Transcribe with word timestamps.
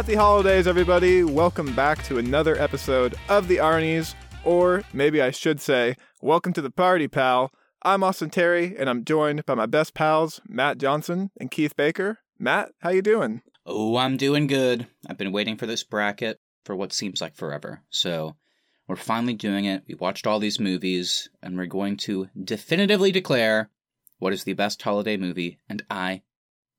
Happy 0.00 0.14
holidays, 0.14 0.66
everybody. 0.66 1.22
Welcome 1.22 1.76
back 1.76 2.02
to 2.04 2.16
another 2.16 2.58
episode 2.58 3.14
of 3.28 3.48
the 3.48 3.58
Arnie's, 3.58 4.14
or 4.46 4.82
maybe 4.94 5.20
I 5.20 5.30
should 5.30 5.60
say, 5.60 5.94
welcome 6.22 6.54
to 6.54 6.62
the 6.62 6.70
party, 6.70 7.06
pal. 7.06 7.52
I'm 7.82 8.02
Austin 8.02 8.30
Terry, 8.30 8.74
and 8.78 8.88
I'm 8.88 9.04
joined 9.04 9.44
by 9.44 9.54
my 9.56 9.66
best 9.66 9.92
pals, 9.92 10.40
Matt 10.48 10.78
Johnson 10.78 11.32
and 11.38 11.50
Keith 11.50 11.76
Baker. 11.76 12.20
Matt, 12.38 12.70
how 12.78 12.88
you 12.88 13.02
doing? 13.02 13.42
Oh, 13.66 13.98
I'm 13.98 14.16
doing 14.16 14.46
good. 14.46 14.86
I've 15.06 15.18
been 15.18 15.32
waiting 15.32 15.58
for 15.58 15.66
this 15.66 15.84
bracket 15.84 16.40
for 16.64 16.74
what 16.74 16.94
seems 16.94 17.20
like 17.20 17.36
forever. 17.36 17.82
So, 17.90 18.36
we're 18.88 18.96
finally 18.96 19.34
doing 19.34 19.66
it. 19.66 19.82
We 19.86 19.96
watched 19.96 20.26
all 20.26 20.38
these 20.38 20.58
movies, 20.58 21.28
and 21.42 21.58
we're 21.58 21.66
going 21.66 21.98
to 21.98 22.30
definitively 22.42 23.12
declare 23.12 23.68
what 24.18 24.32
is 24.32 24.44
the 24.44 24.54
best 24.54 24.80
holiday 24.80 25.18
movie, 25.18 25.58
and 25.68 25.84
I 25.90 26.22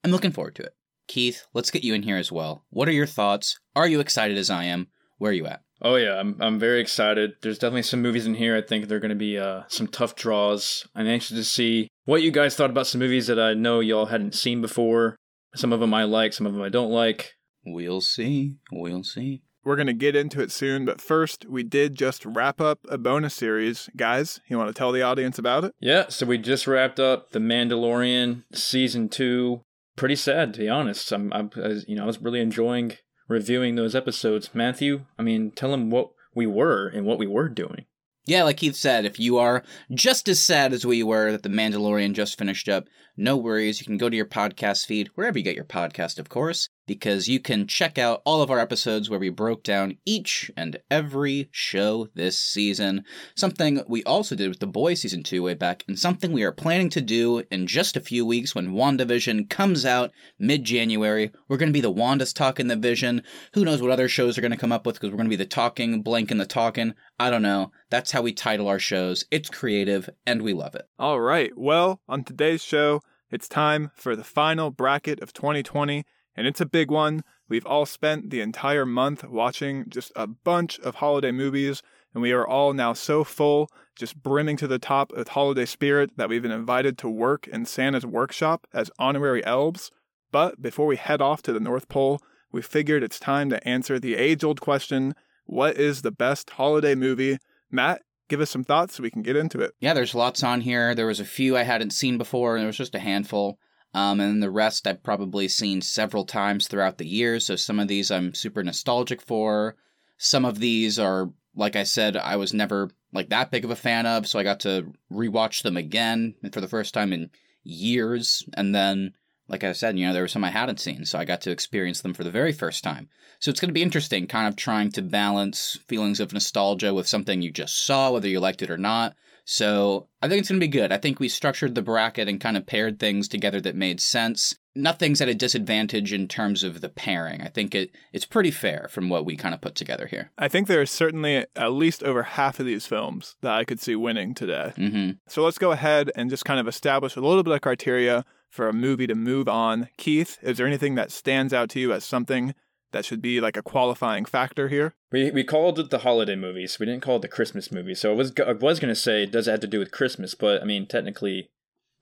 am 0.04 0.10
looking 0.10 0.32
forward 0.32 0.56
to 0.56 0.64
it. 0.64 0.74
Keith, 1.08 1.46
let's 1.54 1.72
get 1.72 1.84
you 1.84 1.94
in 1.94 2.04
here 2.04 2.18
as 2.18 2.32
well. 2.32 2.66
What 2.70 2.88
are 2.88 2.94
your 2.94 3.06
thoughts? 3.06 3.60
Are 3.76 3.88
you 3.88 4.00
excited 4.00 4.38
as 4.38 4.50
I 4.50 4.66
am? 4.66 4.88
Where 5.18 5.32
are 5.32 5.36
you 5.36 5.46
at? 5.46 5.62
Oh 5.82 5.96
yeah, 5.96 6.20
I'm 6.20 6.38
I'm 6.40 6.60
very 6.60 6.80
excited. 6.80 7.34
There's 7.42 7.58
definitely 7.58 7.84
some 7.84 8.02
movies 8.02 8.28
in 8.28 8.36
here. 8.36 8.56
I 8.56 8.62
think 8.62 8.88
they're 8.88 9.00
going 9.00 9.10
to 9.10 9.16
be 9.16 9.38
uh, 9.38 9.64
some 9.68 9.88
tough 9.88 10.16
draws. 10.16 10.88
I'm 10.96 11.08
anxious 11.08 11.38
to 11.38 11.44
see 11.44 11.88
what 12.06 12.22
you 12.22 12.32
guys 12.32 12.56
thought 12.56 12.70
about 12.70 12.88
some 12.88 13.00
movies 13.00 13.28
that 13.28 13.40
I 13.40 13.54
know 13.54 13.80
y'all 13.80 14.08
hadn't 14.08 14.36
seen 14.36 14.62
before. 14.62 15.16
Some 15.56 15.74
of 15.74 15.80
them 15.80 15.94
I 15.94 16.04
like, 16.04 16.34
some 16.34 16.46
of 16.46 16.54
them 16.54 16.62
I 16.62 16.70
don't 16.70 16.92
like. 16.92 17.34
We'll 17.66 18.02
see. 18.02 18.58
We'll 18.72 19.04
see. 19.04 19.42
We're 19.64 19.76
going 19.76 19.88
to 19.88 19.94
get 19.94 20.16
into 20.16 20.42
it 20.42 20.52
soon, 20.52 20.86
but 20.86 21.00
first, 21.00 21.46
we 21.48 21.62
did 21.62 21.94
just 21.94 22.26
wrap 22.26 22.60
up 22.60 22.80
a 22.90 22.98
bonus 22.98 23.36
series. 23.36 23.90
Guys, 23.96 24.40
you 24.48 24.58
want 24.58 24.70
to 24.70 24.74
tell 24.74 24.92
the 24.92 25.04
audience 25.04 25.38
about 25.38 25.66
it? 25.66 25.76
Yeah, 25.80 26.10
so 26.10 26.26
we 26.26 26.40
just 26.40 26.66
wrapped 26.66 27.00
up 27.00 27.30
The 27.30 27.40
Mandalorian 27.40 28.44
season 28.56 29.08
2. 29.08 29.62
Pretty 29.96 30.16
sad 30.16 30.54
to 30.54 30.60
be 30.62 30.70
honest. 30.70 31.12
I'm, 31.12 31.32
I'm 31.34 31.52
I, 31.56 31.80
you 31.88 31.96
know, 31.96 32.04
I 32.04 32.08
was 32.08 32.22
really 32.22 32.42
enjoying 32.42 32.94
reviewing 33.28 33.76
those 33.76 33.96
episodes. 33.96 34.50
Matthew, 34.54 35.06
I 35.18 35.24
mean, 35.24 35.52
tell 35.52 35.74
him 35.74 35.90
what 35.90 36.12
we 36.36 36.46
were 36.46 36.88
and 36.88 37.06
what 37.06 37.20
we 37.20 37.28
were 37.28 37.50
doing. 37.50 37.86
Yeah, 38.26 38.44
like 38.44 38.58
Keith 38.58 38.76
said, 38.76 39.06
if 39.06 39.20
you 39.20 39.38
are 39.38 39.64
just 39.94 40.30
as 40.30 40.40
sad 40.40 40.74
as 40.74 40.86
we 40.86 41.02
were 41.02 41.32
that 41.32 41.42
The 41.42 41.50
Mandalorian 41.50 42.14
just 42.14 42.38
finished 42.38 42.70
up, 42.70 42.86
no 43.22 43.38
worries. 43.38 43.80
You 43.80 43.86
can 43.86 43.98
go 43.98 44.10
to 44.10 44.16
your 44.16 44.26
podcast 44.26 44.88
feed, 44.88 45.10
wherever 45.14 45.38
you 45.38 45.44
get 45.44 45.56
your 45.56 45.64
podcast, 45.64 46.18
of 46.18 46.28
course, 46.28 46.70
because 46.88 47.28
you 47.28 47.40
can 47.40 47.68
check 47.68 48.00
out 48.00 48.24
all 48.26 48.42
of 48.42 48.50
our 48.50 48.58
episodes 48.58 49.10
where 49.10 49.20
we 49.20 49.30
broke 49.30 49.64
down 49.64 49.98
each 50.06 50.50
and 50.58 50.78
every 50.90 51.48
show 51.52 52.08
this 52.16 52.38
season. 52.38 53.06
Something 53.36 53.84
we 53.88 54.04
also 54.06 54.36
did 54.36 54.50
with 54.50 54.60
The 54.60 54.66
Boys 54.66 55.02
season 55.02 55.22
2 55.22 55.44
way 55.44 55.54
back, 55.54 55.84
and 55.88 56.00
something 56.00 56.32
we 56.32 56.42
are 56.44 56.52
planning 56.52 56.90
to 56.90 57.00
do 57.00 57.44
in 57.52 57.68
just 57.68 57.96
a 57.96 58.02
few 58.02 58.26
weeks 58.26 58.56
when 58.56 58.74
WandaVision 58.74 59.50
comes 59.52 59.86
out 59.86 60.12
mid 60.40 60.64
January. 60.64 61.32
We're 61.48 61.58
going 61.58 61.70
to 61.70 61.74
be 61.74 61.80
the 61.80 61.92
Wanda's 61.92 62.34
Talking 62.34 62.68
the 62.68 62.76
Vision. 62.76 63.22
Who 63.54 63.64
knows 63.64 63.84
what 63.84 63.92
other 63.92 64.10
shows 64.10 64.36
are 64.38 64.42
going 64.42 64.52
to 64.52 64.58
come 64.58 64.72
up 64.72 64.86
with 64.86 64.96
because 64.96 65.12
we're 65.12 65.18
going 65.18 65.30
to 65.30 65.38
be 65.38 65.44
the 65.44 65.46
talking, 65.46 66.02
blank, 66.02 66.32
and 66.32 66.42
the 66.42 66.48
talking. 66.48 66.96
I 67.20 67.30
don't 67.30 67.44
know. 67.44 67.72
That's 67.92 68.12
how 68.12 68.24
we 68.24 68.34
title 68.34 68.68
our 68.68 68.80
shows. 68.80 69.26
It's 69.30 69.50
creative, 69.50 70.10
and 70.26 70.42
we 70.42 70.54
love 70.54 70.74
it. 70.74 70.88
All 70.98 71.22
right. 71.22 71.52
Well, 71.56 72.02
on 72.10 72.24
today's 72.24 72.64
show, 72.64 73.02
it's 73.32 73.48
time 73.48 73.92
for 73.96 74.16
the 74.16 74.24
final 74.24 74.70
bracket 74.72 75.22
of 75.22 75.34
2020 75.34 76.06
and 76.36 76.48
it's 76.48 76.62
a 76.62 76.66
big 76.66 76.90
one. 76.90 77.24
We've 77.50 77.66
all 77.66 77.86
spent 77.86 78.30
the 78.30 78.42
entire 78.42 78.86
month 78.86 79.24
watching 79.24 79.86
just 79.90 80.12
a 80.16 80.28
bunch 80.28 80.80
of 80.80 80.96
holiday 80.96 81.32
movies, 81.32 81.82
and 82.14 82.22
we 82.22 82.32
are 82.32 82.48
all 82.48 82.74
now 82.74 82.94
so 82.94 83.24
full, 83.24 83.70
just 83.96 84.22
brimming 84.22 84.58
to 84.58 84.68
the 84.68 84.80
top 84.80 85.12
with 85.12 85.30
holiday 85.30 85.66
spirit, 85.66 86.12
that 86.16 86.30
we've 86.30 86.42
been 86.42 86.52
invited 86.52 86.98
to 87.00 87.10
work 87.10 87.48
in 87.48 87.66
Santa's 87.66 88.06
workshop 88.06 88.68
as 88.74 88.92
honorary 88.98 89.46
elves. 89.46 89.92
But 90.32 90.62
before 90.62 90.88
we 90.88 90.96
head 90.96 91.22
off 91.22 91.42
to 91.44 91.54
the 91.54 91.60
North 91.60 91.90
Pole, 91.90 92.22
we 92.52 92.62
figured 92.62 93.04
it's 93.04 93.20
time 93.20 93.50
to 93.50 93.68
answer 93.68 94.00
the 94.00 94.16
age 94.16 94.44
old 94.44 94.62
question 94.62 95.14
what 95.46 95.78
is 95.78 96.02
the 96.02 96.12
best 96.12 96.52
holiday 96.52 96.96
movie? 96.96 97.38
Matt, 97.70 98.04
give 98.32 98.42
us 98.42 98.50
some 98.50 98.64
thoughts 98.64 98.96
so 98.96 99.04
we 99.04 99.12
can 99.12 99.22
get 99.22 99.36
into 99.36 99.60
it. 99.60 99.74
Yeah, 99.82 99.94
there's 99.94 100.16
lots 100.16 100.42
on 100.42 100.62
here. 100.62 100.96
There 100.96 101.06
was 101.06 101.20
a 101.20 101.26
few 101.26 101.58
I 101.58 101.64
hadn't 101.64 101.92
seen 101.92 102.18
before, 102.18 102.56
and 102.56 102.62
there 102.62 102.68
was 102.68 102.78
just 102.78 102.96
a 102.96 103.00
handful. 103.00 103.60
Um, 103.94 104.22
and 104.22 104.42
the 104.42 104.50
rest 104.50 104.88
I've 104.88 105.04
probably 105.04 105.50
seen 105.50 105.82
several 105.82 106.26
times 106.26 106.68
throughout 106.68 106.98
the 106.98 107.06
year. 107.06 107.42
So 107.42 107.58
some 107.58 107.78
of 107.78 107.90
these 107.90 108.10
I'm 108.10 108.34
super 108.34 108.64
nostalgic 108.64 109.22
for. 109.22 109.76
Some 110.18 110.46
of 110.46 110.60
these 110.60 110.98
are, 110.98 111.30
like 111.56 111.76
I 111.76 111.84
said, 111.84 112.16
I 112.16 112.38
was 112.38 112.54
never 112.54 112.90
like 113.12 113.30
that 113.30 113.52
big 113.52 113.66
of 113.66 113.72
a 113.72 113.76
fan 113.76 114.06
of. 114.06 114.26
So 114.28 114.40
I 114.40 114.44
got 114.44 114.62
to 114.62 114.94
rewatch 115.12 115.64
them 115.64 115.76
again 115.76 116.36
for 116.54 116.62
the 116.62 116.70
first 116.70 116.94
time 116.94 117.12
in 117.12 117.32
years. 117.64 118.46
And 118.54 118.74
then, 118.74 119.14
like 119.52 119.64
I 119.66 119.74
said, 119.74 120.00
you 120.00 120.08
know, 120.08 120.14
there 120.14 120.24
were 120.24 120.30
some 120.30 120.46
I 120.46 120.50
hadn't 120.50 120.80
seen. 120.80 121.06
So 121.06 121.20
I 121.20 121.26
got 121.26 121.42
to 121.42 121.52
experience 121.52 122.02
them 122.02 122.14
for 122.14 122.24
the 122.24 122.32
very 122.32 122.54
first 122.54 122.84
time. 122.84 123.10
So 123.40 123.52
it's 123.52 123.60
going 123.60 123.70
to 123.70 123.74
be 123.74 123.84
interesting, 123.84 124.28
kind 124.28 124.48
of 124.48 124.56
trying 124.56 124.92
to 124.94 125.02
balance 125.02 125.78
feelings 125.88 126.20
of 126.20 126.32
nostalgia 126.32 126.94
with 126.94 127.08
something 127.08 127.42
you 127.42 127.52
just 127.52 127.86
saw, 127.86 128.12
whether 128.12 128.30
you 128.30 128.40
liked 128.40 128.62
it 128.62 128.72
or 128.72 128.78
not. 128.78 129.16
So 129.44 130.08
I 130.22 130.30
think 130.30 130.40
it's 130.40 130.50
going 130.50 130.62
to 130.62 130.66
be 130.66 130.72
good. 130.72 130.92
I 130.92 130.98
think 130.98 131.20
we 131.20 131.28
structured 131.28 131.76
the 131.76 131.82
bracket 131.82 132.30
and 132.30 132.40
kind 132.40 132.56
of 132.56 132.66
paired 132.66 133.00
things 133.00 133.28
together 133.28 133.60
that 133.62 133.76
made 133.76 134.00
sense. 134.00 134.56
Nothing's 134.76 135.20
at 135.20 135.28
a 135.28 135.34
disadvantage 135.34 136.14
in 136.14 136.30
terms 136.30 136.64
of 136.64 136.80
the 136.80 136.88
pairing. 136.88 137.42
I 137.42 137.48
think 137.48 137.76
it 137.76 137.92
it's 138.14 138.26
pretty 138.26 138.52
fair 138.52 138.88
from 138.90 139.10
what 139.10 139.26
we 139.26 139.36
kind 139.36 139.54
of 139.54 139.60
put 139.60 139.76
together 139.76 140.08
here. 140.08 140.32
I 140.38 140.48
think 140.48 140.68
there 140.68 140.82
is 140.82 140.92
certainly 140.92 141.46
at 141.56 141.74
least 141.74 142.04
over 142.04 142.24
half 142.24 142.60
of 142.62 142.66
these 142.66 142.86
films 142.86 143.36
that 143.42 143.52
I 143.52 143.66
could 143.66 143.82
see 143.82 143.96
winning 143.98 144.34
today. 144.34 144.72
Mm-hmm. 144.78 145.12
So 145.28 145.44
let's 145.44 145.58
go 145.58 145.72
ahead 145.72 146.12
and 146.16 146.30
just 146.30 146.46
kind 146.46 146.60
of 146.60 146.68
establish 146.70 147.18
a 147.18 147.22
little 147.22 147.44
bit 147.44 147.54
of 147.54 147.62
criteria 147.62 148.24
for 148.52 148.68
a 148.68 148.74
movie 148.74 149.08
to 149.08 149.16
move 149.16 149.48
on. 149.50 149.90
Keith, 149.98 150.38
is 150.44 150.58
there 150.58 150.68
anything 150.68 150.96
that 150.96 151.12
stands 151.12 151.54
out 151.54 151.70
to 151.72 151.80
you 151.80 151.92
as 151.94 152.04
something 152.04 152.54
that 152.92 153.06
should 153.06 153.22
be 153.22 153.40
like 153.42 153.56
a 153.58 153.62
qualifying 153.64 154.26
factor 154.26 154.68
here? 154.68 154.94
We 155.12 155.32
we 155.32 155.44
called 155.44 155.80
it 155.80 155.90
the 155.90 156.00
holiday 156.00 156.36
movies. 156.36 156.78
We 156.78 156.86
didn't 156.86 157.02
call 157.02 157.16
it 157.16 157.22
the 157.24 157.28
Christmas 157.28 157.72
movie. 157.72 157.96
So 157.96 158.12
I 158.12 158.16
was 158.16 158.34
I 158.46 158.52
was 158.52 158.80
gonna 158.80 158.96
say 158.96 159.26
does 159.26 159.48
it 159.48 159.52
have 159.52 159.60
to 159.62 159.68
do 159.68 159.80
with 159.80 159.92
Christmas? 159.92 160.36
But 160.36 160.62
I 160.62 160.66
mean, 160.66 160.86
technically, 160.88 161.50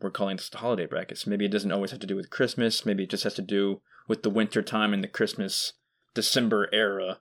we're 0.02 0.10
calling 0.12 0.38
this 0.38 0.50
the 0.50 0.58
holiday 0.58 0.88
brackets. 0.88 1.28
Maybe 1.28 1.46
it 1.46 1.52
doesn't 1.52 1.72
always 1.72 1.92
have 1.92 2.00
to 2.02 2.08
do 2.08 2.16
with 2.16 2.30
Christmas. 2.32 2.86
Maybe 2.86 3.04
it 3.04 3.10
just 3.12 3.24
has 3.24 3.36
to 3.36 3.42
do 3.44 3.82
with 4.08 4.24
the 4.24 4.30
winter 4.32 4.62
time 4.64 4.94
and 4.94 5.04
the 5.04 5.08
Christmas 5.08 5.74
December 6.16 6.68
era, 6.74 7.20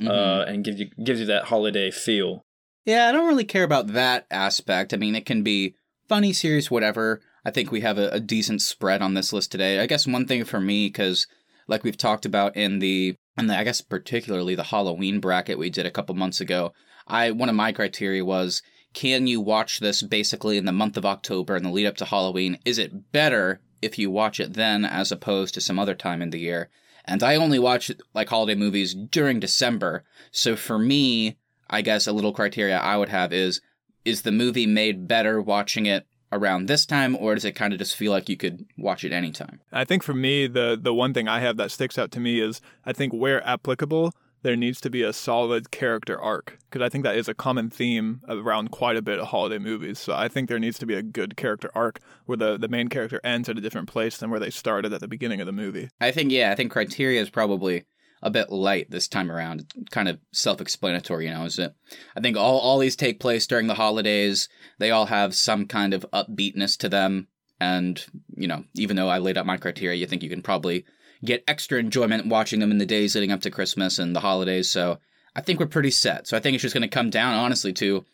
Mm-hmm. 0.00 0.10
uh, 0.10 0.42
and 0.52 0.64
gives 0.64 0.80
you 0.80 0.86
gives 1.04 1.20
you 1.20 1.26
that 1.26 1.44
holiday 1.44 1.88
feel. 1.92 2.44
Yeah, 2.84 3.08
I 3.08 3.12
don't 3.12 3.28
really 3.28 3.44
care 3.44 3.62
about 3.62 3.92
that 3.92 4.26
aspect. 4.28 4.92
I 4.92 4.96
mean, 4.96 5.14
it 5.14 5.24
can 5.24 5.44
be 5.44 5.76
funny, 6.08 6.32
serious, 6.32 6.68
whatever. 6.68 7.20
I 7.44 7.50
think 7.50 7.70
we 7.70 7.82
have 7.82 7.98
a, 7.98 8.08
a 8.08 8.20
decent 8.20 8.62
spread 8.62 9.02
on 9.02 9.14
this 9.14 9.32
list 9.32 9.52
today. 9.52 9.80
I 9.80 9.86
guess 9.86 10.06
one 10.06 10.26
thing 10.26 10.44
for 10.44 10.60
me, 10.60 10.86
because 10.86 11.26
like 11.68 11.84
we've 11.84 11.96
talked 11.96 12.24
about 12.24 12.56
in 12.56 12.78
the, 12.78 13.16
and 13.36 13.50
I 13.50 13.64
guess 13.64 13.80
particularly 13.80 14.54
the 14.54 14.64
Halloween 14.64 15.20
bracket 15.20 15.58
we 15.58 15.70
did 15.70 15.86
a 15.86 15.90
couple 15.90 16.14
months 16.14 16.40
ago, 16.40 16.72
I 17.06 17.30
one 17.32 17.48
of 17.48 17.54
my 17.54 17.72
criteria 17.72 18.24
was 18.24 18.62
can 18.94 19.26
you 19.26 19.40
watch 19.40 19.80
this 19.80 20.02
basically 20.02 20.56
in 20.56 20.64
the 20.64 20.72
month 20.72 20.96
of 20.96 21.04
October 21.04 21.56
and 21.56 21.64
the 21.64 21.70
lead 21.70 21.86
up 21.86 21.96
to 21.96 22.04
Halloween? 22.04 22.58
Is 22.64 22.78
it 22.78 23.12
better 23.12 23.60
if 23.82 23.98
you 23.98 24.10
watch 24.10 24.40
it 24.40 24.54
then 24.54 24.84
as 24.84 25.10
opposed 25.10 25.52
to 25.54 25.60
some 25.60 25.78
other 25.78 25.94
time 25.94 26.22
in 26.22 26.30
the 26.30 26.38
year? 26.38 26.70
And 27.04 27.22
I 27.22 27.36
only 27.36 27.58
watch 27.58 27.90
like 28.14 28.28
holiday 28.28 28.54
movies 28.54 28.94
during 28.94 29.40
December. 29.40 30.04
So 30.30 30.56
for 30.56 30.78
me, 30.78 31.36
I 31.68 31.82
guess 31.82 32.06
a 32.06 32.12
little 32.12 32.32
criteria 32.32 32.78
I 32.78 32.96
would 32.96 33.10
have 33.10 33.32
is 33.32 33.60
is 34.04 34.22
the 34.22 34.32
movie 34.32 34.66
made 34.66 35.08
better 35.08 35.40
watching 35.40 35.86
it 35.86 36.06
around 36.34 36.66
this 36.66 36.84
time 36.84 37.16
or 37.16 37.34
does 37.34 37.44
it 37.44 37.52
kind 37.52 37.72
of 37.72 37.78
just 37.78 37.96
feel 37.96 38.12
like 38.12 38.28
you 38.28 38.36
could 38.36 38.66
watch 38.76 39.04
it 39.04 39.12
anytime? 39.12 39.60
I 39.72 39.84
think 39.84 40.02
for 40.02 40.14
me, 40.14 40.46
the 40.46 40.78
the 40.80 40.94
one 40.94 41.14
thing 41.14 41.28
I 41.28 41.40
have 41.40 41.56
that 41.56 41.70
sticks 41.70 41.98
out 41.98 42.10
to 42.12 42.20
me 42.20 42.40
is 42.40 42.60
I 42.84 42.92
think 42.92 43.12
where 43.12 43.46
applicable, 43.46 44.12
there 44.42 44.56
needs 44.56 44.80
to 44.82 44.90
be 44.90 45.02
a 45.02 45.12
solid 45.12 45.70
character 45.70 46.20
arc 46.20 46.58
because 46.70 46.84
I 46.84 46.90
think 46.90 47.02
that 47.04 47.16
is 47.16 47.28
a 47.28 47.34
common 47.34 47.70
theme 47.70 48.20
around 48.28 48.70
quite 48.70 48.96
a 48.96 49.02
bit 49.02 49.18
of 49.18 49.28
holiday 49.28 49.58
movies. 49.58 49.98
So 49.98 50.12
I 50.12 50.28
think 50.28 50.48
there 50.48 50.58
needs 50.58 50.78
to 50.78 50.86
be 50.86 50.94
a 50.94 51.02
good 51.02 51.36
character 51.36 51.70
arc 51.74 51.98
where 52.26 52.36
the 52.36 52.58
the 52.58 52.68
main 52.68 52.88
character 52.88 53.20
ends 53.24 53.48
at 53.48 53.56
a 53.56 53.60
different 53.60 53.88
place 53.88 54.18
than 54.18 54.30
where 54.30 54.40
they 54.40 54.50
started 54.50 54.92
at 54.92 55.00
the 55.00 55.08
beginning 55.08 55.40
of 55.40 55.46
the 55.46 55.52
movie. 55.52 55.88
I 56.00 56.10
think 56.10 56.30
yeah, 56.30 56.52
I 56.52 56.54
think 56.54 56.70
criteria 56.70 57.20
is 57.20 57.30
probably 57.30 57.84
a 58.24 58.30
bit 58.30 58.50
light 58.50 58.90
this 58.90 59.06
time 59.06 59.30
around. 59.30 59.72
Kind 59.90 60.08
of 60.08 60.18
self-explanatory, 60.32 61.26
you 61.26 61.32
know, 61.32 61.44
is 61.44 61.58
it? 61.58 61.74
I 62.16 62.20
think 62.20 62.36
all 62.36 62.58
all 62.58 62.78
these 62.78 62.96
take 62.96 63.20
place 63.20 63.46
during 63.46 63.68
the 63.68 63.74
holidays. 63.74 64.48
They 64.78 64.90
all 64.90 65.06
have 65.06 65.34
some 65.34 65.66
kind 65.66 65.94
of 65.94 66.06
upbeatness 66.12 66.76
to 66.78 66.88
them 66.88 67.28
and, 67.60 68.04
you 68.36 68.48
know, 68.48 68.64
even 68.74 68.96
though 68.96 69.08
I 69.08 69.18
laid 69.18 69.38
out 69.38 69.46
my 69.46 69.56
criteria, 69.56 69.98
you 69.98 70.06
think 70.06 70.22
you 70.22 70.28
can 70.28 70.42
probably 70.42 70.84
get 71.24 71.44
extra 71.46 71.78
enjoyment 71.78 72.26
watching 72.26 72.60
them 72.60 72.70
in 72.70 72.78
the 72.78 72.86
days 72.86 73.14
leading 73.14 73.32
up 73.32 73.42
to 73.42 73.50
Christmas 73.50 73.98
and 73.98 74.14
the 74.14 74.20
holidays. 74.20 74.70
So, 74.70 74.98
I 75.36 75.40
think 75.40 75.58
we're 75.58 75.66
pretty 75.66 75.90
set. 75.90 76.26
So, 76.26 76.36
I 76.36 76.40
think 76.40 76.54
it's 76.54 76.62
just 76.62 76.74
going 76.74 76.82
to 76.82 76.88
come 76.88 77.10
down 77.10 77.34
honestly 77.34 77.72
to 77.74 78.04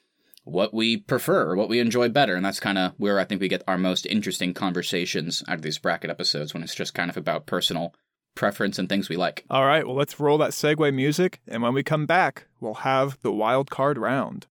what 0.45 0.73
we 0.73 0.97
prefer, 0.97 1.55
what 1.55 1.69
we 1.69 1.81
enjoy 1.81 2.09
better. 2.09 2.35
And 2.35 2.45
that's 2.45 2.61
kind 2.61 2.79
of 2.79 2.93
where 2.97 3.19
I 3.19 3.25
think 3.25 3.41
we 3.41 3.49
get 3.49 3.65
our 3.67 3.79
most 3.79 4.07
interesting 4.07 4.55
conversations 4.55 5.43
out 5.49 5.57
of 5.57 5.63
these 5.63 5.79
bracket 5.79 6.11
episodes 6.11 6.55
when 6.55 6.63
it's 6.63 6.75
just 6.75 6.95
kind 6.95 7.11
of 7.11 7.17
about 7.17 7.47
personal 7.47 7.95
preference 8.35 8.79
and 8.79 8.89
things 8.89 9.09
we 9.09 9.17
like. 9.17 9.45
All 9.51 9.67
right, 9.67 9.87
well, 9.87 9.97
let's 9.97 10.21
roll 10.21 10.39
that 10.39 10.51
segue 10.51 10.95
music. 10.95 11.41
And 11.47 11.63
when 11.63 11.75
we 11.75 11.83
come 11.83 12.07
back, 12.07 12.47
we'll 12.61 12.75
have 12.75 13.19
the 13.23 13.33
wild 13.33 13.71
card 13.71 13.99
round. 13.99 14.47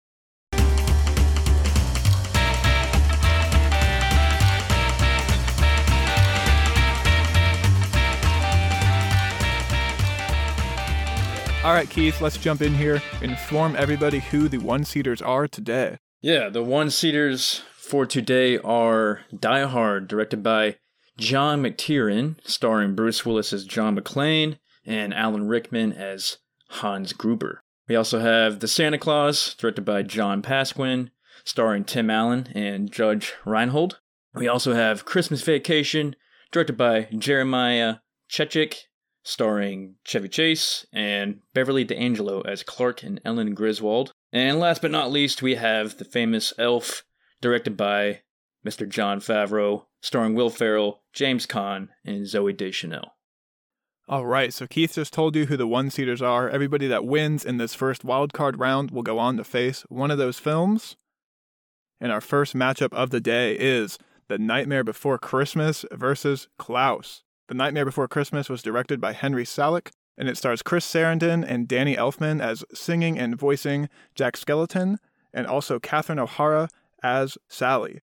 All 11.65 11.75
right, 11.75 11.91
Keith, 11.91 12.21
let's 12.21 12.39
jump 12.39 12.63
in 12.63 12.73
here. 12.73 13.03
Inform 13.21 13.75
everybody 13.77 14.21
who 14.21 14.49
the 14.49 14.59
one 14.59 14.85
seaters 14.85 15.21
are 15.21 15.49
today. 15.49 15.99
Yeah, 16.23 16.49
the 16.49 16.63
one 16.63 16.89
seaters 16.89 17.63
for 17.77 18.07
today 18.07 18.59
are 18.59 19.21
Die 19.39 19.65
Hard, 19.65 20.09
directed 20.09 20.43
by 20.43 20.77
John 21.19 21.63
McTiernan, 21.63 22.37
starring 22.45 22.95
Bruce 22.95 23.27
Willis 23.27 23.53
as 23.53 23.65
John 23.65 23.99
McClane 23.99 24.59
and 24.87 25.13
Alan 25.13 25.49
Rickman 25.49 25.93
as 25.93 26.39
Hans 26.71 27.13
Gruber. 27.13 27.61
We 27.89 27.97
also 27.97 28.21
have 28.21 28.61
The 28.61 28.69
Santa 28.69 28.99
Clause, 28.99 29.55
directed 29.55 29.85
by 29.85 30.03
John 30.05 30.43
Pasquin, 30.43 31.11
starring 31.45 31.85
Tim 31.85 32.09
Allen 32.09 32.49
and 32.55 32.93
Judge 32.93 33.35
Reinhold. 33.45 33.99
We 34.35 34.47
also 34.47 34.75
have 34.75 35.05
Christmas 35.05 35.43
Vacation, 35.43 36.15
directed 36.53 36.77
by 36.77 37.09
Jeremiah 37.17 37.97
Chechik, 38.31 38.85
starring 39.25 39.97
Chevy 40.05 40.29
Chase 40.29 40.87
and 40.93 41.41
Beverly 41.53 41.83
D'Angelo 41.83 42.43
as 42.43 42.63
Clark 42.63 43.03
and 43.03 43.21
Ellen 43.25 43.55
Griswold. 43.55 44.13
And 44.33 44.61
last 44.61 44.83
but 44.83 44.91
not 44.93 45.11
least, 45.11 45.43
we 45.43 45.57
have 45.57 45.99
the 45.99 46.05
famous 46.05 46.53
Elf, 46.59 47.03
directed 47.41 47.77
by 47.77 48.21
Mr. 48.65 48.89
Jon 48.89 49.21
Favreau, 49.21 49.87
starring 50.01 50.35
Will 50.35 50.51
Ferrell, 50.51 51.03
James 51.13 51.47
Caan, 51.47 51.89
and 52.05 52.27
Zooey 52.27 52.57
Deschanel. 52.57 53.15
All 54.09 54.25
right, 54.25 54.55
so 54.55 54.67
Keith 54.67 54.95
just 54.95 55.13
told 55.13 55.37
you 55.37 55.47
who 55.47 55.57
the 55.57 55.67
one 55.67 55.91
seaters 55.91 56.23
are. 56.23 56.49
Everybody 56.49 56.87
that 56.87 57.05
wins 57.05 57.45
in 57.45 57.59
this 57.59 57.75
first 57.75 58.07
wildcard 58.07 58.55
round 58.57 58.91
will 58.91 59.03
go 59.03 59.19
on 59.19 59.37
to 59.37 59.45
face 59.45 59.85
one 59.91 60.11
of 60.11 60.17
those 60.17 60.39
films. 60.39 60.97
And 62.01 62.11
our 62.11 62.23
first 62.23 62.55
matchup 62.55 62.93
of 62.95 63.11
the 63.11 63.21
day 63.21 63.55
is 63.55 63.99
The 64.29 64.39
Nightmare 64.39 64.85
Before 64.85 65.19
Christmas 65.19 65.85
versus 65.93 66.49
Klaus. 66.59 67.23
The 67.49 67.55
Nightmare 67.55 67.85
Before 67.85 68.09
Christmas 68.09 68.49
was 68.49 68.63
directed 68.63 68.99
by 68.99 69.13
Henry 69.13 69.45
Selick, 69.45 69.91
and 70.17 70.27
it 70.29 70.39
stars 70.39 70.63
Chris 70.63 70.87
Sarandon 70.87 71.45
and 71.47 71.69
Danny 71.69 71.95
Elfman 71.95 72.41
as 72.41 72.65
singing 72.73 73.19
and 73.19 73.39
voicing 73.39 73.91
Jack 74.15 74.37
Skellington, 74.37 74.97
and 75.35 75.47
also 75.47 75.79
Catherine 75.79 76.19
O'Hara 76.19 76.71
as 77.03 77.37
Sally. 77.49 78.01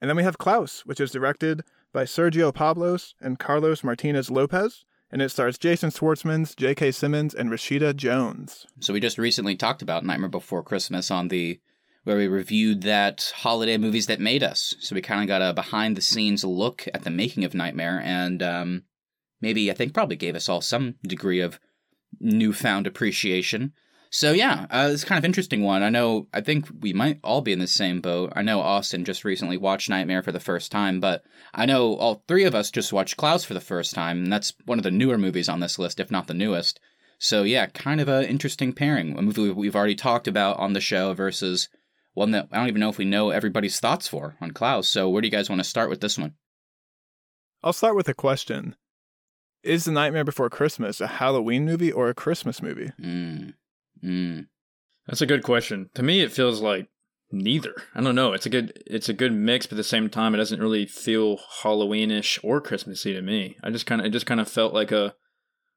And 0.00 0.08
then 0.08 0.16
we 0.16 0.22
have 0.22 0.38
Klaus, 0.38 0.82
which 0.84 1.00
is 1.00 1.10
directed 1.10 1.62
by 1.92 2.04
Sergio 2.04 2.52
Pablos 2.52 3.14
and 3.20 3.38
Carlos 3.38 3.82
Martinez 3.82 4.30
Lopez, 4.30 4.84
and 5.10 5.22
it 5.22 5.30
stars 5.30 5.56
Jason 5.56 5.90
Schwartzman, 5.90 6.54
J.K. 6.56 6.90
Simmons, 6.90 7.34
and 7.34 7.50
Rashida 7.50 7.94
Jones. 7.96 8.66
So 8.80 8.92
we 8.92 9.00
just 9.00 9.18
recently 9.18 9.56
talked 9.56 9.82
about 9.82 10.04
Nightmare 10.04 10.28
Before 10.28 10.62
Christmas 10.62 11.10
on 11.10 11.28
the 11.28 11.60
where 12.04 12.16
we 12.16 12.28
reviewed 12.28 12.82
that 12.82 13.32
holiday 13.38 13.76
movies 13.76 14.06
that 14.06 14.20
made 14.20 14.40
us. 14.40 14.76
So 14.78 14.94
we 14.94 15.02
kind 15.02 15.22
of 15.22 15.26
got 15.26 15.42
a 15.42 15.52
behind 15.52 15.96
the 15.96 16.00
scenes 16.00 16.44
look 16.44 16.86
at 16.94 17.02
the 17.02 17.10
making 17.10 17.44
of 17.44 17.52
Nightmare, 17.52 18.00
and 18.04 18.42
um, 18.44 18.82
maybe 19.40 19.70
I 19.70 19.74
think 19.74 19.92
probably 19.92 20.14
gave 20.14 20.36
us 20.36 20.48
all 20.48 20.60
some 20.60 20.94
degree 21.04 21.40
of 21.40 21.58
newfound 22.20 22.86
appreciation. 22.86 23.72
So 24.10 24.32
yeah, 24.32 24.66
uh, 24.70 24.88
it's 24.92 25.04
kind 25.04 25.18
of 25.18 25.24
interesting 25.24 25.62
one. 25.62 25.82
I 25.82 25.90
know. 25.90 26.28
I 26.32 26.40
think 26.40 26.68
we 26.80 26.92
might 26.92 27.18
all 27.22 27.40
be 27.40 27.52
in 27.52 27.58
the 27.58 27.66
same 27.66 28.00
boat. 28.00 28.32
I 28.34 28.42
know 28.42 28.60
Austin 28.60 29.04
just 29.04 29.24
recently 29.24 29.56
watched 29.56 29.90
Nightmare 29.90 30.22
for 30.22 30.32
the 30.32 30.40
first 30.40 30.70
time, 30.72 31.00
but 31.00 31.22
I 31.52 31.66
know 31.66 31.94
all 31.96 32.22
three 32.28 32.44
of 32.44 32.54
us 32.54 32.70
just 32.70 32.92
watched 32.92 33.16
Klaus 33.16 33.44
for 33.44 33.54
the 33.54 33.60
first 33.60 33.94
time, 33.94 34.24
and 34.24 34.32
that's 34.32 34.52
one 34.64 34.78
of 34.78 34.84
the 34.84 34.90
newer 34.90 35.18
movies 35.18 35.48
on 35.48 35.60
this 35.60 35.78
list, 35.78 36.00
if 36.00 36.10
not 36.10 36.28
the 36.28 36.34
newest. 36.34 36.80
So 37.18 37.42
yeah, 37.42 37.66
kind 37.66 38.00
of 38.00 38.08
an 38.08 38.24
interesting 38.24 38.72
pairing. 38.72 39.18
A 39.18 39.22
movie 39.22 39.50
we've 39.50 39.76
already 39.76 39.94
talked 39.94 40.28
about 40.28 40.58
on 40.58 40.72
the 40.72 40.80
show 40.80 41.12
versus 41.14 41.68
one 42.14 42.30
that 42.30 42.48
I 42.52 42.56
don't 42.56 42.68
even 42.68 42.80
know 42.80 42.88
if 42.88 42.98
we 42.98 43.04
know 43.04 43.30
everybody's 43.30 43.80
thoughts 43.80 44.08
for 44.08 44.36
on 44.40 44.52
Klaus. 44.52 44.88
So 44.88 45.08
where 45.08 45.20
do 45.20 45.28
you 45.28 45.32
guys 45.32 45.50
want 45.50 45.60
to 45.60 45.64
start 45.64 45.90
with 45.90 46.00
this 46.00 46.18
one? 46.18 46.34
I'll 47.62 47.72
start 47.72 47.96
with 47.96 48.08
a 48.08 48.14
question. 48.14 48.76
Is 49.62 49.84
The 49.84 49.92
Nightmare 49.92 50.24
Before 50.24 50.48
Christmas 50.48 51.00
a 51.00 51.06
Halloween 51.06 51.64
movie 51.64 51.90
or 51.90 52.08
a 52.08 52.14
Christmas 52.14 52.62
movie? 52.62 52.92
Mm. 53.00 53.54
Mm. 54.06 54.46
That's 55.06 55.20
a 55.20 55.26
good 55.26 55.42
question. 55.42 55.90
To 55.94 56.02
me, 56.02 56.20
it 56.20 56.32
feels 56.32 56.60
like 56.60 56.88
neither. 57.30 57.74
I 57.94 58.00
don't 58.00 58.14
know. 58.14 58.32
It's 58.32 58.46
a 58.46 58.50
good 58.50 58.82
it's 58.86 59.08
a 59.08 59.14
good 59.14 59.32
mix, 59.32 59.66
but 59.66 59.74
at 59.74 59.78
the 59.78 59.84
same 59.84 60.08
time, 60.08 60.34
it 60.34 60.38
doesn't 60.38 60.60
really 60.60 60.86
feel 60.86 61.38
Halloweenish 61.62 62.38
or 62.42 62.60
Christmassy 62.60 63.12
to 63.14 63.22
me. 63.22 63.56
I 63.62 63.70
just 63.70 63.86
kind 63.86 64.00
of 64.00 64.06
it 64.06 64.10
just 64.10 64.26
kind 64.26 64.40
of 64.40 64.48
felt 64.48 64.74
like 64.74 64.92
a 64.92 65.14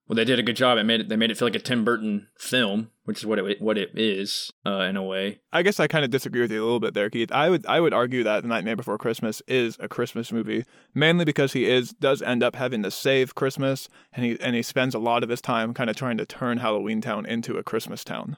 well, 0.10 0.16
they 0.16 0.26
did 0.26 0.40
a 0.40 0.44
good 0.44 0.56
job. 0.56 0.80
It 0.80 0.86
made 0.86 1.02
it. 1.02 1.10
They 1.10 1.16
made 1.16 1.30
it 1.30 1.38
feel 1.38 1.46
like 1.46 1.56
a 1.56 1.60
Tim 1.60 1.86
Burton 1.86 2.30
film, 2.36 2.90
which 3.04 3.20
is 3.20 3.28
what 3.28 3.38
it 3.38 3.62
what 3.62 3.78
it 3.78 3.92
is 3.94 4.52
uh, 4.66 4.80
in 4.80 4.98
a 4.98 5.04
way. 5.04 5.42
I 5.54 5.62
guess 5.62 5.80
I 5.80 5.86
kind 5.86 6.04
of 6.04 6.10
disagree 6.10 6.42
with 6.42 6.52
you 6.52 6.60
a 6.60 6.66
little 6.66 6.80
bit 6.80 6.96
there, 6.96 7.12
Keith. 7.12 7.32
I 7.32 7.52
would 7.52 7.64
I 7.68 7.80
would 7.80 7.94
argue 7.94 8.24
that 8.24 8.42
The 8.42 8.48
Nightmare 8.48 8.76
Before 8.76 8.98
Christmas 8.98 9.44
is 9.48 9.78
a 9.80 9.88
Christmas 9.88 10.32
movie, 10.32 10.66
mainly 10.96 11.26
because 11.26 11.54
he 11.54 11.70
is 11.70 11.92
does 11.92 12.24
end 12.24 12.42
up 12.42 12.56
having 12.56 12.82
to 12.82 12.90
save 12.90 13.36
Christmas, 13.36 13.88
and 14.12 14.26
he 14.26 14.40
and 14.42 14.56
he 14.56 14.64
spends 14.64 14.96
a 14.96 15.00
lot 15.00 15.22
of 15.22 15.30
his 15.30 15.42
time 15.42 15.76
kind 15.76 15.92
of 15.92 15.96
trying 15.96 16.18
to 16.18 16.26
turn 16.26 16.58
Halloween 16.58 17.02
Town 17.02 17.28
into 17.28 17.58
a 17.58 17.64
Christmas 17.64 18.04
town. 18.04 18.38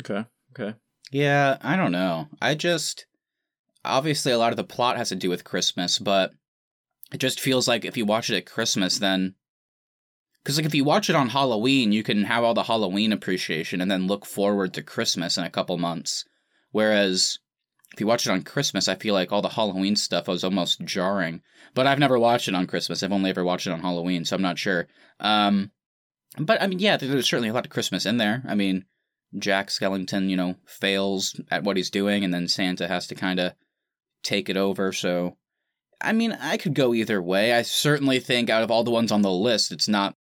Okay. 0.00 0.26
Okay. 0.52 0.76
Yeah, 1.10 1.56
I 1.62 1.76
don't 1.76 1.92
know. 1.92 2.28
I 2.42 2.54
just 2.54 3.06
obviously 3.86 4.32
a 4.32 4.38
lot 4.38 4.52
of 4.52 4.58
the 4.58 4.64
plot 4.64 4.98
has 4.98 5.08
to 5.08 5.16
do 5.16 5.30
with 5.30 5.44
Christmas, 5.44 5.98
but 5.98 6.32
it 7.10 7.18
just 7.18 7.40
feels 7.40 7.66
like 7.66 7.86
if 7.86 7.96
you 7.96 8.04
watch 8.04 8.28
it 8.28 8.36
at 8.36 8.44
Christmas, 8.44 8.98
then 8.98 9.34
because 10.42 10.56
like 10.56 10.66
if 10.66 10.74
you 10.74 10.84
watch 10.84 11.10
it 11.10 11.16
on 11.16 11.28
Halloween, 11.28 11.92
you 11.92 12.02
can 12.02 12.24
have 12.24 12.44
all 12.44 12.54
the 12.54 12.64
Halloween 12.64 13.12
appreciation 13.12 13.80
and 13.80 13.90
then 13.90 14.06
look 14.06 14.24
forward 14.24 14.74
to 14.74 14.82
Christmas 14.82 15.36
in 15.36 15.44
a 15.44 15.50
couple 15.50 15.76
months. 15.78 16.24
Whereas 16.72 17.38
if 17.92 18.00
you 18.00 18.06
watch 18.06 18.26
it 18.26 18.30
on 18.30 18.42
Christmas, 18.42 18.88
I 18.88 18.94
feel 18.94 19.14
like 19.14 19.32
all 19.32 19.42
the 19.42 19.48
Halloween 19.48 19.96
stuff 19.96 20.28
was 20.28 20.44
almost 20.44 20.80
jarring. 20.84 21.42
But 21.74 21.86
I've 21.86 21.98
never 21.98 22.18
watched 22.18 22.48
it 22.48 22.54
on 22.54 22.66
Christmas. 22.66 23.02
I've 23.02 23.12
only 23.12 23.30
ever 23.30 23.44
watched 23.44 23.66
it 23.66 23.72
on 23.72 23.80
Halloween, 23.80 24.24
so 24.24 24.36
I'm 24.36 24.42
not 24.42 24.58
sure. 24.58 24.88
Um, 25.18 25.72
but 26.38 26.62
I 26.62 26.66
mean, 26.66 26.78
yeah, 26.78 26.96
there's 26.96 27.28
certainly 27.28 27.48
a 27.48 27.52
lot 27.52 27.66
of 27.66 27.72
Christmas 27.72 28.06
in 28.06 28.16
there. 28.16 28.42
I 28.46 28.54
mean, 28.54 28.84
Jack 29.38 29.68
Skellington, 29.68 30.28
you 30.28 30.36
know, 30.36 30.56
fails 30.66 31.40
at 31.50 31.64
what 31.64 31.76
he's 31.76 31.90
doing, 31.90 32.24
and 32.24 32.32
then 32.32 32.48
Santa 32.48 32.88
has 32.88 33.06
to 33.08 33.14
kind 33.14 33.40
of 33.40 33.52
take 34.22 34.48
it 34.48 34.56
over. 34.56 34.92
So, 34.92 35.36
I 36.00 36.12
mean, 36.12 36.32
I 36.32 36.56
could 36.56 36.74
go 36.74 36.94
either 36.94 37.20
way. 37.20 37.52
I 37.52 37.62
certainly 37.62 38.20
think 38.20 38.50
out 38.50 38.62
of 38.62 38.70
all 38.70 38.84
the 38.84 38.90
ones 38.90 39.12
on 39.12 39.22
the 39.22 39.32
list, 39.32 39.72
it's 39.72 39.88
not 39.88 40.16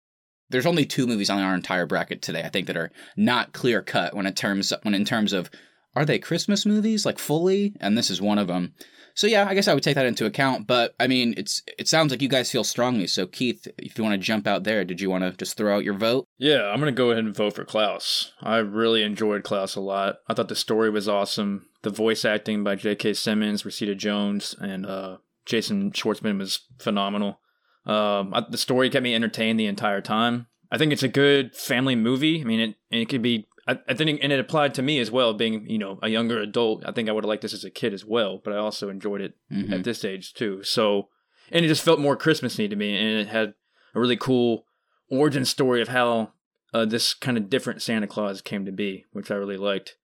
there's 0.50 0.66
only 0.66 0.84
two 0.84 1.06
movies 1.06 1.30
on 1.30 1.40
our 1.40 1.54
entire 1.54 1.86
bracket 1.86 2.22
today. 2.22 2.42
I 2.42 2.48
think 2.48 2.66
that 2.66 2.76
are 2.76 2.90
not 3.16 3.52
clear 3.52 3.82
cut 3.82 4.14
when 4.14 4.26
in 4.26 4.34
terms 4.34 4.72
when 4.82 4.94
in 4.94 5.04
terms 5.04 5.32
of 5.32 5.50
are 5.94 6.04
they 6.04 6.18
Christmas 6.18 6.64
movies 6.64 7.04
like 7.04 7.18
fully, 7.18 7.74
and 7.80 7.96
this 7.96 8.10
is 8.10 8.20
one 8.20 8.38
of 8.38 8.46
them. 8.46 8.74
So 9.14 9.26
yeah, 9.26 9.46
I 9.48 9.54
guess 9.54 9.66
I 9.66 9.74
would 9.74 9.82
take 9.82 9.96
that 9.96 10.06
into 10.06 10.26
account. 10.26 10.68
But 10.68 10.94
I 11.00 11.08
mean, 11.08 11.34
it's 11.36 11.62
it 11.76 11.88
sounds 11.88 12.12
like 12.12 12.22
you 12.22 12.28
guys 12.28 12.52
feel 12.52 12.62
strongly. 12.62 13.08
So 13.08 13.26
Keith, 13.26 13.66
if 13.76 13.98
you 13.98 14.04
want 14.04 14.14
to 14.14 14.24
jump 14.24 14.46
out 14.46 14.62
there, 14.62 14.84
did 14.84 15.00
you 15.00 15.10
want 15.10 15.24
to 15.24 15.32
just 15.32 15.56
throw 15.56 15.76
out 15.76 15.84
your 15.84 15.94
vote? 15.94 16.24
Yeah, 16.38 16.70
I'm 16.70 16.78
gonna 16.78 16.92
go 16.92 17.10
ahead 17.10 17.24
and 17.24 17.34
vote 17.34 17.54
for 17.54 17.64
Klaus. 17.64 18.32
I 18.40 18.58
really 18.58 19.02
enjoyed 19.02 19.42
Klaus 19.42 19.74
a 19.74 19.80
lot. 19.80 20.18
I 20.28 20.34
thought 20.34 20.48
the 20.48 20.54
story 20.54 20.88
was 20.88 21.08
awesome. 21.08 21.66
The 21.82 21.90
voice 21.90 22.24
acting 22.24 22.62
by 22.62 22.76
J.K. 22.76 23.14
Simmons, 23.14 23.64
Rashida 23.64 23.96
Jones, 23.96 24.54
and 24.60 24.86
uh, 24.86 25.16
Jason 25.46 25.90
Schwartzman 25.90 26.38
was 26.38 26.60
phenomenal. 26.78 27.40
Um, 27.88 28.34
the 28.50 28.58
story 28.58 28.90
kept 28.90 29.02
me 29.02 29.14
entertained 29.14 29.58
the 29.58 29.66
entire 29.66 30.00
time. 30.00 30.46
I 30.70 30.76
think 30.78 30.92
it's 30.92 31.02
a 31.02 31.08
good 31.08 31.56
family 31.56 31.96
movie. 31.96 32.40
I 32.40 32.44
mean, 32.44 32.60
it 32.60 32.74
it 32.90 33.08
could 33.08 33.22
be. 33.22 33.46
I, 33.66 33.78
I 33.88 33.94
think, 33.94 34.20
and 34.22 34.32
it 34.32 34.40
applied 34.40 34.74
to 34.74 34.82
me 34.82 34.98
as 34.98 35.10
well, 35.10 35.32
being 35.34 35.68
you 35.68 35.78
know 35.78 35.98
a 36.02 36.08
younger 36.08 36.38
adult. 36.38 36.84
I 36.86 36.92
think 36.92 37.08
I 37.08 37.12
would 37.12 37.24
have 37.24 37.28
liked 37.28 37.42
this 37.42 37.54
as 37.54 37.64
a 37.64 37.70
kid 37.70 37.94
as 37.94 38.04
well, 38.04 38.40
but 38.44 38.52
I 38.52 38.56
also 38.58 38.88
enjoyed 38.90 39.20
it 39.22 39.34
Mhm. 39.50 39.72
at 39.72 39.84
this 39.84 40.04
age 40.04 40.34
too. 40.34 40.62
So, 40.62 41.08
and 41.50 41.64
it 41.64 41.68
just 41.68 41.82
felt 41.84 41.98
more 42.00 42.16
Christmassy 42.16 42.68
to 42.68 42.76
me, 42.76 42.94
and 42.96 43.18
it 43.20 43.28
had 43.28 43.54
a 43.94 44.00
really 44.00 44.16
cool 44.16 44.66
origin 45.10 45.44
story 45.46 45.80
of 45.80 45.88
how 45.88 46.32
uh, 46.74 46.84
this 46.84 47.14
kind 47.14 47.38
of 47.38 47.48
different 47.48 47.80
Santa 47.80 48.06
Claus 48.06 48.42
came 48.42 48.66
to 48.66 48.72
be, 48.72 49.06
which 49.12 49.30
I 49.30 49.34
really 49.36 49.56
liked. 49.56 49.96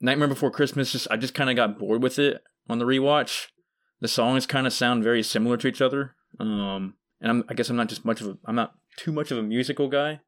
Nightmare 0.00 0.28
Before 0.28 0.50
Christmas, 0.50 0.92
just 0.92 1.08
I 1.10 1.16
just 1.16 1.32
kind 1.34 1.48
of 1.48 1.56
got 1.56 1.78
bored 1.78 2.02
with 2.02 2.18
it 2.18 2.42
on 2.68 2.78
the 2.78 2.84
rewatch. 2.84 3.46
The 4.00 4.08
songs 4.08 4.46
kind 4.46 4.66
of 4.66 4.72
sound 4.74 5.02
very 5.04 5.22
similar 5.22 5.56
to 5.56 5.68
each 5.68 5.80
other. 5.80 6.14
Um, 6.38 6.94
and 7.22 7.30
I'm, 7.30 7.44
I 7.48 7.54
guess 7.54 7.70
I'm 7.70 7.76
not 7.76 7.88
just 7.88 8.04
much 8.04 8.20
of 8.20 8.26
a, 8.26 8.38
I'm 8.44 8.56
not 8.56 8.74
too 8.96 9.12
much 9.12 9.30
of 9.30 9.38
a 9.38 9.42
musical 9.42 9.88
guy, 9.88 10.20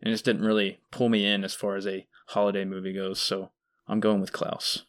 and 0.00 0.08
it 0.08 0.10
just 0.10 0.24
didn't 0.24 0.44
really 0.44 0.80
pull 0.90 1.08
me 1.08 1.24
in 1.24 1.44
as 1.44 1.54
far 1.54 1.76
as 1.76 1.86
a 1.86 2.06
holiday 2.28 2.64
movie 2.64 2.92
goes. 2.92 3.20
So 3.20 3.52
I'm 3.88 4.00
going 4.00 4.20
with 4.20 4.32
Klaus. 4.32 4.84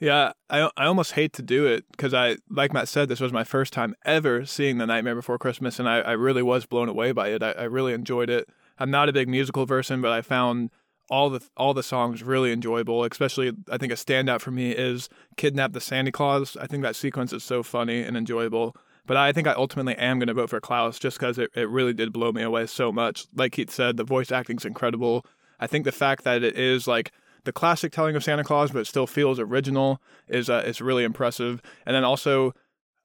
Yeah, 0.00 0.32
I 0.48 0.70
I 0.76 0.86
almost 0.86 1.12
hate 1.12 1.32
to 1.34 1.42
do 1.42 1.66
it 1.66 1.84
because 1.90 2.14
I 2.14 2.36
like 2.48 2.72
Matt 2.72 2.88
said 2.88 3.08
this 3.08 3.20
was 3.20 3.32
my 3.32 3.42
first 3.42 3.72
time 3.72 3.96
ever 4.04 4.46
seeing 4.46 4.78
The 4.78 4.86
Nightmare 4.86 5.16
Before 5.16 5.38
Christmas, 5.38 5.80
and 5.80 5.88
I, 5.88 5.98
I 5.98 6.12
really 6.12 6.42
was 6.42 6.66
blown 6.66 6.88
away 6.88 7.10
by 7.10 7.28
it. 7.28 7.42
I, 7.42 7.50
I 7.52 7.64
really 7.64 7.92
enjoyed 7.92 8.30
it. 8.30 8.48
I'm 8.78 8.92
not 8.92 9.08
a 9.08 9.12
big 9.12 9.28
musical 9.28 9.66
person, 9.66 10.00
but 10.00 10.12
I 10.12 10.22
found 10.22 10.70
all 11.10 11.30
the 11.30 11.40
all 11.56 11.74
the 11.74 11.82
songs 11.82 12.22
really 12.22 12.52
enjoyable. 12.52 13.02
Especially, 13.02 13.52
I 13.68 13.76
think 13.76 13.92
a 13.92 13.96
standout 13.96 14.40
for 14.40 14.52
me 14.52 14.70
is 14.70 15.08
"Kidnap 15.36 15.72
the 15.72 15.80
Santa 15.80 16.12
Claus." 16.12 16.56
I 16.56 16.68
think 16.68 16.84
that 16.84 16.94
sequence 16.94 17.32
is 17.32 17.42
so 17.42 17.64
funny 17.64 18.02
and 18.02 18.16
enjoyable. 18.16 18.76
But 19.08 19.16
I 19.16 19.32
think 19.32 19.48
I 19.48 19.54
ultimately 19.54 19.96
am 19.96 20.18
going 20.18 20.28
to 20.28 20.34
vote 20.34 20.50
for 20.50 20.60
Klaus 20.60 20.98
just 20.98 21.18
because 21.18 21.38
it, 21.38 21.50
it 21.54 21.68
really 21.70 21.94
did 21.94 22.12
blow 22.12 22.30
me 22.30 22.42
away 22.42 22.66
so 22.66 22.92
much. 22.92 23.24
Like 23.34 23.52
Keith 23.52 23.70
said, 23.70 23.96
the 23.96 24.04
voice 24.04 24.30
acting's 24.30 24.66
incredible. 24.66 25.24
I 25.58 25.66
think 25.66 25.86
the 25.86 25.92
fact 25.92 26.24
that 26.24 26.44
it 26.44 26.58
is 26.58 26.86
like 26.86 27.10
the 27.44 27.52
classic 27.52 27.90
telling 27.90 28.16
of 28.16 28.22
Santa 28.22 28.44
Claus, 28.44 28.70
but 28.70 28.86
still 28.86 29.06
feels 29.06 29.40
original, 29.40 30.02
is 30.28 30.50
uh, 30.50 30.62
is 30.66 30.82
really 30.82 31.04
impressive. 31.04 31.62
And 31.86 31.96
then 31.96 32.04
also, 32.04 32.52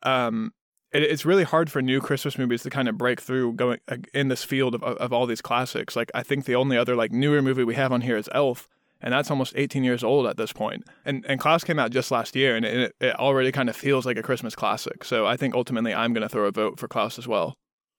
um, 0.03 0.51
it, 0.91 1.03
it's 1.03 1.25
really 1.25 1.45
hard 1.45 1.71
for 1.71 1.81
new 1.81 2.01
Christmas 2.01 2.37
movies 2.37 2.63
to 2.63 2.69
kind 2.69 2.89
of 2.89 2.97
break 2.97 3.21
through 3.21 3.53
going 3.53 3.79
uh, 3.87 3.95
in 4.13 4.27
this 4.27 4.43
field 4.43 4.75
of, 4.75 4.83
of 4.83 5.13
all 5.13 5.25
these 5.25 5.41
classics. 5.41 5.95
Like 5.95 6.11
I 6.13 6.21
think 6.21 6.43
the 6.43 6.55
only 6.55 6.77
other 6.77 6.97
like 6.97 7.13
newer 7.13 7.41
movie 7.41 7.63
we 7.63 7.75
have 7.75 7.93
on 7.93 8.01
here 8.01 8.17
is 8.17 8.29
Elf, 8.33 8.67
and 9.03 9.13
that's 9.13 9.29
almost 9.29 9.53
18 9.55 9.83
years 9.83 10.03
old 10.03 10.25
at 10.25 10.37
this 10.37 10.53
point. 10.53 10.83
And 11.05 11.25
and 11.27 11.39
Klaus 11.39 11.63
came 11.63 11.77
out 11.77 11.91
just 11.91 12.09
last 12.09 12.35
year, 12.35 12.55
and 12.55 12.65
it, 12.65 12.95
it 12.99 13.15
already 13.17 13.51
kind 13.51 13.69
of 13.69 13.75
feels 13.75 14.05
like 14.05 14.17
a 14.17 14.23
Christmas 14.23 14.55
classic. 14.55 15.03
So 15.03 15.27
I 15.27 15.35
think 15.37 15.53
ultimately 15.53 15.93
I'm 15.93 16.13
going 16.13 16.23
to 16.23 16.29
throw 16.29 16.45
a 16.45 16.51
vote 16.51 16.79
for 16.79 16.87
Klaus 16.87 17.19
as 17.19 17.27
well. 17.27 17.53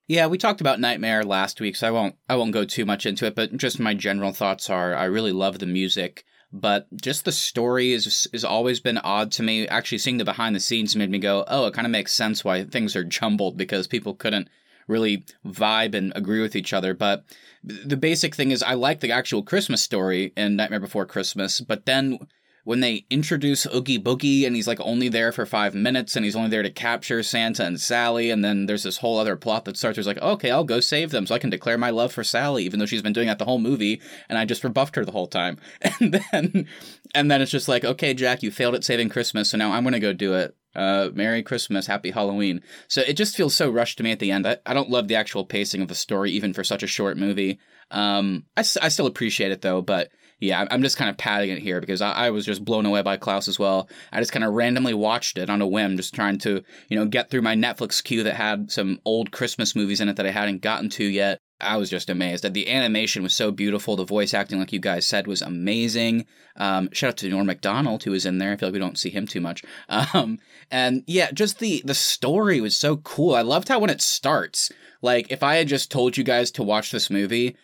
Yeah, 0.09 0.27
we 0.27 0.39
talked 0.39 0.61
about 0.61 0.81
Nightmare 0.81 1.23
last 1.23 1.61
week, 1.61 1.77
so 1.77 1.87
I 1.87 1.91
won't 1.91 2.17
I 2.29 2.37
won't 2.37 2.53
go 2.53 2.65
too 2.65 2.87
much 2.87 3.07
into 3.07 3.27
it, 3.27 3.35
but 3.35 3.57
just 3.57 3.79
my 3.79 3.95
general 3.95 4.33
thoughts 4.33 4.71
are 4.71 4.95
I 4.95 5.05
really 5.05 5.33
love 5.33 5.59
the 5.59 5.67
music, 5.67 6.25
but 6.53 6.87
just 6.97 7.25
the 7.27 7.33
story 7.33 7.93
is 7.93 8.27
has 8.33 8.45
always 8.45 8.81
been 8.81 8.99
odd 8.99 9.31
to 9.33 9.43
me. 9.43 9.69
Actually 9.69 9.99
seeing 9.99 10.17
the 10.17 10.25
behind 10.25 10.57
the 10.57 10.61
scenes 10.61 10.97
made 10.97 11.11
me 11.11 11.19
go, 11.19 11.45
"Oh, 11.49 11.67
it 11.67 11.75
kind 11.75 11.87
of 11.87 11.91
makes 11.91 12.15
sense 12.15 12.45
why 12.45 12.65
things 12.65 12.97
are 12.97 13.05
jumbled 13.05 13.59
because 13.59 13.87
people 13.87 14.15
couldn't 14.15 14.49
really 14.89 15.25
vibe 15.47 15.95
and 15.95 16.13
agree 16.15 16.41
with 16.41 16.57
each 16.57 16.73
other." 16.73 16.95
But 16.95 17.25
the 17.63 17.97
basic 17.97 18.35
thing 18.35 18.51
is 18.51 18.63
I 18.63 18.75
like 18.75 19.01
the 19.01 19.13
actual 19.13 19.43
Christmas 19.43 19.83
story 19.83 20.33
in 20.37 20.57
Nightmare 20.57 20.81
Before 20.81 21.07
Christmas, 21.07 21.61
but 21.61 21.87
then 21.87 22.19
when 22.65 22.81
they 22.81 23.05
introduce 23.11 23.67
Oogie 23.67 23.99
Boogie 23.99 24.47
and 24.47 24.57
he's 24.57 24.67
like 24.67 24.81
only 24.81 25.09
there 25.09 25.33
for 25.33 25.47
five 25.47 25.75
minutes 25.75 26.17
and 26.17 26.25
he's 26.25 26.35
only 26.35 26.49
there 26.49 26.63
to 26.63 26.71
capture 26.71 27.23
Santa 27.23 27.65
and 27.65 27.81
Sally, 27.81 28.31
and 28.31 28.43
then 28.45 28.67
there's 28.67 28.83
this 28.83 28.99
whole 28.99 29.19
other 29.19 29.37
plot 29.37 29.67
that 29.67 29.77
starts. 29.77 29.97
There's 29.97 30.07
like, 30.07 30.21
okay, 30.21 30.51
I'll 30.51 30.65
go 30.65 30.81
save 30.81 31.11
them 31.11 31.27
so 31.27 31.35
I 31.35 31.39
can 31.39 31.51
declare 31.51 31.79
my 31.79 31.91
love 31.91 32.13
for 32.13 32.25
Sally, 32.25 32.65
even 32.65 32.81
though 32.81 32.87
she's 32.87 33.03
been 33.03 33.13
doing 33.13 33.29
that 33.29 33.39
the 33.39 33.45
whole 33.45 33.59
movie, 33.59 34.01
and 34.29 34.39
I 34.39 34.47
just 34.47 34.65
rebuffed 34.65 34.97
her 34.97 35.05
the 35.05 35.13
whole 35.13 35.29
time. 35.29 35.59
And 36.01 36.13
then, 36.13 36.67
and 37.15 37.31
then 37.31 37.41
it's 37.41 37.53
just 37.53 37.69
like, 37.69 37.85
okay, 37.85 38.15
Jack, 38.15 38.43
you 38.43 38.51
failed 38.51 38.75
at 38.75 38.85
saving 38.85 39.11
Christmas, 39.11 39.51
so 39.51 39.59
now 39.59 39.73
I'm 39.73 39.85
gonna 39.85 40.01
go 40.01 40.13
do 40.13 40.35
it. 40.35 40.57
Uh, 40.75 41.11
Merry 41.15 41.43
Christmas, 41.43 41.87
Happy 41.87 42.11
Halloween. 42.11 42.63
So 42.89 43.01
it 43.03 43.15
just 43.15 43.37
feels 43.37 43.55
so 43.55 43.71
rushed 43.71 43.99
to 43.99 44.05
me 44.05 44.13
at 44.13 44.19
the 44.19 44.31
end. 44.31 44.47
I, 44.47 44.59
I 44.67 44.75
don't 44.75 44.91
love 44.91 45.09
the 45.09 45.15
actual 45.15 45.45
pacing 45.45 45.83
of 45.83 45.89
the 45.89 45.95
story, 45.95 46.31
even 46.33 46.53
for 46.53 46.65
such 46.65 46.83
a 46.83 46.89
short 46.89 47.17
movie. 47.17 47.59
Um, 47.91 48.45
I, 48.57 48.61
I 48.61 48.89
still 48.89 49.07
appreciate 49.07 49.53
it 49.53 49.63
though, 49.63 49.83
but 49.83 50.11
yeah, 50.45 50.67
I'm 50.71 50.83
just 50.83 50.97
kind 50.97 51.11
of 51.11 51.17
padding 51.17 51.51
it 51.51 51.59
here 51.59 51.81
because 51.81 52.01
I, 52.01 52.13
I, 52.13 52.31
was 52.31 52.45
just 52.45 52.65
blown 52.65 52.87
away 52.87 53.03
by 53.03 53.17
Klaus 53.17 53.49
as 53.49 53.59
well. 53.59 53.89
I 54.13 54.21
just 54.21 54.33
kind 54.33 54.45
of 54.45 54.53
randomly 54.53 54.95
watched 54.95 55.39
it 55.39 55.51
on 55.51 55.63
a 55.63 55.67
whim, 55.67 55.97
just 55.97 56.15
trying 56.15 56.39
to, 56.39 56.63
you 56.89 56.97
know, 56.97 57.07
get 57.07 57.31
through 57.31 57.43
my 57.43 57.55
Netflix 57.55 58.03
queue 58.03 58.23
that 58.23 58.35
had 58.35 58.71
some 58.71 59.01
old 59.05 59.33
Christmas 59.33 59.75
movies 59.75 60.01
in 60.01 60.09
it 60.09 60.17
that 60.17 60.27
I 60.27 60.31
hadn't 60.31 60.63
gotten 60.63 60.89
to 60.91 61.05
yet. 61.05 61.41
I 61.61 61.77
was 61.77 61.89
just 61.89 62.11
amazed. 62.11 62.53
The 62.53 62.69
animation 62.69 63.23
was 63.23 63.33
so 63.33 63.51
beautiful. 63.51 63.97
The 63.97 64.05
voice 64.05 64.35
acting, 64.35 64.59
like 64.59 64.73
you 64.73 64.81
guys 64.81 65.07
said, 65.07 65.27
was 65.27 65.41
amazing. 65.41 66.27
Um, 66.57 66.89
shout 66.93 67.11
out 67.11 67.17
to 67.19 67.29
Norm 67.29 67.47
Macdonald 67.47 68.03
who 68.03 68.11
was 68.11 68.27
in 68.27 68.39
there. 68.39 68.53
I 68.53 68.57
feel 68.57 68.69
like 68.69 68.75
we 68.75 68.81
don't 68.81 68.99
see 68.99 69.11
him 69.11 69.27
too 69.27 69.41
much. 69.41 69.63
Um, 70.13 70.39
and 70.71 71.03
yeah, 71.07 71.31
just 71.33 71.59
the 71.59 71.83
the 71.85 71.95
story 71.95 72.61
was 72.61 72.77
so 72.77 72.99
cool. 72.99 73.35
I 73.35 73.43
loved 73.43 73.69
how 73.69 73.79
when 73.79 73.91
it 73.91 74.01
starts, 74.01 74.71
like 75.03 75.31
if 75.31 75.43
I 75.43 75.57
had 75.57 75.69
just 75.69 75.91
told 75.91 76.17
you 76.17 76.25
guys 76.25 76.51
to 76.53 76.63
watch 76.63 76.91
this 76.91 77.11
movie, 77.11 77.57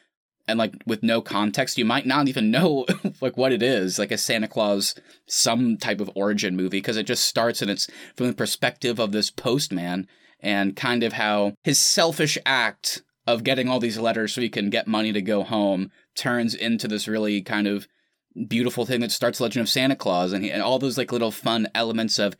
and 0.51 0.59
like 0.59 0.75
with 0.87 1.03
no 1.03 1.21
context 1.21 1.79
you 1.79 1.85
might 1.85 2.07
not 2.07 2.29
even 2.29 2.51
know 2.53 2.85
like 3.21 3.37
what 3.37 3.53
it 3.53 3.63
is 3.63 3.99
like 3.99 4.11
a 4.11 4.19
santa 4.19 4.49
claus 4.49 4.95
some 5.27 5.77
type 5.77 6.01
of 6.01 6.11
origin 6.15 6.57
movie 6.57 6.79
because 6.79 6.97
it 6.97 7.07
just 7.07 7.25
starts 7.25 7.63
and 7.63 7.71
it's 7.71 7.89
from 8.17 8.27
the 8.27 8.35
perspective 8.35 8.99
of 8.99 9.13
this 9.13 9.31
postman 9.31 10.07
and 10.41 10.77
kind 10.77 11.03
of 11.03 11.15
how 11.15 11.53
his 11.63 11.79
selfish 11.79 12.37
act 12.45 13.03
of 13.27 13.45
getting 13.45 13.69
all 13.69 13.81
these 13.81 13.99
letters 13.99 14.35
so 14.35 14.41
he 14.41 14.49
can 14.49 14.71
get 14.71 14.87
money 14.87 15.13
to 15.13 15.23
go 15.23 15.43
home 15.43 15.91
turns 16.17 16.55
into 16.55 16.89
this 16.89 17.07
really 17.07 17.41
kind 17.41 17.67
of 17.67 17.87
beautiful 18.47 18.87
thing 18.87 19.01
that 19.01 19.11
starts 19.11 19.41
legend 19.41 19.63
of 19.63 19.69
santa 19.69 19.97
claus 19.97 20.33
and, 20.33 20.45
he, 20.45 20.51
and 20.51 20.63
all 20.63 20.79
those 20.79 20.99
like 20.99 21.13
little 21.13 21.31
fun 21.31 21.69
elements 21.75 22.19
of 22.19 22.35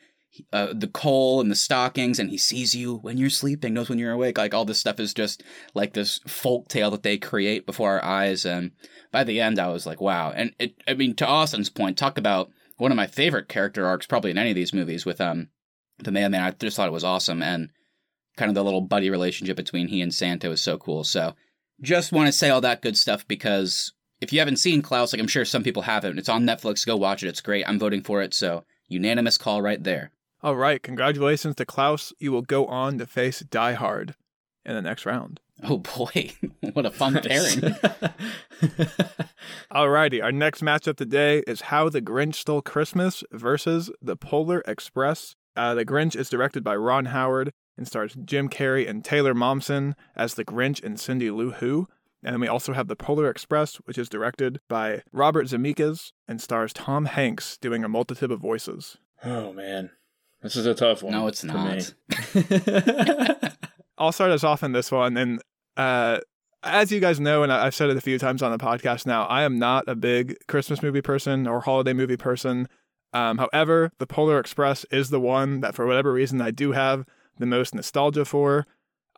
uh, 0.53 0.73
the 0.73 0.89
coal 0.89 1.41
and 1.41 1.51
the 1.51 1.57
stockings, 1.57 2.19
and 2.19 2.31
he 2.31 2.39
sees 2.39 2.75
you 2.75 2.97
when 2.97 3.19
you're 3.19 3.31
sleeping, 3.31 3.75
knows 3.75 3.89
when 3.89 3.99
you're 3.99 4.13
awake. 4.13 4.39
Like 4.39 4.55
all 4.55 4.65
this 4.65 4.79
stuff 4.79 5.01
is 5.01 5.13
just 5.13 5.43
like 5.75 5.93
this 5.93 6.21
folk 6.27 6.69
tale 6.69 6.91
that 6.91 7.03
they 7.03 7.19
create 7.19 7.67
before 7.67 7.91
our 7.93 8.05
eyes. 8.05 8.45
And 8.45 8.73
by 9.11 9.25
the 9.25 9.41
end, 9.41 9.59
I 9.59 9.69
was 9.69 9.87
like, 9.87 10.01
wow. 10.01 10.33
And 10.35 10.55
it, 10.59 10.75
I 10.87 10.95
mean, 10.95 11.15
to 11.17 11.27
Austin's 11.27 11.71
point, 11.71 11.99
talk 11.99 12.19
about 12.19 12.51
one 12.77 12.93
of 12.93 12.97
my 12.97 13.07
favorite 13.07 13.49
character 13.49 13.87
arcs, 13.87 14.07
probably 14.07 14.31
in 14.31 14.39
any 14.39 14.51
of 14.51 14.57
these 14.57 14.73
movies, 14.73 15.05
with 15.05 15.21
um 15.21 15.49
the 15.99 16.13
mailman. 16.13 16.43
I 16.43 16.51
just 16.53 16.77
thought 16.77 16.89
it 16.89 16.93
was 16.93 17.05
awesome, 17.05 17.43
and 17.43 17.71
kind 18.37 18.49
of 18.49 18.55
the 18.55 18.65
little 18.65 18.81
buddy 18.81 19.11
relationship 19.11 19.57
between 19.57 19.89
he 19.89 20.01
and 20.01 20.15
Santa 20.15 20.49
was 20.49 20.61
so 20.61 20.79
cool. 20.79 21.05
So, 21.05 21.35
just 21.83 22.13
want 22.13 22.29
to 22.29 22.33
say 22.33 22.51
all 22.51 22.61
that 22.63 22.83
good 22.83 22.97
stuff 22.97 23.27
because 23.27 23.93
if 24.21 24.33
you 24.33 24.39
haven't 24.39 24.57
seen 24.57 24.83
Klaus, 24.83 25.13
like 25.13 25.21
I'm 25.21 25.29
sure 25.29 25.45
some 25.45 25.63
people 25.63 25.83
haven't, 25.83 26.19
it's 26.19 26.29
on 26.29 26.47
Netflix. 26.47 26.87
Go 26.87 26.97
watch 26.97 27.23
it. 27.23 27.29
It's 27.29 27.41
great. 27.41 27.69
I'm 27.69 27.79
voting 27.79 28.03
for 28.03 28.23
it. 28.23 28.35
So 28.35 28.65
unanimous 28.89 29.39
call 29.39 29.63
right 29.63 29.83
there. 29.83 30.11
All 30.43 30.57
right, 30.57 30.83
congratulations 30.83 31.57
to 31.57 31.67
Klaus. 31.67 32.15
You 32.19 32.33
will 32.33 32.41
go 32.41 32.67
on 32.67 32.97
to 32.99 33.07
face 33.07 33.41
Die 33.41 33.73
Hard 33.75 34.15
in 34.65 34.75
the 34.75 34.81
next 34.81 35.05
round. 35.05 35.39
Oh 35.63 35.77
boy, 35.79 36.33
what 36.73 36.87
a 36.87 36.91
fun 36.91 37.21
pairing. 37.23 37.61
Alrighty, 39.71 40.23
our 40.23 40.33
next 40.33 40.63
matchup 40.63 40.97
today 40.97 41.43
is 41.47 41.61
How 41.63 41.91
the 41.91 42.01
Grinch 42.01 42.37
Stole 42.37 42.63
Christmas 42.63 43.23
versus 43.33 43.91
The 44.01 44.17
Polar 44.17 44.63
Express. 44.67 45.37
Uh, 45.55 45.75
the 45.75 45.85
Grinch 45.85 46.17
is 46.17 46.31
directed 46.31 46.65
by 46.65 46.75
Ron 46.75 47.07
Howard 47.07 47.53
and 47.77 47.87
stars 47.87 48.17
Jim 48.25 48.49
Carrey 48.49 48.89
and 48.89 49.05
Taylor 49.05 49.35
Momsen 49.35 49.95
as 50.17 50.35
the 50.35 50.45
Grinch 50.45 50.83
and 50.83 50.99
Cindy 50.99 51.31
Lou 51.31 51.51
Who. 51.51 51.87
And 52.23 52.33
then 52.33 52.41
we 52.41 52.49
also 52.49 52.73
have 52.73 52.89
The 52.89 52.97
Polar 52.97 53.29
Express, 53.29 53.77
which 53.85 53.99
is 53.99 54.09
directed 54.09 54.61
by 54.69 55.03
Robert 55.13 55.47
Zemeckis 55.49 56.13
and 56.27 56.41
stars 56.41 56.73
Tom 56.73 57.05
Hanks 57.07 57.59
doing 57.59 57.85
a 57.85 57.89
multitude 57.89 58.31
of 58.31 58.41
voices. 58.41 58.97
Oh 59.23 59.53
man. 59.53 59.91
This 60.43 60.57
is 60.57 60.67
a 60.67 60.75
tough 60.75 61.03
one. 61.03 61.13
No, 61.13 61.27
it's 61.27 61.45
not. 61.45 61.93
I'll 63.99 64.13
start 64.13 64.31
us 64.31 64.45
off 64.45 64.63
in 64.63 64.73
this 64.73 64.91
one. 64.91 65.17
And 65.17 65.43
uh, 65.77 66.21
as 66.63 66.91
you 66.91 67.01
guys 67.01 67.21
know, 67.21 67.43
and 67.43 67.53
I've 67.53 67.75
said 67.75 67.91
it 67.91 67.97
a 67.97 68.01
few 68.01 68.19
times 68.19 68.43
on 68.43 68.51
the 68.51 68.59
podcast 68.59 69.07
now, 69.07 69.25
I 69.25 69.43
am 69.43 69.59
not 69.59 69.85
a 69.87 69.95
big 69.95 70.37
Christmas 70.49 70.83
movie 70.83 71.03
person 71.03 71.47
or 71.47 71.61
holiday 71.61 71.93
movie 71.93 72.17
person. 72.17 72.69
Um, 73.13 73.39
however, 73.39 73.93
The 73.99 74.07
Polar 74.07 74.39
Express 74.39 74.87
is 74.91 75.11
the 75.11 75.21
one 75.21 75.61
that, 75.61 75.75
for 75.75 75.87
whatever 75.87 76.13
reason, 76.13 76.41
I 76.41 76.51
do 76.51 76.73
have 76.73 77.05
the 77.39 77.47
most 77.47 77.75
nostalgia 77.75 78.25
for. 78.25 78.67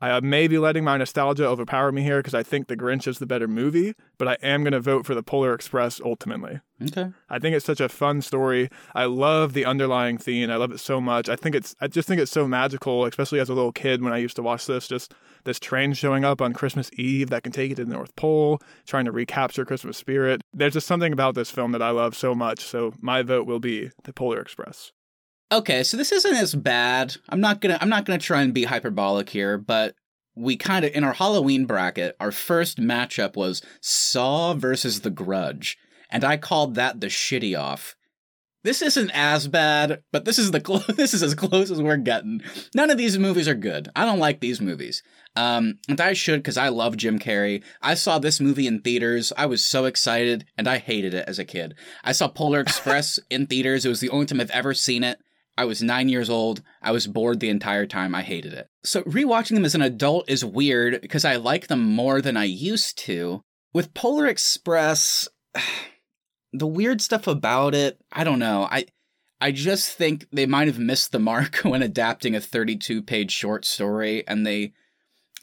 I 0.03 0.11
uh, 0.11 0.21
may 0.21 0.49
be 0.49 0.59
letting 0.59 0.83
my 0.83 0.97
nostalgia 0.97 1.47
overpower 1.47 1.93
me 1.93 2.03
here 2.03 2.19
because 2.19 2.35
I 2.35 2.43
think 2.43 2.67
The 2.67 2.77
Grinch 2.77 3.07
is 3.07 3.21
the 3.21 3.27
better 3.27 3.47
movie, 3.47 3.95
but 4.19 4.27
I 4.27 4.37
am 4.43 4.65
going 4.65 4.73
to 4.73 4.81
vote 4.81 5.07
for 5.07 5.15
The 5.15 5.23
Polar 5.23 5.55
Express 5.55 6.01
ultimately. 6.05 6.59
Okay. 6.83 7.13
I 7.31 7.39
think 7.39 7.55
it's 7.55 7.65
such 7.65 7.81
a 7.81 7.89
fun 7.89 8.21
story. 8.21 8.69
I 8.97 9.05
love 9.05 9.53
the 9.53 9.65
underlying 9.65 10.19
theme. 10.19 10.51
I 10.51 10.57
love 10.57 10.73
it 10.73 10.81
so 10.81 11.01
much. 11.01 11.29
I 11.29 11.37
think 11.37 11.55
it's 11.55 11.77
I 11.81 11.87
just 11.87 12.09
think 12.09 12.21
it's 12.21 12.33
so 12.33 12.49
magical, 12.49 13.05
especially 13.05 13.39
as 13.39 13.49
a 13.49 13.55
little 13.55 13.71
kid 13.71 14.03
when 14.03 14.13
I 14.13 14.19
used 14.19 14.35
to 14.37 14.43
watch 14.43 14.67
this 14.67 14.89
just 14.89 15.15
this 15.45 15.61
train 15.61 15.93
showing 15.93 16.25
up 16.25 16.43
on 16.43 16.53
Christmas 16.53 16.91
Eve 16.95 17.31
that 17.31 17.45
can 17.45 17.53
take 17.53 17.71
you 17.71 17.77
to 17.77 17.85
the 17.85 17.95
North 17.95 18.17
Pole, 18.17 18.61
trying 18.85 19.05
to 19.05 19.13
recapture 19.13 19.65
Christmas 19.65 19.97
spirit. 19.97 20.41
There's 20.53 20.73
just 20.73 20.89
something 20.89 21.13
about 21.13 21.37
this 21.37 21.53
film 21.53 21.71
that 21.73 21.83
I 21.83 21.91
love 21.91 22.17
so 22.17 22.35
much. 22.35 22.65
So 22.65 22.93
my 23.01 23.23
vote 23.23 23.47
will 23.47 23.61
be 23.61 23.93
The 24.03 24.13
Polar 24.13 24.41
Express. 24.41 24.91
Okay, 25.53 25.83
so 25.83 25.99
this 25.99 26.13
isn't 26.13 26.35
as 26.35 26.55
bad. 26.55 27.15
I'm 27.29 27.43
not 27.43 27.61
gonna 27.61 27.77
I'm 27.79 27.91
not 27.91 28.07
gonna 28.07 28.19
try 28.19 28.41
and 28.41 28.55
be 28.55 28.65
hyperbolic 28.65 29.29
here, 29.29 29.59
but 29.59 29.95
we 30.35 30.57
kind 30.57 30.83
of 30.83 30.93
in 30.95 31.05
our 31.05 31.13
Halloween 31.13 31.67
bracket, 31.67 32.17
our 32.19 32.33
first 32.33 32.79
matchup 32.79 33.37
was 33.37 33.61
Saw 33.83 34.55
versus 34.55 35.03
The 35.03 35.11
Grudge, 35.11 35.77
and 36.09 36.25
I 36.25 36.39
called 36.39 36.75
that 36.77 37.03
the 37.03 37.09
shitty 37.09 37.59
off. 37.59 37.97
This 38.65 38.81
isn't 38.81 39.11
as 39.11 39.47
bad, 39.47 40.03
but 40.11 40.25
this 40.25 40.39
is 40.39 40.53
the 40.53 40.61
clo- 40.61 40.79
this 40.89 41.13
is 41.13 41.23
as 41.23 41.35
close 41.35 41.71
as 41.71 41.83
we're 41.83 41.99
getting. 41.99 42.41
None 42.75 42.89
of 42.89 42.97
these 42.97 43.19
movies 43.19 43.47
are 43.47 43.55
good. 43.55 43.91
I 43.95 44.07
don't 44.07 44.21
like 44.21 44.41
these 44.41 44.63
movies. 44.63 45.03
Um, 45.37 45.81
and 45.87 46.01
I 46.01 46.15
should 46.15 46.39
because 46.39 46.57
I 46.57 46.71
love 46.71 46.97
Jim 46.97 47.19
Carrey. 47.19 47.63
I 47.83 47.93
saw 47.93 48.19
this 48.19 48.41
movie 48.41 48.67
in 48.67 48.81
theaters. 48.81 49.35
I 49.37 49.45
was 49.45 49.63
so 49.63 49.85
excited, 49.85 50.47
and 50.57 50.67
I 50.67 50.79
hated 50.79 51.13
it 51.13 51.29
as 51.29 51.39
a 51.39 51.45
kid. 51.45 51.75
I 52.03 52.13
saw 52.13 52.29
Polar 52.29 52.61
Express 52.63 53.19
in 53.29 53.47
theaters. 53.47 53.85
It 53.85 53.91
was 53.91 54.01
the 54.01 54.09
only 54.09 54.25
time 54.25 54.41
I've 54.41 54.51
ever 54.51 54.73
seen 54.73 55.05
it. 55.05 55.21
I 55.57 55.65
was 55.65 55.83
nine 55.83 56.09
years 56.09 56.31
old. 56.31 56.63
I 56.81 56.93
was 56.93 57.07
bored 57.07 57.41
the 57.41 57.51
entire 57.51 57.87
time. 57.87 58.15
I 58.15 58.23
hated 58.23 58.55
it. 58.55 58.69
So 58.85 59.03
rewatching 59.03 59.55
them 59.55 59.65
as 59.65 59.75
an 59.75 59.83
adult 59.83 60.29
is 60.29 60.45
weird 60.45 61.01
because 61.03 61.25
I 61.25 61.37
like 61.37 61.67
them 61.67 61.83
more 61.83 62.21
than 62.21 62.37
I 62.37 62.45
used 62.45 62.99
to. 63.01 63.43
With 63.75 63.95
Polar 63.95 64.27
Express, 64.27 65.29
the 66.53 66.67
weird 66.67 67.01
stuff 67.01 67.27
about 67.27 67.75
it, 67.75 67.99
I 68.11 68.25
don't 68.25 68.39
know. 68.39 68.67
I 68.71 68.87
I 69.41 69.51
just 69.51 69.93
think 69.93 70.27
they 70.33 70.47
might 70.47 70.69
have 70.69 70.79
missed 70.79 71.11
the 71.11 71.19
mark 71.19 71.57
when 71.65 71.83
adapting 71.83 72.35
a 72.35 72.41
32 72.41 73.03
page 73.03 73.33
short 73.33 73.65
story 73.65 74.27
and 74.27 74.47
they 74.47 74.73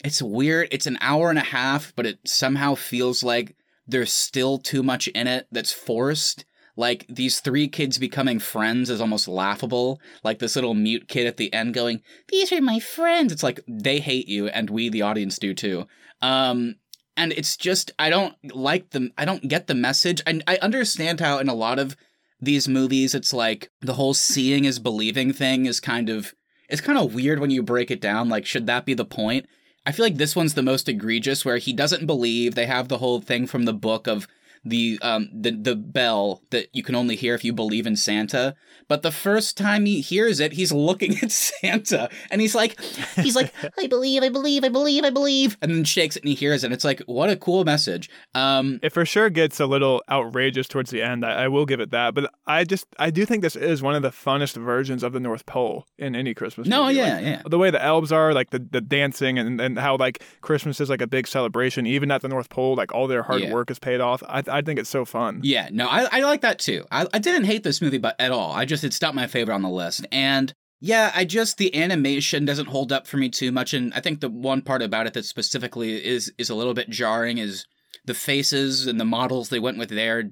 it's 0.03 0.21
weird. 0.21 0.69
It's 0.71 0.87
an 0.87 0.97
hour 1.01 1.29
and 1.29 1.37
a 1.37 1.43
half, 1.43 1.93
but 1.95 2.05
it 2.05 2.19
somehow 2.25 2.75
feels 2.75 3.21
like 3.21 3.55
there's 3.85 4.13
still 4.13 4.57
too 4.57 4.81
much 4.81 5.07
in 5.09 5.27
it 5.27 5.47
that's 5.51 5.73
forced 5.73 6.45
like 6.79 7.05
these 7.09 7.41
three 7.41 7.67
kids 7.67 7.97
becoming 7.97 8.39
friends 8.39 8.89
is 8.89 9.01
almost 9.01 9.27
laughable. 9.27 9.99
Like 10.23 10.39
this 10.39 10.55
little 10.55 10.73
mute 10.73 11.09
kid 11.09 11.27
at 11.27 11.35
the 11.35 11.53
end 11.53 11.73
going, 11.73 12.01
"These 12.29 12.53
are 12.53 12.61
my 12.61 12.79
friends." 12.79 13.33
It's 13.33 13.43
like 13.43 13.59
they 13.67 13.99
hate 13.99 14.29
you, 14.29 14.47
and 14.47 14.69
we, 14.69 14.87
the 14.87 15.01
audience, 15.01 15.37
do 15.37 15.53
too. 15.53 15.87
Um, 16.21 16.75
and 17.17 17.33
it's 17.33 17.57
just 17.57 17.91
I 17.99 18.09
don't 18.09 18.33
like 18.55 18.91
them. 18.91 19.11
I 19.17 19.25
don't 19.25 19.49
get 19.49 19.67
the 19.67 19.75
message. 19.75 20.21
I 20.25 20.39
I 20.47 20.57
understand 20.61 21.19
how 21.19 21.39
in 21.39 21.49
a 21.49 21.53
lot 21.53 21.79
of 21.79 21.97
these 22.39 22.69
movies, 22.69 23.13
it's 23.13 23.33
like 23.33 23.69
the 23.81 23.95
whole 23.95 24.13
seeing 24.13 24.63
is 24.63 24.79
believing 24.79 25.33
thing 25.33 25.65
is 25.65 25.81
kind 25.81 26.09
of 26.09 26.33
it's 26.69 26.79
kind 26.79 26.97
of 26.97 27.13
weird 27.13 27.39
when 27.39 27.51
you 27.51 27.61
break 27.61 27.91
it 27.91 27.99
down. 27.99 28.29
Like, 28.29 28.45
should 28.45 28.67
that 28.67 28.85
be 28.85 28.93
the 28.93 29.03
point? 29.03 29.47
I 29.85 29.91
feel 29.91 30.05
like 30.05 30.15
this 30.15 30.35
one's 30.35 30.53
the 30.53 30.63
most 30.63 30.87
egregious, 30.87 31.43
where 31.43 31.57
he 31.57 31.73
doesn't 31.73 32.05
believe. 32.05 32.55
They 32.55 32.67
have 32.67 32.87
the 32.87 32.99
whole 32.99 33.19
thing 33.19 33.47
from 33.47 33.63
the 33.63 33.73
book 33.73 34.07
of 34.07 34.29
the 34.65 34.99
um 35.01 35.29
the 35.33 35.51
the 35.51 35.75
bell 35.75 36.41
that 36.51 36.67
you 36.73 36.83
can 36.83 36.95
only 36.95 37.15
hear 37.15 37.33
if 37.35 37.43
you 37.43 37.53
believe 37.53 37.87
in 37.87 37.95
Santa. 37.95 38.55
But 38.87 39.03
the 39.03 39.11
first 39.11 39.55
time 39.55 39.85
he 39.85 40.01
hears 40.01 40.39
it, 40.39 40.53
he's 40.53 40.71
looking 40.71 41.17
at 41.21 41.31
Santa 41.31 42.09
and 42.31 42.41
he's 42.41 42.55
like 42.55 42.79
he's 43.15 43.35
like 43.35 43.53
I 43.77 43.87
believe, 43.87 44.23
I 44.23 44.29
believe, 44.29 44.63
I 44.63 44.69
believe, 44.69 45.03
I 45.03 45.09
believe, 45.11 45.57
and 45.61 45.71
then 45.71 45.83
shakes 45.83 46.15
it 46.15 46.23
and 46.23 46.29
he 46.29 46.35
hears 46.35 46.63
it. 46.63 46.67
And 46.67 46.73
it's 46.73 46.83
like 46.83 47.01
what 47.05 47.29
a 47.29 47.35
cool 47.35 47.63
message. 47.65 48.09
Um, 48.35 48.79
It 48.83 48.91
for 48.93 49.05
sure 49.05 49.29
gets 49.29 49.59
a 49.59 49.65
little 49.65 50.03
outrageous 50.09 50.67
towards 50.67 50.89
the 50.91 51.01
end. 51.01 51.25
I, 51.25 51.43
I 51.43 51.47
will 51.47 51.65
give 51.65 51.79
it 51.79 51.91
that, 51.91 52.13
but 52.15 52.31
I 52.47 52.63
just 52.63 52.87
I 52.97 53.11
do 53.11 53.25
think 53.25 53.41
this 53.43 53.55
is 53.55 53.81
one 53.81 53.95
of 53.95 54.01
the 54.01 54.09
funnest 54.09 54.55
versions 54.61 55.03
of 55.03 55.13
the 55.13 55.19
North 55.19 55.45
Pole 55.45 55.85
in 55.97 56.15
any 56.15 56.33
Christmas. 56.33 56.67
no, 56.67 56.83
movie. 56.85 56.95
yeah, 56.95 57.13
Like, 57.15 57.23
yeah. 57.23 57.41
the 57.47 57.57
way 57.57 57.69
the 57.71 57.83
elves 57.83 58.11
are, 58.11 58.33
like 58.33 58.49
the, 58.49 58.59
the 58.59 58.81
dancing 58.81 59.37
and, 59.37 59.61
and 59.61 59.77
how 59.79 59.97
like 59.97 60.23
Christmas 60.41 60.81
is 60.81 60.89
like 60.89 61.01
a 61.01 61.07
big 61.07 61.27
celebration, 61.27 61.85
even 61.85 62.09
at 62.11 62.21
the 62.21 62.27
North 62.27 62.49
Pole, 62.49 62.75
like 62.75 62.93
all 62.93 63.07
their 63.07 63.23
hard 63.23 63.41
Yeah. 63.41 63.53
work 63.53 63.69
is 63.71 63.79
paid 63.79 64.01
off. 64.01 64.23
I, 64.27 64.43
I 64.49 64.61
think 64.61 64.79
it's 64.79 64.89
so 64.89 65.05
fun. 65.05 65.41
Yeah, 65.43 65.69
no, 65.71 65.87
I, 65.87 66.07
I 66.11 66.21
like 66.21 66.41
that 66.41 66.59
too. 66.59 66.85
I, 66.91 67.07
I 67.13 67.19
didn't 67.19 67.45
hate 67.45 67.63
this 67.63 67.81
movie, 67.81 67.97
but 67.97 68.15
at 68.19 68.31
all. 68.31 68.51
I 68.51 68.65
just 68.65 68.83
it's 68.83 69.01
not 69.01 69.15
my 69.15 69.27
favorite 69.27 69.55
on 69.55 69.61
the 69.61 69.69
list. 69.69 70.05
And 70.11 70.53
yeah, 70.81 71.11
I 71.13 71.25
just 71.25 71.57
the 71.57 71.75
animation 71.75 72.45
doesn't 72.45 72.67
hold 72.67 72.91
up 72.91 73.07
for 73.07 73.17
me 73.17 73.29
too 73.29 73.51
much. 73.51 73.73
And 73.73 73.93
I 73.93 73.99
think 73.99 74.21
the 74.21 74.29
one 74.29 74.61
part 74.61 74.81
about 74.81 75.07
it 75.07 75.13
that 75.13 75.25
specifically 75.25 76.05
is 76.05 76.31
is 76.37 76.49
a 76.49 76.55
little 76.55 76.73
bit 76.73 76.89
jarring 76.89 77.37
is 77.37 77.65
the 78.05 78.13
faces 78.13 78.87
and 78.87 78.99
the 78.99 79.05
models 79.05 79.49
they 79.49 79.59
went 79.59 79.77
with 79.77 79.89
there 79.89 80.31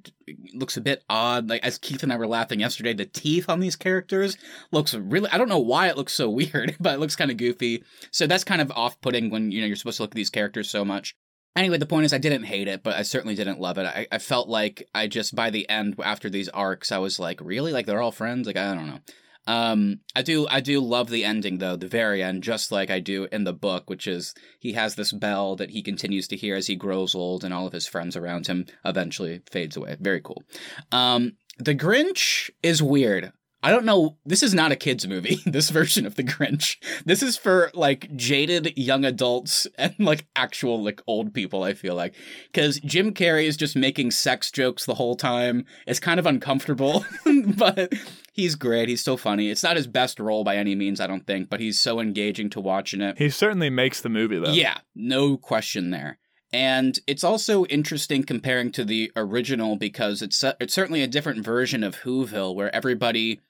looks 0.53 0.77
a 0.77 0.81
bit 0.81 1.03
odd. 1.09 1.49
Like 1.49 1.63
as 1.63 1.77
Keith 1.77 2.01
and 2.01 2.13
I 2.13 2.17
were 2.17 2.27
laughing 2.27 2.59
yesterday, 2.59 2.93
the 2.93 3.05
teeth 3.05 3.49
on 3.49 3.59
these 3.59 3.75
characters 3.75 4.37
looks 4.71 4.93
really. 4.93 5.29
I 5.31 5.37
don't 5.37 5.49
know 5.49 5.59
why 5.59 5.87
it 5.87 5.97
looks 5.97 6.13
so 6.13 6.29
weird, 6.31 6.75
but 6.79 6.95
it 6.95 6.99
looks 6.99 7.15
kind 7.15 7.31
of 7.31 7.37
goofy. 7.37 7.83
So 8.11 8.25
that's 8.25 8.43
kind 8.43 8.61
of 8.61 8.71
off 8.71 8.99
putting 9.01 9.29
when 9.29 9.51
you 9.51 9.61
know 9.61 9.67
you're 9.67 9.75
supposed 9.75 9.97
to 9.97 10.03
look 10.03 10.11
at 10.11 10.15
these 10.15 10.29
characters 10.29 10.69
so 10.69 10.85
much. 10.85 11.15
Anyway, 11.57 11.79
the 11.79 11.87
point 11.87 12.05
is, 12.05 12.13
I 12.13 12.19
didn't 12.19 12.43
hate 12.43 12.67
it, 12.67 12.83
but 12.83 12.95
I 12.95 13.01
certainly 13.01 13.33
didn't 13.33 13.59
love 13.59 13.79
it. 13.79 13.85
I, 13.87 14.05
I 14.11 14.19
felt 14.19 14.47
like 14.47 14.87
I 14.93 15.07
just, 15.07 15.33
by 15.33 15.49
the 15.49 15.67
end, 15.67 15.95
after 16.03 16.29
these 16.29 16.49
arcs, 16.49 16.91
I 16.91 16.99
was 16.99 17.19
like, 17.19 17.41
really? 17.41 17.73
Like, 17.73 17.87
they're 17.87 18.01
all 18.01 18.11
friends? 18.11 18.45
Like, 18.45 18.57
I 18.57 18.75
don't 18.75 18.87
know. 18.87 18.99
Um, 19.47 20.01
I 20.15 20.21
do, 20.21 20.45
I 20.49 20.59
do 20.59 20.79
love 20.79 21.09
the 21.09 21.25
ending, 21.25 21.57
though, 21.57 21.75
the 21.75 21.87
very 21.87 22.21
end, 22.21 22.43
just 22.43 22.71
like 22.71 22.91
I 22.91 22.99
do 22.99 23.27
in 23.31 23.43
the 23.43 23.53
book, 23.53 23.89
which 23.89 24.05
is 24.05 24.35
he 24.59 24.73
has 24.73 24.93
this 24.93 25.11
bell 25.11 25.55
that 25.55 25.71
he 25.71 25.81
continues 25.81 26.27
to 26.27 26.37
hear 26.37 26.55
as 26.55 26.67
he 26.67 26.75
grows 26.75 27.15
old, 27.15 27.43
and 27.43 27.53
all 27.53 27.65
of 27.65 27.73
his 27.73 27.87
friends 27.87 28.15
around 28.15 28.45
him 28.45 28.67
eventually 28.85 29.41
fades 29.49 29.75
away. 29.75 29.97
Very 29.99 30.21
cool. 30.21 30.43
Um, 30.91 31.37
the 31.57 31.73
Grinch 31.73 32.51
is 32.61 32.83
weird. 32.83 33.31
I 33.63 33.71
don't 33.71 33.85
know. 33.85 34.17
This 34.25 34.43
is 34.43 34.53
not 34.53 34.71
a 34.71 34.75
kids 34.75 35.07
movie. 35.07 35.39
This 35.57 35.69
version 35.69 36.05
of 36.05 36.15
the 36.15 36.23
Grinch. 36.23 36.75
This 37.05 37.23
is 37.23 37.35
for 37.35 37.71
like 37.73 38.15
jaded 38.15 38.73
young 38.77 39.05
adults 39.05 39.65
and 39.77 39.95
like 39.97 40.27
actual 40.35 40.83
like 40.83 41.01
old 41.07 41.33
people. 41.33 41.63
I 41.63 41.73
feel 41.73 41.95
like 41.95 42.13
because 42.51 42.79
Jim 42.81 43.13
Carrey 43.13 43.45
is 43.45 43.57
just 43.57 43.75
making 43.75 44.11
sex 44.11 44.51
jokes 44.51 44.85
the 44.85 44.95
whole 44.95 45.15
time. 45.15 45.65
It's 45.87 45.99
kind 45.99 46.19
of 46.19 46.27
uncomfortable, 46.27 47.05
but 47.57 47.93
he's 48.33 48.55
great. 48.55 48.89
He's 48.89 49.03
so 49.03 49.17
funny. 49.17 49.49
It's 49.49 49.63
not 49.63 49.77
his 49.77 49.87
best 49.87 50.19
role 50.19 50.43
by 50.43 50.57
any 50.57 50.75
means, 50.75 51.01
I 51.01 51.07
don't 51.07 51.25
think, 51.25 51.49
but 51.49 51.59
he's 51.59 51.79
so 51.79 51.99
engaging 51.99 52.49
to 52.51 52.59
watching 52.59 53.01
it. 53.01 53.17
He 53.17 53.29
certainly 53.29 53.69
makes 53.71 54.01
the 54.01 54.09
movie 54.09 54.37
though. 54.37 54.51
Yeah, 54.51 54.77
no 54.95 55.37
question 55.37 55.89
there. 55.89 56.19
And 56.53 56.97
it's 57.07 57.23
also 57.23 57.65
interesting 57.65 58.23
comparing 58.23 58.71
to 58.73 58.85
the 58.85 59.11
original 59.15 59.75
because 59.75 60.21
it's 60.21 60.43
uh, 60.43 60.53
it's 60.59 60.73
certainly 60.73 61.03
a 61.03 61.07
different 61.07 61.43
version 61.43 61.83
of 61.83 61.97
Whoville 61.97 62.55
where 62.55 62.73
everybody 62.73 63.41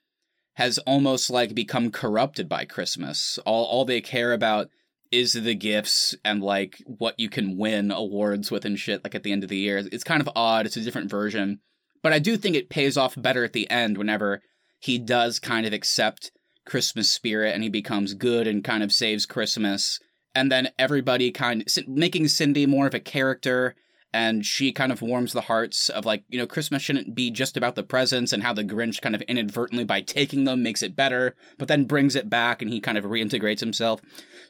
has 0.58 0.78
almost 0.78 1.30
like 1.30 1.54
become 1.54 1.88
corrupted 1.88 2.48
by 2.48 2.64
Christmas. 2.64 3.38
All 3.46 3.64
all 3.64 3.84
they 3.84 4.00
care 4.00 4.32
about 4.32 4.68
is 5.12 5.32
the 5.32 5.54
gifts 5.54 6.16
and 6.24 6.42
like 6.42 6.82
what 6.84 7.14
you 7.16 7.28
can 7.28 7.56
win 7.56 7.92
awards 7.92 8.50
with 8.50 8.64
and 8.64 8.76
shit 8.76 9.04
like 9.04 9.14
at 9.14 9.22
the 9.22 9.30
end 9.30 9.44
of 9.44 9.50
the 9.50 9.56
year. 9.56 9.78
It's 9.78 10.02
kind 10.02 10.20
of 10.20 10.28
odd. 10.34 10.66
It's 10.66 10.76
a 10.76 10.80
different 10.80 11.10
version. 11.10 11.60
But 12.02 12.12
I 12.12 12.18
do 12.18 12.36
think 12.36 12.56
it 12.56 12.70
pays 12.70 12.96
off 12.96 13.14
better 13.16 13.44
at 13.44 13.52
the 13.52 13.70
end 13.70 13.96
whenever 13.98 14.42
he 14.80 14.98
does 14.98 15.38
kind 15.38 15.64
of 15.64 15.72
accept 15.72 16.32
Christmas 16.66 17.08
spirit 17.08 17.54
and 17.54 17.62
he 17.62 17.68
becomes 17.68 18.14
good 18.14 18.48
and 18.48 18.64
kind 18.64 18.82
of 18.82 18.90
saves 18.90 19.26
Christmas 19.26 20.00
and 20.34 20.50
then 20.50 20.70
everybody 20.76 21.30
kind 21.30 21.62
of 21.62 21.88
making 21.88 22.26
Cindy 22.26 22.66
more 22.66 22.88
of 22.88 22.94
a 22.94 23.00
character 23.00 23.76
and 24.12 24.44
she 24.44 24.72
kind 24.72 24.90
of 24.90 25.02
warms 25.02 25.32
the 25.32 25.42
hearts 25.42 25.88
of 25.88 26.06
like 26.06 26.24
you 26.28 26.38
know 26.38 26.46
Christmas 26.46 26.82
shouldn't 26.82 27.14
be 27.14 27.30
just 27.30 27.56
about 27.56 27.74
the 27.74 27.82
presents 27.82 28.32
and 28.32 28.42
how 28.42 28.52
the 28.52 28.64
Grinch 28.64 29.00
kind 29.00 29.14
of 29.14 29.22
inadvertently 29.22 29.84
by 29.84 30.00
taking 30.00 30.44
them 30.44 30.62
makes 30.62 30.82
it 30.82 30.96
better 30.96 31.34
but 31.58 31.68
then 31.68 31.84
brings 31.84 32.16
it 32.16 32.30
back 32.30 32.62
and 32.62 32.70
he 32.70 32.80
kind 32.80 32.98
of 32.98 33.04
reintegrates 33.04 33.60
himself. 33.60 34.00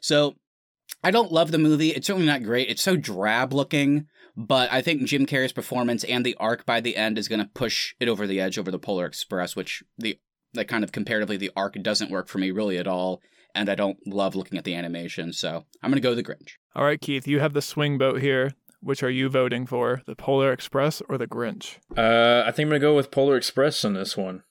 So 0.00 0.36
I 1.02 1.10
don't 1.10 1.32
love 1.32 1.50
the 1.50 1.58
movie. 1.58 1.90
It's 1.90 2.06
certainly 2.06 2.26
not 2.26 2.42
great. 2.42 2.68
It's 2.68 2.82
so 2.82 2.96
drab 2.96 3.52
looking 3.52 4.06
but 4.36 4.72
I 4.72 4.82
think 4.82 5.02
Jim 5.02 5.26
Carrey's 5.26 5.52
performance 5.52 6.04
and 6.04 6.24
the 6.24 6.36
arc 6.38 6.64
by 6.64 6.80
the 6.80 6.96
end 6.96 7.18
is 7.18 7.26
going 7.26 7.40
to 7.40 7.50
push 7.52 7.94
it 7.98 8.08
over 8.08 8.26
the 8.26 8.40
edge 8.40 8.58
over 8.58 8.70
the 8.70 8.78
Polar 8.78 9.06
Express 9.06 9.56
which 9.56 9.82
the 9.96 10.18
like 10.54 10.68
kind 10.68 10.84
of 10.84 10.92
comparatively 10.92 11.36
the 11.36 11.50
arc 11.56 11.74
doesn't 11.82 12.10
work 12.10 12.28
for 12.28 12.38
me 12.38 12.50
really 12.50 12.78
at 12.78 12.86
all 12.86 13.20
and 13.54 13.68
I 13.68 13.74
don't 13.74 13.98
love 14.06 14.36
looking 14.36 14.56
at 14.56 14.64
the 14.64 14.76
animation 14.76 15.32
so 15.32 15.64
I'm 15.82 15.90
going 15.90 16.00
to 16.00 16.08
go 16.08 16.14
the 16.14 16.22
Grinch. 16.22 16.52
All 16.76 16.84
right, 16.84 17.00
Keith, 17.00 17.26
you 17.26 17.40
have 17.40 17.54
the 17.54 17.62
swing 17.62 17.98
boat 17.98 18.20
here. 18.20 18.52
Which 18.80 19.02
are 19.02 19.10
you 19.10 19.28
voting 19.28 19.66
for, 19.66 20.02
the 20.06 20.14
Polar 20.14 20.52
Express 20.52 21.02
or 21.08 21.18
the 21.18 21.26
Grinch? 21.26 21.78
Uh, 21.96 22.44
I 22.46 22.52
think 22.52 22.66
I'm 22.66 22.70
gonna 22.70 22.78
go 22.80 22.94
with 22.94 23.10
Polar 23.10 23.36
Express 23.36 23.84
on 23.84 23.94
this 23.94 24.16
one. 24.16 24.42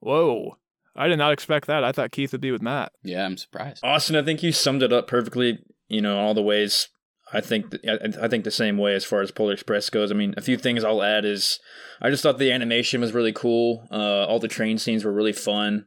Whoa, 0.00 0.58
I 0.96 1.08
did 1.08 1.18
not 1.18 1.32
expect 1.32 1.66
that. 1.66 1.84
I 1.84 1.92
thought 1.92 2.10
Keith 2.10 2.32
would 2.32 2.40
be 2.40 2.50
with 2.52 2.62
Matt. 2.62 2.92
Yeah, 3.02 3.24
I'm 3.24 3.36
surprised. 3.36 3.84
Austin, 3.84 4.16
I 4.16 4.22
think 4.22 4.42
you 4.42 4.52
summed 4.52 4.82
it 4.82 4.92
up 4.92 5.06
perfectly. 5.06 5.58
You 5.88 6.00
know, 6.00 6.18
all 6.18 6.34
the 6.34 6.42
ways. 6.42 6.88
I 7.32 7.40
think 7.40 7.70
th- 7.70 7.82
I 7.86 8.24
I 8.24 8.28
think 8.28 8.44
the 8.44 8.50
same 8.50 8.76
way 8.78 8.94
as 8.94 9.04
far 9.04 9.20
as 9.20 9.30
Polar 9.30 9.52
Express 9.52 9.90
goes. 9.90 10.10
I 10.10 10.14
mean, 10.14 10.34
a 10.36 10.42
few 10.42 10.56
things 10.56 10.84
I'll 10.84 11.02
add 11.02 11.24
is 11.24 11.58
I 12.00 12.10
just 12.10 12.22
thought 12.22 12.38
the 12.38 12.52
animation 12.52 13.00
was 13.00 13.12
really 13.12 13.32
cool. 13.32 13.86
Uh, 13.90 14.24
all 14.26 14.38
the 14.38 14.48
train 14.48 14.78
scenes 14.78 15.04
were 15.04 15.12
really 15.12 15.32
fun. 15.32 15.86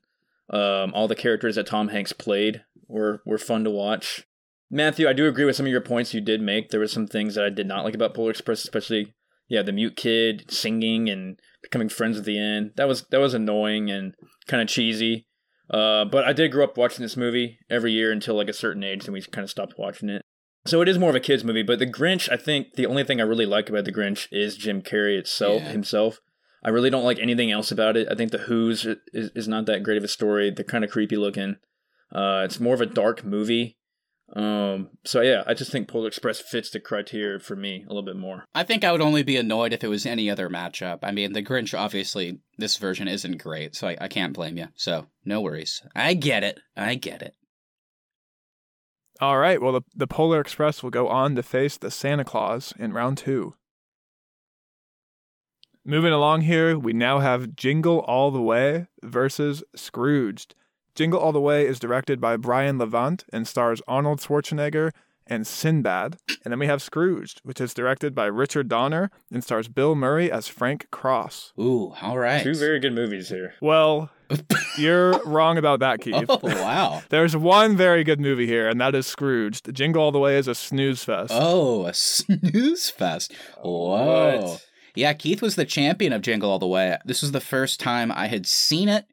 Um, 0.50 0.94
all 0.94 1.08
the 1.08 1.16
characters 1.16 1.56
that 1.56 1.68
Tom 1.68 1.90
Hanks 1.90 2.14
played 2.14 2.64
were 2.88 3.22
were 3.26 3.38
fun 3.38 3.64
to 3.66 3.70
watch. 3.70 4.26
Matthew, 4.72 5.08
I 5.08 5.14
do 5.14 5.28
agree 5.28 5.46
with 5.46 5.56
some 5.56 5.66
of 5.66 5.72
your 5.72 5.82
points 5.82 6.14
you 6.14 6.22
did 6.22 6.42
make. 6.42 6.70
There 6.70 6.80
were 6.80 6.88
some 6.88 7.08
things 7.08 7.36
that 7.36 7.46
I 7.46 7.50
did 7.50 7.68
not 7.68 7.84
like 7.84 7.96
about 7.96 8.14
Polar 8.14 8.32
Express, 8.32 8.64
especially 8.64 9.14
yeah, 9.48 9.64
the 9.64 9.72
mute 9.72 9.96
kid 9.96 10.46
singing 10.50 11.10
and 11.10 11.40
becoming 11.64 11.90
friends 11.90 12.20
at 12.20 12.26
the 12.26 12.38
end. 12.40 12.72
That 12.76 12.88
was 12.88 13.06
that 13.10 13.20
was 13.20 13.34
annoying 13.34 13.90
and 13.90 14.14
kind 14.48 14.62
of 14.62 14.68
cheesy. 14.70 15.26
Uh, 15.72 16.06
but 16.06 16.24
I 16.26 16.34
did 16.34 16.52
grow 16.52 16.64
up 16.64 16.78
watching 16.78 17.04
this 17.04 17.18
movie 17.18 17.60
every 17.70 17.92
year 17.92 18.12
until 18.12 18.36
like 18.36 18.48
a 18.48 18.54
certain 18.54 18.84
age, 18.84 19.06
and 19.06 19.14
we 19.14 19.22
kind 19.22 19.44
of 19.44 19.50
stopped 19.50 19.76
watching 19.78 20.10
it. 20.10 20.22
So 20.66 20.82
it 20.82 20.88
is 20.90 21.00
more 21.00 21.10
of 21.10 21.16
a 21.16 21.20
kids 21.20 21.44
movie. 21.44 21.64
But 21.64 21.80
the 21.80 21.88
Grinch, 21.88 22.32
I 22.32 22.38
think 22.38 22.74
the 22.76 22.86
only 22.86 23.04
thing 23.04 23.20
I 23.20 23.24
really 23.24 23.46
like 23.46 23.70
about 23.70 23.86
the 23.86 23.94
Grinch 23.94 24.28
is 24.32 24.56
Jim 24.58 24.82
Carrey 24.82 25.18
itself 25.18 25.64
Yeah. 25.64 25.72
himself. 25.72 26.20
I 26.64 26.70
really 26.70 26.90
don't 26.90 27.06
like 27.06 27.20
anything 27.20 27.52
else 27.52 27.72
about 27.72 27.96
it. 27.98 28.08
I 28.12 28.16
think 28.16 28.32
the 28.32 28.40
Who's 28.40 28.86
is, 28.86 29.32
is 29.34 29.48
not 29.48 29.66
that 29.68 29.82
great 29.82 29.98
of 29.98 30.04
a 30.04 30.10
story. 30.10 30.52
They're 30.52 30.66
kind 30.66 30.84
of 30.84 30.92
creepy 30.92 31.16
looking. 31.16 31.56
Uh, 32.14 32.42
it's 32.46 32.60
more 32.60 32.74
of 32.74 32.82
a 32.82 32.86
dark 32.86 33.24
movie. 33.24 33.78
Um, 34.36 34.90
so 35.06 35.22
yeah, 35.22 35.44
I 35.48 35.54
just 35.54 35.72
think 35.72 35.88
Polar 35.88 36.08
Express 36.08 36.40
fits 36.40 36.70
the 36.70 36.80
criteria 36.80 37.40
for 37.40 37.56
me 37.56 37.84
a 37.86 37.88
little 37.88 38.04
bit 38.04 38.16
more. 38.16 38.46
I 38.54 38.64
think 38.64 38.84
I 38.84 38.92
would 38.92 39.02
only 39.02 39.24
be 39.24 39.38
annoyed 39.38 39.74
if 39.74 39.84
it 39.84 39.88
was 39.88 40.06
any 40.06 40.30
other 40.30 40.50
matchup. 40.50 41.00
I 41.04 41.12
mean, 41.12 41.34
the 41.34 41.44
Grinch, 41.44 41.78
obviously, 41.78 42.40
this 42.58 42.78
version 42.78 43.08
isn't 43.08 43.42
great, 43.42 43.76
so 43.76 43.88
I, 43.88 43.98
I 44.02 44.08
can't 44.08 44.34
blame 44.34 44.58
you. 44.58 44.68
So, 44.76 45.08
no 45.26 45.42
worries. 45.42 45.82
I 45.96 46.14
get 46.14 46.44
it. 46.44 46.60
I 46.78 46.96
get 46.96 47.22
it. 47.22 47.36
All 49.22 49.38
right, 49.38 49.62
well, 49.62 49.74
the, 49.74 49.82
the 49.94 50.08
Polar 50.08 50.40
Express 50.40 50.82
will 50.82 50.92
go 50.92 51.10
on 51.10 51.36
to 51.36 51.44
face 51.44 51.78
the 51.78 51.92
Santa 51.92 52.24
Clause 52.24 52.74
in 52.80 52.94
round 52.94 53.18
two. 53.18 53.56
Moving 55.84 56.14
along 56.14 56.42
here, 56.42 56.78
we 56.78 56.94
now 56.94 57.20
have 57.20 57.56
Jingle 57.56 58.00
All 58.02 58.32
the 58.32 58.42
Way 58.42 58.88
versus 59.04 59.64
Scrooged. 59.76 60.56
Jingle 60.96 61.20
All 61.20 61.32
the 61.32 61.42
Way 61.42 61.66
is 61.66 61.80
directed 61.80 62.20
by 62.20 62.38
Brian 62.38 62.78
Levant 62.78 63.26
and 63.32 63.48
stars 63.48 63.82
Arnold 63.88 64.20
Schwarzenegger 64.20 64.92
and 65.28 65.46
Sinbad. 65.46 66.18
And 66.44 66.52
then 66.52 66.60
we 66.60 66.66
have 66.66 66.82
Scrooged, 66.82 67.42
which 67.44 67.62
is 67.62 67.74
directed 67.74 68.16
by 68.16 68.26
Richard 68.26 68.68
Donner 68.68 69.12
and 69.32 69.44
stars 69.44 69.68
Bill 69.68 69.96
Murray 69.96 70.32
as 70.32 70.48
Frank 70.48 70.90
Cross. 70.92 71.54
Ooh, 71.60 71.94
all 72.02 72.18
right. 72.18 72.44
Two 72.44 72.56
very 72.56 72.80
good 72.80 72.94
movies 72.94 73.30
here. 73.30 73.54
Well, 73.62 74.10
you're 74.78 75.24
wrong 75.26 75.58
about 75.58 75.80
that, 75.80 76.02
Keith. 76.02 76.26
Oh, 76.28 76.40
wow. 76.44 77.02
There's 77.10 77.38
one 77.38 77.78
very 77.78 78.04
good 78.04 78.20
movie 78.20 78.48
here, 78.48 78.68
and 78.68 78.82
that 78.82 78.96
is 78.96 79.08
Scrooged. 79.08 79.74
Jingle 79.74 80.02
All 80.02 80.12
the 80.12 80.20
Way 80.20 80.38
is 80.38 80.48
a 80.48 80.56
snooze 80.56 81.04
fest. 81.04 81.32
Oh, 81.34 81.86
a 81.86 81.94
snooze 81.94 82.90
fest. 82.90 83.34
Whoa. 83.62 84.42
What? 84.42 84.66
Yeah, 84.96 85.14
Keith 85.14 85.42
was 85.42 85.56
the 85.56 85.66
champion 85.66 86.12
of 86.12 86.22
Jingle 86.22 86.50
All 86.50 86.60
the 86.60 86.68
Way. 86.68 86.98
This 87.06 87.22
was 87.22 87.32
the 87.32 87.40
first 87.40 87.80
time 87.80 88.12
I 88.12 88.28
had 88.28 88.46
seen 88.46 88.90
it, 88.90 89.06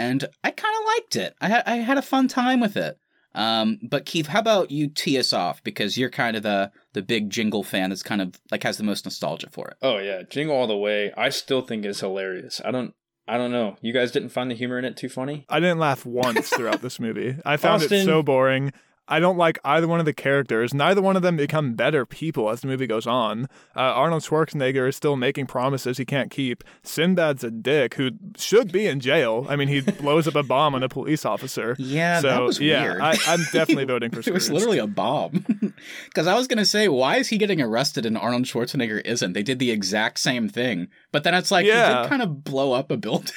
and 0.00 0.24
I 0.42 0.50
kind 0.50 0.74
of 0.78 0.86
liked 0.86 1.16
it. 1.16 1.34
I 1.40 1.48
had 1.48 1.62
I 1.66 1.76
had 1.76 1.98
a 1.98 2.02
fun 2.02 2.26
time 2.26 2.60
with 2.60 2.76
it. 2.76 2.98
Um, 3.34 3.78
but 3.82 4.06
Keith, 4.06 4.28
how 4.28 4.40
about 4.40 4.70
you 4.70 4.88
tee 4.88 5.18
us 5.18 5.32
off 5.32 5.62
because 5.62 5.96
you're 5.96 6.10
kind 6.10 6.36
of 6.36 6.42
the 6.42 6.72
the 6.94 7.02
big 7.02 7.30
Jingle 7.30 7.62
fan 7.62 7.90
that's 7.90 8.02
kind 8.02 8.22
of 8.22 8.40
like 8.50 8.62
has 8.62 8.78
the 8.78 8.82
most 8.82 9.04
nostalgia 9.04 9.50
for 9.50 9.68
it. 9.68 9.76
Oh 9.82 9.98
yeah, 9.98 10.22
Jingle 10.28 10.56
All 10.56 10.66
the 10.66 10.76
Way. 10.76 11.12
I 11.16 11.28
still 11.28 11.60
think 11.60 11.84
is 11.84 12.00
hilarious. 12.00 12.60
I 12.64 12.70
don't. 12.70 12.94
I 13.28 13.36
don't 13.36 13.52
know. 13.52 13.76
You 13.80 13.92
guys 13.92 14.10
didn't 14.10 14.30
find 14.30 14.50
the 14.50 14.56
humor 14.56 14.76
in 14.76 14.84
it 14.84 14.96
too 14.96 15.08
funny? 15.08 15.44
I 15.48 15.60
didn't 15.60 15.78
laugh 15.78 16.04
once 16.04 16.48
throughout 16.48 16.82
this 16.82 16.98
movie. 16.98 17.36
I 17.44 17.58
found 17.58 17.82
it 17.82 18.04
so 18.04 18.24
boring. 18.24 18.72
I 19.10 19.18
don't 19.18 19.36
like 19.36 19.58
either 19.64 19.88
one 19.88 19.98
of 19.98 20.06
the 20.06 20.14
characters. 20.14 20.72
Neither 20.72 21.02
one 21.02 21.16
of 21.16 21.22
them 21.22 21.36
become 21.36 21.74
better 21.74 22.06
people 22.06 22.48
as 22.48 22.60
the 22.60 22.68
movie 22.68 22.86
goes 22.86 23.06
on. 23.06 23.48
Uh, 23.74 23.80
Arnold 23.80 24.22
Schwarzenegger 24.22 24.88
is 24.88 24.94
still 24.94 25.16
making 25.16 25.46
promises 25.46 25.98
he 25.98 26.04
can't 26.04 26.30
keep. 26.30 26.62
Sinbad's 26.84 27.42
a 27.42 27.50
dick 27.50 27.94
who 27.94 28.12
should 28.36 28.70
be 28.70 28.86
in 28.86 29.00
jail. 29.00 29.46
I 29.48 29.56
mean, 29.56 29.66
he 29.66 29.80
blows 30.00 30.28
up 30.28 30.36
a 30.36 30.44
bomb 30.44 30.76
on 30.76 30.84
a 30.84 30.88
police 30.88 31.24
officer. 31.24 31.74
Yeah, 31.78 32.20
so, 32.20 32.28
that 32.28 32.40
was 32.40 32.60
yeah, 32.60 32.82
weird. 32.82 33.00
I, 33.00 33.16
I'm 33.26 33.40
definitely 33.52 33.84
voting 33.90 34.12
for 34.12 34.20
It 34.20 34.32
was 34.32 34.48
literally 34.50 34.78
a 34.78 34.86
bomb. 34.86 35.44
Because 36.06 36.26
I 36.26 36.34
was 36.34 36.46
going 36.46 36.58
to 36.58 36.66
say, 36.66 36.88
why 36.88 37.16
is 37.16 37.28
he 37.28 37.38
getting 37.38 37.60
arrested 37.60 38.04
and 38.04 38.18
Arnold 38.18 38.44
Schwarzenegger 38.44 39.00
isn't? 39.04 39.32
They 39.32 39.42
did 39.42 39.58
the 39.58 39.70
exact 39.70 40.18
same 40.18 40.48
thing. 40.48 40.88
But 41.10 41.24
then 41.24 41.34
it's 41.34 41.50
like, 41.50 41.64
he 41.64 41.70
did 41.72 42.08
kind 42.08 42.22
of 42.22 42.44
blow 42.44 42.72
up 42.72 42.90
a 42.90 42.96
building, 42.96 43.32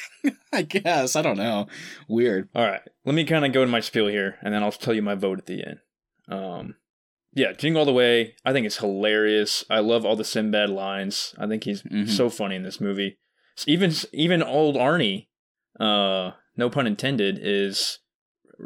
I 0.58 0.62
guess. 0.64 1.16
I 1.16 1.22
don't 1.22 1.38
know. 1.38 1.68
Weird. 2.08 2.50
All 2.56 2.66
right, 2.66 2.82
let 3.06 3.16
me 3.16 3.24
kind 3.26 3.46
of 3.46 3.52
go 3.54 3.66
to 3.66 3.72
my 3.72 3.80
spiel 3.80 4.08
here, 4.08 4.38
and 4.42 4.54
then 4.54 4.64
I'll 4.64 4.72
tell 4.72 4.94
you 4.94 5.02
my 5.02 5.16
vote 5.16 5.40
at 5.40 5.46
the 5.46 5.64
end. 5.66 5.80
Um, 6.30 6.76
yeah, 7.34 7.52
Jingle 7.54 7.80
All 7.80 7.86
the 7.86 7.94
Way. 7.94 8.36
I 8.46 8.54
think 8.54 8.66
it's 8.66 8.78
hilarious. 8.78 9.66
I 9.70 9.80
love 9.80 10.06
all 10.06 10.16
the 10.16 10.24
Sinbad 10.24 10.70
lines. 10.70 11.34
I 11.38 11.48
think 11.48 11.64
he's 11.64 11.82
Mhm. 11.84 12.08
so 12.10 12.30
funny 12.30 12.56
in 12.56 12.64
this 12.64 12.80
movie. 12.80 13.18
S- 13.58 13.66
Even 13.68 13.92
even 14.14 14.44
old 14.44 14.76
Arnie, 14.76 15.28
uh, 15.80 16.32
no 16.56 16.70
pun 16.70 16.88
intended, 16.88 17.40
is. 17.42 18.00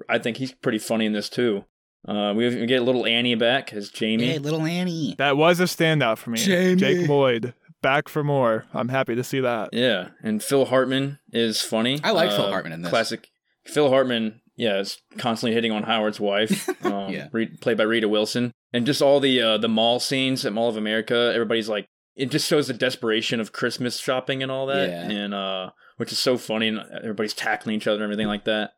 I 0.10 0.18
think 0.20 0.38
he's 0.38 0.52
pretty 0.52 0.80
funny 0.80 1.06
in 1.06 1.14
this 1.14 1.30
too. 1.30 1.64
Uh, 2.08 2.34
we, 2.36 2.48
we 2.48 2.66
get 2.68 2.84
little 2.84 3.06
Annie 3.06 3.36
back 3.36 3.74
as 3.74 3.90
Jamie. 3.90 4.28
Hey, 4.28 4.38
little 4.38 4.66
Annie. 4.66 5.16
That 5.18 5.36
was 5.38 5.60
a 5.60 5.64
standout 5.64 6.18
for 6.18 6.30
me. 6.30 6.38
Jamie. 6.38 6.76
Jake 6.76 7.08
Lloyd 7.10 7.54
back 7.82 8.10
for 8.10 8.24
more. 8.24 8.66
I'm 8.74 8.90
happy 8.90 9.16
to 9.16 9.24
see 9.24 9.40
that. 9.40 9.70
Yeah, 9.74 10.10
and 10.24 10.42
Phil 10.44 10.66
Hartman 10.66 11.20
is 11.32 11.62
funny. 11.62 12.00
I 12.04 12.12
like 12.12 12.32
Phil 12.32 12.46
Uh, 12.46 12.50
Hartman 12.52 12.74
in 12.74 12.82
this. 12.82 12.90
Classic. 12.90 13.28
Phil 13.66 13.90
Hartman, 13.90 14.42
yeah, 14.56 14.80
is 14.80 14.98
constantly 15.18 15.54
hitting 15.54 15.72
on 15.72 15.84
Howard's 15.84 16.20
wife, 16.20 16.70
um, 16.86 17.12
Yeah. 17.14 17.28
re- 17.32 17.58
played 17.62 17.78
by 17.78 17.84
Rita 17.84 18.08
Wilson, 18.08 18.52
and 18.74 18.86
just 18.86 19.02
all 19.02 19.20
the 19.20 19.42
uh, 19.42 19.58
the 19.58 19.68
mall 19.70 20.00
scenes 20.00 20.46
at 20.46 20.54
Mall 20.54 20.70
of 20.70 20.78
America. 20.78 21.32
Everybody's 21.34 21.70
like, 21.70 21.86
it 22.16 22.32
just 22.32 22.48
shows 22.48 22.68
the 22.68 22.74
desperation 22.74 23.40
of 23.40 23.52
Christmas 23.54 24.00
shopping 24.00 24.42
and 24.42 24.52
all 24.52 24.66
that, 24.68 24.90
Yeah. 24.90 25.10
and 25.10 25.34
uh, 25.34 25.72
which 25.98 26.12
is 26.12 26.20
so 26.20 26.38
funny, 26.38 26.68
and 26.70 26.80
everybody's 27.04 27.34
tackling 27.34 27.76
each 27.76 27.88
other 27.88 27.96
and 27.96 28.04
everything 28.04 28.28
like 28.28 28.46
that. 28.46 28.72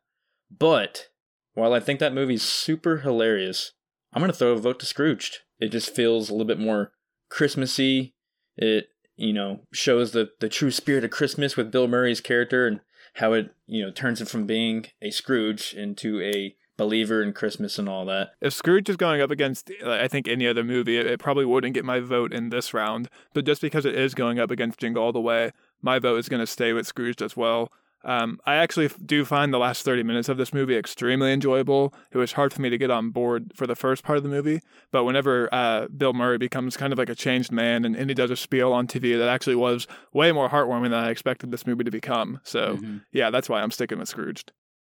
But 0.50 1.06
while 1.54 1.72
I 1.72 1.80
think 1.80 2.00
that 2.00 2.12
movie's 2.14 2.42
super 2.42 2.98
hilarious, 2.98 3.72
I'm 4.12 4.20
gonna 4.20 4.32
throw 4.32 4.52
a 4.52 4.56
vote 4.58 4.80
to 4.80 4.86
Scrooged. 4.86 5.38
It 5.60 5.68
just 5.68 5.94
feels 5.94 6.28
a 6.28 6.32
little 6.32 6.46
bit 6.46 6.58
more 6.58 6.92
Christmassy. 7.30 8.14
It 8.56 8.88
you 9.16 9.32
know 9.32 9.60
shows 9.72 10.12
the 10.12 10.30
the 10.40 10.48
true 10.48 10.70
spirit 10.70 11.04
of 11.04 11.10
Christmas 11.10 11.56
with 11.56 11.70
Bill 11.70 11.88
Murray's 11.88 12.20
character 12.20 12.66
and 12.66 12.80
how 13.14 13.32
it 13.32 13.54
you 13.66 13.84
know 13.84 13.90
turns 13.90 14.20
it 14.20 14.28
from 14.28 14.46
being 14.46 14.86
a 15.02 15.10
Scrooge 15.10 15.74
into 15.74 16.20
a 16.20 16.56
believer 16.80 17.22
in 17.22 17.34
Christmas 17.34 17.78
and 17.78 17.90
all 17.90 18.06
that. 18.06 18.30
If 18.40 18.54
Scrooge 18.54 18.88
is 18.88 18.96
going 18.96 19.20
up 19.20 19.30
against, 19.30 19.70
I 19.84 20.08
think, 20.08 20.26
any 20.26 20.46
other 20.46 20.64
movie, 20.64 20.96
it, 20.96 21.06
it 21.06 21.20
probably 21.20 21.44
wouldn't 21.44 21.74
get 21.74 21.84
my 21.84 22.00
vote 22.00 22.32
in 22.32 22.48
this 22.48 22.72
round. 22.72 23.10
But 23.34 23.44
just 23.44 23.60
because 23.60 23.84
it 23.84 23.94
is 23.94 24.14
going 24.14 24.38
up 24.38 24.50
against 24.50 24.78
Jingle 24.78 25.02
All 25.02 25.12
the 25.12 25.20
Way, 25.20 25.50
my 25.82 25.98
vote 25.98 26.16
is 26.16 26.30
going 26.30 26.40
to 26.40 26.46
stay 26.46 26.72
with 26.72 26.86
Scrooge 26.86 27.20
as 27.20 27.36
well. 27.36 27.70
Um, 28.02 28.40
I 28.46 28.54
actually 28.56 28.88
do 29.04 29.24
find 29.24 29.52
the 29.52 29.58
last 29.58 29.84
30 29.84 30.02
minutes 30.04 30.28
of 30.28 30.36
this 30.38 30.54
movie 30.54 30.76
extremely 30.76 31.32
enjoyable. 31.32 31.92
It 32.12 32.18
was 32.18 32.32
hard 32.32 32.52
for 32.52 32.62
me 32.62 32.70
to 32.70 32.78
get 32.78 32.90
on 32.90 33.10
board 33.10 33.52
for 33.54 33.66
the 33.66 33.76
first 33.76 34.02
part 34.02 34.16
of 34.16 34.22
the 34.22 34.30
movie, 34.30 34.60
but 34.90 35.04
whenever 35.04 35.48
uh, 35.52 35.88
Bill 35.88 36.12
Murray 36.14 36.38
becomes 36.38 36.76
kind 36.76 36.92
of 36.92 36.98
like 36.98 37.10
a 37.10 37.14
changed 37.14 37.52
man 37.52 37.84
and, 37.84 37.94
and 37.94 38.08
he 38.08 38.14
does 38.14 38.30
a 38.30 38.36
spiel 38.36 38.72
on 38.72 38.86
TV, 38.86 39.18
that 39.18 39.28
actually 39.28 39.56
was 39.56 39.86
way 40.12 40.32
more 40.32 40.48
heartwarming 40.48 40.84
than 40.90 40.94
I 40.94 41.10
expected 41.10 41.50
this 41.50 41.66
movie 41.66 41.84
to 41.84 41.90
become. 41.90 42.40
So, 42.42 42.76
Mhm. 42.78 43.02
yeah, 43.12 43.30
that's 43.30 43.48
why 43.48 43.60
I'm 43.60 43.70
sticking 43.70 43.98
with 43.98 44.08
Scrooged. 44.08 44.52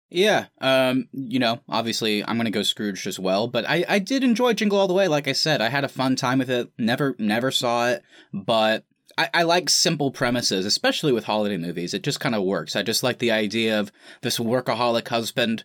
Yeah, 0.08 0.46
um, 0.60 1.08
you 1.12 1.38
know, 1.40 1.60
obviously 1.68 2.24
I'm 2.24 2.36
gonna 2.36 2.50
go 2.52 2.62
Scrooge 2.62 3.06
as 3.08 3.18
well, 3.18 3.48
but 3.48 3.68
I, 3.68 3.84
I 3.88 3.98
did 3.98 4.22
enjoy 4.22 4.52
Jingle 4.52 4.78
All 4.78 4.86
the 4.86 4.94
Way. 4.94 5.08
Like 5.08 5.26
I 5.26 5.32
said, 5.32 5.60
I 5.60 5.68
had 5.68 5.82
a 5.82 5.88
fun 5.88 6.14
time 6.14 6.38
with 6.38 6.48
it. 6.50 6.70
Never 6.78 7.16
never 7.18 7.50
saw 7.50 7.88
it, 7.88 8.02
but 8.32 8.84
I, 9.18 9.28
I 9.32 9.42
like 9.42 9.70
simple 9.70 10.10
premises, 10.10 10.66
especially 10.66 11.12
with 11.12 11.24
holiday 11.24 11.56
movies. 11.56 11.94
It 11.94 12.02
just 12.02 12.20
kind 12.20 12.34
of 12.34 12.42
works. 12.42 12.76
I 12.76 12.82
just 12.82 13.02
like 13.02 13.18
the 13.18 13.30
idea 13.30 13.78
of 13.78 13.90
this 14.22 14.38
workaholic 14.38 15.08
husband, 15.08 15.64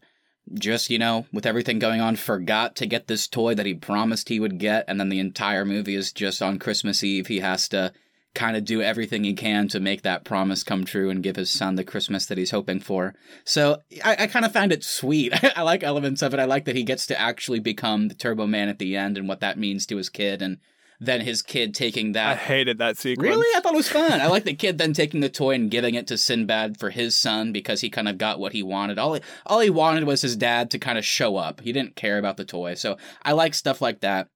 just 0.53 0.89
you 0.89 0.99
know, 0.99 1.25
with 1.33 1.45
everything 1.45 1.79
going 1.79 2.01
on, 2.01 2.15
forgot 2.15 2.75
to 2.77 2.85
get 2.85 3.07
this 3.07 3.27
toy 3.27 3.55
that 3.55 3.65
he 3.65 3.73
promised 3.73 4.29
he 4.29 4.39
would 4.39 4.57
get, 4.57 4.85
and 4.87 4.99
then 4.99 5.09
the 5.09 5.19
entire 5.19 5.65
movie 5.65 5.95
is 5.95 6.13
just 6.13 6.41
on 6.41 6.59
Christmas 6.59 7.03
Eve. 7.03 7.27
He 7.27 7.39
has 7.39 7.67
to 7.69 7.91
kind 8.33 8.55
of 8.55 8.63
do 8.63 8.81
everything 8.81 9.25
he 9.25 9.33
can 9.33 9.67
to 9.67 9.79
make 9.79 10.03
that 10.03 10.23
promise 10.23 10.63
come 10.63 10.85
true 10.85 11.09
and 11.09 11.23
give 11.23 11.35
his 11.35 11.49
son 11.49 11.75
the 11.75 11.83
Christmas 11.83 12.25
that 12.27 12.37
he's 12.37 12.51
hoping 12.51 12.79
for. 12.79 13.13
So 13.43 13.81
I, 14.05 14.15
I 14.19 14.27
kind 14.27 14.45
of 14.45 14.53
found 14.53 14.71
it 14.71 14.85
sweet. 14.85 15.33
I 15.57 15.63
like 15.63 15.83
elements 15.83 16.21
of 16.21 16.33
it. 16.33 16.39
I 16.39 16.45
like 16.45 16.63
that 16.65 16.75
he 16.77 16.83
gets 16.83 17.05
to 17.07 17.19
actually 17.19 17.59
become 17.59 18.07
the 18.07 18.15
Turbo 18.15 18.47
Man 18.47 18.69
at 18.69 18.79
the 18.79 18.95
end 18.95 19.17
and 19.17 19.27
what 19.27 19.41
that 19.41 19.59
means 19.59 19.85
to 19.87 19.97
his 19.97 20.07
kid, 20.09 20.41
and 20.41 20.59
then 21.01 21.19
his 21.21 21.41
kid 21.41 21.73
taking 21.73 22.11
that. 22.11 22.27
I 22.27 22.35
hated 22.35 22.77
that 22.77 22.95
sequence. 22.95 23.27
Really? 23.27 23.47
I 23.57 23.59
thought 23.59 23.73
it 23.73 23.77
was 23.77 23.89
fun. 23.89 24.21
I 24.21 24.27
like 24.27 24.43
the 24.43 24.53
kid 24.53 24.77
then 24.77 24.93
taking 24.93 25.19
the 25.19 25.29
toy 25.29 25.55
and 25.55 25.71
giving 25.71 25.95
it 25.95 26.05
to 26.07 26.17
Sinbad 26.17 26.79
for 26.79 26.91
his 26.91 27.17
son 27.17 27.51
because 27.51 27.81
he 27.81 27.89
kind 27.89 28.07
of 28.07 28.19
got 28.19 28.39
what 28.39 28.53
he 28.53 28.61
wanted. 28.61 28.99
All 28.99 29.15
he, 29.15 29.21
all 29.47 29.59
he 29.59 29.71
wanted 29.71 30.03
was 30.03 30.21
his 30.21 30.35
dad 30.35 30.69
to 30.71 30.79
kind 30.79 30.99
of 30.99 31.03
show 31.03 31.37
up. 31.37 31.61
He 31.61 31.73
didn't 31.73 31.95
care 31.95 32.19
about 32.19 32.37
the 32.37 32.45
toy. 32.45 32.75
So 32.75 32.97
I 33.23 33.31
like 33.31 33.55
stuff 33.55 33.81
like 33.81 34.01
that. 34.01 34.27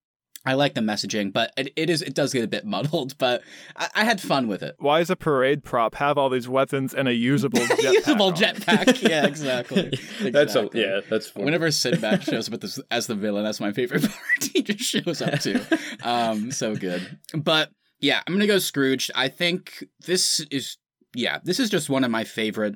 I 0.46 0.54
like 0.54 0.74
the 0.76 0.82
messaging, 0.82 1.34
but 1.34 1.52
it, 1.58 1.74
it 1.76 1.90
is 1.90 2.02
it 2.02 2.14
does 2.14 2.32
get 2.34 2.44
a 2.44 2.48
bit 2.48 2.66
muddled. 2.76 3.18
But 3.18 3.42
I, 3.76 3.90
I 3.96 4.04
had 4.04 4.22
fun 4.22 4.48
with 4.48 4.62
it. 4.64 4.76
Why 4.80 5.00
does 5.00 5.10
a 5.10 5.16
parade 5.16 5.64
prop 5.64 5.96
have 5.96 6.18
all 6.18 6.30
these 6.30 6.48
weapons 6.48 6.94
and 6.94 7.08
a 7.08 7.14
usable 7.14 7.60
jetpack? 7.62 7.94
Usable 7.94 8.26
on 8.28 8.34
it? 8.34 8.38
jetpack. 8.38 9.10
Yeah, 9.10 9.26
exactly. 9.28 9.90
That's 10.22 10.56
a, 10.56 10.60
Exactly. 10.62 10.82
yeah, 10.82 11.00
that's 11.10 11.30
funny. 11.30 11.46
Whenever 11.46 11.72
Sinbad 11.72 12.24
shows 12.24 12.48
up 12.48 12.54
at 12.56 12.62
this, 12.62 12.80
as 12.92 13.08
the 13.08 13.16
villain, 13.16 13.44
that's 13.44 13.60
my 13.60 13.72
favorite 13.72 14.02
part. 14.04 14.44
he 14.54 14.62
just 14.62 14.80
shows 14.82 15.22
up 15.22 15.40
too. 15.40 15.60
Um, 16.04 16.52
so 16.52 16.76
good. 16.76 17.18
But 17.34 17.70
yeah, 18.00 18.22
I'm 18.28 18.34
gonna 18.34 18.48
go 18.48 18.60
Scrooge. 18.60 19.10
I 19.16 19.28
think 19.30 19.84
this 20.06 20.40
is 20.52 20.78
yeah, 21.16 21.40
this 21.44 21.60
is 21.60 21.70
just 21.70 21.90
one 21.90 22.04
of 22.04 22.12
my 22.12 22.24
favorite 22.26 22.76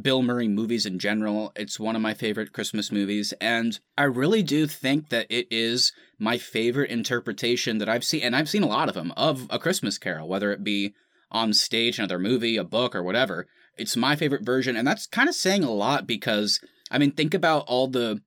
Bill 0.00 0.22
Murray 0.22 0.48
movies 0.48 0.86
in 0.86 0.98
general. 0.98 1.52
It's 1.56 1.80
one 1.80 1.96
of 1.96 2.02
my 2.02 2.14
favorite 2.14 2.52
Christmas 2.52 2.92
movies, 2.92 3.32
and 3.40 3.78
I 3.96 4.04
really 4.04 4.42
do 4.42 4.66
think 4.66 5.08
that 5.10 5.26
it 5.30 5.46
is 5.50 5.92
my 6.18 6.38
favorite 6.38 6.90
interpretation 6.90 7.78
that 7.78 7.88
I've 7.88 8.04
seen, 8.04 8.22
and 8.22 8.36
I've 8.36 8.48
seen 8.48 8.62
a 8.62 8.68
lot 8.68 8.88
of 8.88 8.94
them 8.94 9.12
of 9.16 9.46
A 9.50 9.58
Christmas 9.58 9.98
Carol, 9.98 10.28
whether 10.28 10.52
it 10.52 10.64
be 10.64 10.94
on 11.30 11.52
stage, 11.52 11.98
another 11.98 12.18
movie, 12.18 12.56
a 12.56 12.64
book, 12.64 12.94
or 12.94 13.02
whatever. 13.02 13.46
It's 13.76 13.96
my 13.96 14.16
favorite 14.16 14.44
version, 14.44 14.76
and 14.76 14.86
that's 14.86 15.06
kind 15.06 15.28
of 15.28 15.34
saying 15.34 15.64
a 15.64 15.70
lot 15.70 16.06
because 16.06 16.60
I 16.90 16.98
mean, 16.98 17.12
think 17.12 17.34
about 17.34 17.64
all 17.66 17.88
the 17.88 18.20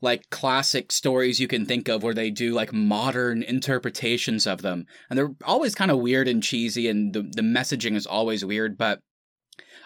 like 0.00 0.28
classic 0.30 0.90
stories 0.90 1.38
you 1.38 1.46
can 1.46 1.64
think 1.64 1.88
of 1.88 2.02
where 2.02 2.14
they 2.14 2.30
do 2.30 2.52
like 2.52 2.72
modern 2.72 3.42
interpretations 3.42 4.46
of 4.46 4.62
them. 4.62 4.84
And 5.08 5.18
they're 5.18 5.34
always 5.44 5.76
kind 5.76 5.92
of 5.92 6.00
weird 6.00 6.26
and 6.26 6.42
cheesy 6.42 6.88
and 6.88 7.14
the, 7.14 7.22
the 7.22 7.42
messaging 7.42 7.94
is 7.94 8.06
always 8.06 8.44
weird, 8.44 8.76
but 8.76 9.00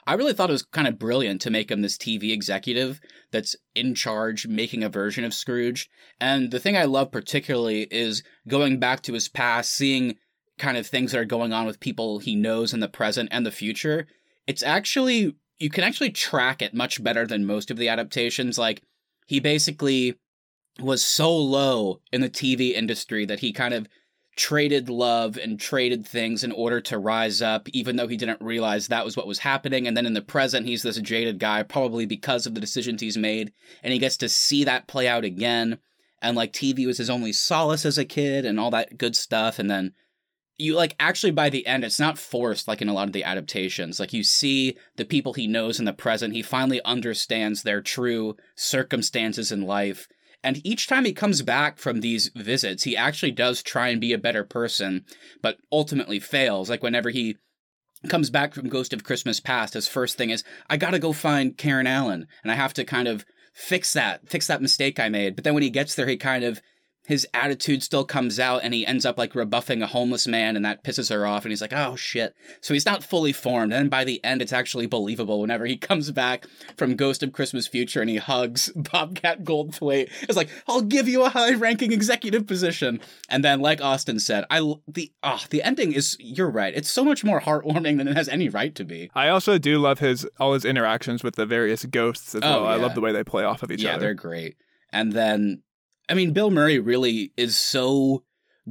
I 0.06 0.14
really 0.14 0.32
thought 0.32 0.50
it 0.50 0.52
was 0.52 0.62
kind 0.62 0.86
of 0.86 0.98
brilliant 0.98 1.40
to 1.42 1.50
make 1.50 1.70
him 1.70 1.82
this 1.82 1.98
TV 1.98 2.32
executive 2.32 3.00
that's 3.32 3.56
in 3.74 3.94
charge 3.94 4.46
making 4.46 4.84
a 4.84 4.88
version 4.88 5.24
of 5.24 5.34
Scrooge. 5.34 5.90
And 6.20 6.50
the 6.50 6.60
thing 6.60 6.76
I 6.76 6.84
love 6.84 7.10
particularly 7.10 7.88
is 7.90 8.22
going 8.46 8.78
back 8.78 9.02
to 9.02 9.14
his 9.14 9.28
past, 9.28 9.72
seeing 9.72 10.16
kind 10.58 10.76
of 10.76 10.86
things 10.86 11.12
that 11.12 11.18
are 11.18 11.24
going 11.24 11.52
on 11.52 11.66
with 11.66 11.80
people 11.80 12.18
he 12.18 12.36
knows 12.36 12.72
in 12.72 12.80
the 12.80 12.88
present 12.88 13.28
and 13.32 13.44
the 13.44 13.50
future. 13.50 14.06
It's 14.46 14.62
actually 14.62 15.34
you 15.58 15.70
can 15.70 15.84
actually 15.84 16.10
track 16.10 16.62
it 16.62 16.74
much 16.74 17.02
better 17.02 17.26
than 17.26 17.46
most 17.46 17.70
of 17.70 17.76
the 17.76 17.88
adaptations. 17.88 18.58
Like 18.58 18.82
he 19.26 19.40
basically 19.40 20.14
was 20.78 21.04
so 21.04 21.34
low 21.34 22.00
in 22.12 22.20
the 22.20 22.30
TV 22.30 22.72
industry 22.72 23.24
that 23.24 23.40
he 23.40 23.52
kind 23.52 23.74
of 23.74 23.88
traded 24.36 24.90
love 24.90 25.38
and 25.38 25.58
traded 25.58 26.06
things 26.06 26.44
in 26.44 26.52
order 26.52 26.80
to 26.82 26.98
rise 26.98 27.40
up, 27.40 27.68
even 27.70 27.96
though 27.96 28.06
he 28.06 28.18
didn't 28.18 28.40
realize 28.40 28.86
that 28.86 29.04
was 29.04 29.16
what 29.16 29.26
was 29.26 29.38
happening. 29.40 29.86
And 29.86 29.96
then 29.96 30.06
in 30.06 30.12
the 30.12 30.22
present, 30.22 30.66
he's 30.66 30.82
this 30.82 30.98
jaded 30.98 31.38
guy, 31.38 31.62
probably 31.62 32.06
because 32.06 32.46
of 32.46 32.54
the 32.54 32.60
decisions 32.60 33.00
he's 33.00 33.16
made, 33.16 33.52
and 33.82 33.92
he 33.92 33.98
gets 33.98 34.18
to 34.18 34.28
see 34.28 34.64
that 34.64 34.86
play 34.86 35.08
out 35.08 35.24
again. 35.24 35.78
And 36.20 36.36
like 36.36 36.52
TV 36.52 36.86
was 36.86 36.98
his 36.98 37.10
only 37.10 37.32
solace 37.32 37.86
as 37.86 37.98
a 37.98 38.04
kid 38.04 38.44
and 38.44 38.60
all 38.60 38.70
that 38.70 38.98
good 38.98 39.16
stuff. 39.16 39.58
And 39.58 39.70
then 39.70 39.94
you 40.58 40.74
like 40.74 40.96
actually 40.98 41.32
by 41.32 41.50
the 41.50 41.66
end 41.66 41.84
it's 41.84 42.00
not 42.00 42.18
forced 42.18 42.66
like 42.66 42.80
in 42.80 42.88
a 42.88 42.92
lot 42.94 43.06
of 43.06 43.12
the 43.12 43.24
adaptations 43.24 44.00
like 44.00 44.12
you 44.12 44.22
see 44.22 44.76
the 44.96 45.04
people 45.04 45.34
he 45.34 45.46
knows 45.46 45.78
in 45.78 45.84
the 45.84 45.92
present 45.92 46.32
he 46.32 46.42
finally 46.42 46.80
understands 46.82 47.62
their 47.62 47.82
true 47.82 48.34
circumstances 48.54 49.52
in 49.52 49.62
life 49.62 50.08
and 50.42 50.64
each 50.64 50.86
time 50.86 51.04
he 51.04 51.12
comes 51.12 51.42
back 51.42 51.78
from 51.78 52.00
these 52.00 52.30
visits 52.34 52.84
he 52.84 52.96
actually 52.96 53.32
does 53.32 53.62
try 53.62 53.88
and 53.88 54.00
be 54.00 54.12
a 54.12 54.18
better 54.18 54.44
person 54.44 55.04
but 55.42 55.58
ultimately 55.70 56.18
fails. 56.20 56.70
Like 56.70 56.82
whenever 56.82 57.10
he 57.10 57.36
comes 58.08 58.30
back 58.30 58.54
from 58.54 58.68
ghost 58.68 58.92
of 58.92 59.02
christmas 59.02 59.40
past 59.40 59.74
his 59.74 59.88
first 59.88 60.16
thing 60.16 60.30
is 60.30 60.44
i 60.68 60.76
gotta 60.76 60.98
go 60.98 61.12
find 61.12 61.56
karen 61.56 61.86
allen 61.86 62.28
and 62.42 62.52
i 62.52 62.54
have 62.54 62.72
to 62.74 62.84
kind 62.84 63.08
of 63.08 63.24
fix 63.56 63.94
that 63.94 64.28
fix 64.28 64.46
that 64.46 64.60
mistake 64.60 65.00
i 65.00 65.08
made. 65.08 65.34
But 65.34 65.44
then 65.44 65.54
when 65.54 65.62
he 65.62 65.70
gets 65.70 65.94
there 65.94 66.06
he 66.06 66.18
kind 66.18 66.44
of 66.44 66.60
his 67.06 67.26
attitude 67.32 67.82
still 67.82 68.04
comes 68.04 68.38
out 68.40 68.60
and 68.62 68.74
he 68.74 68.86
ends 68.86 69.06
up 69.06 69.16
like 69.16 69.34
rebuffing 69.34 69.82
a 69.82 69.86
homeless 69.86 70.26
man 70.26 70.56
and 70.56 70.64
that 70.64 70.82
pisses 70.84 71.10
her 71.10 71.26
off 71.26 71.44
and 71.44 71.52
he's 71.52 71.60
like 71.60 71.72
oh 71.72 71.96
shit 71.96 72.34
so 72.60 72.74
he's 72.74 72.86
not 72.86 73.02
fully 73.04 73.32
formed 73.32 73.72
and 73.72 73.90
by 73.90 74.04
the 74.04 74.22
end 74.24 74.42
it's 74.42 74.52
actually 74.52 74.86
believable 74.86 75.40
whenever 75.40 75.66
he 75.66 75.76
comes 75.88 76.10
back 76.10 76.46
from 76.76 76.96
ghost 76.96 77.22
of 77.22 77.32
christmas 77.32 77.66
future 77.66 78.00
and 78.00 78.10
he 78.10 78.16
hugs 78.16 78.70
bobcat 78.76 79.44
goldthwait 79.44 80.10
it's 80.22 80.36
like 80.36 80.50
i'll 80.68 80.82
give 80.82 81.08
you 81.08 81.22
a 81.24 81.28
high 81.28 81.54
ranking 81.54 81.92
executive 81.92 82.46
position 82.46 83.00
and 83.28 83.44
then 83.44 83.60
like 83.60 83.80
austin 83.80 84.18
said 84.18 84.44
i 84.50 84.58
the 84.88 85.12
ah 85.22 85.38
oh, 85.40 85.46
the 85.50 85.62
ending 85.62 85.92
is 85.92 86.16
you're 86.20 86.50
right 86.50 86.74
it's 86.74 86.90
so 86.90 87.04
much 87.04 87.22
more 87.24 87.40
heartwarming 87.40 87.98
than 87.98 88.08
it 88.08 88.16
has 88.16 88.28
any 88.28 88.48
right 88.48 88.74
to 88.74 88.84
be 88.84 89.10
I 89.14 89.28
also 89.28 89.58
do 89.58 89.78
love 89.78 89.98
his 90.00 90.26
all 90.38 90.52
his 90.52 90.64
interactions 90.64 91.22
with 91.22 91.36
the 91.36 91.46
various 91.46 91.84
ghosts 91.84 92.34
as 92.34 92.42
Oh, 92.44 92.62
well. 92.62 92.66
I 92.66 92.76
love 92.76 92.94
the 92.94 93.00
way 93.00 93.12
they 93.12 93.24
play 93.24 93.44
off 93.44 93.62
of 93.62 93.70
each 93.70 93.80
other. 93.80 93.84
yeah, 93.88 93.94
other. 93.94 94.00
they're 94.06 94.14
great. 94.14 94.56
And 94.92 95.12
then, 95.12 95.62
I 96.08 96.14
mean, 96.14 96.32
Bill 96.32 96.50
Murray 96.50 96.78
really 96.78 97.32
is 97.36 97.56
so 97.56 98.22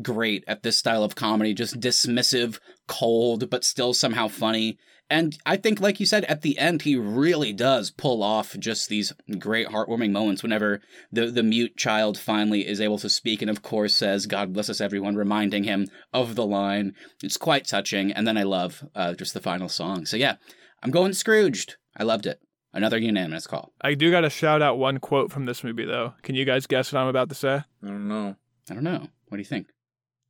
great 0.02 0.44
at 0.48 0.64
this 0.64 0.78
style 0.78 1.04
of 1.04 1.16
comedy, 1.16 1.54
just 1.54 1.80
dismissive, 1.80 2.60
cold, 2.88 3.50
but 3.50 3.64
still 3.64 3.94
somehow 3.94 4.28
funny. 4.28 4.78
And 5.10 5.38
I 5.46 5.58
think, 5.58 5.80
like 5.80 6.00
you 6.00 6.06
said, 6.06 6.26
at 6.26 6.42
the 6.42 6.58
end, 6.58 6.82
he 6.82 6.96
really 6.96 7.54
does 7.54 7.92
pull 7.92 8.24
off 8.24 8.58
just 8.58 8.90
these 8.90 9.14
great, 9.38 9.68
heartwarming 9.68 10.12
moments 10.12 10.42
whenever 10.42 10.82
the, 11.12 11.28
the 11.28 11.44
mute 11.44 11.78
child 11.78 12.18
finally 12.18 12.68
is 12.68 12.82
able 12.82 12.98
to 12.98 13.10
speak 13.10 13.42
and, 13.42 13.52
of 13.52 13.62
course, 13.62 13.96
says, 13.96 14.26
God 14.26 14.54
bless 14.54 14.70
us, 14.70 14.82
everyone, 14.82 15.16
reminding 15.16 15.64
him 15.66 15.88
of 16.12 16.34
the 16.34 16.46
line. 16.46 16.96
It's 17.22 17.38
quite 17.38 17.68
touching. 17.68 18.12
And 18.12 18.28
then 18.28 18.38
I 18.38 18.44
love 18.44 18.84
uh, 18.96 19.14
just 19.14 19.36
the 19.36 19.42
final 19.42 19.70
song. 19.70 20.08
So, 20.08 20.18
yeah, 20.18 20.38
I'm 20.82 20.92
going 20.92 21.14
Scrooged. 21.14 21.76
I 21.96 22.04
loved 22.04 22.26
it. 22.26 22.40
Another 22.76 22.98
unanimous 22.98 23.48
call. 23.48 23.72
I 23.80 23.94
do 23.94 24.12
got 24.12 24.22
to 24.22 24.30
shout 24.30 24.62
out 24.62 24.78
one 24.78 25.00
quote 25.00 25.32
from 25.32 25.46
this 25.46 25.64
movie 25.64 25.86
though. 25.86 26.14
Can 26.24 26.36
you 26.36 26.44
guys 26.44 26.68
guess 26.68 26.92
what 26.92 27.00
I'm 27.00 27.08
about 27.08 27.30
to 27.30 27.36
say? 27.36 27.56
I 27.56 27.88
don't 27.88 28.10
know. 28.10 28.36
I 28.70 28.74
don't 28.74 28.84
know. 28.84 29.08
What 29.30 29.38
do 29.38 29.40
you 29.40 29.46
think? 29.46 29.70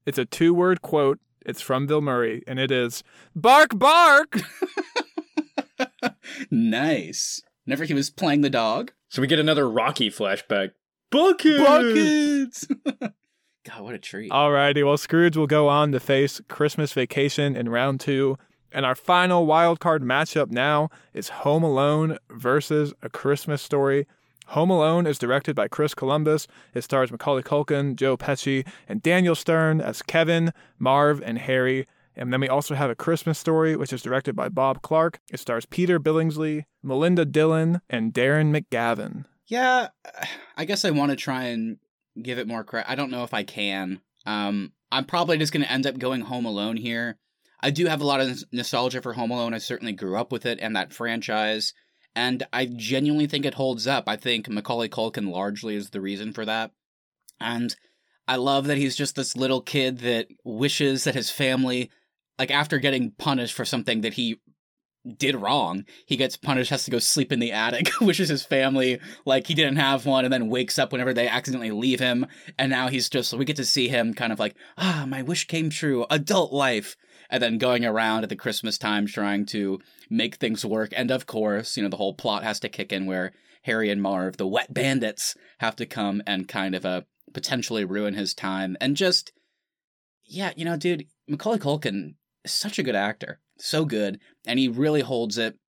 It's 0.06 0.20
a 0.20 0.26
two-word 0.26 0.84
quote. 0.84 1.20
It's 1.44 1.62
from 1.62 1.88
Bill 1.88 2.02
Murray, 2.02 2.44
and 2.46 2.60
it 2.60 2.70
is 2.70 3.04
"Bark, 3.36 3.78
bark." 3.78 4.40
nice. 6.52 7.42
Whenever 7.66 7.84
he 7.86 7.96
was 7.96 8.12
playing 8.12 8.42
the 8.42 8.50
dog. 8.52 8.92
So 9.10 9.22
we 9.22 9.28
get 9.28 9.40
another 9.40 9.68
Rocky 9.68 10.12
flashback. 10.12 10.72
Bucket. 11.10 11.64
Buckets! 11.64 12.68
God, 13.66 13.82
what 13.82 13.96
a 13.96 14.00
treat. 14.00 14.32
Alrighty, 14.32 14.86
well, 14.86 14.98
Scrooge 14.98 15.36
will 15.36 15.48
go 15.48 15.68
on 15.68 15.92
to 15.94 16.00
face 16.00 16.40
Christmas 16.48 16.94
Vacation 16.94 17.56
in 17.56 17.70
round 17.70 18.00
two. 18.00 18.38
And 18.76 18.86
our 18.86 18.94
final 18.94 19.46
wild 19.46 19.80
card 19.80 20.04
matchup 20.04 20.52
now 20.52 20.90
is 21.14 21.30
Home 21.30 21.64
Alone 21.64 22.18
versus 22.30 22.94
A 23.02 23.08
Christmas 23.08 23.62
Story. 23.62 24.06
Home 24.48 24.70
Alone 24.70 25.08
is 25.08 25.18
directed 25.18 25.56
by 25.56 25.70
Chris 25.70 25.96
Columbus. 25.96 26.46
It 26.74 26.84
stars 26.84 27.10
Macaulay 27.10 27.42
Culkin, 27.42 27.96
Joe 27.96 28.18
Pesci, 28.18 28.68
and 28.90 29.02
Daniel 29.02 29.34
Stern 29.34 29.80
as 29.80 30.02
Kevin, 30.02 30.52
Marv, 30.78 31.22
and 31.24 31.38
Harry. 31.40 31.88
And 32.18 32.34
then 32.34 32.42
we 32.42 32.50
also 32.50 32.76
have 32.76 32.90
A 32.90 32.96
Christmas 32.96 33.40
Story, 33.40 33.78
which 33.78 33.94
is 33.94 34.02
directed 34.02 34.36
by 34.36 34.50
Bob 34.50 34.82
Clark. 34.82 35.22
It 35.32 35.40
stars 35.40 35.66
Peter 35.66 35.98
Billingsley, 35.98 36.66
Melinda 36.84 37.24
Dillon, 37.24 37.80
and 37.90 38.14
Darren 38.14 38.52
McGavin. 38.54 39.24
Yeah, 39.48 39.88
I 40.58 40.66
guess 40.66 40.84
I 40.84 40.92
want 40.92 41.12
to 41.12 41.16
try 41.16 41.46
and 41.46 41.78
give 42.22 42.40
it 42.40 42.48
more 42.48 42.66
credit. 42.66 42.92
I 42.92 42.96
don't 42.96 43.10
know 43.12 43.24
if 43.24 43.34
I 43.34 43.44
can. 43.44 44.02
Um, 44.26 44.74
I'm 44.92 45.06
probably 45.06 45.38
just 45.38 45.54
going 45.54 45.64
to 45.64 45.72
end 45.72 45.88
up 45.88 45.98
going 45.98 46.22
Home 46.22 46.46
Alone 46.46 46.76
here. 46.76 47.18
I 47.66 47.72
do 47.72 47.88
have 47.88 48.00
a 48.00 48.06
lot 48.06 48.22
of 48.22 48.44
nostalgia 48.52 49.02
for 49.02 49.14
Home 49.14 49.32
Alone. 49.32 49.56
I 49.56 49.58
certainly 49.58 49.92
grew 49.92 50.16
up 50.16 50.32
with 50.32 50.46
it 50.46 50.60
and 50.62 50.76
that 50.76 50.94
franchise, 50.94 51.74
and 52.16 52.46
I 52.54 52.68
genuinely 52.68 53.26
think 53.26 53.44
it 53.44 53.56
holds 53.56 53.88
up. 53.88 54.04
I 54.06 54.18
think 54.18 54.48
Macaulay 54.48 54.88
Culkin 54.88 55.32
largely 55.32 55.76
is 55.76 55.90
the 55.90 56.00
reason 56.00 56.32
for 56.32 56.46
that. 56.46 56.70
And 57.42 57.76
I 58.28 58.36
love 58.36 58.68
that 58.68 58.78
he's 58.78 58.96
just 58.96 59.16
this 59.16 59.36
little 59.36 59.62
kid 59.62 59.98
that 60.02 60.28
wishes 60.44 61.06
that 61.06 61.16
his 61.16 61.32
family, 61.32 61.90
like 62.38 62.52
after 62.52 62.78
getting 62.78 63.14
punished 63.18 63.56
for 63.56 63.66
something 63.66 64.02
that 64.02 64.14
he 64.14 64.40
did 65.18 65.36
wrong, 65.36 65.86
he 66.06 66.18
gets 66.18 66.38
punished, 66.38 66.70
has 66.70 66.86
to 66.86 66.92
go 66.92 67.00
sleep 67.00 67.32
in 67.32 67.40
the 67.40 67.52
attic, 67.52 67.90
wishes 68.00 68.30
his 68.30 68.46
family 68.46 69.00
like 69.26 69.48
he 69.48 69.56
didn't 69.56 69.78
have 69.78 70.06
one, 70.06 70.24
and 70.24 70.32
then 70.32 70.50
wakes 70.50 70.78
up 70.78 70.92
whenever 70.92 71.16
they 71.16 71.28
accidentally 71.28 71.72
leave 71.72 72.00
him. 72.00 72.28
And 72.60 72.70
now 72.70 72.90
he's 72.90 73.10
just, 73.10 73.34
we 73.34 73.44
get 73.44 73.56
to 73.56 73.66
see 73.66 73.88
him 73.88 74.14
kind 74.14 74.32
of 74.32 74.38
like, 74.38 74.56
ah, 74.78 75.06
my 75.08 75.24
wish 75.24 75.48
came 75.48 75.72
true, 75.72 76.06
adult 76.12 76.54
life. 76.54 76.96
And 77.36 77.44
then 77.44 77.58
going 77.58 77.84
around 77.84 78.24
at 78.24 78.30
the 78.30 78.38
Christmas 78.38 78.78
time 78.78 79.08
trying 79.08 79.46
to 79.48 79.82
make 80.10 80.36
things 80.36 80.64
work. 80.64 80.94
And 80.96 81.12
of 81.12 81.26
course, 81.26 81.76
you 81.76 81.84
know, 81.84 81.90
the 81.90 81.98
whole 81.98 82.14
plot 82.14 82.44
has 82.44 82.62
to 82.62 82.70
kick 82.70 82.94
in 82.94 83.08
where 83.08 83.34
Harry 83.64 83.90
and 83.90 84.02
Marv, 84.02 84.38
the 84.38 84.48
wet 84.48 84.74
bandits, 84.74 85.36
have 85.58 85.76
to 85.76 85.86
come 85.86 86.24
and 86.26 86.48
kind 86.48 86.74
of 86.74 86.86
uh, 86.86 87.02
potentially 87.34 87.84
ruin 87.84 88.14
his 88.14 88.34
time. 88.34 88.78
And 88.80 88.96
just, 88.96 89.34
yeah, 90.24 90.54
you 90.56 90.64
know, 90.64 90.78
dude, 90.78 91.08
Macaulay 91.28 91.60
Culkin 91.60 92.14
is 92.46 92.54
such 92.54 92.80
a 92.80 92.84
good 92.84 92.96
actor. 92.96 93.42
So 93.58 93.84
good. 93.84 94.22
And 94.48 94.58
he 94.58 94.70
really 94.70 95.02
holds 95.02 95.38
it. 95.38 95.60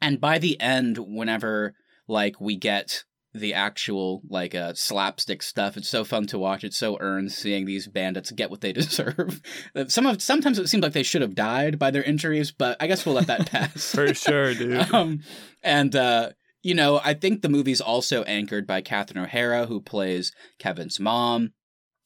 And 0.00 0.20
by 0.20 0.40
the 0.40 0.60
end, 0.60 0.98
whenever 0.98 1.76
like 2.08 2.40
we 2.40 2.56
get 2.56 3.04
the 3.34 3.52
actual 3.52 4.22
like 4.28 4.54
uh 4.54 4.72
slapstick 4.74 5.42
stuff, 5.42 5.76
it's 5.76 5.88
so 5.88 6.04
fun 6.04 6.26
to 6.28 6.38
watch. 6.38 6.64
It's 6.64 6.78
so 6.78 6.96
earned 7.00 7.32
seeing 7.32 7.66
these 7.66 7.88
bandits 7.88 8.30
get 8.30 8.50
what 8.50 8.60
they 8.60 8.72
deserve. 8.72 9.42
Some 9.88 10.06
of 10.06 10.22
sometimes 10.22 10.58
it 10.58 10.68
seems 10.68 10.82
like 10.82 10.92
they 10.92 11.02
should 11.02 11.22
have 11.22 11.34
died 11.34 11.78
by 11.78 11.90
their 11.90 12.02
injuries, 12.02 12.52
but 12.52 12.76
I 12.80 12.86
guess 12.86 13.04
we'll 13.04 13.16
let 13.16 13.26
that 13.26 13.46
pass. 13.50 13.92
For 13.94 14.14
sure, 14.14 14.54
dude. 14.54 14.90
um, 14.94 15.20
and 15.62 15.94
uh, 15.96 16.30
you 16.62 16.74
know, 16.74 17.00
I 17.04 17.14
think 17.14 17.42
the 17.42 17.48
movie's 17.48 17.80
also 17.80 18.22
anchored 18.22 18.66
by 18.66 18.80
Catherine 18.80 19.24
O'Hara, 19.24 19.66
who 19.66 19.80
plays 19.80 20.32
Kevin's 20.58 21.00
mom, 21.00 21.52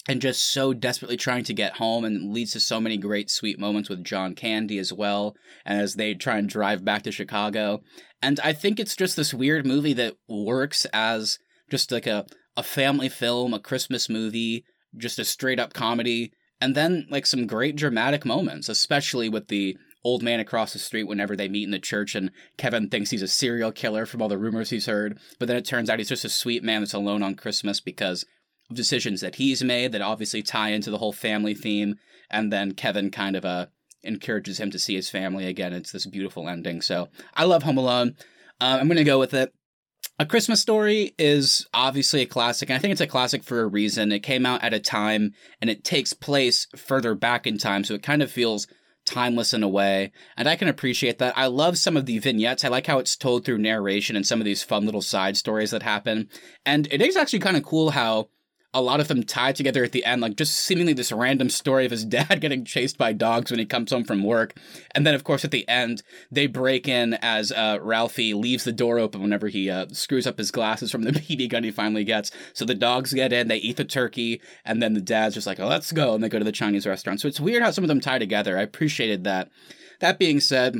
and 0.08 0.22
just 0.22 0.42
so 0.42 0.72
desperately 0.72 1.18
trying 1.18 1.44
to 1.44 1.54
get 1.54 1.76
home, 1.76 2.04
and 2.04 2.32
leads 2.32 2.52
to 2.52 2.60
so 2.60 2.80
many 2.80 2.96
great, 2.96 3.30
sweet 3.30 3.58
moments 3.58 3.88
with 3.88 4.02
John 4.02 4.34
Candy 4.34 4.78
as 4.78 4.92
well, 4.92 5.36
and 5.64 5.80
as 5.80 5.94
they 5.94 6.14
try 6.14 6.38
and 6.38 6.48
drive 6.48 6.84
back 6.84 7.02
to 7.02 7.12
Chicago. 7.12 7.80
And 8.22 8.40
I 8.40 8.52
think 8.52 8.80
it's 8.80 8.96
just 8.96 9.16
this 9.16 9.34
weird 9.34 9.66
movie 9.66 9.92
that 9.92 10.14
works 10.28 10.86
as 10.92 11.38
just 11.70 11.92
like 11.92 12.06
a 12.06 12.26
a 12.56 12.62
family 12.64 13.08
film, 13.08 13.54
a 13.54 13.60
Christmas 13.60 14.08
movie, 14.08 14.64
just 14.96 15.20
a 15.20 15.24
straight 15.24 15.60
up 15.60 15.74
comedy, 15.74 16.32
and 16.60 16.74
then 16.74 17.06
like 17.08 17.24
some 17.24 17.46
great 17.46 17.76
dramatic 17.76 18.24
moments, 18.24 18.68
especially 18.68 19.28
with 19.28 19.46
the 19.46 19.76
old 20.04 20.22
man 20.22 20.40
across 20.40 20.72
the 20.72 20.78
street 20.78 21.04
whenever 21.04 21.36
they 21.36 21.48
meet 21.48 21.64
in 21.64 21.70
the 21.70 21.78
church 21.78 22.14
and 22.14 22.30
Kevin 22.56 22.88
thinks 22.88 23.10
he's 23.10 23.22
a 23.22 23.28
serial 23.28 23.72
killer 23.72 24.06
from 24.06 24.22
all 24.22 24.28
the 24.28 24.38
rumors 24.38 24.70
he's 24.70 24.86
heard, 24.86 25.18
but 25.38 25.46
then 25.46 25.56
it 25.56 25.64
turns 25.64 25.90
out 25.90 25.98
he's 25.98 26.08
just 26.08 26.24
a 26.24 26.28
sweet 26.28 26.62
man 26.62 26.80
that's 26.80 26.94
alone 26.94 27.22
on 27.22 27.34
Christmas 27.34 27.80
because 27.80 28.24
decisions 28.72 29.20
that 29.20 29.36
he's 29.36 29.62
made 29.62 29.92
that 29.92 30.02
obviously 30.02 30.42
tie 30.42 30.70
into 30.70 30.90
the 30.90 30.98
whole 30.98 31.12
family 31.12 31.54
theme, 31.54 31.96
and 32.30 32.52
then 32.52 32.72
Kevin 32.72 33.10
kind 33.10 33.36
of 33.36 33.44
uh 33.44 33.66
encourages 34.04 34.58
him 34.58 34.70
to 34.70 34.78
see 34.78 34.94
his 34.94 35.10
family 35.10 35.46
again. 35.46 35.72
It's 35.72 35.92
this 35.92 36.06
beautiful 36.06 36.48
ending. 36.48 36.80
So 36.80 37.08
I 37.34 37.44
love 37.44 37.64
Home 37.64 37.78
Alone. 37.78 38.14
Uh, 38.60 38.78
I'm 38.80 38.88
gonna 38.88 39.04
go 39.04 39.18
with 39.18 39.34
it. 39.34 39.52
A 40.20 40.26
Christmas 40.26 40.60
Story 40.60 41.14
is 41.18 41.66
obviously 41.72 42.22
a 42.22 42.26
classic, 42.26 42.70
and 42.70 42.76
I 42.76 42.80
think 42.80 42.92
it's 42.92 43.00
a 43.00 43.06
classic 43.06 43.42
for 43.42 43.60
a 43.60 43.66
reason. 43.66 44.12
It 44.12 44.20
came 44.20 44.46
out 44.46 44.62
at 44.62 44.74
a 44.74 44.80
time, 44.80 45.32
and 45.60 45.70
it 45.70 45.84
takes 45.84 46.12
place 46.12 46.66
further 46.76 47.14
back 47.14 47.46
in 47.46 47.58
time, 47.58 47.84
so 47.84 47.94
it 47.94 48.02
kind 48.02 48.22
of 48.22 48.30
feels 48.30 48.66
timeless 49.08 49.54
in 49.54 49.62
a 49.62 49.68
way, 49.68 50.12
and 50.36 50.48
I 50.48 50.56
can 50.56 50.68
appreciate 50.68 51.18
that. 51.18 51.36
I 51.36 51.46
love 51.46 51.78
some 51.78 51.96
of 51.96 52.06
the 52.06 52.18
vignettes. 52.18 52.64
I 52.64 52.68
like 52.68 52.86
how 52.86 52.98
it's 52.98 53.16
told 53.16 53.44
through 53.44 53.58
narration 53.58 54.16
and 54.16 54.26
some 54.26 54.40
of 54.40 54.44
these 54.44 54.62
fun 54.62 54.84
little 54.84 55.02
side 55.02 55.36
stories 55.36 55.70
that 55.70 55.82
happen. 55.82 56.28
And 56.66 56.86
it 56.90 57.00
is 57.00 57.16
actually 57.16 57.38
kind 57.38 57.56
of 57.56 57.62
cool 57.62 57.90
how 57.90 58.28
a 58.74 58.82
lot 58.82 59.00
of 59.00 59.08
them 59.08 59.22
tie 59.22 59.52
together 59.52 59.82
at 59.82 59.92
the 59.92 60.04
end, 60.04 60.20
like 60.20 60.36
just 60.36 60.54
seemingly 60.54 60.92
this 60.92 61.10
random 61.10 61.48
story 61.48 61.86
of 61.86 61.90
his 61.90 62.04
dad 62.04 62.40
getting 62.40 62.64
chased 62.64 62.98
by 62.98 63.12
dogs 63.12 63.50
when 63.50 63.58
he 63.58 63.64
comes 63.64 63.90
home 63.90 64.04
from 64.04 64.22
work. 64.22 64.54
And 64.94 65.06
then, 65.06 65.14
of 65.14 65.24
course, 65.24 65.44
at 65.44 65.50
the 65.50 65.66
end, 65.68 66.02
they 66.30 66.46
break 66.46 66.86
in 66.86 67.14
as 67.14 67.50
uh, 67.50 67.78
Ralphie 67.80 68.34
leaves 68.34 68.64
the 68.64 68.72
door 68.72 68.98
open 68.98 69.22
whenever 69.22 69.48
he 69.48 69.70
uh, 69.70 69.86
screws 69.92 70.26
up 70.26 70.38
his 70.38 70.50
glasses 70.50 70.90
from 70.90 71.02
the 71.02 71.12
BB 71.12 71.48
gun 71.48 71.64
he 71.64 71.70
finally 71.70 72.04
gets. 72.04 72.30
So 72.52 72.64
the 72.64 72.74
dogs 72.74 73.12
get 73.12 73.32
in, 73.32 73.48
they 73.48 73.56
eat 73.56 73.78
the 73.78 73.84
turkey, 73.84 74.40
and 74.64 74.82
then 74.82 74.92
the 74.92 75.00
dad's 75.00 75.34
just 75.34 75.46
like, 75.46 75.60
oh, 75.60 75.68
let's 75.68 75.92
go. 75.92 76.14
And 76.14 76.22
they 76.22 76.28
go 76.28 76.38
to 76.38 76.44
the 76.44 76.52
Chinese 76.52 76.86
restaurant. 76.86 77.20
So 77.20 77.28
it's 77.28 77.40
weird 77.40 77.62
how 77.62 77.70
some 77.70 77.84
of 77.84 77.88
them 77.88 78.00
tie 78.00 78.18
together. 78.18 78.58
I 78.58 78.62
appreciated 78.62 79.24
that. 79.24 79.48
That 80.00 80.18
being 80.18 80.40
said, 80.40 80.76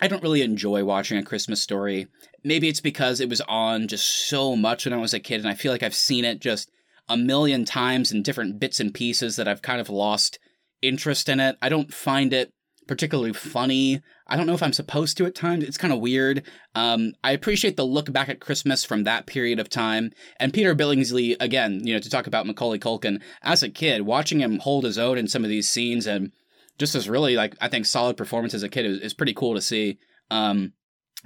I 0.00 0.08
don't 0.08 0.22
really 0.22 0.42
enjoy 0.42 0.84
watching 0.84 1.18
a 1.18 1.22
Christmas 1.22 1.60
story. 1.60 2.06
Maybe 2.42 2.68
it's 2.68 2.80
because 2.80 3.20
it 3.20 3.28
was 3.28 3.40
on 3.42 3.88
just 3.88 4.28
so 4.28 4.56
much 4.56 4.86
when 4.86 4.94
I 4.94 4.98
was 4.98 5.12
a 5.12 5.20
kid, 5.20 5.40
and 5.40 5.48
I 5.48 5.54
feel 5.54 5.72
like 5.72 5.82
I've 5.82 5.94
seen 5.94 6.24
it 6.24 6.40
just 6.40 6.70
a 7.08 7.16
million 7.16 7.64
times 7.64 8.12
in 8.12 8.22
different 8.22 8.58
bits 8.60 8.80
and 8.80 8.94
pieces 8.94 9.36
that 9.36 9.48
I've 9.48 9.62
kind 9.62 9.80
of 9.80 9.88
lost 9.88 10.38
interest 10.82 11.28
in 11.28 11.40
it. 11.40 11.56
I 11.62 11.68
don't 11.68 11.92
find 11.92 12.32
it 12.32 12.52
particularly 12.86 13.32
funny. 13.32 14.00
I 14.26 14.36
don't 14.36 14.46
know 14.46 14.54
if 14.54 14.62
I'm 14.62 14.72
supposed 14.72 15.16
to 15.18 15.26
at 15.26 15.34
times. 15.34 15.64
It's 15.64 15.76
kind 15.76 15.92
of 15.92 16.00
weird. 16.00 16.42
Um, 16.74 17.12
I 17.22 17.32
appreciate 17.32 17.76
the 17.76 17.84
look 17.84 18.12
back 18.12 18.28
at 18.28 18.40
Christmas 18.40 18.84
from 18.84 19.04
that 19.04 19.26
period 19.26 19.60
of 19.60 19.68
time. 19.68 20.10
And 20.40 20.52
Peter 20.52 20.74
Billingsley, 20.74 21.36
again, 21.38 21.80
you 21.84 21.92
know, 21.92 22.00
to 22.00 22.10
talk 22.10 22.26
about 22.26 22.46
Macaulay 22.46 22.78
Culkin, 22.78 23.22
as 23.42 23.62
a 23.62 23.68
kid, 23.68 24.02
watching 24.02 24.40
him 24.40 24.58
hold 24.58 24.84
his 24.84 24.98
own 24.98 25.18
in 25.18 25.28
some 25.28 25.44
of 25.44 25.50
these 25.50 25.68
scenes 25.68 26.06
and 26.06 26.32
just 26.78 26.94
this 26.94 27.08
really, 27.08 27.36
like, 27.36 27.54
I 27.60 27.68
think 27.68 27.86
solid 27.86 28.16
performance 28.16 28.54
as 28.54 28.62
a 28.62 28.68
kid 28.68 28.86
is, 28.86 29.00
is 29.00 29.14
pretty 29.14 29.34
cool 29.34 29.54
to 29.54 29.60
see. 29.60 29.98
Um, 30.30 30.72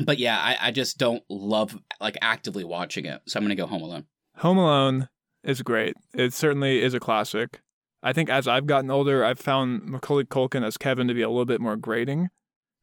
but 0.05 0.19
yeah, 0.19 0.39
I, 0.39 0.57
I 0.61 0.71
just 0.71 0.99
don't 0.99 1.23
love, 1.29 1.77
like, 2.01 2.17
actively 2.23 2.65
watching 2.65 3.05
it. 3.05 3.21
So 3.27 3.39
I'm 3.39 3.47
to 3.51 3.55
go 3.55 3.67
Home 3.67 3.83
Alone. 3.83 4.07
Home 4.37 4.59
Alone 4.59 5.09
is 5.45 5.63
great. 5.63 5.97
It 6.15 6.33
certainly 6.33 6.83
is 6.83 6.95
a 6.95 7.01
classic. 7.01 7.61
I 8.03 8.13
think 8.13 8.29
as 8.29 8.49
I've 8.49 8.67
gotten 8.67 8.91
older, 8.91 9.25
I've 9.25 9.39
found 9.39 9.85
Macaulay 9.85 10.25
Culkin 10.25 10.65
as 10.65 10.77
Kevin 10.77 11.09
to 11.09 11.15
be 11.15 11.23
a 11.23 11.29
little 11.29 11.45
bit 11.45 11.61
more 11.61 11.77
grating. 11.77 12.31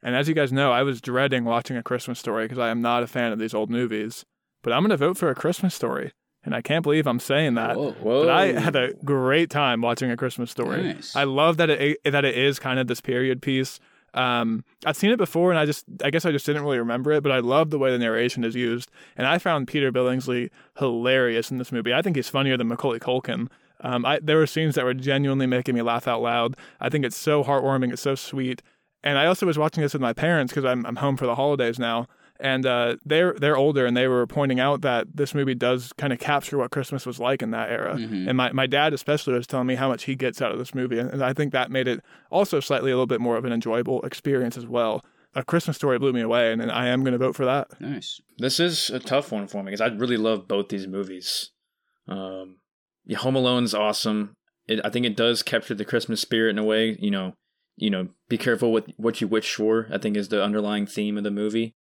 And 0.02 0.16
as 0.16 0.30
you 0.30 0.34
guys 0.34 0.54
know, 0.54 0.72
I 0.72 0.84
was 0.84 1.02
dreading 1.02 1.44
watching 1.44 1.76
A 1.76 1.84
Christmas 1.84 2.20
Story 2.20 2.46
because 2.46 2.58
I 2.58 2.70
am 2.70 2.82
not 2.82 3.04
a 3.04 3.08
fan 3.08 3.34
of 3.34 3.40
these 3.40 3.54
old 3.54 3.70
movies. 3.70 4.24
But 4.64 4.72
I'm 4.74 4.82
going 4.82 4.92
to 4.92 4.98
vote 4.98 5.18
for 5.18 5.30
A 5.30 5.36
Christmas 5.36 5.76
Story. 5.76 6.14
And 6.44 6.56
I 6.56 6.62
can't 6.62 6.84
believe 6.84 7.06
I'm 7.06 7.20
saying 7.20 7.56
that. 7.56 7.76
Whoa. 7.76 7.92
Whoa. 7.92 8.24
But 8.24 8.32
I 8.32 8.54
had 8.54 8.76
a 8.76 8.94
great 9.04 9.50
time 9.50 9.82
watching 9.82 10.10
A 10.10 10.16
Christmas 10.16 10.50
Story. 10.50 10.84
Nice. 10.84 11.14
I 11.16 11.26
love 11.26 11.58
that 11.58 11.70
it 11.70 12.00
that 12.06 12.24
it 12.24 12.38
is 12.38 12.60
kind 12.60 12.80
of 12.80 12.88
this 12.88 13.02
period 13.02 13.42
piece. 13.42 13.80
Um, 14.14 14.64
I've 14.86 14.98
seen 14.98 15.12
it 15.12 15.18
before, 15.18 15.52
and 15.52 15.60
I 15.60 15.66
just 15.66 15.86
I 16.04 16.10
guess 16.10 16.26
I 16.26 16.32
just 16.32 16.46
didn't 16.46 16.64
really 16.64 16.80
remember 16.80 17.12
it. 17.12 17.24
But 17.24 17.32
I 17.32 17.40
love 17.40 17.70
the 17.70 17.80
way 17.80 17.92
the 17.92 18.00
narration 18.00 18.44
is 18.44 18.56
used, 18.56 18.90
and 19.16 19.28
I 19.28 19.38
found 19.38 19.68
Peter 19.68 19.92
Billingsley 19.92 20.50
hilarious 20.78 21.52
in 21.52 21.58
this 21.58 21.72
movie. 21.72 21.94
I 21.94 22.02
think 22.02 22.16
he's 22.16 22.30
funnier 22.30 22.58
than 22.58 22.68
Macaulay 22.68 23.00
Culkin. 23.00 23.48
Um, 23.82 24.06
I, 24.06 24.20
there 24.22 24.38
were 24.38 24.48
scenes 24.48 24.76
that 24.76 24.86
were 24.86 24.94
genuinely 24.94 25.48
making 25.48 25.76
me 25.76 25.82
laugh 25.82 26.08
out 26.08 26.22
loud. 26.22 26.58
I 26.80 26.90
think 26.90 27.06
it's 27.06 27.16
so 27.16 27.44
heartwarming. 27.44 27.94
It's 27.94 28.02
so 28.02 28.16
sweet. 28.16 28.62
And 29.04 29.18
I 29.18 29.26
also 29.26 29.46
was 29.46 29.58
watching 29.58 29.82
this 29.82 29.94
with 29.94 30.02
my 30.02 30.14
parents 30.14 30.52
because 30.52 30.66
I'm 30.66 30.86
I'm 30.86 30.98
home 30.98 31.18
for 31.18 31.26
the 31.26 31.36
holidays 31.36 31.80
now, 31.80 32.08
and 32.40 32.66
uh, 32.66 32.96
they're 33.06 33.34
they're 33.34 33.58
older, 33.58 33.86
and 33.86 33.96
they 33.98 34.08
were 34.08 34.26
pointing 34.28 34.60
out 34.60 34.82
that 34.82 35.08
this 35.14 35.34
movie 35.36 35.56
does 35.56 35.94
kind 35.94 36.14
of 36.14 36.20
capture 36.20 36.58
what 36.58 36.72
Christmas 36.72 37.06
was 37.06 37.20
like 37.20 37.42
in 37.42 37.52
that 37.52 37.70
era. 37.70 37.96
Mhm. 37.96 38.28
And 38.28 38.38
my, 38.38 38.52
my 38.52 38.68
dad 38.68 38.94
especially 38.94 39.34
was 39.34 39.48
telling 39.48 39.68
me 39.68 39.76
how 39.76 39.88
much 39.90 40.04
he 40.04 40.16
gets 40.16 40.42
out 40.42 40.52
of 40.52 40.60
this 40.60 40.74
movie, 40.74 41.00
and 41.00 41.24
I 41.24 41.34
think 41.34 41.52
that 41.54 41.70
made 41.72 41.88
it 41.88 42.02
also 42.30 42.60
slightly 42.60 42.92
a 42.92 42.96
little 42.96 43.08
bit 43.08 43.22
more 43.22 43.38
of 43.38 43.46
an 43.46 43.52
enjoyable 43.52 44.02
experience 44.04 44.58
as 44.58 44.66
well. 44.68 45.04
A 45.36 45.44
Christmas 45.44 45.76
Story 45.78 46.00
blew 46.00 46.12
me 46.12 46.22
away, 46.22 46.52
and, 46.52 46.60
and 46.62 46.72
I 46.72 46.88
am 46.88 47.02
going 47.04 47.12
to 47.12 47.20
vote 47.20 47.36
for 47.36 47.46
that. 47.46 47.80
Nice. 47.80 48.20
This 48.40 48.60
is 48.60 48.90
a 48.90 49.00
tough 49.00 49.32
one 49.32 49.48
for 49.48 49.62
me 49.64 49.72
because 49.72 49.82
I 49.82 49.88
really 49.88 50.18
love 50.18 50.48
both 50.48 50.70
these 50.70 50.88
movies. 50.88 51.52
Um, 52.08 52.58
yeah, 53.06 53.20
Home 53.20 53.36
Alone's 53.36 53.74
awesome. 53.76 54.34
It, 54.68 54.80
I 54.84 54.90
think 54.90 55.06
it 55.06 55.16
does 55.16 55.44
capture 55.44 55.76
the 55.76 55.86
Christmas 55.86 56.22
spirit 56.22 56.52
in 56.52 56.58
a 56.58 56.64
way. 56.64 56.98
You 57.00 57.12
know, 57.12 57.34
you 57.78 57.90
know, 57.90 58.10
be 58.28 58.38
careful 58.38 58.72
with 58.72 58.86
what 58.98 59.22
you 59.22 59.28
wish 59.28 59.54
for. 59.54 59.88
I 59.92 59.98
think 60.00 60.18
is 60.18 60.30
the 60.30 60.44
underlying 60.44 60.86
theme 60.88 61.18
of 61.18 61.24
the 61.24 61.32
movie. 61.32 61.76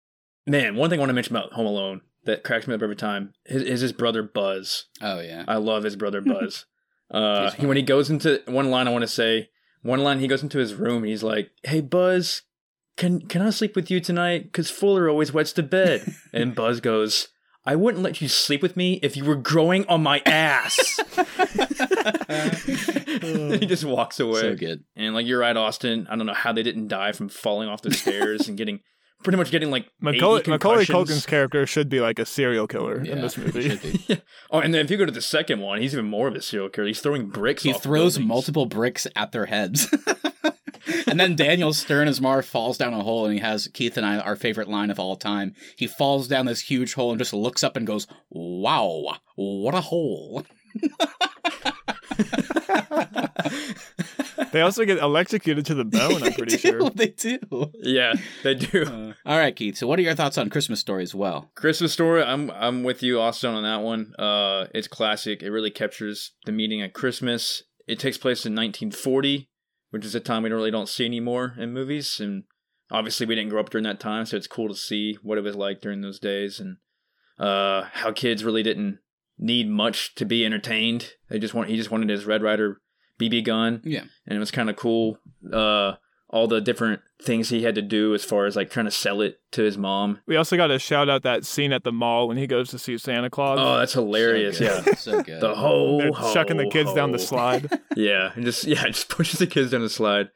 Man, 0.46 0.76
one 0.76 0.90
thing 0.90 0.98
I 0.98 1.02
want 1.02 1.10
to 1.10 1.14
mention 1.14 1.34
about 1.36 1.52
Home 1.54 1.66
Alone 1.66 2.02
that 2.24 2.44
cracks 2.44 2.66
me 2.66 2.74
up 2.74 2.82
every 2.82 2.96
time 2.96 3.32
is, 3.46 3.62
is 3.62 3.80
his 3.80 3.92
brother 3.92 4.22
Buzz. 4.22 4.86
Oh 5.02 5.20
yeah. 5.20 5.44
I 5.48 5.56
love 5.56 5.82
his 5.84 5.96
brother 5.96 6.20
Buzz. 6.24 6.66
uh, 7.10 7.50
he, 7.52 7.66
when 7.66 7.76
he 7.76 7.82
goes 7.82 8.10
into 8.10 8.42
one 8.46 8.70
line, 8.70 8.86
I 8.88 8.92
want 8.92 9.02
to 9.02 9.08
say 9.08 9.48
one 9.82 10.00
line. 10.02 10.20
He 10.20 10.28
goes 10.28 10.42
into 10.42 10.58
his 10.58 10.74
room 10.74 10.98
and 11.02 11.06
he's 11.06 11.22
like, 11.22 11.50
"Hey 11.62 11.80
Buzz, 11.80 12.42
can 12.96 13.20
can 13.22 13.42
I 13.42 13.50
sleep 13.50 13.74
with 13.76 13.90
you 13.90 14.00
tonight? 14.00 14.52
Cause 14.52 14.70
Fuller 14.70 15.08
always 15.08 15.32
wets 15.32 15.52
the 15.52 15.62
bed." 15.62 16.14
and 16.32 16.54
Buzz 16.54 16.80
goes, 16.80 17.28
"I 17.64 17.76
wouldn't 17.76 18.02
let 18.02 18.20
you 18.20 18.28
sleep 18.28 18.62
with 18.62 18.76
me 18.76 19.00
if 19.02 19.16
you 19.16 19.24
were 19.24 19.36
growing 19.36 19.86
on 19.88 20.02
my 20.02 20.20
ass." 20.26 21.00
he 22.28 23.66
just 23.66 23.84
walks 23.84 24.20
away. 24.20 24.40
so 24.40 24.54
good. 24.54 24.84
And 24.94 25.14
like 25.14 25.26
you're 25.26 25.40
right, 25.40 25.56
Austin. 25.56 26.06
I 26.10 26.16
don't 26.16 26.26
know 26.26 26.34
how 26.34 26.52
they 26.52 26.62
didn't 26.62 26.88
die 26.88 27.12
from 27.12 27.28
falling 27.28 27.68
off 27.68 27.82
the 27.82 27.92
stairs 27.92 28.48
and 28.48 28.56
getting 28.56 28.80
pretty 29.26 29.38
much 29.38 29.50
getting 29.50 29.72
like 29.72 29.90
Macaulay, 30.00 30.38
80 30.42 30.50
Macaulay. 30.52 30.86
Culkin's 30.86 31.26
character 31.26 31.66
should 31.66 31.88
be 31.88 31.98
like 32.00 32.20
a 32.20 32.24
serial 32.24 32.68
killer 32.68 33.04
Yeah, 33.04 33.14
in 33.14 33.22
this 33.22 33.36
movie. 33.36 34.00
Yeah. 34.06 34.18
Oh, 34.52 34.60
and 34.60 34.72
then 34.72 34.84
if 34.84 34.90
you 34.92 34.96
go 34.96 35.04
to 35.04 35.10
the 35.10 35.20
second 35.20 35.58
one, 35.60 35.80
he's 35.80 35.92
even 35.94 36.06
more 36.06 36.28
of 36.28 36.36
a 36.36 36.40
serial 36.40 36.68
killer. 36.68 36.86
He's 36.86 37.00
throwing 37.00 37.26
bricks. 37.26 37.64
He 37.64 37.74
off 37.74 37.82
throws 37.82 38.14
buildings. 38.14 38.28
multiple 38.28 38.66
bricks 38.66 39.08
at 39.16 39.32
their 39.32 39.46
heads. 39.46 39.92
and 41.08 41.18
then 41.18 41.34
Daniel 41.34 41.72
Stern 41.72 42.06
as 42.06 42.20
Marv 42.20 42.46
falls 42.46 42.78
down 42.78 42.94
a 42.94 43.02
hole 43.02 43.24
and 43.24 43.34
he 43.34 43.40
has 43.40 43.66
Keith 43.74 43.96
and 43.96 44.06
I 44.06 44.18
our 44.18 44.36
favorite 44.36 44.68
line 44.68 44.90
of 44.92 45.00
all 45.00 45.16
time. 45.16 45.56
He 45.74 45.88
falls 45.88 46.28
down 46.28 46.46
this 46.46 46.60
huge 46.60 46.94
hole 46.94 47.10
and 47.10 47.18
just 47.18 47.32
looks 47.32 47.64
up 47.64 47.76
and 47.76 47.84
goes, 47.84 48.06
Wow, 48.30 49.16
what 49.34 49.74
a 49.74 49.80
hole. 49.80 50.44
They 54.56 54.62
also 54.62 54.86
get 54.86 54.96
electrocuted 54.96 55.66
to 55.66 55.74
the 55.74 55.84
bone, 55.84 56.22
I'm 56.22 56.32
pretty 56.32 56.56
do, 56.56 56.58
sure. 56.58 56.88
They 56.88 57.08
do. 57.08 57.38
Yeah, 57.74 58.14
they 58.42 58.54
do. 58.54 59.12
All 59.26 59.36
right, 59.36 59.54
Keith. 59.54 59.76
So 59.76 59.86
what 59.86 59.98
are 59.98 60.02
your 60.02 60.14
thoughts 60.14 60.38
on 60.38 60.48
Christmas 60.48 60.80
Story 60.80 61.02
as 61.02 61.14
well? 61.14 61.50
Christmas 61.54 61.92
story. 61.92 62.22
I'm 62.22 62.50
I'm 62.52 62.82
with 62.82 63.02
you, 63.02 63.20
Austin, 63.20 63.52
on 63.52 63.64
that 63.64 63.82
one. 63.82 64.14
Uh, 64.18 64.68
it's 64.72 64.88
classic. 64.88 65.42
It 65.42 65.50
really 65.50 65.70
captures 65.70 66.32
the 66.46 66.52
meaning 66.52 66.80
of 66.80 66.94
Christmas. 66.94 67.64
It 67.86 67.98
takes 67.98 68.16
place 68.16 68.46
in 68.46 68.54
1940, 68.54 69.46
which 69.90 70.06
is 70.06 70.14
a 70.14 70.20
time 70.20 70.42
we 70.42 70.48
don't 70.48 70.56
really 70.56 70.70
don't 70.70 70.88
see 70.88 71.04
anymore 71.04 71.54
in 71.58 71.74
movies, 71.74 72.18
and 72.18 72.44
obviously 72.90 73.26
we 73.26 73.34
didn't 73.34 73.50
grow 73.50 73.60
up 73.60 73.68
during 73.68 73.84
that 73.84 74.00
time, 74.00 74.24
so 74.24 74.38
it's 74.38 74.46
cool 74.46 74.68
to 74.68 74.74
see 74.74 75.18
what 75.22 75.36
it 75.36 75.44
was 75.44 75.54
like 75.54 75.82
during 75.82 76.00
those 76.00 76.18
days 76.18 76.60
and 76.60 76.78
uh, 77.38 77.88
how 77.92 78.10
kids 78.10 78.42
really 78.42 78.62
didn't 78.62 79.00
need 79.38 79.68
much 79.68 80.14
to 80.14 80.24
be 80.24 80.46
entertained. 80.46 81.12
They 81.28 81.38
just 81.38 81.52
want 81.52 81.68
he 81.68 81.76
just 81.76 81.90
wanted 81.90 82.08
his 82.08 82.24
Red 82.24 82.42
Ryder 82.42 82.80
BB 83.18 83.44
gun. 83.44 83.80
Yeah. 83.84 84.04
and 84.26 84.36
it 84.36 84.38
was 84.38 84.50
kind 84.50 84.70
of 84.70 84.76
cool. 84.76 85.18
Uh, 85.52 85.94
all 86.28 86.48
the 86.48 86.60
different 86.60 87.00
things 87.22 87.48
he 87.48 87.62
had 87.62 87.74
to 87.76 87.82
do 87.82 88.14
as 88.14 88.24
far 88.24 88.46
as 88.46 88.56
like 88.56 88.68
trying 88.70 88.84
to 88.86 88.90
sell 88.90 89.20
it 89.20 89.40
to 89.52 89.62
his 89.62 89.78
mom. 89.78 90.18
We 90.26 90.36
also 90.36 90.56
got 90.56 90.66
to 90.68 90.78
shout 90.78 91.08
out 91.08 91.22
that 91.22 91.44
scene 91.44 91.72
at 91.72 91.84
the 91.84 91.92
mall 91.92 92.28
when 92.28 92.36
he 92.36 92.46
goes 92.46 92.68
to 92.70 92.78
see 92.78 92.98
Santa 92.98 93.30
Claus. 93.30 93.58
Oh, 93.60 93.78
that's 93.78 93.92
hilarious! 93.92 94.58
So 94.58 94.64
yeah. 94.64 94.94
So 94.94 95.22
good. 95.22 95.40
the 95.40 95.54
whole 95.54 95.98
They're 95.98 96.12
ho 96.12 96.34
chucking 96.34 96.56
the 96.56 96.68
kids 96.68 96.92
down 96.92 97.12
the 97.12 97.18
slide. 97.18 97.70
Yeah, 97.96 98.32
and 98.34 98.44
just 98.44 98.64
yeah, 98.64 98.84
just 98.88 99.08
pushes 99.08 99.38
the 99.38 99.46
kids 99.46 99.70
down 99.70 99.80
the 99.80 99.88
slide. 99.88 100.28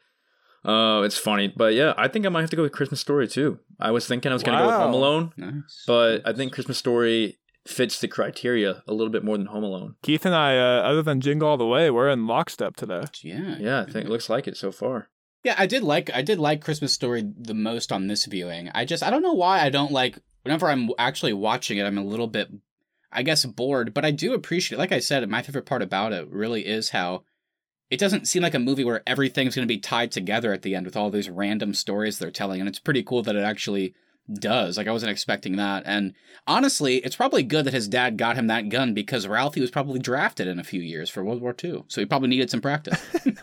Uh, 0.64 1.02
it's 1.04 1.18
funny, 1.18 1.48
but 1.54 1.74
yeah, 1.74 1.92
I 1.98 2.08
think 2.08 2.24
I 2.24 2.30
might 2.30 2.40
have 2.40 2.48
to 2.50 2.56
go 2.56 2.62
with 2.62 2.72
Christmas 2.72 3.00
Story 3.00 3.28
too. 3.28 3.58
I 3.78 3.90
was 3.90 4.06
thinking 4.06 4.30
I 4.30 4.34
was 4.34 4.42
gonna 4.42 4.58
go 4.58 4.66
with 4.66 4.76
Home 4.76 4.94
Alone, 4.94 5.32
nice. 5.36 5.84
but 5.86 6.22
I 6.26 6.32
think 6.32 6.54
Christmas 6.54 6.78
Story 6.78 7.36
fits 7.66 8.00
the 8.00 8.08
criteria 8.08 8.82
a 8.86 8.92
little 8.92 9.10
bit 9.10 9.22
more 9.24 9.36
than 9.36 9.46
Home 9.46 9.64
Alone. 9.64 9.96
Keith 10.02 10.24
and 10.24 10.34
I, 10.34 10.56
uh, 10.58 10.82
other 10.82 11.02
than 11.02 11.20
Jingle 11.20 11.48
All 11.48 11.56
the 11.56 11.66
Way, 11.66 11.90
we're 11.90 12.08
in 12.08 12.26
lockstep 12.26 12.76
today. 12.76 13.04
yeah. 13.22 13.56
Yeah, 13.58 13.80
I 13.80 13.84
think 13.90 14.06
it 14.06 14.10
looks 14.10 14.30
like 14.30 14.48
it 14.48 14.56
so 14.56 14.72
far. 14.72 15.08
Yeah, 15.44 15.54
I 15.58 15.66
did 15.66 15.82
like 15.82 16.10
I 16.14 16.20
did 16.22 16.38
like 16.38 16.62
Christmas 16.62 16.92
Story 16.92 17.24
the 17.38 17.54
most 17.54 17.92
on 17.92 18.06
this 18.08 18.26
viewing. 18.26 18.70
I 18.74 18.84
just 18.84 19.02
I 19.02 19.10
don't 19.10 19.22
know 19.22 19.32
why 19.32 19.60
I 19.60 19.70
don't 19.70 19.92
like 19.92 20.18
whenever 20.42 20.68
I'm 20.68 20.90
actually 20.98 21.32
watching 21.32 21.78
it, 21.78 21.84
I'm 21.86 21.96
a 21.98 22.04
little 22.04 22.26
bit 22.26 22.50
I 23.12 23.22
guess 23.22 23.44
bored, 23.44 23.92
but 23.94 24.04
I 24.04 24.10
do 24.10 24.34
appreciate 24.34 24.76
It. 24.76 24.80
like 24.80 24.92
I 24.92 24.98
said, 25.00 25.26
my 25.28 25.42
favorite 25.42 25.66
part 25.66 25.82
about 25.82 26.12
it 26.12 26.28
really 26.28 26.66
is 26.66 26.90
how 26.90 27.24
it 27.90 27.98
doesn't 27.98 28.28
seem 28.28 28.42
like 28.42 28.54
a 28.54 28.58
movie 28.60 28.84
where 28.84 29.02
everything's 29.06 29.56
going 29.56 29.66
to 29.66 29.74
be 29.74 29.78
tied 29.80 30.12
together 30.12 30.52
at 30.52 30.62
the 30.62 30.74
end 30.76 30.86
with 30.86 30.96
all 30.96 31.10
these 31.10 31.28
random 31.30 31.74
stories 31.74 32.18
they're 32.18 32.30
telling 32.30 32.60
and 32.60 32.68
it's 32.68 32.78
pretty 32.78 33.02
cool 33.02 33.22
that 33.22 33.34
it 33.34 33.42
actually 33.42 33.94
does. 34.34 34.76
Like 34.76 34.86
I 34.86 34.92
wasn't 34.92 35.12
expecting 35.12 35.56
that. 35.56 35.82
And 35.86 36.14
honestly, 36.46 36.96
it's 36.98 37.16
probably 37.16 37.42
good 37.42 37.64
that 37.66 37.74
his 37.74 37.88
dad 37.88 38.16
got 38.16 38.36
him 38.36 38.46
that 38.48 38.68
gun 38.68 38.94
because 38.94 39.26
Ralphie 39.26 39.60
was 39.60 39.70
probably 39.70 39.98
drafted 39.98 40.46
in 40.46 40.58
a 40.58 40.64
few 40.64 40.80
years 40.80 41.10
for 41.10 41.24
World 41.24 41.40
War 41.40 41.54
II. 41.62 41.84
So 41.88 42.00
he 42.00 42.06
probably 42.06 42.28
needed 42.28 42.50
some 42.50 42.60
practice. 42.60 43.00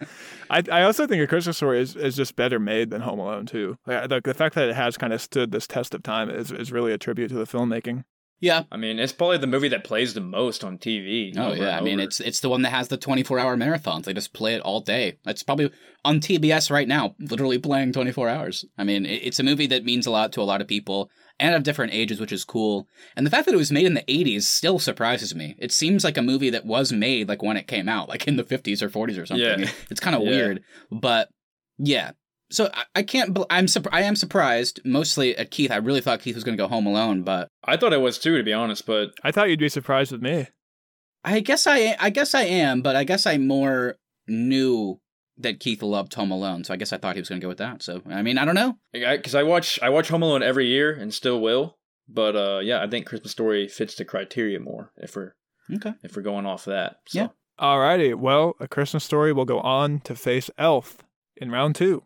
I, 0.50 0.62
I 0.70 0.82
also 0.82 1.06
think 1.06 1.22
A 1.22 1.26
Christmas 1.26 1.56
Story 1.56 1.80
is, 1.80 1.96
is 1.96 2.16
just 2.16 2.36
better 2.36 2.58
made 2.58 2.90
than 2.90 3.00
Home 3.00 3.18
Alone 3.18 3.46
too. 3.46 3.76
Like, 3.86 4.08
the, 4.08 4.20
the 4.22 4.34
fact 4.34 4.54
that 4.54 4.68
it 4.68 4.74
has 4.74 4.96
kind 4.96 5.12
of 5.12 5.20
stood 5.20 5.50
this 5.50 5.66
test 5.66 5.94
of 5.94 6.02
time 6.02 6.30
is, 6.30 6.52
is 6.52 6.72
really 6.72 6.92
a 6.92 6.98
tribute 6.98 7.28
to 7.28 7.34
the 7.34 7.44
filmmaking. 7.44 8.04
Yeah, 8.42 8.64
I 8.72 8.76
mean, 8.76 8.98
it's 8.98 9.12
probably 9.12 9.38
the 9.38 9.46
movie 9.46 9.68
that 9.68 9.84
plays 9.84 10.14
the 10.14 10.20
most 10.20 10.64
on 10.64 10.76
TV. 10.76 11.32
Oh 11.38 11.52
yeah, 11.52 11.78
I 11.78 11.80
mean 11.80 12.00
it's 12.00 12.18
it's 12.20 12.40
the 12.40 12.48
one 12.48 12.62
that 12.62 12.70
has 12.70 12.88
the 12.88 12.96
24 12.96 13.38
hour 13.38 13.56
marathons. 13.56 14.04
They 14.04 14.12
just 14.12 14.32
play 14.32 14.54
it 14.54 14.60
all 14.62 14.80
day. 14.80 15.18
It's 15.24 15.44
probably 15.44 15.70
on 16.04 16.18
TBS 16.18 16.68
right 16.68 16.88
now, 16.88 17.14
literally 17.20 17.58
playing 17.58 17.92
24 17.92 18.28
hours. 18.28 18.64
I 18.76 18.82
mean, 18.82 19.06
it's 19.06 19.38
a 19.38 19.44
movie 19.44 19.68
that 19.68 19.84
means 19.84 20.06
a 20.06 20.10
lot 20.10 20.32
to 20.32 20.40
a 20.40 20.44
lot 20.50 20.60
of 20.60 20.66
people 20.66 21.08
and 21.38 21.54
of 21.54 21.62
different 21.62 21.94
ages, 21.94 22.18
which 22.20 22.32
is 22.32 22.44
cool. 22.44 22.88
And 23.16 23.24
the 23.24 23.30
fact 23.30 23.46
that 23.46 23.54
it 23.54 23.58
was 23.58 23.70
made 23.72 23.86
in 23.86 23.94
the 23.94 24.02
80s 24.02 24.42
still 24.42 24.80
surprises 24.80 25.34
me. 25.34 25.54
It 25.58 25.70
seems 25.72 26.02
like 26.02 26.18
a 26.18 26.22
movie 26.22 26.50
that 26.50 26.66
was 26.66 26.92
made 26.92 27.28
like 27.28 27.42
when 27.42 27.56
it 27.56 27.68
came 27.68 27.88
out, 27.88 28.08
like 28.08 28.26
in 28.26 28.36
the 28.36 28.44
50s 28.44 28.82
or 28.82 28.90
40s 28.90 29.22
or 29.22 29.26
something. 29.26 29.60
Yeah. 29.60 29.70
It's 29.90 30.00
kind 30.00 30.16
of 30.16 30.22
Yeah. 30.24 30.30
weird, 30.30 30.62
but 30.90 31.28
yeah. 31.78 32.10
So 32.52 32.70
I, 32.74 32.84
I 32.96 33.02
can't. 33.02 33.34
bel- 33.34 33.46
I'm 33.50 33.66
surp- 33.66 33.88
I 33.92 34.02
am 34.02 34.14
surprised 34.14 34.80
mostly 34.84 35.36
at 35.36 35.50
Keith. 35.50 35.70
I 35.70 35.76
really 35.76 36.00
thought 36.00 36.20
Keith 36.20 36.34
was 36.34 36.44
going 36.44 36.56
to 36.56 36.62
go 36.62 36.68
Home 36.68 36.86
Alone, 36.86 37.22
but 37.22 37.48
I 37.64 37.76
thought 37.76 37.92
I 37.94 37.96
was 37.98 38.18
too, 38.18 38.36
to 38.36 38.42
be 38.44 38.52
honest. 38.52 38.86
But 38.86 39.12
I 39.24 39.32
thought 39.32 39.48
you'd 39.50 39.58
be 39.58 39.68
surprised 39.68 40.12
with 40.12 40.22
me. 40.22 40.46
I 41.24 41.40
guess 41.40 41.66
I 41.66 41.96
I 41.98 42.10
guess 42.10 42.34
I 42.34 42.42
am, 42.42 42.82
but 42.82 42.94
I 42.96 43.04
guess 43.04 43.26
I 43.26 43.38
more 43.38 43.96
knew 44.26 45.00
that 45.38 45.60
Keith 45.60 45.82
loved 45.82 46.14
Home 46.14 46.30
Alone, 46.30 46.62
so 46.64 46.74
I 46.74 46.76
guess 46.76 46.92
I 46.92 46.98
thought 46.98 47.14
he 47.16 47.20
was 47.20 47.28
going 47.28 47.40
to 47.40 47.44
go 47.44 47.48
with 47.48 47.58
that. 47.58 47.82
So 47.82 48.02
I 48.10 48.22
mean, 48.22 48.38
I 48.38 48.44
don't 48.44 48.54
know. 48.54 48.76
because 48.92 49.34
I, 49.34 49.42
watch 49.42 49.78
I 49.82 49.88
watch 49.88 50.08
Home 50.08 50.22
Alone 50.22 50.42
every 50.42 50.66
year 50.66 50.92
and 50.92 51.12
still 51.12 51.40
will. 51.40 51.78
But 52.08 52.36
uh, 52.36 52.58
yeah, 52.62 52.82
I 52.82 52.88
think 52.88 53.06
Christmas 53.06 53.32
Story 53.32 53.68
fits 53.68 53.94
the 53.94 54.04
criteria 54.04 54.60
more 54.60 54.92
if 54.98 55.16
we're 55.16 55.34
Okay. 55.74 55.94
if 56.02 56.16
we're 56.16 56.22
going 56.22 56.44
off 56.46 56.64
that. 56.66 56.96
So. 57.06 57.18
Yeah. 57.18 57.28
Alrighty, 57.60 58.14
well, 58.14 58.54
A 58.60 58.66
Christmas 58.66 59.04
Story 59.04 59.32
will 59.32 59.44
go 59.44 59.60
on 59.60 60.00
to 60.00 60.14
face 60.16 60.50
Elf 60.58 60.98
in 61.36 61.50
round 61.50 61.76
two. 61.76 62.02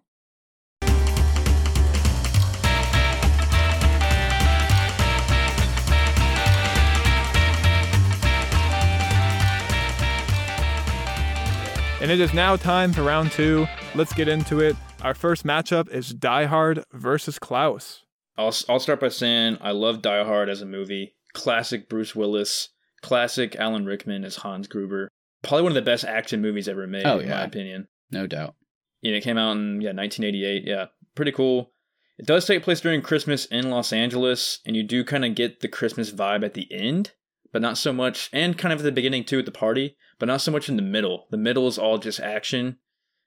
And 12.06 12.12
it 12.12 12.20
is 12.20 12.32
now 12.32 12.54
time 12.54 12.92
for 12.92 13.02
round 13.02 13.32
two. 13.32 13.66
Let's 13.96 14.12
get 14.12 14.28
into 14.28 14.60
it. 14.60 14.76
Our 15.02 15.12
first 15.12 15.42
matchup 15.44 15.88
is 15.90 16.10
Die 16.10 16.44
Hard 16.44 16.84
versus 16.92 17.36
Klaus. 17.40 18.04
I'll 18.38 18.54
I'll 18.68 18.78
start 18.78 19.00
by 19.00 19.08
saying 19.08 19.58
I 19.60 19.72
love 19.72 20.02
Die 20.02 20.22
Hard 20.24 20.48
as 20.48 20.62
a 20.62 20.66
movie. 20.66 21.16
Classic 21.34 21.88
Bruce 21.88 22.14
Willis, 22.14 22.68
classic 23.02 23.56
Alan 23.56 23.86
Rickman 23.86 24.24
as 24.24 24.36
Hans 24.36 24.68
Gruber. 24.68 25.08
Probably 25.42 25.64
one 25.64 25.72
of 25.72 25.74
the 25.74 25.82
best 25.82 26.04
action 26.04 26.40
movies 26.40 26.68
ever 26.68 26.86
made, 26.86 27.04
Oh, 27.04 27.18
in 27.18 27.26
yeah. 27.26 27.38
my 27.38 27.42
opinion. 27.42 27.88
No 28.12 28.28
doubt. 28.28 28.54
You 29.00 29.10
know, 29.10 29.16
it 29.16 29.24
came 29.24 29.36
out 29.36 29.56
in 29.56 29.80
yeah 29.80 29.90
1988. 29.92 30.62
Yeah, 30.64 30.84
pretty 31.16 31.32
cool. 31.32 31.72
It 32.18 32.26
does 32.26 32.46
take 32.46 32.62
place 32.62 32.80
during 32.80 33.02
Christmas 33.02 33.46
in 33.46 33.68
Los 33.68 33.92
Angeles, 33.92 34.60
and 34.64 34.76
you 34.76 34.84
do 34.84 35.02
kind 35.02 35.24
of 35.24 35.34
get 35.34 35.58
the 35.58 35.66
Christmas 35.66 36.12
vibe 36.12 36.44
at 36.44 36.54
the 36.54 36.68
end, 36.72 37.14
but 37.56 37.62
not 37.62 37.78
so 37.78 37.90
much, 37.90 38.28
and 38.34 38.58
kind 38.58 38.70
of 38.70 38.80
at 38.80 38.82
the 38.82 38.92
beginning 38.92 39.24
too 39.24 39.38
at 39.38 39.46
the 39.46 39.50
party, 39.50 39.96
but 40.18 40.26
not 40.26 40.42
so 40.42 40.52
much 40.52 40.68
in 40.68 40.76
the 40.76 40.82
middle. 40.82 41.26
The 41.30 41.38
middle 41.38 41.66
is 41.68 41.78
all 41.78 41.96
just 41.96 42.20
action, 42.20 42.76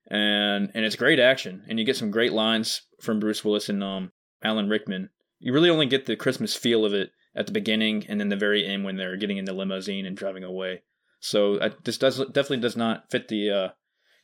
and 0.07 0.69
and 0.75 0.85
it's 0.85 0.95
great 0.95 1.19
action, 1.19 1.63
and 1.67 1.79
you 1.79 1.83
get 1.83 1.97
some 1.97 2.11
great 2.11 2.31
lines 2.31 2.83
from 3.01 3.19
Bruce 3.19 3.43
Willis 3.43 3.69
and 3.69 3.83
um 3.83 4.11
Alan 4.43 4.69
Rickman. 4.69 5.09
You 5.39 5.51
really 5.51 5.71
only 5.71 5.87
get 5.87 6.05
the 6.05 6.15
Christmas 6.15 6.55
feel 6.55 6.85
of 6.85 6.93
it 6.93 7.09
at 7.35 7.47
the 7.47 7.51
beginning, 7.51 8.05
and 8.07 8.19
then 8.19 8.29
the 8.29 8.35
very 8.35 8.67
end 8.67 8.83
when 8.83 8.97
they're 8.97 9.17
getting 9.17 9.37
in 9.37 9.45
the 9.45 9.53
limousine 9.53 10.05
and 10.05 10.15
driving 10.15 10.43
away. 10.43 10.83
So 11.19 11.59
I, 11.59 11.71
this 11.83 11.97
does 11.97 12.19
definitely 12.19 12.57
does 12.57 12.77
not 12.77 13.09
fit 13.09 13.29
the 13.29 13.49
uh, 13.49 13.69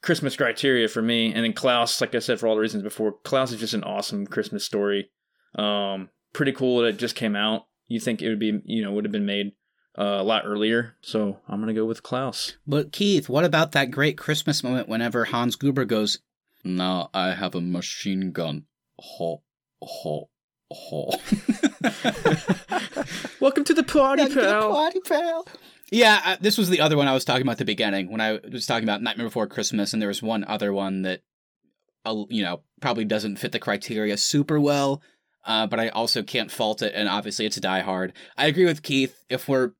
Christmas 0.03 0.35
criteria 0.35 0.87
for 0.87 1.01
me. 1.01 1.33
And 1.33 1.43
then 1.43 1.53
Klaus, 1.53 1.99
like 1.99 2.13
I 2.13 2.19
said, 2.19 2.39
for 2.39 2.45
all 2.45 2.53
the 2.53 2.61
reasons 2.61 2.83
before, 2.83 3.15
Klaus 3.23 3.51
is 3.51 3.59
just 3.59 3.73
an 3.73 3.83
awesome 3.83 4.27
Christmas 4.27 4.63
story. 4.63 5.09
Um, 5.55 6.09
pretty 6.31 6.51
cool 6.51 6.81
that 6.81 6.89
it 6.89 6.97
just 6.97 7.15
came 7.15 7.35
out. 7.35 7.63
You 7.87 7.99
think 7.99 8.21
it 8.21 8.29
would 8.29 8.39
be, 8.39 8.61
you 8.65 8.83
know, 8.83 8.91
would 8.91 9.05
have 9.05 9.11
been 9.11 9.25
made 9.25 9.53
uh, 9.97 10.17
a 10.19 10.23
lot 10.23 10.43
earlier. 10.45 10.95
So 11.01 11.39
I'm 11.47 11.59
gonna 11.59 11.73
go 11.73 11.85
with 11.85 12.03
Klaus. 12.03 12.57
But 12.67 12.91
Keith, 12.91 13.29
what 13.29 13.45
about 13.45 13.71
that 13.73 13.91
great 13.91 14.17
Christmas 14.17 14.63
moment 14.63 14.89
whenever 14.89 15.25
Hans 15.25 15.55
Gruber 15.55 15.85
goes, 15.85 16.19
Now 16.63 17.09
I 17.13 17.33
have 17.33 17.55
a 17.55 17.61
machine 17.61 18.31
gun. 18.31 18.65
Ho, 18.99 19.41
ho, 19.81 20.29
ho. 20.71 21.09
Welcome 23.39 23.63
to 23.65 23.73
the 23.73 23.83
party, 23.83 24.33
party, 24.33 24.99
pal. 25.01 25.47
Yeah, 25.91 26.19
uh, 26.25 26.37
this 26.41 26.57
was 26.57 26.69
the 26.69 26.81
other 26.81 26.97
one 26.97 27.07
I 27.07 27.13
was 27.13 27.25
talking 27.25 27.43
about 27.43 27.53
at 27.53 27.57
the 27.59 27.65
beginning 27.65 28.11
when 28.11 28.21
I 28.21 28.39
was 28.51 28.65
talking 28.65 28.83
about 28.83 29.03
Nightmare 29.03 29.27
Before 29.27 29.47
Christmas, 29.47 29.93
and 29.93 30.01
there 30.01 30.09
was 30.09 30.23
one 30.23 30.43
other 30.45 30.73
one 30.73 31.03
that, 31.03 31.21
uh, 32.05 32.23
you 32.29 32.43
know, 32.43 32.61
probably 32.81 33.05
doesn't 33.05 33.37
fit 33.37 33.51
the 33.51 33.59
criteria 33.59 34.17
super 34.17 34.59
well, 34.59 35.01
uh, 35.45 35.67
but 35.67 35.79
I 35.79 35.89
also 35.89 36.23
can't 36.23 36.51
fault 36.51 36.81
it, 36.81 36.93
and 36.95 37.07
obviously 37.07 37.45
it's 37.45 37.57
a 37.57 37.61
Die 37.61 37.81
Hard. 37.81 38.13
I 38.35 38.47
agree 38.47 38.65
with 38.65 38.81
Keith. 38.81 39.23
If 39.29 39.47
we're 39.47 39.73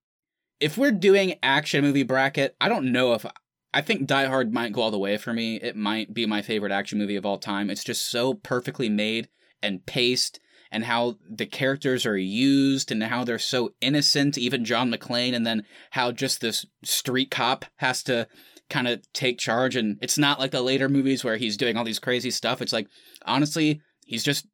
if 0.60 0.78
we're 0.78 0.91
doing 0.91 1.36
action 1.43 1.84
movie 1.84 2.03
bracket, 2.03 2.56
I 2.60 2.70
don't 2.70 2.91
know 2.91 3.14
if 3.14 3.26
I 3.74 3.82
think 3.82 4.08
Die 4.08 4.26
Hard 4.26 4.53
might 4.53 4.72
go 4.72 4.82
all 4.82 4.91
the 4.91 4.97
way 4.97 5.18
for 5.18 5.34
me. 5.34 5.58
It 5.58 5.76
might 5.76 6.14
be 6.14 6.26
my 6.26 6.41
favorite 6.41 6.72
action 6.72 6.97
movie 6.97 7.18
of 7.18 7.26
all 7.26 7.38
time. 7.38 7.70
It's 7.70 7.84
just 7.84 8.10
so 8.10 8.34
perfectly 8.34 8.88
made 8.88 9.28
and 9.62 9.86
paced 9.86 10.39
and 10.72 10.86
how 10.86 11.18
the 11.30 11.45
characters 11.45 12.06
are 12.06 12.18
used 12.18 12.91
and 12.91 13.03
how 13.03 13.24
they're 13.24 13.39
so 13.39 13.74
innocent, 13.82 14.38
even 14.38 14.66
John 14.66 14.91
McClane, 14.91 15.36
and 15.36 15.45
then 15.45 15.64
how 15.91 16.12
just 16.12 16.41
this 16.41 16.66
street 16.84 17.32
cop 17.32 17.66
has 17.78 18.01
to 18.03 18.28
kind 18.70 18.88
of 18.88 19.01
take 19.14 19.38
charge. 19.38 19.76
And 19.76 19.97
it's 20.01 20.18
not 20.18 20.39
like 20.39 20.51
the 20.51 20.62
later 20.62 20.89
movies 20.89 21.24
where 21.24 21.38
he's 21.38 21.58
doing 21.58 21.78
all 21.78 21.84
these 21.84 21.99
crazy 21.99 22.32
stuff. 22.32 22.62
It's 22.62 22.74
like, 22.74 22.88
honestly, 23.26 23.82
he's 24.06 24.24
just 24.24 24.47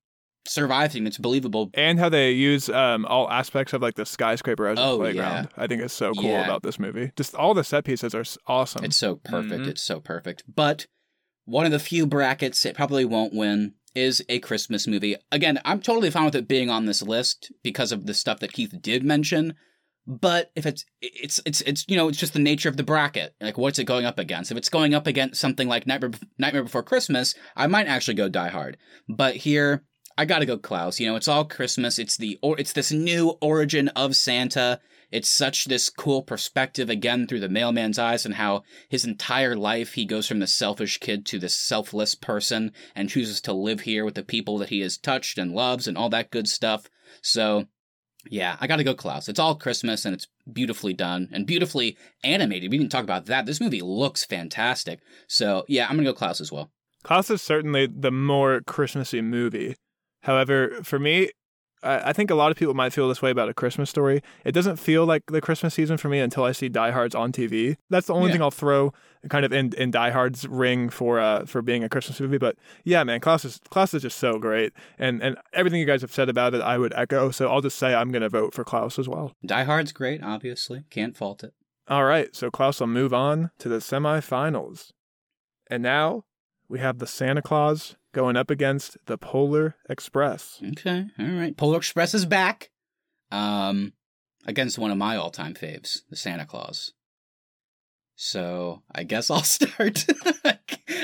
surviving. 0.46 1.06
It's 1.08 1.18
believable. 1.18 1.70
And 1.74 2.00
how 2.00 2.10
they 2.10 2.32
use 2.32 2.70
um, 2.70 3.06
all 3.06 3.30
aspects 3.30 3.74
of 3.74 3.82
like 3.82 3.96
the 3.96 4.06
skyscraper 4.06 4.68
as 4.68 4.80
a 4.80 4.82
Oh, 4.84 4.98
playground. 4.98 5.50
I 5.58 5.68
think 5.68 5.82
is 5.82 5.94
so 5.94 6.14
cool 6.14 6.26
Yeah. 6.30 6.44
about 6.46 6.64
this 6.64 6.80
movie. 6.80 7.12
Just 7.16 7.36
all 7.36 7.54
the 7.54 7.64
set 7.64 7.84
pieces 7.86 8.16
are 8.16 8.24
awesome. 8.48 8.84
It's 8.84 8.98
so 8.98 9.16
perfect. 9.18 9.64
Mhm. 9.64 9.68
It's 9.68 9.84
so 9.84 10.00
perfect. 10.00 10.44
But 10.54 10.88
one 11.46 11.66
of 11.66 11.72
the 11.72 11.80
few 11.80 12.06
brackets 12.08 12.66
it 12.66 12.76
probably 12.76 13.06
won't 13.06 13.34
win 13.34 13.74
is 13.94 14.24
a 14.30 14.40
Christmas 14.40 14.88
movie. 14.88 15.16
Again, 15.32 15.60
I'm 15.66 15.82
totally 15.82 16.10
fine 16.10 16.26
with 16.26 16.36
it 16.36 16.48
being 16.48 16.70
on 16.70 16.86
this 16.86 17.02
list 17.02 17.52
because 17.64 17.92
of 17.92 18.06
the 18.06 18.14
stuff 18.14 18.40
that 18.40 18.54
Keith 18.54 18.74
did 18.82 19.04
mention. 19.04 19.54
But 20.08 20.50
if 20.56 20.66
it's 20.66 20.84
it's 21.02 21.40
it's 21.46 21.62
it's 21.62 21.86
you 21.88 21.96
know 21.96 22.08
it's 22.08 22.18
just 22.18 22.34
the 22.34 22.40
nature 22.40 22.70
of 22.70 22.78
the 22.78 22.84
bracket. 22.84 23.36
Like 23.40 23.58
what's 23.58 23.78
it 23.78 23.84
going 23.84 24.06
up 24.06 24.18
against? 24.18 24.50
If 24.52 24.58
it's 24.58 24.70
going 24.70 24.96
up 24.96 25.06
against 25.06 25.40
something 25.40 25.68
like 25.68 25.86
Nightmare 25.86 26.12
Nightmare 26.40 26.64
Before 26.64 26.82
Christmas, 26.82 27.36
I 27.56 27.68
might 27.68 27.88
actually 27.88 28.16
go 28.16 28.28
Die 28.28 28.50
Hard. 28.50 28.78
But 29.08 29.36
here 29.36 29.84
I 30.22 30.26
got 30.26 30.38
to 30.38 30.46
go 30.46 30.60
Klaus. 30.60 31.00
You 31.00 31.08
know, 31.08 31.16
it's 31.16 31.28
all 31.28 31.46
Christmas. 31.46 31.98
It's 31.98 32.16
the 32.16 32.38
or 32.44 32.56
it's 32.60 32.74
this 32.74 32.92
new 32.92 33.40
origin 33.42 33.88
of 33.90 34.16
Santa. 34.16 34.80
It's 35.12 35.28
such 35.28 35.66
this 35.66 35.90
cool 35.90 36.22
perspective 36.22 36.92
again 36.92 37.26
through 37.26 37.40
the 37.40 37.50
mailman's 37.50 37.98
eyes 37.98 38.24
and 38.24 38.36
how 38.36 38.62
his 38.88 39.04
entire 39.04 39.56
life 39.56 39.94
he 39.94 40.06
goes 40.06 40.28
from 40.28 40.38
the 40.38 40.46
selfish 40.46 41.00
kid 41.00 41.26
to 41.26 41.40
this 41.40 41.56
selfless 41.56 42.14
person 42.14 42.72
and 42.94 43.10
chooses 43.10 43.42
to 43.42 43.52
live 43.52 43.80
here 43.80 44.06
with 44.06 44.14
the 44.14 44.22
people 44.22 44.60
that 44.60 44.70
he 44.70 44.82
has 44.82 44.96
touched 44.96 45.40
and 45.40 45.54
loves 45.54 45.88
and 45.88 45.98
all 45.98 46.10
that 46.10 46.30
good 46.30 46.48
stuff. 46.48 46.88
So, 47.24 47.66
yeah, 48.30 48.58
I 48.62 48.68
got 48.68 48.76
to 48.76 48.84
go 48.84 48.94
Klaus. 48.94 49.28
It's 49.28 49.40
all 49.40 49.56
Christmas 49.56 50.06
and 50.06 50.14
it's 50.14 50.28
beautifully 50.54 50.94
done 50.94 51.30
and 51.32 51.48
beautifully 51.48 51.98
animated. 52.24 52.70
We 52.70 52.78
didn't 52.78 52.92
talk 52.92 53.04
about 53.04 53.26
that. 53.26 53.48
This 53.48 53.60
movie 53.60 53.82
looks 53.82 54.24
fantastic. 54.24 55.00
So, 55.28 55.66
yeah, 55.68 55.88
I'm 55.90 55.98
to 55.98 56.04
go 56.04 56.14
Klaus 56.14 56.40
as 56.40 56.52
well. 56.52 56.70
Klaus 57.02 57.32
is 57.32 57.42
certainly 57.42 57.88
the 57.88 58.12
more 58.12 58.62
Christmassy 58.62 59.22
movie. 59.22 59.76
However, 60.24 60.80
for 60.84 61.00
me, 61.00 61.30
I 61.84 62.10
I 62.10 62.14
think 62.14 62.30
a 62.30 62.36
lot 62.36 62.52
of 62.52 62.58
people 62.58 62.74
might 62.76 62.94
feel 62.94 63.08
this 63.08 63.22
way 63.22 63.32
about 63.32 63.50
a 63.50 63.54
Christmas 63.54 63.90
story. 63.90 64.22
It 64.46 64.52
doesn't 64.52 64.78
feel 64.78 65.06
like 65.06 65.24
the 65.28 65.42
Christmas 65.42 65.74
season 65.74 65.98
for 65.98 66.10
me 66.10 66.20
until 66.20 66.44
I 66.44 66.52
see 66.52 66.70
Die 66.70 66.92
Hard's 66.92 67.16
on 67.16 67.32
TV. 67.32 67.76
That's 67.90 68.08
the 68.08 68.14
only 68.14 68.28
Yeah. 68.28 68.34
thing 68.34 68.42
I'll 68.44 68.52
throw 68.52 68.94
kind 69.30 69.46
of 69.46 69.52
in, 69.54 69.74
in 69.78 69.92
Die 69.92 70.10
Hard's 70.12 70.48
ring 70.48 70.90
for 70.90 71.20
uh 71.20 71.46
for 71.46 71.62
being 71.64 71.84
a 71.84 71.90
Christmas 71.90 72.20
movie. 72.22 72.38
But 72.38 72.56
yeah, 72.84 73.04
man, 73.04 73.20
Klaus 73.20 73.46
is 73.46 73.60
Klaus 73.72 73.94
is 73.96 74.04
just 74.04 74.18
so 74.20 74.38
great, 74.38 74.74
and 75.00 75.24
and 75.24 75.38
everything 75.54 75.80
you 75.80 75.86
guys 75.88 76.02
have 76.02 76.14
said 76.14 76.30
about 76.30 76.54
it, 76.54 76.62
I 76.62 76.78
would 76.78 76.94
echo. 76.96 77.32
So 77.32 77.50
I'll 77.50 77.62
just 77.62 77.80
say 77.80 77.96
I'm 77.96 78.12
gonna 78.12 78.30
vote 78.30 78.54
for 78.54 78.64
Klaus 78.64 79.00
as 79.00 79.10
well. 79.10 79.34
Die 79.44 79.64
Hard's 79.64 79.92
great, 79.92 80.22
obviously. 80.24 80.84
Can't 80.92 81.18
fault 81.18 81.44
it. 81.44 81.54
All 81.88 82.06
right, 82.06 82.34
so 82.36 82.52
Klaus 82.52 82.80
will 82.80 82.88
move 82.88 83.12
on 83.14 83.50
to 83.58 83.68
the 83.68 83.78
semifinals. 83.78 84.92
And 85.70 85.82
now 85.84 86.24
we 86.72 86.80
have 86.80 87.00
the 87.00 87.08
Santa 87.08 87.42
Clause 87.42 87.98
going 88.14 88.38
up 88.38 88.50
against 88.50 88.98
the 89.06 89.18
Polar 89.18 89.76
Express. 89.90 90.62
Okay, 90.72 91.06
all 91.20 91.26
right. 91.26 91.56
Polar 91.56 91.78
Express 91.78 92.14
is 92.14 92.26
back. 92.26 92.70
Um, 93.30 93.94
against 94.46 94.80
one 94.80 94.90
of 94.90 94.98
my 94.98 95.16
all-time 95.18 95.54
faves, 95.54 96.00
the 96.10 96.16
Santa 96.16 96.46
Clause. 96.46 96.94
So 98.16 98.84
I 98.94 99.04
guess 99.04 99.30
I'll 99.30 99.44
start. 99.44 100.06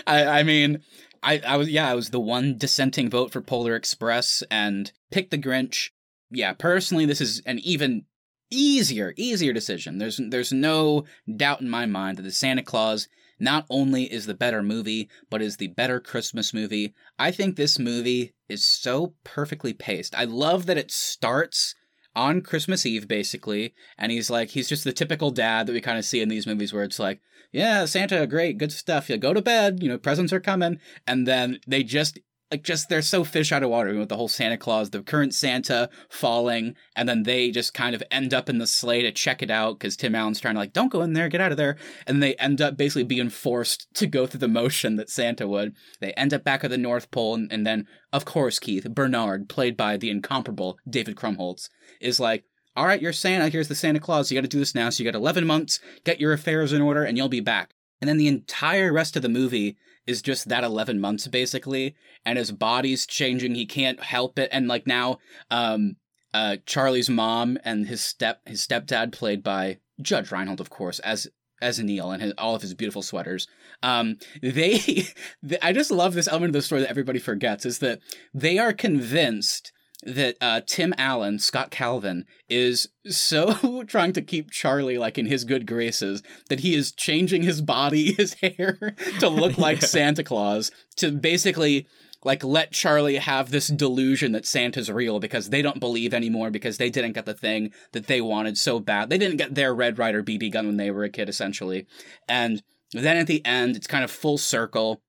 I, 0.08 0.40
I 0.40 0.44
mean, 0.44 0.84
I, 1.22 1.42
I 1.46 1.58
was 1.58 1.70
yeah, 1.70 1.90
I 1.90 1.96
was 1.96 2.12
the 2.12 2.20
one 2.20 2.58
dissenting 2.58 3.10
vote 3.10 3.32
for 3.32 3.42
Polar 3.42 3.76
Express 3.76 4.44
and 4.50 4.92
pick 5.12 5.32
the 5.32 5.38
Grinch. 5.38 5.90
Yeah, 6.32 6.54
personally, 6.54 7.06
this 7.06 7.22
is 7.22 7.42
an 7.46 7.60
even 7.60 8.06
easier, 8.50 9.14
easier 9.18 9.52
decision. 9.52 9.98
There's 9.98 10.20
there's 10.30 10.54
no 10.54 11.04
doubt 11.36 11.60
in 11.60 11.70
my 11.70 11.86
mind 11.86 12.18
that 12.18 12.24
the 12.24 12.32
Santa 12.32 12.64
Clause 12.64 13.10
not 13.40 13.66
only 13.70 14.12
is 14.12 14.26
the 14.26 14.34
better 14.34 14.64
movie, 14.64 15.10
but 15.30 15.42
is 15.42 15.58
the 15.58 15.68
better 15.68 16.00
Christmas 16.00 16.54
movie. 16.54 16.94
I 17.20 17.32
think 17.32 17.56
this 17.56 17.78
movie 17.78 18.34
is 18.50 18.66
so 18.66 19.14
perfectly 19.24 19.74
paced. 19.74 20.18
I 20.18 20.24
love 20.26 20.66
that 20.66 20.78
it 20.78 20.92
starts 20.92 21.76
on 22.16 22.42
Christmas 22.42 22.86
Eve, 22.86 23.08
basically, 23.08 23.76
and 23.98 24.12
he's 24.12 24.30
like, 24.30 24.50
he's 24.50 24.68
just 24.68 24.84
the 24.84 24.92
typical 24.92 25.30
dad 25.30 25.68
that 25.68 25.74
we 25.74 25.82
kind 25.82 26.00
of 26.00 26.06
see 26.06 26.20
in 26.20 26.30
these 26.30 26.48
movies 26.48 26.74
where 26.74 26.84
it's 26.84 27.00
like, 27.00 27.22
yeah, 27.52 27.86
Santa, 27.86 28.26
great, 28.28 28.58
good 28.58 28.72
stuff. 28.72 29.10
You 29.10 29.18
go 29.18 29.34
to 29.34 29.42
bed, 29.42 29.82
you 29.82 29.88
know, 29.88 29.98
presents 29.98 30.34
are 30.34 30.40
coming. 30.40 30.80
And 31.06 31.28
then 31.28 31.60
they 31.68 31.84
just, 31.84 32.20
like, 32.52 32.64
just, 32.64 32.88
they're 32.88 33.02
so 33.02 33.24
fish 33.24 33.52
out 33.52 33.64
of 33.64 33.70
water 33.70 33.94
with 33.98 34.10
the 34.10 34.16
whole 34.16 34.28
Santa 34.28 34.58
Claus, 34.58 34.90
the 34.90 35.02
current 35.02 35.34
Santa 35.34 35.90
falling, 36.10 36.76
and 36.96 37.08
then 37.08 37.24
they 37.24 37.52
just 37.52 37.74
kind 37.74 37.94
of 37.94 38.02
end 38.10 38.34
up 38.34 38.48
in 38.48 38.58
the 38.58 38.68
sleigh 38.68 39.02
to 39.02 39.12
check 39.12 39.42
it 39.42 39.52
out 39.52 39.80
because 39.80 39.98
Tim 39.98 40.16
Allen's 40.16 40.40
trying 40.40 40.56
to, 40.56 40.60
like, 40.60 40.74
don't 40.74 40.92
go 40.92 41.02
in 41.02 41.14
there, 41.14 41.28
get 41.28 41.42
out 41.42 41.52
of 41.52 41.58
there. 41.58 41.76
And 42.06 42.24
they 42.24 42.36
end 42.36 42.62
up 42.62 42.78
basically 42.78 43.04
being 43.04 43.30
forced 43.30 43.94
to 43.96 44.08
go 44.08 44.26
through 44.26 44.40
the 44.40 44.48
motion 44.48 44.96
that 44.96 45.10
Santa 45.10 45.48
would. 45.48 45.76
They 46.00 46.14
end 46.14 46.34
up 46.34 46.44
back 46.44 46.64
at 46.64 46.70
the 46.70 46.78
North 46.78 47.12
Pole, 47.12 47.36
and, 47.36 47.52
and 47.52 47.68
then, 47.68 47.86
of 48.14 48.24
course, 48.24 48.60
Keith, 48.60 48.88
Bernard, 48.90 49.50
played 49.50 49.76
by 49.76 49.98
the 49.98 50.10
incomparable 50.10 50.78
David 50.90 51.16
Krumholtz, 51.16 51.70
is 52.00 52.20
like, 52.20 52.46
all 52.78 52.86
right, 52.86 53.02
you're 53.02 53.12
Santa. 53.12 53.50
Here's 53.50 53.68
the 53.68 53.76
Santa 53.76 54.00
Clause. 54.00 54.32
You 54.32 54.38
got 54.38 54.44
to 54.44 54.48
do 54.48 54.60
this 54.60 54.76
now. 54.76 54.90
So 54.90 55.04
you 55.04 55.12
got 55.12 55.18
11 55.18 55.48
months. 55.48 55.80
Get 56.06 56.22
your 56.22 56.32
affairs 56.32 56.72
in 56.72 56.82
order, 56.82 57.04
and 57.04 57.18
you'll 57.18 57.28
be 57.28 57.40
back. 57.40 57.72
And 58.00 58.08
then 58.08 58.18
the 58.18 58.28
entire 58.28 58.94
rest 58.94 59.16
of 59.16 59.24
the 59.24 59.30
movie 59.30 59.78
is 60.08 60.22
just 60.22 60.50
that 60.50 60.64
11 60.64 61.00
months, 61.00 61.28
basically. 61.28 61.96
And 62.26 62.38
his 62.38 62.52
body's 62.52 63.06
changing. 63.06 63.56
He 63.56 63.66
can't 63.66 64.02
help 64.02 64.40
it. 64.40 64.50
And 64.52 64.68
like 64.68 64.88
now, 64.88 65.20
um, 65.52 65.98
uh, 66.34 66.58
Charlie's 66.66 67.10
mom 67.10 67.58
and 67.64 67.88
his 67.88 68.02
step 68.02 68.42
his 68.46 68.66
stepdad, 68.66 69.12
played 69.12 69.44
by 69.44 69.80
Judge 70.02 70.32
Reinhold, 70.32 70.62
of 70.62 70.70
course, 70.70 71.00
as 71.00 71.28
as 71.62 71.80
Neil 71.80 72.12
and 72.12 72.22
his, 72.22 72.34
all 72.38 72.56
of 72.56 72.62
his 72.62 72.74
beautiful 72.74 73.02
sweaters. 73.02 73.48
Um, 73.82 74.18
they, 74.42 74.78
th- 75.48 75.62
I 75.62 75.74
just 75.74 75.90
love 75.90 76.14
this 76.14 76.28
element 76.28 76.50
of 76.50 76.54
the 76.54 76.62
story 76.62 76.82
that 76.82 76.90
everybody 76.90 77.20
forgets 77.20 77.66
is 77.66 77.80
that 77.80 78.00
they 78.34 78.60
are 78.60 78.74
convinced 78.74 79.72
that 80.04 80.36
uh, 80.40 80.62
Tim 80.66 80.94
Allen, 80.98 81.40
Scott 81.40 81.72
Calvin, 81.72 82.26
is 82.48 82.90
so 83.08 83.84
trying 83.88 84.14
to 84.14 84.22
keep 84.22 84.52
Charlie 84.52 84.98
like 84.98 85.18
in 85.18 85.26
his 85.26 85.44
good 85.44 85.66
graces 85.66 86.22
that 86.50 86.60
he 86.62 86.76
is 86.76 86.92
changing 86.92 87.44
his 87.44 87.62
body, 87.62 88.14
his 88.18 88.36
hair 88.36 88.96
to 89.20 89.30
look 89.30 89.58
like 89.58 89.82
Yeah. 89.82 89.88
Santa 89.88 90.24
Claus 90.24 90.72
to 90.98 91.12
basically 91.12 91.88
like 92.24 92.44
let 92.44 92.72
Charlie 92.72 93.18
have 93.18 93.52
this 93.52 93.68
delusion 93.68 94.32
that 94.34 94.46
Santa's 94.46 94.92
real 94.92 95.20
because 95.20 95.50
they 95.50 95.62
don't 95.62 95.80
believe 95.80 96.14
anymore 96.14 96.50
because 96.50 96.78
they 96.78 96.90
didn't 96.90 97.14
get 97.14 97.26
the 97.26 97.34
thing 97.34 97.72
that 97.94 98.08
they 98.08 98.22
wanted 98.22 98.58
so 98.58 98.80
bad. 98.80 99.10
They 99.10 99.18
didn't 99.18 99.38
get 99.38 99.56
their 99.56 99.74
Red 99.74 99.98
Ryder 100.00 100.24
BB 100.24 100.52
gun 100.52 100.66
when 100.66 100.78
they 100.78 100.92
were 100.92 101.04
a 101.04 101.10
kid, 101.10 101.30
essentially. 101.30 101.86
And 102.28 102.62
then 102.92 103.18
at 103.18 103.28
the 103.28 103.46
end, 103.46 103.76
it's 103.76 103.88
kind 103.88 104.04
of 104.04 104.12
full 104.12 104.38
circle. 104.38 105.02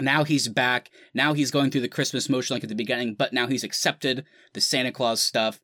Now 0.00 0.24
he's 0.24 0.48
back. 0.48 0.90
Now 1.12 1.34
he's 1.34 1.50
going 1.50 1.70
through 1.70 1.80
the 1.80 1.88
Christmas 1.88 2.28
motion 2.28 2.54
like 2.54 2.62
at 2.62 2.68
the 2.68 2.74
beginning, 2.74 3.14
but 3.14 3.32
now 3.32 3.46
he's 3.46 3.64
accepted 3.64 4.24
the 4.54 4.60
Santa 4.60 4.92
Claus 4.92 5.22
stuff. 5.22 5.60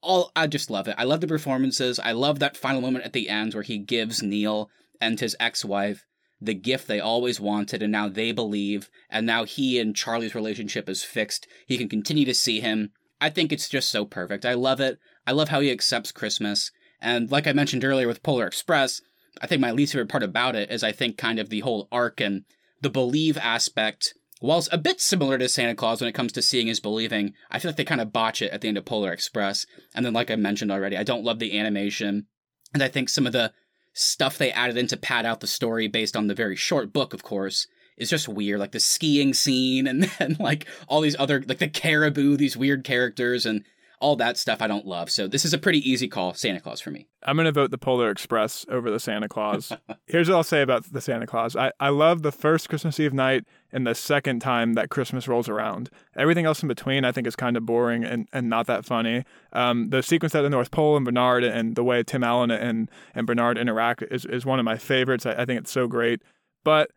All 0.00 0.30
I 0.36 0.46
just 0.46 0.70
love 0.70 0.86
it. 0.86 0.94
I 0.98 1.04
love 1.04 1.20
the 1.20 1.26
performances. 1.26 1.98
I 1.98 2.12
love 2.12 2.38
that 2.38 2.56
final 2.56 2.80
moment 2.80 3.04
at 3.04 3.12
the 3.12 3.28
end 3.28 3.54
where 3.54 3.62
he 3.62 3.78
gives 3.78 4.22
Neil 4.22 4.68
and 5.00 5.18
his 5.18 5.36
ex-wife 5.40 6.04
the 6.40 6.54
gift 6.54 6.86
they 6.86 7.00
always 7.00 7.40
wanted 7.40 7.82
and 7.82 7.90
now 7.90 8.08
they 8.08 8.30
believe 8.30 8.90
and 9.08 9.26
now 9.26 9.44
he 9.44 9.78
and 9.78 9.96
Charlie's 9.96 10.34
relationship 10.34 10.88
is 10.88 11.02
fixed. 11.02 11.46
He 11.66 11.78
can 11.78 11.88
continue 11.88 12.26
to 12.26 12.34
see 12.34 12.60
him. 12.60 12.90
I 13.20 13.30
think 13.30 13.50
it's 13.50 13.68
just 13.68 13.90
so 13.90 14.04
perfect. 14.04 14.44
I 14.44 14.54
love 14.54 14.80
it. 14.80 14.98
I 15.26 15.32
love 15.32 15.48
how 15.48 15.60
he 15.60 15.70
accepts 15.70 16.12
Christmas. 16.12 16.70
And 17.00 17.30
like 17.30 17.46
I 17.46 17.52
mentioned 17.52 17.84
earlier 17.84 18.06
with 18.06 18.22
Polar 18.22 18.46
Express, 18.46 19.00
I 19.40 19.46
think 19.46 19.60
my 19.60 19.72
least 19.72 19.92
favorite 19.92 20.10
part 20.10 20.22
about 20.22 20.54
it 20.54 20.70
is 20.70 20.84
I 20.84 20.92
think 20.92 21.16
kind 21.16 21.38
of 21.38 21.48
the 21.48 21.60
whole 21.60 21.88
arc 21.90 22.20
and 22.20 22.44
the 22.84 22.90
believe 22.90 23.36
aspect. 23.38 24.14
Whilst 24.40 24.68
a 24.70 24.78
bit 24.78 25.00
similar 25.00 25.38
to 25.38 25.48
Santa 25.48 25.74
Claus 25.74 26.00
when 26.00 26.08
it 26.08 26.14
comes 26.14 26.30
to 26.32 26.42
seeing 26.42 26.68
is 26.68 26.78
believing, 26.78 27.32
I 27.50 27.58
feel 27.58 27.70
like 27.70 27.76
they 27.76 27.84
kind 27.84 28.00
of 28.00 28.12
botch 28.12 28.42
it 28.42 28.52
at 28.52 28.60
the 28.60 28.68
end 28.68 28.76
of 28.76 28.84
Polar 28.84 29.10
Express. 29.10 29.66
And 29.94 30.04
then, 30.04 30.12
like 30.12 30.30
I 30.30 30.36
mentioned 30.36 30.70
already, 30.70 30.96
I 30.96 31.02
don't 31.02 31.24
love 31.24 31.38
the 31.38 31.58
animation. 31.58 32.26
And 32.74 32.82
I 32.82 32.88
think 32.88 33.08
some 33.08 33.26
of 33.26 33.32
the 33.32 33.52
stuff 33.94 34.36
they 34.36 34.52
added 34.52 34.76
in 34.76 34.86
to 34.88 34.96
pad 34.96 35.24
out 35.24 35.40
the 35.40 35.46
story 35.46 35.88
based 35.88 36.16
on 36.16 36.26
the 36.26 36.34
very 36.34 36.56
short 36.56 36.92
book, 36.92 37.14
of 37.14 37.22
course, 37.22 37.66
is 37.96 38.10
just 38.10 38.28
weird. 38.28 38.60
Like 38.60 38.72
the 38.72 38.80
skiing 38.80 39.32
scene 39.32 39.86
and 39.86 40.02
then 40.18 40.36
like 40.38 40.66
all 40.88 41.00
these 41.00 41.16
other, 41.18 41.42
like 41.46 41.58
the 41.58 41.68
caribou, 41.68 42.36
these 42.36 42.56
weird 42.56 42.84
characters 42.84 43.46
and 43.46 43.64
all 44.00 44.16
that 44.16 44.36
stuff 44.36 44.60
I 44.60 44.66
don't 44.66 44.86
love. 44.86 45.10
So 45.10 45.26
this 45.26 45.44
is 45.44 45.52
a 45.52 45.58
pretty 45.58 45.78
easy 45.88 46.08
call, 46.08 46.34
Santa 46.34 46.60
Clause 46.60 46.80
for 46.80 46.90
me. 46.90 47.08
I'm 47.22 47.36
going 47.36 47.46
to 47.46 47.52
vote 47.52 47.70
the 47.70 47.78
Polar 47.78 48.10
Express 48.10 48.66
over 48.68 48.90
the 48.90 49.00
Santa 49.00 49.28
Clause. 49.28 49.72
Here's 50.06 50.28
what 50.28 50.36
I'll 50.36 50.44
say 50.44 50.62
about 50.62 50.92
the 50.92 51.00
Santa 51.00 51.26
Clause. 51.26 51.56
I, 51.56 51.72
I 51.80 51.88
love 51.88 52.22
the 52.22 52.32
first 52.32 52.68
Christmas 52.68 53.00
Eve 53.00 53.14
night 53.14 53.44
and 53.72 53.86
the 53.86 53.94
second 53.94 54.40
time 54.40 54.74
that 54.74 54.90
Christmas 54.90 55.26
rolls 55.26 55.48
around. 55.48 55.90
Everything 56.16 56.44
else 56.44 56.62
in 56.62 56.68
between 56.68 57.04
I 57.04 57.12
think 57.12 57.26
is 57.26 57.36
kind 57.36 57.56
of 57.56 57.64
boring 57.64 58.04
and, 58.04 58.28
and 58.32 58.48
not 58.48 58.66
that 58.66 58.84
funny. 58.84 59.24
Um, 59.52 59.90
the 59.90 60.02
sequence 60.02 60.34
at 60.34 60.42
the 60.42 60.50
North 60.50 60.70
Pole 60.70 60.96
and 60.96 61.04
Bernard 61.04 61.44
and 61.44 61.76
the 61.76 61.84
way 61.84 62.02
Tim 62.02 62.24
Allen 62.24 62.50
and, 62.50 62.90
and 63.14 63.26
Bernard 63.26 63.56
interact 63.56 64.02
is, 64.10 64.24
is 64.26 64.44
one 64.44 64.58
of 64.58 64.64
my 64.64 64.76
favorites. 64.76 65.24
I, 65.24 65.32
I 65.32 65.44
think 65.44 65.60
it's 65.60 65.72
so 65.72 65.86
great. 65.86 66.22
But 66.64 66.90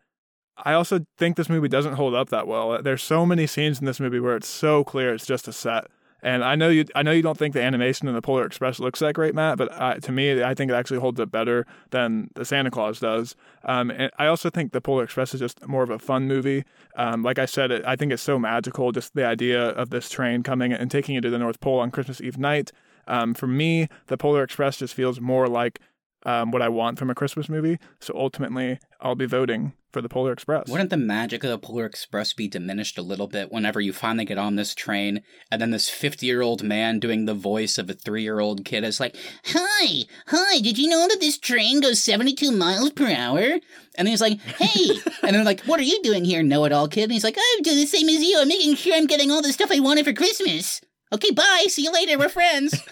I 0.64 0.72
also 0.72 1.00
think 1.16 1.36
this 1.36 1.48
movie 1.48 1.68
doesn't 1.68 1.94
hold 1.94 2.14
up 2.14 2.30
that 2.30 2.46
well. 2.46 2.82
There's 2.82 3.02
so 3.02 3.24
many 3.24 3.46
scenes 3.46 3.78
in 3.78 3.86
this 3.86 4.00
movie 4.00 4.20
where 4.20 4.36
it's 4.36 4.48
so 4.48 4.82
clear 4.82 5.14
it's 5.14 5.26
just 5.26 5.46
a 5.46 5.52
set. 5.52 5.86
And 6.22 6.42
I 6.42 6.56
know 6.56 6.68
you, 6.68 6.84
I 6.94 7.02
know 7.02 7.12
you 7.12 7.22
don't 7.22 7.38
think 7.38 7.54
the 7.54 7.62
animation 7.62 8.08
in 8.08 8.14
the 8.14 8.22
Polar 8.22 8.44
Express 8.44 8.80
looks 8.80 8.98
that 9.00 9.14
great, 9.14 9.34
Matt. 9.34 9.58
But 9.58 9.72
uh, 9.72 9.94
to 9.96 10.12
me, 10.12 10.42
I 10.42 10.54
think 10.54 10.70
it 10.70 10.74
actually 10.74 10.98
holds 10.98 11.20
up 11.20 11.30
better 11.30 11.66
than 11.90 12.30
the 12.34 12.44
Santa 12.44 12.70
Clause 12.70 12.98
does. 12.98 13.36
Um, 13.64 13.90
and 13.90 14.10
I 14.18 14.26
also 14.26 14.50
think 14.50 14.72
the 14.72 14.80
Polar 14.80 15.04
Express 15.04 15.34
is 15.34 15.40
just 15.40 15.66
more 15.66 15.82
of 15.82 15.90
a 15.90 15.98
fun 15.98 16.26
movie. 16.26 16.64
Um, 16.96 17.22
like 17.22 17.38
I 17.38 17.46
said, 17.46 17.70
it, 17.70 17.84
I 17.84 17.94
think 17.96 18.12
it's 18.12 18.22
so 18.22 18.38
magical, 18.38 18.90
just 18.90 19.14
the 19.14 19.24
idea 19.24 19.68
of 19.70 19.90
this 19.90 20.10
train 20.10 20.42
coming 20.42 20.72
and 20.72 20.90
taking 20.90 21.14
you 21.14 21.20
to 21.20 21.30
the 21.30 21.38
North 21.38 21.60
Pole 21.60 21.78
on 21.78 21.90
Christmas 21.90 22.20
Eve 22.20 22.38
night. 22.38 22.72
Um, 23.06 23.32
for 23.32 23.46
me, 23.46 23.88
the 24.08 24.18
Polar 24.18 24.42
Express 24.42 24.76
just 24.78 24.94
feels 24.94 25.20
more 25.20 25.46
like 25.48 25.80
um, 26.28 26.50
what 26.50 26.60
I 26.60 26.68
want 26.68 26.98
from 26.98 27.08
a 27.08 27.14
Christmas 27.14 27.48
movie. 27.48 27.78
So 28.00 28.12
ultimately, 28.14 28.78
I'll 29.00 29.14
be 29.14 29.24
voting 29.24 29.72
for 29.92 30.02
the 30.02 30.10
Polar 30.10 30.30
Express. 30.30 30.68
Wouldn't 30.68 30.90
the 30.90 30.98
magic 30.98 31.42
of 31.42 31.48
the 31.48 31.58
Polar 31.58 31.86
Express 31.86 32.34
be 32.34 32.46
diminished 32.46 32.98
a 32.98 33.02
little 33.02 33.28
bit 33.28 33.50
whenever 33.50 33.80
you 33.80 33.94
finally 33.94 34.26
get 34.26 34.36
on 34.36 34.56
this 34.56 34.74
train 34.74 35.22
and 35.50 35.58
then 35.58 35.70
this 35.70 35.88
50 35.88 36.26
year 36.26 36.42
old 36.42 36.62
man 36.62 37.00
doing 37.00 37.24
the 37.24 37.32
voice 37.32 37.78
of 37.78 37.88
a 37.88 37.94
three 37.94 38.22
year 38.22 38.40
old 38.40 38.66
kid 38.66 38.84
is 38.84 39.00
like, 39.00 39.16
Hi, 39.46 40.04
hi, 40.26 40.60
did 40.60 40.76
you 40.76 40.90
know 40.90 41.08
that 41.08 41.18
this 41.18 41.38
train 41.38 41.80
goes 41.80 42.04
72 42.04 42.52
miles 42.52 42.90
per 42.90 43.10
hour? 43.10 43.58
And 43.94 44.06
he's 44.06 44.20
like, 44.20 44.38
Hey, 44.38 45.00
and 45.22 45.34
they're 45.34 45.44
like, 45.44 45.62
What 45.62 45.80
are 45.80 45.84
you 45.84 46.02
doing 46.02 46.26
here, 46.26 46.42
know 46.42 46.66
it 46.66 46.72
all 46.72 46.88
kid? 46.88 47.04
And 47.04 47.12
he's 47.12 47.24
like, 47.24 47.38
I'm 47.38 47.62
doing 47.62 47.78
the 47.78 47.86
same 47.86 48.10
as 48.10 48.22
you. 48.22 48.38
I'm 48.38 48.48
making 48.48 48.74
sure 48.74 48.94
I'm 48.94 49.06
getting 49.06 49.30
all 49.30 49.40
the 49.40 49.54
stuff 49.54 49.70
I 49.72 49.80
wanted 49.80 50.04
for 50.04 50.12
Christmas. 50.12 50.82
Okay, 51.12 51.30
bye. 51.30 51.64
See 51.68 51.82
you 51.82 51.92
later. 51.92 52.18
We're 52.18 52.28
friends. 52.28 52.82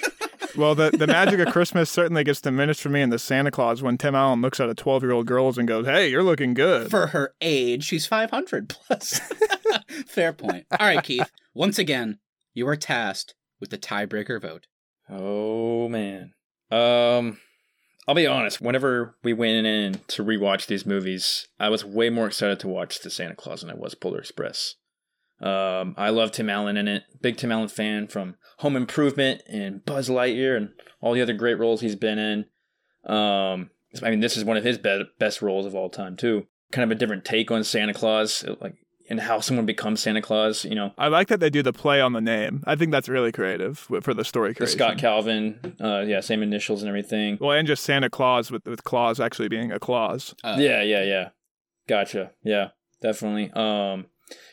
well, 0.56 0.74
the, 0.74 0.90
the 0.90 1.06
magic 1.06 1.38
of 1.40 1.52
Christmas 1.52 1.90
certainly 1.90 2.24
gets 2.24 2.40
diminished 2.40 2.80
for 2.80 2.88
me 2.88 3.02
in 3.02 3.10
the 3.10 3.18
Santa 3.18 3.50
Clause 3.50 3.82
when 3.82 3.98
Tim 3.98 4.14
Allen 4.14 4.40
looks 4.40 4.58
at 4.60 4.70
a 4.70 4.74
12 4.74 5.02
year 5.02 5.12
old 5.12 5.26
girl 5.26 5.52
and 5.56 5.68
goes, 5.68 5.86
Hey, 5.86 6.08
you're 6.08 6.22
looking 6.22 6.54
good. 6.54 6.90
For 6.90 7.08
her 7.08 7.34
age, 7.40 7.84
she's 7.84 8.06
500 8.06 8.68
plus. 8.68 9.20
Fair 10.06 10.32
point. 10.32 10.66
All 10.78 10.86
right, 10.86 11.02
Keith. 11.02 11.30
Once 11.54 11.78
again, 11.78 12.18
you 12.54 12.66
are 12.68 12.76
tasked 12.76 13.34
with 13.60 13.70
the 13.70 13.78
tiebreaker 13.78 14.40
vote. 14.40 14.66
Oh, 15.10 15.88
man. 15.88 16.32
Um, 16.70 17.38
I'll 18.06 18.14
be 18.14 18.26
honest. 18.26 18.60
Whenever 18.60 19.16
we 19.22 19.32
went 19.32 19.66
in 19.66 20.00
to 20.08 20.24
rewatch 20.24 20.66
these 20.66 20.86
movies, 20.86 21.48
I 21.58 21.68
was 21.68 21.84
way 21.84 22.08
more 22.08 22.26
excited 22.26 22.60
to 22.60 22.68
watch 22.68 23.00
the 23.00 23.10
Santa 23.10 23.34
Clause 23.34 23.60
than 23.60 23.70
I 23.70 23.74
was 23.74 23.94
Polar 23.94 24.18
Express. 24.18 24.76
Um, 25.40 25.94
I 25.96 26.10
love 26.10 26.32
Tim 26.32 26.50
Allen 26.50 26.76
in 26.76 26.88
it. 26.88 27.04
Big 27.20 27.36
Tim 27.36 27.52
Allen 27.52 27.68
fan 27.68 28.08
from 28.08 28.36
Home 28.58 28.76
Improvement 28.76 29.42
and 29.46 29.84
Buzz 29.84 30.08
Lightyear 30.08 30.56
and 30.56 30.70
all 31.00 31.14
the 31.14 31.22
other 31.22 31.32
great 31.32 31.58
roles 31.58 31.80
he's 31.80 31.96
been 31.96 32.18
in. 32.18 32.44
Um, 33.06 33.70
I 34.02 34.10
mean, 34.10 34.20
this 34.20 34.36
is 34.36 34.44
one 34.44 34.56
of 34.56 34.64
his 34.64 34.78
be- 34.78 35.04
best 35.18 35.40
roles 35.42 35.66
of 35.66 35.74
all 35.74 35.90
time 35.90 36.16
too. 36.16 36.46
Kind 36.72 36.90
of 36.90 36.96
a 36.96 36.98
different 36.98 37.24
take 37.24 37.50
on 37.50 37.64
Santa 37.64 37.94
Claus, 37.94 38.44
like 38.60 38.74
and 39.08 39.20
how 39.20 39.40
someone 39.40 39.66
becomes 39.66 40.00
Santa 40.00 40.20
Claus. 40.20 40.64
You 40.64 40.74
know, 40.74 40.92
I 40.98 41.08
like 41.08 41.28
that 41.28 41.40
they 41.40 41.50
do 41.50 41.62
the 41.62 41.72
play 41.72 42.00
on 42.00 42.12
the 42.12 42.20
name. 42.20 42.62
I 42.66 42.76
think 42.76 42.92
that's 42.92 43.08
really 43.08 43.32
creative 43.32 43.78
for 43.78 44.12
the 44.12 44.24
story 44.24 44.54
creation. 44.54 44.78
Scott 44.78 44.98
Calvin, 44.98 45.76
uh, 45.80 46.00
yeah, 46.00 46.20
same 46.20 46.42
initials 46.42 46.82
and 46.82 46.88
everything. 46.88 47.38
Well, 47.40 47.52
and 47.56 47.66
just 47.66 47.84
Santa 47.84 48.10
Claus 48.10 48.50
with 48.50 48.66
with 48.66 48.84
Claus 48.84 49.20
actually 49.20 49.48
being 49.48 49.72
a 49.72 49.78
clause. 49.78 50.34
Uh, 50.44 50.56
yeah, 50.58 50.82
yeah, 50.82 51.04
yeah. 51.04 51.28
Gotcha. 51.88 52.32
Yeah, 52.44 52.68
definitely. 53.00 53.50
Um, 53.52 54.06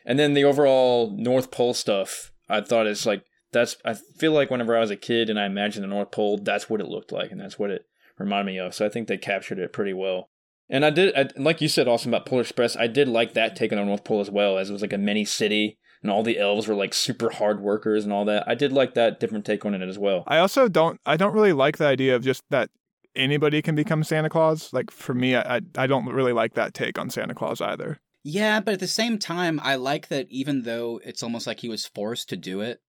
and 0.05 0.19
then 0.19 0.33
the 0.33 0.43
overall 0.43 1.15
North 1.17 1.51
Pole 1.51 1.73
stuff, 1.73 2.31
I 2.49 2.61
thought 2.61 2.87
it's 2.87 3.05
like 3.05 3.23
that's 3.51 3.77
I 3.85 3.93
feel 3.93 4.31
like 4.31 4.51
whenever 4.51 4.75
I 4.75 4.81
was 4.81 4.91
a 4.91 4.95
kid 4.95 5.29
and 5.29 5.39
I 5.39 5.45
imagined 5.45 5.83
the 5.83 5.87
North 5.87 6.11
Pole, 6.11 6.37
that's 6.37 6.69
what 6.69 6.81
it 6.81 6.87
looked 6.87 7.11
like 7.11 7.31
and 7.31 7.39
that's 7.39 7.59
what 7.59 7.71
it 7.71 7.85
reminded 8.17 8.53
me 8.53 8.59
of. 8.59 8.73
So 8.73 8.85
I 8.85 8.89
think 8.89 9.07
they 9.07 9.17
captured 9.17 9.59
it 9.59 9.73
pretty 9.73 9.93
well. 9.93 10.29
And 10.69 10.83
I 10.83 10.89
did, 10.89 11.15
I, 11.15 11.29
like 11.37 11.61
you 11.61 11.67
said, 11.67 11.87
also 11.87 12.09
about 12.09 12.25
Polar 12.25 12.41
Express. 12.41 12.75
I 12.75 12.87
did 12.87 13.07
like 13.07 13.33
that 13.33 13.55
take 13.55 13.71
on 13.71 13.85
North 13.85 14.03
Pole 14.03 14.21
as 14.21 14.31
well, 14.31 14.57
as 14.57 14.69
it 14.69 14.73
was 14.73 14.81
like 14.81 14.93
a 14.93 14.97
mini 14.97 15.23
city, 15.23 15.77
and 16.01 16.11
all 16.11 16.23
the 16.23 16.39
elves 16.39 16.67
were 16.67 16.75
like 16.75 16.93
super 16.93 17.29
hard 17.29 17.59
workers 17.59 18.03
and 18.03 18.11
all 18.11 18.25
that. 18.25 18.43
I 18.47 18.55
did 18.55 18.71
like 18.71 18.95
that 18.95 19.19
different 19.19 19.45
take 19.45 19.63
on 19.65 19.75
it 19.75 19.87
as 19.87 19.99
well. 19.99 20.23
I 20.27 20.39
also 20.39 20.67
don't, 20.67 20.99
I 21.05 21.17
don't 21.17 21.33
really 21.33 21.53
like 21.53 21.77
the 21.77 21.85
idea 21.85 22.15
of 22.15 22.23
just 22.23 22.43
that 22.49 22.69
anybody 23.15 23.61
can 23.61 23.75
become 23.75 24.03
Santa 24.03 24.29
Claus. 24.29 24.73
Like 24.73 24.89
for 24.91 25.13
me, 25.13 25.35
I, 25.35 25.61
I 25.77 25.87
don't 25.87 26.05
really 26.07 26.33
like 26.33 26.55
that 26.55 26.73
take 26.73 26.97
on 26.97 27.09
Santa 27.09 27.35
Claus 27.35 27.61
either. 27.61 27.99
Yeah, 28.27 28.59
but 28.59 28.73
at 28.73 28.79
the 28.79 28.87
same 28.87 29.19
time, 29.19 29.59
I 29.61 29.75
like 29.75 30.07
that 30.07 30.25
even 30.31 30.63
though 30.63 30.99
it's 31.05 31.21
almost 31.21 31.45
like 31.45 31.59
he 31.59 31.69
was 31.69 31.85
forced 31.85 32.27
to 32.29 32.35
do 32.35 32.59
it, 32.59 32.79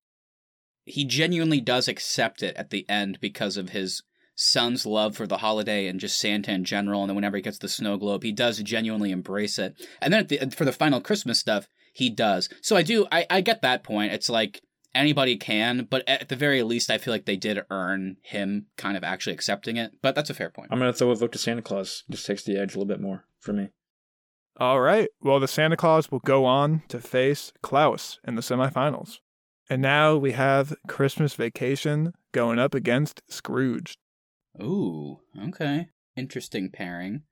he 0.87 1.05
genuinely 1.05 1.61
does 1.61 1.89
accept 1.89 2.43
it 2.43 2.57
at 2.57 2.71
the 2.71 2.89
end 2.89 3.19
because 3.21 3.59
of 3.59 3.69
his 3.69 4.03
son's 4.35 4.87
love 4.87 5.15
for 5.15 5.27
the 5.27 5.37
holiday 5.37 5.89
and 5.89 6.01
just 6.01 6.19
Santa 6.19 6.53
in 6.53 6.65
general. 6.65 7.03
And 7.03 7.11
then 7.11 7.17
whenever 7.17 7.37
he 7.37 7.43
gets 7.43 7.59
the 7.59 7.69
snow 7.69 7.99
globe, 7.99 8.23
he 8.23 8.33
does 8.33 8.63
genuinely 8.63 9.11
embrace 9.11 9.59
it. 9.59 9.75
And 10.01 10.11
then 10.11 10.27
the, 10.27 10.39
for 10.57 10.65
the 10.65 10.73
final 10.73 11.03
Christmas 11.03 11.39
stuff, 11.39 11.69
he 11.93 12.09
does. 12.09 12.49
So 12.63 12.75
I 12.75 12.83
do, 12.83 13.07
I, 13.13 13.27
I 13.29 13.43
get 13.43 13.61
that 13.61 13.85
point. 13.85 14.15
It's 14.15 14.31
like 14.31 14.63
anybody 14.95 15.37
can, 15.37 15.87
but 15.91 16.03
at 16.09 16.31
the 16.31 16.37
very 16.37 16.63
least, 16.63 16.91
I 16.91 16.97
feel 16.97 17.13
like 17.13 17.27
they 17.27 17.37
did 17.37 17.61
earn 17.69 18.17
him 18.23 18.69
kind 18.79 18.97
of 18.97 19.05
actually 19.05 19.35
accepting 19.35 19.77
it. 19.77 19.93
But 20.01 20.15
that's 20.15 20.31
a 20.31 20.35
fair 20.35 20.49
point. 20.49 20.69
I'm 20.71 20.79
going 20.79 20.91
to 20.91 20.97
throw 20.97 21.11
a 21.11 21.15
vote 21.15 21.33
to 21.33 21.39
Santa 21.39 21.61
Clause. 21.61 22.05
Just 22.09 22.25
takes 22.25 22.43
the 22.43 22.57
edge 22.57 22.75
a 22.75 22.79
little 22.79 22.89
bit 22.89 23.03
more 23.03 23.25
for 23.39 23.53
me. 23.53 23.69
All 24.59 24.81
right. 24.81 25.09
Well, 25.21 25.39
the 25.39 25.49
Santa 25.49 25.77
Clause 25.77 26.11
will 26.11 26.21
go 26.21 26.45
on 26.45 26.83
to 26.89 26.99
face 26.99 27.53
Klaus 27.63 28.19
in 28.27 28.37
the 28.37 28.43
semifinals. 28.43 29.19
And 29.69 29.83
now 29.83 30.17
we 30.17 30.33
have 30.33 30.75
Christmas 30.89 31.35
Vacation 31.35 32.13
going 32.33 32.59
up 32.59 32.75
against 32.75 33.21
Scrooge. 33.29 33.95
Ooh, 34.63 35.19
okay. 35.49 35.89
Interesting 36.17 36.71
pairing. 36.71 37.23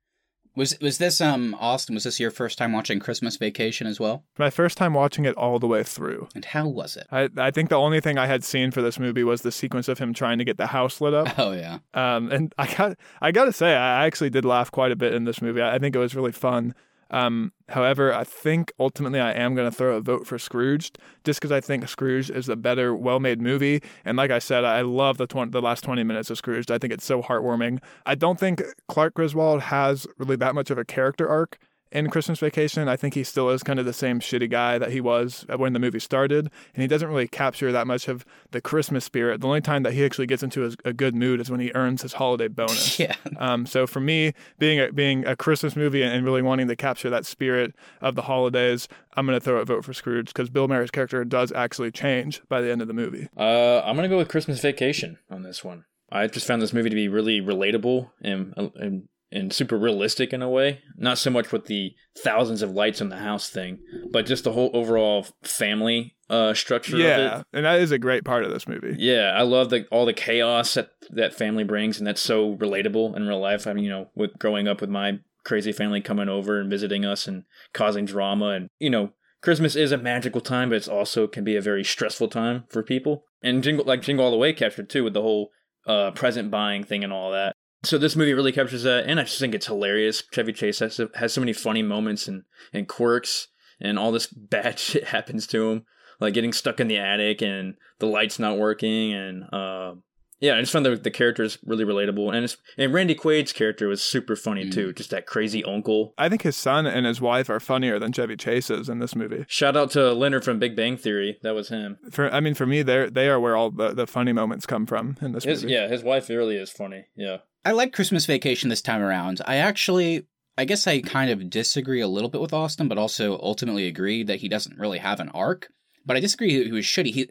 Was 0.57 0.79
was 0.81 0.99
this 0.99 1.21
um 1.21 1.57
Austin, 1.59 1.95
was 1.95 2.05
this 2.05 2.21
your 2.21 2.31
first 2.31 2.59
time 2.59 2.73
watching 2.73 3.01
Christmas 3.01 3.37
Vacation 3.37 3.87
as 3.89 3.99
well? 3.99 4.25
My 4.39 4.51
first 4.51 4.79
time 4.79 4.95
watching 4.95 5.25
it 5.25 5.35
all 5.37 5.59
the 5.59 5.67
way 5.67 5.83
through. 5.83 6.29
And 6.35 6.45
how 6.45 6.69
was 6.69 6.97
it? 6.97 7.07
I 7.11 7.29
I 7.37 7.51
think 7.51 7.71
the 7.71 7.77
only 7.77 8.01
thing 8.01 8.19
I 8.19 8.27
had 8.27 8.45
seen 8.45 8.71
for 8.71 8.81
this 8.81 8.99
movie 8.99 9.25
was 9.25 9.43
the 9.43 9.51
sequence 9.51 9.89
of 9.89 9.99
him 9.99 10.13
trying 10.15 10.39
to 10.39 10.45
get 10.45 10.57
the 10.57 10.69
house 10.69 11.01
lit 11.01 11.15
up. 11.15 11.29
Oh 11.39 11.53
yeah. 11.53 11.79
Um 11.95 12.31
and 12.31 12.55
I 12.59 12.73
got 12.73 12.97
I 13.21 13.33
got 13.33 13.47
to 13.47 13.53
say 13.53 13.75
I 13.75 14.07
actually 14.07 14.31
did 14.31 14.45
laugh 14.45 14.71
quite 14.71 14.93
a 14.93 14.97
bit 14.97 15.13
in 15.15 15.25
this 15.25 15.43
movie. 15.43 15.61
I, 15.61 15.77
I 15.77 15.79
think 15.79 15.97
it 15.97 16.01
was 16.01 16.15
really 16.15 16.33
fun. 16.33 16.75
Um, 17.11 17.53
however, 17.69 18.13
I 18.13 18.25
think 18.25 18.73
ultimately 18.79 19.21
I 19.21 19.33
am 19.33 19.55
going 19.55 19.71
to 19.71 19.77
throw 19.77 19.97
a 19.97 20.01
vote 20.01 20.27
for 20.27 20.39
Scrooge 20.39 20.93
just 21.25 21.41
because 21.41 21.53
I 21.53 21.61
think 21.61 21.89
Scrooge 21.89 22.31
is 22.31 22.49
a 22.49 22.57
better, 22.57 22.95
well 22.95 23.21
made 23.21 23.41
movie. 23.41 23.83
And 24.05 24.17
like 24.17 24.31
I 24.31 24.39
said, 24.39 24.65
I 24.65 24.83
love 24.83 25.19
the, 25.19 25.27
20, 25.27 25.51
the 25.51 25.63
last 25.63 25.83
20 25.83 26.03
minutes 26.05 26.31
of 26.31 26.39
Scrooge. 26.39 26.71
I 26.71 26.79
think 26.79 26.93
it's 26.93 27.05
so 27.05 27.23
heartwarming. 27.23 27.81
I 28.07 28.15
don't 28.15 28.39
think 28.39 28.63
Clark 28.89 29.15
Griswold 29.15 29.63
has 29.63 30.07
really 30.19 30.37
that 30.37 30.55
much 30.55 30.71
of 30.71 30.79
a 30.79 30.85
character 30.85 31.29
arc 31.29 31.59
in 31.95 32.11
Christmas 32.11 32.41
Vacation. 32.41 32.89
I 32.89 32.97
think 32.97 33.15
he 33.15 33.25
still 33.25 33.49
is 33.51 33.63
kind 33.63 33.79
of 33.79 33.87
the 33.87 33.93
same 33.93 34.21
shitty 34.21 34.51
guy 34.51 34.79
that 34.79 34.91
he 34.91 35.01
was 35.01 35.47
when 35.57 35.73
the 35.73 35.79
movie 35.79 36.01
started, 36.01 36.51
and 36.75 36.83
he 36.83 36.87
doesn't 36.89 37.09
really 37.09 37.29
capture 37.29 37.73
that 37.73 37.87
much 37.87 38.09
of 38.09 38.27
the 38.51 38.61
Christmas 38.61 39.05
spirit. 39.05 39.41
The 39.41 39.47
only 39.47 39.61
time 39.61 39.85
that 39.85 39.93
he 39.93 40.05
actually 40.05 40.27
gets 40.27 40.43
into 40.43 40.67
a, 40.67 40.73
a 40.85 40.93
good 40.93 41.15
mood 41.15 41.41
is 41.41 41.51
when 41.51 41.61
he 41.61 41.71
earns 41.75 42.03
his 42.03 42.15
holiday 42.15 42.49
bonus. 42.49 42.99
Yeah. 43.05 43.17
Um, 43.39 43.67
so 43.67 43.87
for 43.87 44.01
me, 44.01 44.33
being 44.59 44.81
a, 44.81 44.91
being 44.93 45.27
a 45.27 45.37
Christmas 45.37 45.77
movie 45.77 46.03
and 46.03 46.25
really 46.25 46.43
wanting 46.43 46.69
to 46.69 46.77
capture 46.77 47.11
that 47.11 47.27
spirit 47.27 47.75
of 48.01 48.15
the 48.15 48.23
holidays, 48.23 48.89
I'm 49.17 49.27
going 49.27 49.39
to 49.39 49.45
throw 49.45 49.59
a 49.59 49.65
vote 49.65 49.85
for 49.85 49.93
Scrooge 49.93 50.29
because 50.29 50.49
Bill 50.49 50.69
Murray's 50.69 50.91
character 50.91 51.25
does 51.25 51.53
actually 51.53 51.91
change 51.91 52.41
by 52.49 52.61
the 52.61 52.71
end 52.71 52.81
of 52.81 52.89
the 52.89 52.95
movie. 52.95 53.29
Uh, 53.37 53.81
I'm 53.85 53.97
gonna 53.97 54.09
go 54.09 54.17
with 54.17 54.29
Christmas 54.29 54.61
Vacation 54.61 55.19
on 55.31 55.43
this 55.43 55.63
one. 55.65 55.85
I 56.11 56.27
just 56.27 56.47
found 56.47 56.63
this 56.63 56.73
movie 56.73 56.91
to 56.91 56.95
be 56.95 57.09
really 57.09 57.41
relatable 57.41 58.11
and 58.23 58.55
and 58.77 59.09
and 59.35 59.53
super 59.53 59.77
realistic 59.77 60.33
in 60.33 60.41
a 60.43 60.49
way. 60.49 60.81
Not 60.97 61.19
so 61.19 61.31
much 61.31 61.53
with 61.53 61.67
the 61.67 61.95
thousands 62.17 62.63
of 62.63 62.71
lights 62.71 63.01
on 63.01 63.09
the 63.09 63.19
house 63.19 63.49
thing, 63.51 63.81
but 64.13 64.27
just 64.27 64.45
the 64.45 64.53
whole 64.53 64.71
overall 64.73 65.27
family 65.43 66.17
uh, 66.31 66.55
structure 66.55 66.97
of 66.97 67.03
Yeah, 67.03 67.39
it. 67.41 67.47
and 67.53 67.65
that 67.67 67.81
is 67.81 67.91
a 67.91 67.99
great 67.99 68.25
part 68.25 68.45
of 68.45 68.51
this 68.51 68.67
movie. 68.67 68.95
Yeah, 68.99 69.33
I 69.37 69.43
love 69.43 69.71
the 69.71 69.87
all 69.91 70.07
the 70.07 70.13
chaos 70.13 70.75
that 70.75 70.91
that 71.11 71.35
family 71.35 71.65
brings, 71.65 71.99
and 71.99 72.07
that's 72.07 72.21
so 72.23 72.57
relatable 72.57 73.15
in 73.17 73.27
real 73.27 73.41
life. 73.41 73.67
I 73.67 73.73
mean, 73.75 73.85
you 73.85 73.91
know, 73.91 74.09
with 74.15 74.39
growing 74.39 74.67
up 74.69 74.81
with 74.81 74.91
my 74.91 75.19
crazy 75.45 75.73
family 75.73 76.01
coming 76.01 76.29
over 76.31 76.59
and 76.59 76.71
visiting 76.71 77.05
us 77.05 77.27
and 77.29 77.45
causing 77.75 78.07
drama, 78.07 78.49
and 78.51 78.69
you 78.79 78.89
know, 78.89 79.11
Christmas 79.43 79.77
is 79.77 79.93
a 79.93 79.99
magical 79.99 80.41
time, 80.41 80.71
but 80.71 80.77
it's 80.77 80.89
also 80.89 81.27
can 81.27 81.45
be 81.45 81.57
a 81.57 81.61
very 81.61 81.85
stressful 81.85 82.29
time 82.29 82.65
for 82.71 82.83
people. 82.83 83.25
And 83.43 83.63
Jingle, 83.63 83.85
like 83.85 84.01
Jingle 84.01 84.25
All 84.25 84.31
the 84.31 84.39
Way, 84.39 84.55
captured 84.55 84.89
too 84.89 85.05
with 85.05 85.13
the 85.13 85.21
whole 85.21 85.51
uh, 85.87 86.13
present 86.13 86.51
buying 86.51 86.85
thing 86.85 87.05
and 87.05 87.13
all 87.13 87.31
that. 87.33 87.55
So 87.85 87.99
this 87.99 88.17
movie 88.17 88.35
really 88.35 88.53
captures 88.53 88.83
that, 88.85 89.05
and 89.07 89.21
I 89.21 89.25
just 89.25 89.39
think 89.39 89.55
it's 89.55 89.67
hilarious. 89.67 90.23
Chevy 90.33 90.53
Chase 90.53 90.79
has 90.81 91.01
has 91.17 91.33
so 91.33 91.41
many 91.41 91.53
funny 91.53 91.83
moments 91.83 92.27
and 92.29 92.43
and 92.73 92.89
quirks, 92.89 93.49
and 93.81 93.99
all 93.99 94.13
this 94.13 94.27
bad 94.33 94.79
shit 94.79 95.05
happens 95.09 95.47
to 95.49 95.71
him, 95.71 95.85
like 96.21 96.35
getting 96.35 96.53
stuck 96.53 96.81
in 96.81 96.89
the 96.89 96.99
attic 96.99 97.43
and 97.43 97.75
the 97.99 98.07
lights 98.07 98.39
not 98.39 98.59
working, 98.59 99.13
and 99.13 99.45
uh, 99.53 99.95
yeah, 100.41 100.57
I 100.57 100.61
just 100.61 100.73
found 100.73 100.85
the 100.85 100.97
the 100.97 101.11
characters 101.11 101.59
really 101.65 101.85
relatable, 101.85 102.35
and 102.35 102.45
it's, 102.45 102.57
and 102.77 102.93
Randy 102.93 103.15
Quaid's 103.15 103.53
character 103.53 103.89
was 103.89 104.03
super 104.03 104.37
funny 104.37 104.69
too, 104.69 104.93
just 104.93 105.11
that 105.11 105.27
crazy 105.27 105.65
uncle. 105.65 106.13
I 106.19 106.29
think 106.29 106.43
his 106.43 106.57
son 106.57 106.87
and 106.87 107.07
his 107.07 107.21
wife 107.21 107.49
are 107.49 107.61
funnier 107.61 107.99
than 107.99 108.13
Chevy 108.13 108.37
Chase's 108.37 108.89
in 108.89 108.99
this 108.99 109.15
movie. 109.15 109.45
Shout 109.49 109.77
out 109.77 109.91
to 109.93 110.13
Leonard 110.13 110.45
from 110.45 110.59
Big 110.59 110.75
Bang 110.77 110.97
Theory, 110.97 111.39
that 111.43 111.55
was 111.55 111.69
him. 111.69 111.99
For 112.11 112.31
I 112.33 112.41
mean, 112.41 112.55
for 112.55 112.67
me, 112.67 112.83
they 112.83 113.09
they 113.09 113.29
are 113.29 113.41
where 113.41 113.57
all 113.57 113.71
the, 113.71 113.95
the 113.95 114.07
funny 114.07 114.33
moments 114.33 114.67
come 114.67 114.87
from 114.87 115.17
in 115.23 115.33
this 115.33 115.45
His, 115.45 115.63
movie. 115.63 115.75
yeah, 115.75 115.89
his 115.89 116.03
wife 116.03 116.29
really 116.29 116.57
is 116.57 116.71
funny. 116.71 117.05
Yeah. 117.17 117.39
I 117.65 117.73
like 117.73 117.95
Christmas 117.95 118.27
Vacation 118.27 118.69
this 118.69 118.83
time 118.83 119.01
around. 119.01 119.41
I 119.47 119.57
actually, 119.57 120.27
I 120.59 120.67
guess 120.67 120.87
I 120.87 121.01
kind 121.01 121.31
of 121.31 121.49
disagree 121.49 122.03
a 122.03 122.09
little 122.09 122.29
bit 122.29 122.43
with 122.43 122.53
Austin, 122.53 122.89
but 122.89 122.99
also 122.99 123.39
ultimately 123.39 123.87
agree 123.87 124.23
that 124.23 124.41
he 124.41 124.49
doesn't 124.49 124.79
really 124.79 124.99
have 124.99 125.19
an 125.19 125.31
arc. 125.31 125.69
But 126.05 126.17
I 126.17 126.21
disagree 126.21 126.59
that 126.59 126.67
he 126.67 126.73
was 126.73 126.85
shitty. 126.85 127.13
He, 127.13 127.31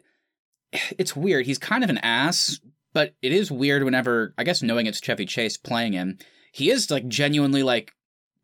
it's 0.98 1.14
weird. 1.14 1.46
He's 1.46 1.58
kind 1.58 1.84
of 1.84 1.90
an 1.90 1.98
ass, 1.98 2.58
but 2.92 3.14
it 3.22 3.32
is 3.32 3.50
weird 3.50 3.84
whenever, 3.84 4.34
I 4.36 4.42
guess 4.42 4.62
knowing 4.62 4.86
it's 4.86 5.00
Chevy 5.00 5.26
Chase 5.26 5.56
playing 5.56 5.92
him, 5.92 6.18
he 6.52 6.70
is 6.70 6.90
like 6.90 7.06
genuinely 7.06 7.62
like, 7.62 7.92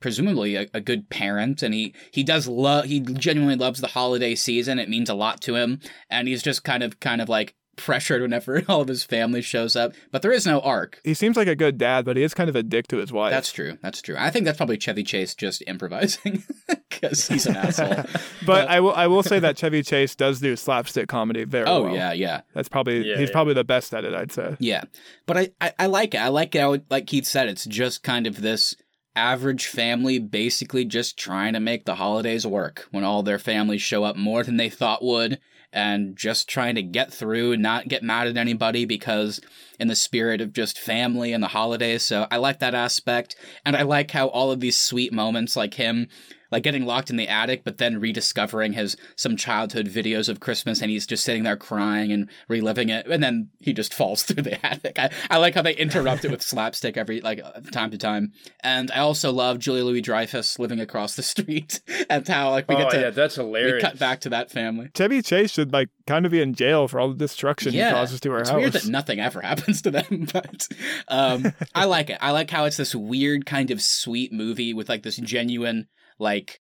presumably 0.01 0.57
a, 0.57 0.66
a 0.72 0.80
good 0.80 1.11
parent 1.11 1.62
and 1.62 1.74
he 1.74 1.95
he 2.11 2.24
does 2.24 2.49
love 2.49 2.86
he 2.86 3.01
genuinely 3.01 3.55
loves 3.55 3.82
the 3.82 3.86
holiday 3.86 4.34
season 4.34 4.78
it 4.78 4.88
means 4.88 5.11
a 5.11 5.14
lot 5.14 5.43
to 5.43 5.55
him 5.55 5.78
and 6.09 6.26
he's 6.26 6.43
just 6.43 6.64
kind 6.64 6.82
of 6.82 6.99
kind 7.01 7.20
of 7.20 7.28
like 7.28 7.55
pressured 7.77 8.21
whenever 8.23 8.62
all 8.68 8.81
of 8.83 8.89
his 8.89 9.05
family 9.05 9.41
shows 9.41 9.75
up 9.77 9.93
but 10.11 10.23
there 10.23 10.33
is 10.33 10.45
no 10.47 10.61
arc 10.61 11.01
He 11.05 11.14
seems 11.14 11.37
like 11.37 11.49
a 11.49 11.57
good 11.57 11.79
dad, 11.79 12.05
but 12.05 12.16
he 12.16 12.23
is 12.23 12.35
kind 12.35 12.51
of 12.51 12.57
a 12.57 12.62
dick 12.62 12.89
to 12.89 12.99
his 12.99 13.12
wife. 13.12 13.31
that's 13.31 13.53
true. 13.53 13.79
That's 13.83 14.03
true. 14.03 14.16
I 14.18 14.31
think 14.31 14.45
that's 14.45 14.57
probably 14.57 14.77
Chevy 14.79 15.03
Chase 15.03 15.35
just 15.35 15.62
improvising 15.66 16.43
because 16.91 17.27
he's 17.29 17.47
an 17.47 17.57
asshole. 17.57 18.05
but 18.47 18.68
I 18.68 18.81
will 18.81 18.93
I 18.93 19.07
will 19.07 19.23
say 19.23 19.39
that 19.39 19.57
Chevy 19.57 19.83
Chase 19.83 20.14
does 20.14 20.41
do 20.41 20.57
slapstick 20.57 21.09
comedy 21.09 21.45
very 21.45 21.66
Oh 21.66 21.85
well. 21.85 21.95
yeah, 21.95 22.12
yeah, 22.12 22.43
That's 22.55 22.68
probably 22.68 23.09
Yeah, 23.09 23.16
he's 23.18 23.29
yeah. 23.29 23.33
probably 23.33 23.55
the 23.55 23.64
best 23.64 23.95
at 23.95 24.05
it, 24.05 24.14
I'd 24.14 24.33
say. 24.33 24.57
yeah. 24.59 24.83
But 25.27 25.37
I, 25.39 25.49
I, 25.61 25.73
I 25.81 25.87
like 25.87 26.14
it. 26.14 26.18
I 26.18 26.29
like 26.29 26.55
how, 26.55 26.77
like 26.91 27.07
Keith 27.07 27.27
said, 27.27 27.49
it's 27.49 27.64
just 27.64 28.03
kind 28.03 28.27
of 28.27 28.41
this 28.43 28.75
average 29.16 29.66
family 29.66 30.18
basically 30.18 30.85
just 30.85 31.18
trying 31.18 31.53
to 31.55 31.61
make 31.61 31.85
the 31.85 31.97
holidays 31.97 32.47
work 32.47 32.87
when 32.91 33.05
all 33.05 33.23
their 33.23 33.39
families 33.39 33.83
show 33.83 34.05
up 34.05 34.16
more 34.16 34.45
than 34.45 34.57
they 34.57 34.68
thought 34.71 35.03
would 35.05 35.39
and 35.73 36.16
just 36.16 36.49
trying 36.49 36.75
to 36.75 36.83
get 36.83 37.12
through 37.12 37.53
and 37.53 37.62
not 37.62 37.89
get 37.89 38.03
mad 38.03 38.27
at 38.27 38.37
anybody 38.37 38.85
because 38.85 39.41
in 39.79 39.89
the 39.89 39.97
spirit 39.97 40.41
of 40.41 40.53
just 40.53 40.79
family 40.79 41.33
and 41.33 41.43
the 41.43 41.49
holidays. 41.49 42.03
So 42.03 42.27
i 42.31 42.37
like 42.37 42.59
that 42.61 42.75
aspect. 42.75 43.37
And 43.64 43.77
i 43.77 43.83
like 43.83 44.11
how 44.11 44.29
all 44.29 44.51
of 44.51 44.61
these 44.61 44.79
sweet 44.79 45.12
moments 45.12 45.57
like 45.57 45.75
him 45.75 46.09
like 46.51 46.62
getting 46.62 46.84
locked 46.84 47.11
in 47.11 47.16
the 47.16 47.28
attic 47.28 47.62
but 47.64 47.78
then 47.78 48.01
rediscovering 48.01 48.72
his 48.72 48.96
some 49.16 49.36
childhood 49.36 49.86
videos 49.86 50.28
of 50.28 50.40
christmas 50.40 50.80
and 50.80 50.90
he's 50.90 51.07
just 51.07 51.24
sitting 51.24 51.42
there 51.42 51.57
crying 51.57 52.12
and 52.12 52.28
reliving 52.48 52.88
it 52.88 53.07
and 53.07 53.22
then 53.22 53.48
he 53.61 53.72
just 53.72 53.94
falls 53.94 54.22
through 54.24 54.42
the 54.42 54.64
attic 54.64 54.98
i, 54.98 55.11
I 55.30 55.38
like 55.38 55.55
how 55.55 55.62
they 55.62 55.74
interrupt 55.74 56.24
it 56.24 56.30
with 56.30 56.42
slapstick 56.42 56.96
every 56.96 57.20
like 57.20 57.40
uh, 57.42 57.61
time 57.72 57.90
to 57.90 57.98
time 57.98 58.32
and 58.61 58.90
i 58.90 58.98
also 58.98 59.32
love 59.32 59.59
julia 59.59 59.84
louis 59.84 60.01
dreyfus 60.01 60.59
living 60.59 60.80
across 60.80 61.16
the 61.16 61.22
street 61.30 61.80
and 62.09 62.26
how 62.26 62.51
like 62.51 62.68
we 62.68 62.74
oh 62.74 62.78
get 62.78 62.90
to 62.90 63.01
yeah, 63.01 63.11
that's 63.11 63.36
we 63.36 63.44
hilarious. 63.44 63.82
cut 63.82 63.98
back 63.98 64.20
to 64.20 64.28
that 64.30 64.51
family 64.51 64.90
Chevy 64.96 65.22
Chase 65.22 65.53
should 65.53 65.72
like 65.72 65.88
kind 66.07 66.26
of 66.26 66.32
be 66.32 66.40
in 66.40 66.55
jail 66.55 66.88
for 66.88 66.98
all 67.01 67.09
the 67.09 67.14
destruction 67.14 67.72
he 67.72 67.80
causes 67.80 68.20
to 68.20 68.30
her 68.32 68.40
it's 68.40 68.51
house. 68.51 68.59
weird 68.59 68.72
that 68.72 68.86
nothing 68.86 69.20
ever 69.20 69.40
happens 69.51 69.82
to 69.82 69.90
them, 69.90 70.26
but 70.32 70.68
um, 71.09 71.53
I 71.74 71.84
like 71.84 72.11
it. 72.11 72.18
I 72.20 72.32
like 72.32 72.51
how 72.51 72.64
it's 72.64 72.76
this 72.76 72.94
weird 72.94 73.46
kind 73.46 73.70
of 73.70 73.80
sweet 73.80 74.32
movie 74.32 74.74
with 74.74 74.88
like 74.88 75.03
this 75.03 75.16
genuine 75.16 75.86
like 76.21 76.61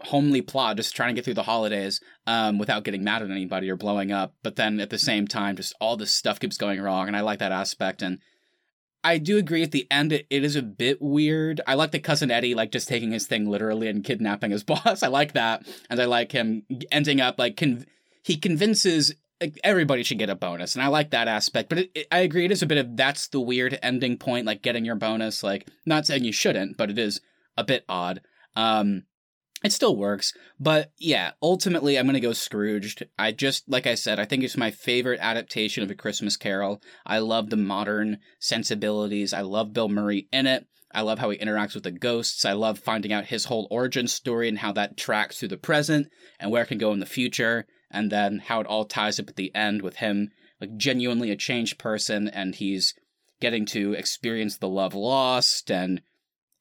homely 0.00 0.42
plot, 0.42 0.76
just 0.76 0.94
trying 0.94 1.08
to 1.08 1.14
get 1.14 1.24
through 1.24 1.34
the 1.34 1.42
holidays 1.42 2.00
um, 2.26 2.58
without 2.58 2.84
getting 2.84 3.02
mad 3.02 3.22
at 3.22 3.30
anybody 3.30 3.68
or 3.70 3.76
blowing 3.76 4.12
up. 4.12 4.34
But 4.42 4.56
then 4.56 4.80
at 4.80 4.90
the 4.90 4.98
same 4.98 5.26
time, 5.26 5.56
just 5.56 5.74
all 5.80 5.96
this 5.96 6.12
stuff 6.12 6.40
keeps 6.40 6.56
going 6.56 6.80
wrong, 6.80 7.08
and 7.08 7.16
I 7.16 7.20
like 7.20 7.40
that 7.40 7.52
aspect. 7.52 8.02
And 8.02 8.18
I 9.02 9.18
do 9.18 9.38
agree 9.38 9.62
at 9.62 9.70
the 9.70 9.86
end 9.90 10.12
it, 10.12 10.26
it 10.30 10.44
is 10.44 10.56
a 10.56 10.62
bit 10.62 11.00
weird. 11.00 11.60
I 11.66 11.74
like 11.74 11.92
the 11.92 11.98
cousin 11.98 12.30
Eddie 12.30 12.54
like 12.54 12.72
just 12.72 12.88
taking 12.88 13.12
his 13.12 13.26
thing 13.26 13.48
literally 13.48 13.88
and 13.88 14.04
kidnapping 14.04 14.50
his 14.50 14.64
boss. 14.64 15.02
I 15.02 15.08
like 15.08 15.32
that, 15.32 15.66
and 15.90 16.00
I 16.00 16.04
like 16.04 16.32
him 16.32 16.64
ending 16.90 17.20
up 17.20 17.38
like 17.38 17.60
he 18.22 18.36
convinces 18.36 19.14
like, 19.40 19.58
everybody 19.62 20.02
should 20.02 20.18
get 20.18 20.30
a 20.30 20.34
bonus, 20.34 20.74
and 20.74 20.82
I 20.82 20.88
like 20.88 21.10
that 21.10 21.28
aspect. 21.28 21.68
But 21.68 21.78
it, 21.78 21.90
it, 21.94 22.06
I 22.10 22.18
agree, 22.20 22.44
it 22.44 22.50
is 22.50 22.62
a 22.62 22.66
bit 22.66 22.78
of 22.78 22.96
that's 22.96 23.28
the 23.28 23.40
weird 23.40 23.78
ending 23.82 24.16
point, 24.16 24.46
like 24.46 24.62
getting 24.62 24.84
your 24.84 24.96
bonus. 24.96 25.42
Like, 25.42 25.68
not 25.86 26.06
saying 26.06 26.24
you 26.24 26.32
shouldn't, 26.32 26.76
but 26.76 26.90
it 26.90 26.98
is 26.98 27.20
a 27.56 27.64
bit 27.64 27.84
odd. 27.88 28.20
Um, 28.58 29.04
it 29.64 29.72
still 29.72 29.96
works, 29.96 30.32
but 30.60 30.92
yeah, 30.98 31.32
ultimately, 31.42 31.98
I'm 31.98 32.06
gonna 32.06 32.20
go 32.20 32.32
Scrooged. 32.32 33.04
I 33.18 33.32
just, 33.32 33.68
like 33.68 33.86
I 33.86 33.94
said, 33.94 34.20
I 34.20 34.24
think 34.24 34.42
it's 34.44 34.56
my 34.56 34.70
favorite 34.70 35.20
adaptation 35.22 35.82
of 35.82 35.90
A 35.90 35.94
Christmas 35.94 36.36
Carol. 36.36 36.82
I 37.06 37.20
love 37.20 37.50
the 37.50 37.56
modern 37.56 38.18
sensibilities. 38.38 39.32
I 39.32 39.40
love 39.40 39.72
Bill 39.72 39.88
Murray 39.88 40.28
in 40.32 40.46
it. 40.46 40.66
I 40.92 41.02
love 41.02 41.18
how 41.18 41.30
he 41.30 41.38
interacts 41.38 41.74
with 41.74 41.84
the 41.84 41.90
ghosts. 41.90 42.44
I 42.44 42.52
love 42.52 42.78
finding 42.78 43.12
out 43.12 43.26
his 43.26 43.44
whole 43.44 43.68
origin 43.70 44.08
story 44.08 44.48
and 44.48 44.58
how 44.58 44.72
that 44.72 44.96
tracks 44.96 45.38
through 45.38 45.48
the 45.48 45.56
present 45.56 46.08
and 46.40 46.50
where 46.50 46.62
it 46.62 46.68
can 46.68 46.78
go 46.78 46.92
in 46.92 47.00
the 47.00 47.06
future, 47.06 47.66
and 47.90 48.10
then 48.10 48.38
how 48.38 48.60
it 48.60 48.66
all 48.66 48.84
ties 48.84 49.20
up 49.20 49.28
at 49.28 49.36
the 49.36 49.54
end 49.54 49.82
with 49.82 49.96
him 49.96 50.30
like 50.60 50.76
genuinely 50.76 51.30
a 51.30 51.36
changed 51.36 51.78
person 51.78 52.28
and 52.28 52.56
he's 52.56 52.94
getting 53.40 53.64
to 53.66 53.92
experience 53.92 54.56
the 54.56 54.68
love 54.68 54.94
lost 54.94 55.70
and 55.70 56.02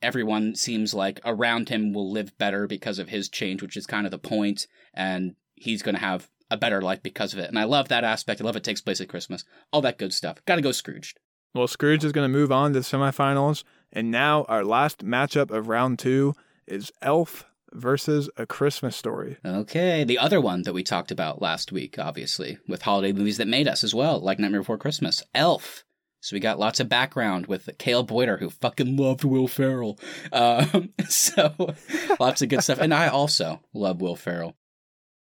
everyone 0.02 0.56
seems 0.56 0.94
like 0.94 1.20
around 1.26 1.70
him 1.70 1.94
will 1.94 2.12
live 2.12 2.38
better 2.38 2.68
because 2.68 3.00
of 3.00 3.10
his 3.10 3.30
change, 3.30 3.62
which 3.62 3.78
is 3.78 3.88
kind 3.88 4.06
of 4.06 4.12
the 4.12 4.20
point, 4.20 4.68
and 4.94 5.36
he's 5.56 5.82
going 5.82 5.96
to 5.96 6.02
have 6.02 6.30
a 6.50 6.58
better 6.58 6.82
life 6.82 7.04
because 7.04 7.34
of 7.34 7.40
it. 7.40 7.50
And 7.50 7.60
I 7.60 7.66
love 7.66 7.90
that 7.90 8.04
aspect. 8.04 8.42
I 8.42 8.44
love 8.44 8.56
it 8.56 8.64
takes 8.64 8.82
place 8.82 9.02
at 9.02 9.10
Christmas. 9.10 9.44
All 9.72 9.82
that 9.82 9.98
good 9.98 10.14
stuff. 10.14 10.38
Got 10.46 10.56
to 10.56 10.62
go 10.62 10.72
Scrooged. 10.72 11.20
Well, 11.54 11.68
Scrooge 11.68 12.06
is 12.06 12.12
going 12.12 12.32
to 12.32 12.38
move 12.38 12.52
on 12.52 12.74
to 12.74 12.80
the 12.80 12.86
semifinals, 12.86 13.64
and 13.92 14.12
now 14.12 14.44
our 14.44 14.64
last 14.64 15.04
matchup 15.04 15.52
of 15.52 15.68
round 15.68 16.00
two 16.00 16.36
is 16.68 16.92
Elf 17.02 17.46
versus 17.74 18.30
A 18.38 18.46
Christmas 18.46 18.96
Story. 18.96 19.38
Okay, 19.46 20.04
the 20.04 20.20
other 20.20 20.40
one 20.40 20.64
that 20.64 20.74
we 20.74 20.84
talked 20.84 21.12
about 21.12 21.42
last 21.42 21.72
week, 21.72 21.98
obviously, 21.98 22.58
with 22.68 22.84
holiday 22.84 23.12
movies 23.12 23.38
that 23.38 23.48
made 23.48 23.68
us 23.68 23.84
as 23.84 23.96
well, 23.96 24.20
like 24.20 24.40
Nightmare 24.40 24.62
Before 24.62 24.78
Christmas, 24.78 25.24
Elf. 25.34 25.84
So 26.20 26.36
we 26.36 26.40
got 26.40 26.60
lots 26.60 26.80
of 26.80 26.90
background 26.90 27.46
with 27.46 27.70
Cale 27.78 28.04
Boyder, 28.04 28.38
who 28.38 28.50
fucking 28.50 28.98
loved 28.98 29.24
Will 29.24 29.48
Ferrell. 29.48 30.00
Um, 30.32 30.90
so 31.08 31.76
lots 32.20 32.42
of 32.42 32.50
good 32.50 32.64
stuff, 32.64 32.80
and 32.80 32.94
I 32.94 33.08
also 33.08 33.62
love 33.74 34.02
Will 34.02 34.16
Ferrell. 34.16 34.56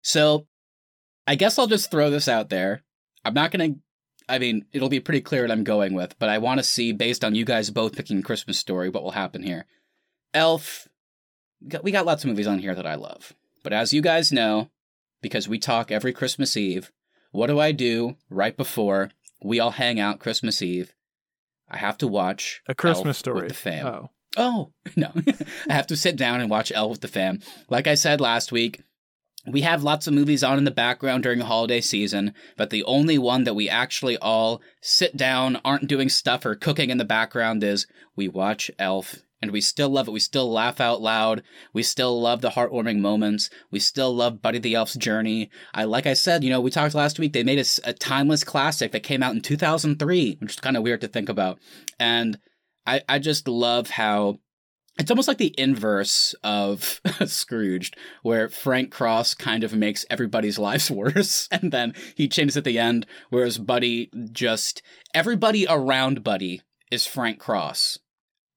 So 0.03 0.47
I 1.27 1.35
guess 1.35 1.59
I'll 1.59 1.67
just 1.67 1.91
throw 1.91 2.11
this 2.11 2.29
out 2.29 2.51
there. 2.51 2.83
I'm 3.25 3.35
not 3.35 3.51
gonna. 3.51 3.77
I 4.29 4.39
mean, 4.39 4.67
it'll 4.73 4.89
be 4.89 5.01
pretty 5.01 5.21
clear 5.21 5.43
what 5.43 5.51
I'm 5.51 5.65
going 5.65 5.95
with, 5.95 6.19
but 6.19 6.29
I 6.29 6.39
want 6.39 6.59
to 6.59 6.65
see, 6.65 6.93
based 6.93 7.25
on 7.25 7.35
you 7.35 7.45
guys 7.45 7.71
both 7.71 7.97
picking 7.97 8.23
Christmas 8.23 8.59
Story, 8.59 8.89
what 8.89 9.03
will 9.03 9.11
happen 9.13 9.43
here. 9.43 9.67
Elf. 10.35 10.89
We 11.83 11.93
got 11.93 12.07
lots 12.07 12.25
of 12.25 12.29
movies 12.29 12.49
on 12.49 12.59
here 12.59 12.75
that 12.75 12.87
I 12.87 12.97
love, 12.97 13.35
but 13.63 13.73
as 13.73 13.93
you 13.93 14.03
guys 14.03 14.33
know, 14.33 14.71
because 15.21 15.49
we 15.49 15.59
talk 15.59 15.93
every 15.93 16.13
Christmas 16.13 16.57
Eve, 16.57 16.91
what 17.31 17.47
do 17.47 17.61
I 17.61 17.71
do 17.71 18.17
right 18.29 18.57
before 18.57 19.11
we 19.45 19.61
all 19.61 19.73
hang 19.73 20.01
out 20.01 20.19
Christmas 20.21 20.63
Eve? 20.63 20.95
I 21.69 21.79
have 21.79 21.99
to 21.99 22.09
watch 22.09 22.63
A 22.69 22.75
Christmas 22.75 23.07
Elf 23.07 23.17
Story. 23.17 23.41
with 23.43 23.49
the 23.49 23.55
fam. 23.55 23.87
Oh. 23.87 24.11
Oh, 24.37 24.73
no. 24.97 25.13
I 25.69 25.73
have 25.73 25.87
to 25.89 25.97
sit 25.97 26.17
down 26.17 26.41
and 26.41 26.51
watch 26.51 26.73
Elf 26.75 26.91
with 26.93 27.01
the 27.01 27.09
fam. 27.09 27.41
Like 27.69 27.87
I 27.87 27.95
said 27.95 28.21
last 28.21 28.53
week, 28.53 28.83
we 29.47 29.63
have 29.63 29.83
lots 29.83 30.07
of 30.07 30.15
movies 30.15 30.45
on 30.45 30.59
in 30.59 30.65
the 30.65 30.71
background 30.71 31.25
during 31.25 31.41
the 31.41 31.45
holiday 31.47 31.81
season, 31.81 32.33
but 32.57 32.71
the 32.71 32.85
only 32.85 33.19
one 33.19 33.45
that 33.45 33.55
we 33.55 33.69
actually 33.69 34.17
all 34.19 34.63
sit 34.81 35.17
down, 35.17 35.61
aren't 35.65 35.89
doing 35.89 36.09
stuff 36.09 36.47
or 36.47 36.55
cooking 36.55 36.91
in 36.91 36.99
the 36.99 37.05
background 37.05 37.65
is 37.65 37.87
we 38.15 38.29
watch 38.29 38.71
Elf. 38.79 39.17
And 39.43 39.51
we 39.51 39.61
still 39.61 39.91
love 39.91 40.07
it. 40.07 40.13
We 40.13 40.21
still 40.21 40.51
laugh 40.51 40.81
out 40.81 41.03
loud. 41.03 41.43
We 41.73 41.83
still 41.83 42.21
love 42.21 42.41
the 42.41 42.51
heartwarming 42.51 43.01
moments. 43.01 43.51
We 43.73 43.81
still 43.81 44.15
love 44.15 44.41
Buddy 44.41 44.61
the 44.61 44.77
Elf's 44.77 44.95
journey. 44.95 45.51
I, 45.75 45.85
like 45.85 46.07
I 46.07 46.15
said, 46.15 46.45
you 46.45 46.51
know, 46.51 46.61
we 46.61 46.71
talked 46.71 46.95
last 46.95 47.19
week. 47.19 47.33
They 47.33 47.43
made 47.43 47.59
a, 47.59 47.91
a 47.91 47.93
timeless 47.93 48.45
classic 48.45 48.93
that 48.93 49.03
came 49.03 49.23
out 49.23 49.35
in 49.35 49.41
2003, 49.41 50.37
which 50.41 50.53
is 50.53 50.61
kind 50.61 50.77
of 50.77 50.85
weird 50.85 51.01
to 51.01 51.09
think 51.09 51.29
about. 51.29 51.59
And 51.99 52.39
I, 52.87 53.03
I 53.09 53.19
just 53.19 53.49
love 53.49 53.91
how 53.91 54.39
it's 54.99 55.11
almost 55.11 55.29
like 55.29 55.39
the 55.39 55.55
inverse 55.59 56.35
of 56.43 57.01
Scrooged, 57.27 57.97
where 58.23 58.49
Frank 58.49 58.91
Cross 58.91 59.35
kind 59.35 59.65
of 59.65 59.75
makes 59.75 60.05
everybody's 60.11 60.59
lives 60.59 60.91
worse, 60.91 61.49
and 61.51 61.73
then 61.73 61.95
he 62.15 62.29
changes 62.29 62.57
at 62.57 62.65
the 62.65 62.79
end, 62.79 63.07
whereas 63.31 63.59
Buddy 63.59 64.11
just 64.31 64.83
everybody 65.15 65.67
around 65.69 66.23
Buddy 66.23 66.63
is 66.91 67.07
Frank 67.07 67.39
Cross. 67.39 67.99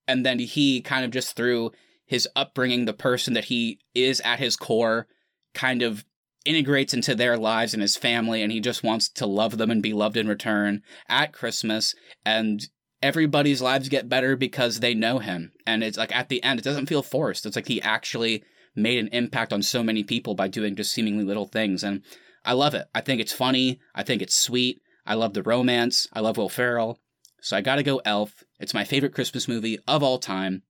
And 0.07 0.25
then 0.25 0.39
he 0.39 0.81
kind 0.81 1.05
of 1.05 1.11
just 1.11 1.35
through 1.35 1.71
his 2.05 2.27
upbringing, 2.35 2.85
the 2.85 2.93
person 2.93 3.33
that 3.33 3.45
he 3.45 3.79
is 3.93 4.21
at 4.21 4.39
his 4.39 4.55
core, 4.55 5.07
kind 5.53 5.81
of 5.81 6.05
integrates 6.45 6.93
into 6.93 7.15
their 7.15 7.37
lives 7.37 7.73
and 7.73 7.81
his 7.81 7.97
family, 7.97 8.41
and 8.41 8.51
he 8.51 8.59
just 8.59 8.83
wants 8.83 9.09
to 9.09 9.25
love 9.25 9.57
them 9.57 9.71
and 9.71 9.81
be 9.81 9.93
loved 9.93 10.15
in 10.15 10.27
return 10.27 10.83
at 11.09 11.33
Christmas. 11.33 11.95
And 12.23 12.67
everybody's 13.01 13.61
lives 13.61 13.89
get 13.89 14.09
better 14.09 14.35
because 14.35 14.79
they 14.79 14.93
know 14.93 15.19
him. 15.19 15.51
And 15.65 15.83
it's 15.83 15.97
like 15.97 16.15
at 16.15 16.29
the 16.29 16.43
end, 16.43 16.59
it 16.59 16.63
doesn't 16.63 16.87
feel 16.87 17.01
forced. 17.01 17.45
It's 17.45 17.55
like 17.55 17.67
he 17.67 17.81
actually 17.81 18.43
made 18.75 18.99
an 18.99 19.09
impact 19.09 19.53
on 19.53 19.61
so 19.61 19.81
many 19.81 20.03
people 20.03 20.35
by 20.35 20.47
doing 20.47 20.75
just 20.75 20.93
seemingly 20.93 21.23
little 21.23 21.47
things. 21.47 21.83
And 21.83 22.03
I 22.43 22.53
love 22.53 22.75
it. 22.75 22.85
I 22.93 23.01
think 23.01 23.21
it's 23.21 23.33
funny. 23.33 23.79
I 23.95 24.03
think 24.03 24.21
it's 24.21 24.35
sweet. 24.35 24.81
I 25.05 25.15
love 25.15 25.33
the 25.33 25.43
romance. 25.43 26.07
I 26.13 26.19
love 26.19 26.37
Will 26.37 26.49
Ferrell. 26.49 26.99
So 27.41 27.57
I 27.57 27.61
gotta 27.61 27.83
go 27.83 28.01
Elf. 28.05 28.43
It's 28.59 28.73
my 28.73 28.83
favorite 28.83 29.13
Christmas 29.13 29.47
movie 29.47 29.79
of 29.87 30.03
all 30.03 30.19
time. 30.19 30.63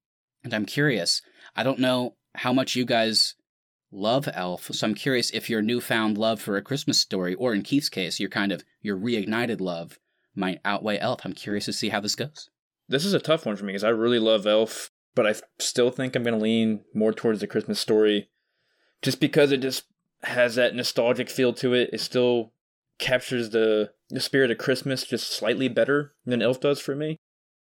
And 0.44 0.54
I'm 0.54 0.66
curious. 0.66 1.22
I 1.56 1.64
don't 1.64 1.80
know 1.80 2.16
how 2.36 2.54
much 2.54 2.76
you 2.76 2.86
guys 2.86 3.36
love 3.92 4.28
Elf. 4.34 4.70
So 4.74 4.88
I'm 4.88 4.96
curious 4.96 5.32
if 5.32 5.50
your 5.50 5.62
newfound 5.62 6.18
love 6.18 6.42
for 6.42 6.58
a 6.58 6.62
Christmas 6.62 7.00
story, 7.00 7.34
or 7.36 7.54
in 7.54 7.62
Keith's 7.62 7.90
case, 7.90 8.20
your 8.20 8.30
kind 8.30 8.52
of 8.52 8.64
your 8.82 8.98
reignited 8.98 9.62
love, 9.62 10.00
might 10.36 10.62
outweigh 10.66 11.00
Elf. 11.00 11.22
I'm 11.24 11.34
curious 11.34 11.66
to 11.66 11.74
see 11.74 11.90
how 11.90 12.00
this 12.00 12.16
goes. 12.16 12.50
This 12.88 13.06
is 13.06 13.14
a 13.14 13.20
tough 13.20 13.46
one 13.46 13.56
for 13.56 13.66
me 13.66 13.72
because 13.72 13.84
I 13.84 13.90
really 13.90 14.20
love 14.20 14.46
Elf, 14.46 14.92
but 15.16 15.26
I 15.26 15.36
still 15.60 15.90
think 15.90 16.16
I'm 16.16 16.24
going 16.24 16.38
to 16.38 16.44
lean 16.44 16.82
more 16.94 17.14
towards 17.14 17.40
the 17.40 17.48
Christmas 17.48 17.80
story 17.80 18.30
just 19.02 19.20
because 19.20 19.52
it 19.52 19.62
just 19.62 19.86
has 20.24 20.56
that 20.56 20.76
nostalgic 20.76 21.30
feel 21.30 21.54
to 21.54 21.74
it. 21.74 21.90
It 21.94 22.02
still 22.02 22.52
captures 23.00 23.50
the, 23.50 23.92
the 24.10 24.20
spirit 24.20 24.52
of 24.52 24.58
Christmas 24.58 25.06
just 25.06 25.32
slightly 25.32 25.68
better 25.68 26.14
than 26.26 26.42
Elf 26.42 26.60
does 26.60 26.80
for 26.80 26.96
me. 26.96 27.20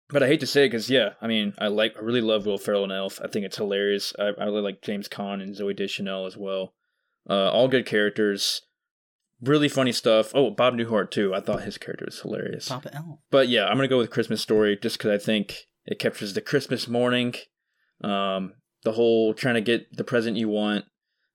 But 0.09 0.21
I 0.21 0.27
hate 0.27 0.39
to 0.41 0.47
say 0.47 0.65
it 0.65 0.69
because, 0.69 0.89
yeah, 0.89 1.13
I 1.21 1.27
mean, 1.27 1.53
I 1.57 1.67
like, 1.67 1.95
I 1.97 2.01
really 2.01 2.21
love 2.21 2.45
Will 2.45 2.59
Ferrell 2.59 2.83
and 2.83 2.91
Elf. 2.91 3.19
I 3.23 3.27
think 3.27 3.45
it's 3.45 3.57
hilarious. 3.57 4.13
I, 4.19 4.31
I 4.39 4.45
really 4.45 4.61
like 4.61 4.83
James 4.83 5.07
Caan 5.07 5.41
and 5.41 5.55
Zooey 5.55 5.75
Deschanel 5.75 6.27
as 6.27 6.37
well. 6.37 6.73
Uh, 7.27 7.49
all 7.49 7.67
good 7.67 7.87
characters 7.87 8.61
really 9.41 9.69
funny 9.69 9.91
stuff. 9.91 10.31
Oh, 10.33 10.49
Bob 10.49 10.75
Newhart 10.75 11.11
too. 11.11 11.33
I 11.33 11.39
thought 11.39 11.63
his 11.63 11.77
character 11.77 12.05
was 12.05 12.19
hilarious. 12.19 12.69
Papa 12.69 12.93
Elf. 12.93 13.19
But 13.31 13.49
yeah, 13.49 13.65
I'm 13.65 13.77
gonna 13.77 13.87
go 13.87 13.97
with 13.97 14.09
Christmas 14.09 14.41
Story 14.41 14.77
just 14.81 14.97
because 14.97 15.11
I 15.11 15.23
think 15.23 15.67
it 15.85 15.99
captures 15.99 16.33
the 16.33 16.41
Christmas 16.41 16.87
morning, 16.87 17.35
um, 18.03 18.53
the 18.83 18.93
whole 18.93 19.33
trying 19.33 19.55
to 19.55 19.61
get 19.61 19.95
the 19.95 20.03
present 20.03 20.37
you 20.37 20.49
want, 20.49 20.85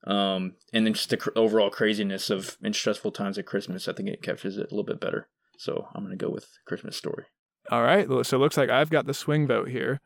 um, 0.07 0.55
and 0.73 0.87
then 0.87 0.95
just 0.95 1.11
the 1.11 1.17
cr- 1.17 1.31
overall 1.37 1.71
craziness 1.71 2.31
of 2.31 2.57
and 2.63 2.75
stressful 2.75 3.13
times 3.13 3.39
at 3.39 3.47
Christmas. 3.47 3.89
I 3.89 3.93
think 3.93 4.09
it 4.09 4.23
captures 4.23 4.57
it 4.57 4.71
a 4.71 4.75
little 4.75 4.85
bit 4.85 5.01
better. 5.01 5.29
So 5.59 5.89
I'm 5.95 6.03
gonna 6.03 6.17
go 6.17 6.31
with 6.31 6.49
Christmas 6.67 6.97
Story. 6.97 7.27
All 7.71 7.83
right. 7.83 8.07
So 8.27 8.37
it 8.37 8.41
looks 8.41 8.57
like 8.57 8.69
I've 8.69 8.91
got 8.91 9.07
the 9.07 9.15
swing 9.15 9.47
vote 9.47 9.69
here. 9.69 10.01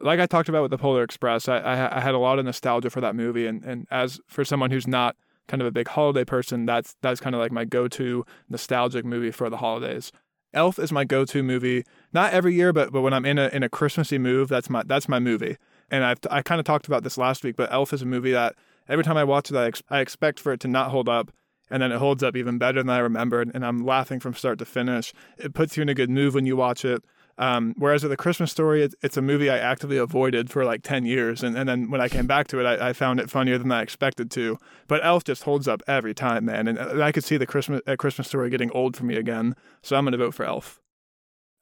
Like 0.00 0.18
I 0.18 0.26
talked 0.26 0.48
about 0.48 0.62
with 0.62 0.70
the 0.70 0.78
Polar 0.78 1.04
Express, 1.04 1.46
I, 1.46 1.58
I, 1.58 1.98
I 1.98 2.00
had 2.00 2.14
a 2.14 2.18
lot 2.18 2.38
of 2.38 2.44
nostalgia 2.44 2.90
for 2.90 3.00
that 3.02 3.14
movie, 3.14 3.46
and, 3.46 3.62
and 3.62 3.86
as 3.90 4.18
for 4.26 4.44
someone 4.44 4.70
who's 4.72 4.88
not 4.88 5.14
kind 5.46 5.60
of 5.60 5.68
a 5.68 5.70
big 5.70 5.86
holiday 5.88 6.24
person, 6.24 6.66
that's 6.66 6.96
that's 7.02 7.20
kind 7.20 7.36
of 7.36 7.40
like 7.40 7.52
my 7.52 7.64
go-to 7.64 8.24
nostalgic 8.48 9.04
movie 9.04 9.30
for 9.30 9.50
the 9.50 9.58
holidays. 9.58 10.10
Elf 10.54 10.78
is 10.78 10.90
my 10.90 11.04
go-to 11.04 11.42
movie, 11.42 11.84
not 12.12 12.32
every 12.32 12.54
year, 12.54 12.72
but 12.72 12.90
but 12.90 13.02
when 13.02 13.12
I'm 13.12 13.26
in 13.26 13.38
a 13.38 13.48
in 13.48 13.62
a 13.62 13.68
Christmassy 13.68 14.18
mood, 14.18 14.48
that's 14.48 14.70
my 14.70 14.82
that's 14.84 15.08
my 15.08 15.20
movie. 15.20 15.56
And 15.90 16.04
I've 16.04 16.18
I 16.30 16.42
kind 16.42 16.58
of 16.58 16.64
talked 16.64 16.86
about 16.86 17.04
this 17.04 17.18
last 17.18 17.44
week, 17.44 17.54
but 17.54 17.70
Elf 17.70 17.92
is 17.92 18.02
a 18.02 18.06
movie 18.06 18.32
that 18.32 18.56
every 18.88 19.04
time 19.04 19.16
I 19.16 19.24
watch 19.24 19.50
it, 19.50 19.56
I, 19.56 19.66
ex- 19.66 19.82
I 19.88 20.00
expect 20.00 20.40
for 20.40 20.52
it 20.52 20.60
to 20.60 20.68
not 20.68 20.90
hold 20.90 21.08
up, 21.08 21.30
and 21.72 21.82
then 21.82 21.90
it 21.90 21.98
holds 21.98 22.22
up 22.22 22.36
even 22.36 22.58
better 22.58 22.80
than 22.80 22.90
I 22.90 22.98
remembered, 22.98 23.50
and 23.54 23.64
I'm 23.64 23.84
laughing 23.84 24.20
from 24.20 24.34
start 24.34 24.58
to 24.58 24.66
finish. 24.66 25.14
It 25.38 25.54
puts 25.54 25.74
you 25.76 25.82
in 25.82 25.88
a 25.88 25.94
good 25.94 26.10
mood 26.10 26.34
when 26.34 26.44
you 26.44 26.54
watch 26.54 26.84
it. 26.84 27.02
Um, 27.38 27.74
whereas 27.78 28.02
with 28.02 28.10
the 28.10 28.16
Christmas 28.16 28.52
story, 28.52 28.82
it's, 28.82 28.94
it's, 29.02 29.16
a 29.16 29.22
movie 29.22 29.48
I 29.48 29.56
actively 29.56 29.96
avoided 29.96 30.50
for 30.50 30.66
like 30.66 30.82
10 30.82 31.06
years. 31.06 31.42
And, 31.42 31.56
and 31.56 31.66
then 31.66 31.90
when 31.90 32.02
I 32.02 32.10
came 32.10 32.26
back 32.26 32.46
to 32.48 32.60
it, 32.60 32.66
I, 32.66 32.90
I, 32.90 32.92
found 32.92 33.20
it 33.20 33.30
funnier 33.30 33.56
than 33.56 33.72
I 33.72 33.80
expected 33.80 34.30
to. 34.32 34.58
But 34.86 35.02
Elf 35.02 35.24
just 35.24 35.44
holds 35.44 35.66
up 35.66 35.82
every 35.86 36.12
time, 36.12 36.44
man. 36.44 36.68
And, 36.68 36.76
and 36.76 37.02
I 37.02 37.10
could 37.10 37.24
see 37.24 37.38
the 37.38 37.46
Christmas, 37.46 37.80
uh, 37.86 37.96
Christmas 37.96 38.28
story 38.28 38.50
getting 38.50 38.70
old 38.72 38.98
for 38.98 39.04
me 39.04 39.16
again. 39.16 39.56
So 39.80 39.96
I'm 39.96 40.04
going 40.04 40.12
to 40.12 40.18
vote 40.18 40.34
for 40.34 40.44
Elf. 40.44 40.78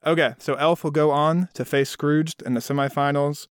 Okay, 0.05 0.33
so 0.39 0.55
Elf 0.55 0.83
will 0.83 0.91
go 0.91 1.09
on 1.09 1.47
to 1.53 1.63
face 1.63 1.89
Scrooged 1.89 2.41
in 2.41 2.53
the 2.53 2.59
semifinals. 2.59 3.47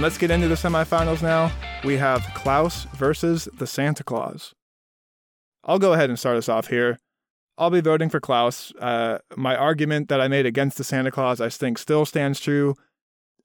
And 0.00 0.04
let's 0.04 0.16
get 0.16 0.30
into 0.30 0.48
the 0.48 0.54
semifinals 0.54 1.20
now. 1.20 1.52
We 1.84 1.98
have 1.98 2.22
Klaus 2.32 2.84
versus 2.94 3.50
the 3.58 3.66
Santa 3.66 4.02
Clause. 4.02 4.54
I'll 5.62 5.78
go 5.78 5.92
ahead 5.92 6.08
and 6.08 6.18
start 6.18 6.38
us 6.38 6.48
off 6.48 6.68
here. 6.68 6.98
I'll 7.58 7.68
be 7.68 7.82
voting 7.82 8.08
for 8.08 8.18
Klaus. 8.18 8.72
Uh, 8.80 9.18
my 9.36 9.54
argument 9.54 10.08
that 10.08 10.18
I 10.18 10.26
made 10.26 10.46
against 10.46 10.78
the 10.78 10.84
Santa 10.84 11.10
Clause, 11.10 11.38
I 11.38 11.50
think, 11.50 11.76
still 11.76 12.06
stands 12.06 12.40
true. 12.40 12.76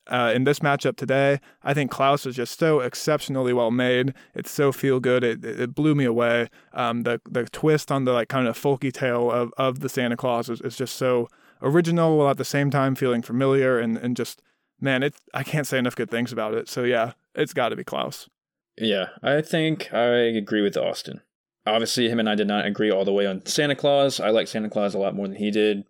Uh, 0.08 0.32
in 0.34 0.46
this 0.46 0.60
matchup 0.60 0.96
today, 0.96 1.42
I 1.62 1.74
think 1.74 1.92
Klaus 1.92 2.26
is 2.26 2.38
just 2.38 2.58
so 2.58 2.80
exceptionally 2.80 3.52
well 3.52 3.70
made. 3.70 4.14
It's 4.34 4.50
so 4.50 4.72
feel 4.72 5.02
good. 5.02 5.26
It, 5.26 5.44
it 5.44 5.76
blew 5.76 5.94
me 5.94 6.06
away. 6.06 6.48
Um, 6.72 7.04
the 7.04 7.20
the 7.30 7.44
twist 7.48 7.92
on 7.92 8.06
the 8.06 8.14
like 8.14 8.30
kind 8.30 8.48
of 8.48 8.58
folky 8.58 8.94
tale 8.94 9.30
of, 9.30 9.54
of 9.58 9.82
the 9.82 9.90
Santa 9.90 10.16
Claus 10.16 10.48
is, 10.48 10.62
is 10.62 10.78
just 10.78 10.96
so 10.96 11.28
original 11.62 12.18
while 12.18 12.30
at 12.30 12.38
the 12.38 12.46
same 12.46 12.72
time 12.72 12.96
feeling 12.96 13.22
familiar 13.22 13.78
and, 13.78 13.98
and 13.98 14.16
just 14.16 14.42
man, 14.80 15.04
it 15.04 15.16
I 15.34 15.44
can't 15.44 15.68
say 15.68 15.78
enough 15.78 15.96
good 15.96 16.12
things 16.12 16.32
about 16.32 16.54
it. 16.54 16.70
So 16.70 16.84
yeah, 16.84 17.14
it's 17.34 17.54
got 17.54 17.70
to 17.70 17.76
be 17.76 17.84
Klaus. 17.84 18.30
Yeah, 18.78 19.10
I 19.24 19.42
think 19.42 19.94
I 19.94 20.06
agree 20.06 20.62
with 20.62 20.78
Austin. 20.78 21.22
Obviously, 21.66 22.10
him 22.10 22.20
and 22.20 22.30
I 22.30 22.36
did 22.36 22.48
not 22.48 22.66
agree 22.66 22.92
all 22.92 23.06
the 23.06 23.14
way 23.14 23.26
on 23.26 23.46
Santa 23.46 23.76
Clause. 23.76 24.20
I 24.20 24.30
like 24.30 24.48
Santa 24.48 24.70
Clause 24.70 24.94
a 24.94 25.00
lot 25.00 25.16
more 25.16 25.28
than 25.28 25.38
he 25.38 25.50
did, 25.50 25.86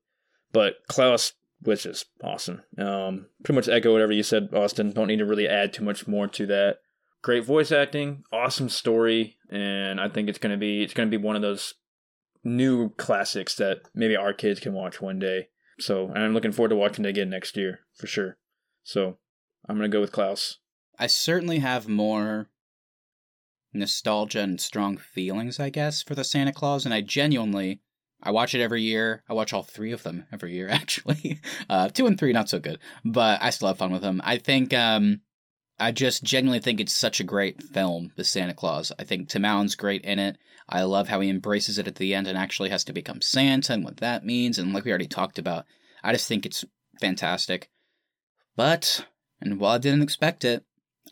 but 0.53 0.75
Klaus 0.87 1.33
was 1.63 1.83
just 1.83 2.05
awesome. 2.23 2.61
Um, 2.77 3.27
pretty 3.43 3.55
much 3.55 3.67
echo 3.67 3.91
whatever 3.91 4.13
you 4.13 4.23
said, 4.23 4.49
Austin. 4.53 4.91
Don't 4.91 5.07
need 5.07 5.19
to 5.19 5.25
really 5.25 5.47
add 5.47 5.73
too 5.73 5.83
much 5.83 6.07
more 6.07 6.27
to 6.27 6.45
that. 6.45 6.77
Great 7.21 7.43
voice 7.43 7.71
acting, 7.71 8.23
awesome 8.31 8.69
story, 8.69 9.37
and 9.49 9.99
I 9.99 10.07
think 10.09 10.29
it's 10.29 10.37
gonna 10.37 10.57
be 10.57 10.83
it's 10.83 10.93
gonna 10.93 11.09
be 11.09 11.17
one 11.17 11.35
of 11.35 11.41
those 11.41 11.73
new 12.43 12.89
classics 12.89 13.55
that 13.55 13.79
maybe 13.95 14.15
our 14.15 14.31
kids 14.31 14.59
can 14.59 14.73
watch 14.73 15.01
one 15.01 15.17
day. 15.17 15.47
So, 15.79 16.11
I'm 16.15 16.33
looking 16.33 16.51
forward 16.51 16.69
to 16.69 16.75
watching 16.75 17.03
it 17.03 17.09
again 17.09 17.29
next 17.29 17.57
year 17.57 17.79
for 17.95 18.07
sure. 18.07 18.37
So 18.85 19.17
I'm 19.67 19.75
going 19.77 19.89
to 19.89 19.93
go 19.93 19.99
with 19.99 20.13
Klaus. 20.13 20.59
I 20.97 21.07
certainly 21.07 21.59
have 21.59 21.89
more 21.89 22.49
nostalgia 23.73 24.39
and 24.39 24.61
strong 24.61 24.95
feelings, 24.95 25.59
I 25.59 25.69
guess, 25.69 26.01
for 26.01 26.15
the 26.15 26.23
Santa 26.23 26.53
Clause, 26.53 26.85
and 26.85 26.93
I 26.93 27.01
genuinely. 27.01 27.81
I 28.23 28.31
watch 28.31 28.55
it 28.55 28.61
every 28.61 28.81
year. 28.81 29.23
I 29.27 29.33
watch 29.33 29.51
all 29.51 29.63
three 29.63 29.91
of 29.91 30.03
them 30.03 30.25
every 30.31 30.53
year, 30.53 30.69
actually. 30.71 31.41
Uh, 31.69 31.89
two 31.89 32.07
and 32.07 32.17
three, 32.17 32.31
not 32.31 32.47
so 32.47 32.59
good, 32.59 32.79
but 33.03 33.41
I 33.41 33.49
still 33.49 33.67
have 33.67 33.77
fun 33.77 33.91
with 33.91 34.03
them. 34.03 34.21
I 34.23 34.37
think, 34.37 34.73
um, 34.73 35.21
I 35.77 35.91
just 35.91 36.23
genuinely 36.23 36.61
think 36.61 36.79
it's 36.79 36.93
such 36.93 37.19
a 37.19 37.25
great 37.25 37.61
film, 37.61 38.13
The 38.15 38.23
Santa 38.23 38.53
Clause. 38.53 38.93
I 38.97 39.03
think 39.03 39.27
Tim 39.27 39.43
Allen's 39.43 39.75
great 39.75 40.05
in 40.05 40.19
it. 40.19 40.37
I 40.69 40.83
love 40.83 41.09
how 41.09 41.19
he 41.19 41.29
embraces 41.29 41.77
it 41.77 41.87
at 41.87 41.95
the 41.95 42.15
end 42.15 42.27
and 42.27 42.37
actually 42.37 42.69
has 42.69 42.85
to 42.85 42.93
become 42.93 43.19
Santa 43.19 43.73
and 43.73 43.83
what 43.83 43.97
that 43.97 44.25
means. 44.25 44.57
And 44.57 44.73
like 44.73 44.85
we 44.85 44.91
already 44.91 45.07
talked 45.07 45.37
about, 45.37 45.65
I 46.01 46.13
just 46.13 46.29
think 46.29 46.45
it's 46.45 46.63
fantastic. 47.01 47.69
But, 48.55 49.05
and 49.41 49.59
while 49.59 49.75
I 49.75 49.77
didn't 49.77 50.01
expect 50.01 50.45
it, 50.45 50.63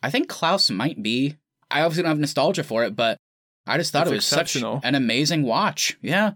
I 0.02 0.10
think 0.10 0.28
Klaus 0.28 0.70
might 0.70 1.02
be. 1.02 1.36
I 1.70 1.82
obviously 1.82 2.02
don't 2.02 2.10
have 2.10 2.18
nostalgia 2.18 2.64
for 2.64 2.84
it, 2.84 2.96
but 2.96 3.18
I 3.66 3.78
just 3.78 3.92
thought 3.92 4.06
it 4.06 4.12
was 4.12 4.26
such 4.26 4.56
an 4.56 4.94
amazing 4.94 5.42
watch. 5.42 5.96
Yeah. 6.02 6.32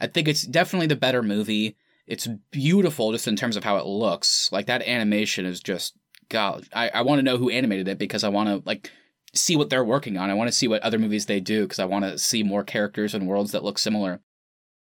I 0.00 0.06
think 0.08 0.26
it's 0.26 0.42
definitely 0.42 0.88
the 0.88 0.96
better 0.96 1.22
movie. 1.22 1.76
It's 2.06 2.28
beautiful 2.50 3.12
just 3.12 3.28
in 3.28 3.36
terms 3.36 3.56
of 3.56 3.64
how 3.64 3.76
it 3.76 3.86
looks. 3.86 4.50
Like 4.50 4.66
that 4.66 4.82
animation 4.82 5.46
is 5.46 5.60
just 5.60 5.94
God. 6.28 6.66
I, 6.72 6.88
I 6.88 7.02
want 7.02 7.20
to 7.20 7.22
know 7.22 7.36
who 7.36 7.50
animated 7.50 7.86
it 7.86 7.98
because 7.98 8.24
I 8.24 8.28
want 8.28 8.48
to 8.48 8.66
like 8.66 8.90
see 9.34 9.56
what 9.56 9.70
they're 9.70 9.84
working 9.84 10.16
on. 10.16 10.30
I 10.30 10.34
want 10.34 10.48
to 10.48 10.56
see 10.56 10.66
what 10.66 10.82
other 10.82 10.98
movies 10.98 11.26
they 11.26 11.40
do 11.40 11.62
because 11.62 11.78
I 11.78 11.84
want 11.84 12.04
to 12.04 12.18
see 12.18 12.42
more 12.42 12.64
characters 12.64 13.14
and 13.14 13.28
worlds 13.28 13.52
that 13.52 13.64
look 13.64 13.78
similar. 13.78 14.20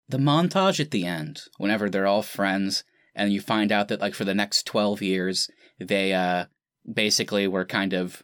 The 0.07 0.17
montage 0.17 0.79
at 0.79 0.91
the 0.91 1.05
end, 1.05 1.41
whenever 1.57 1.89
they're 1.89 2.07
all 2.07 2.23
friends, 2.23 2.83
and 3.15 3.33
you 3.33 3.41
find 3.41 3.71
out 3.71 3.87
that 3.89 4.01
like 4.01 4.15
for 4.15 4.25
the 4.25 4.35
next 4.35 4.65
12 4.65 5.01
years, 5.01 5.49
they 5.79 6.13
uh 6.13 6.45
basically 6.91 7.47
were 7.47 7.65
kind 7.65 7.93
of 7.93 8.23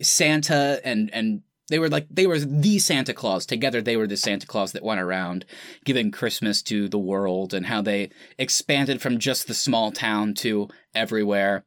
Santa 0.00 0.80
and 0.84 1.10
and 1.12 1.42
they 1.68 1.78
were 1.78 1.88
like 1.88 2.06
they 2.10 2.26
were 2.26 2.38
the 2.38 2.78
Santa 2.78 3.12
Claus 3.12 3.44
together. 3.44 3.82
They 3.82 3.96
were 3.96 4.06
the 4.06 4.16
Santa 4.16 4.46
Claus 4.46 4.72
that 4.72 4.82
went 4.82 5.00
around 5.00 5.44
giving 5.84 6.10
Christmas 6.10 6.62
to 6.62 6.88
the 6.88 6.98
world, 6.98 7.52
and 7.52 7.66
how 7.66 7.82
they 7.82 8.10
expanded 8.38 9.02
from 9.02 9.18
just 9.18 9.46
the 9.46 9.54
small 9.54 9.92
town 9.92 10.34
to 10.34 10.68
everywhere. 10.94 11.64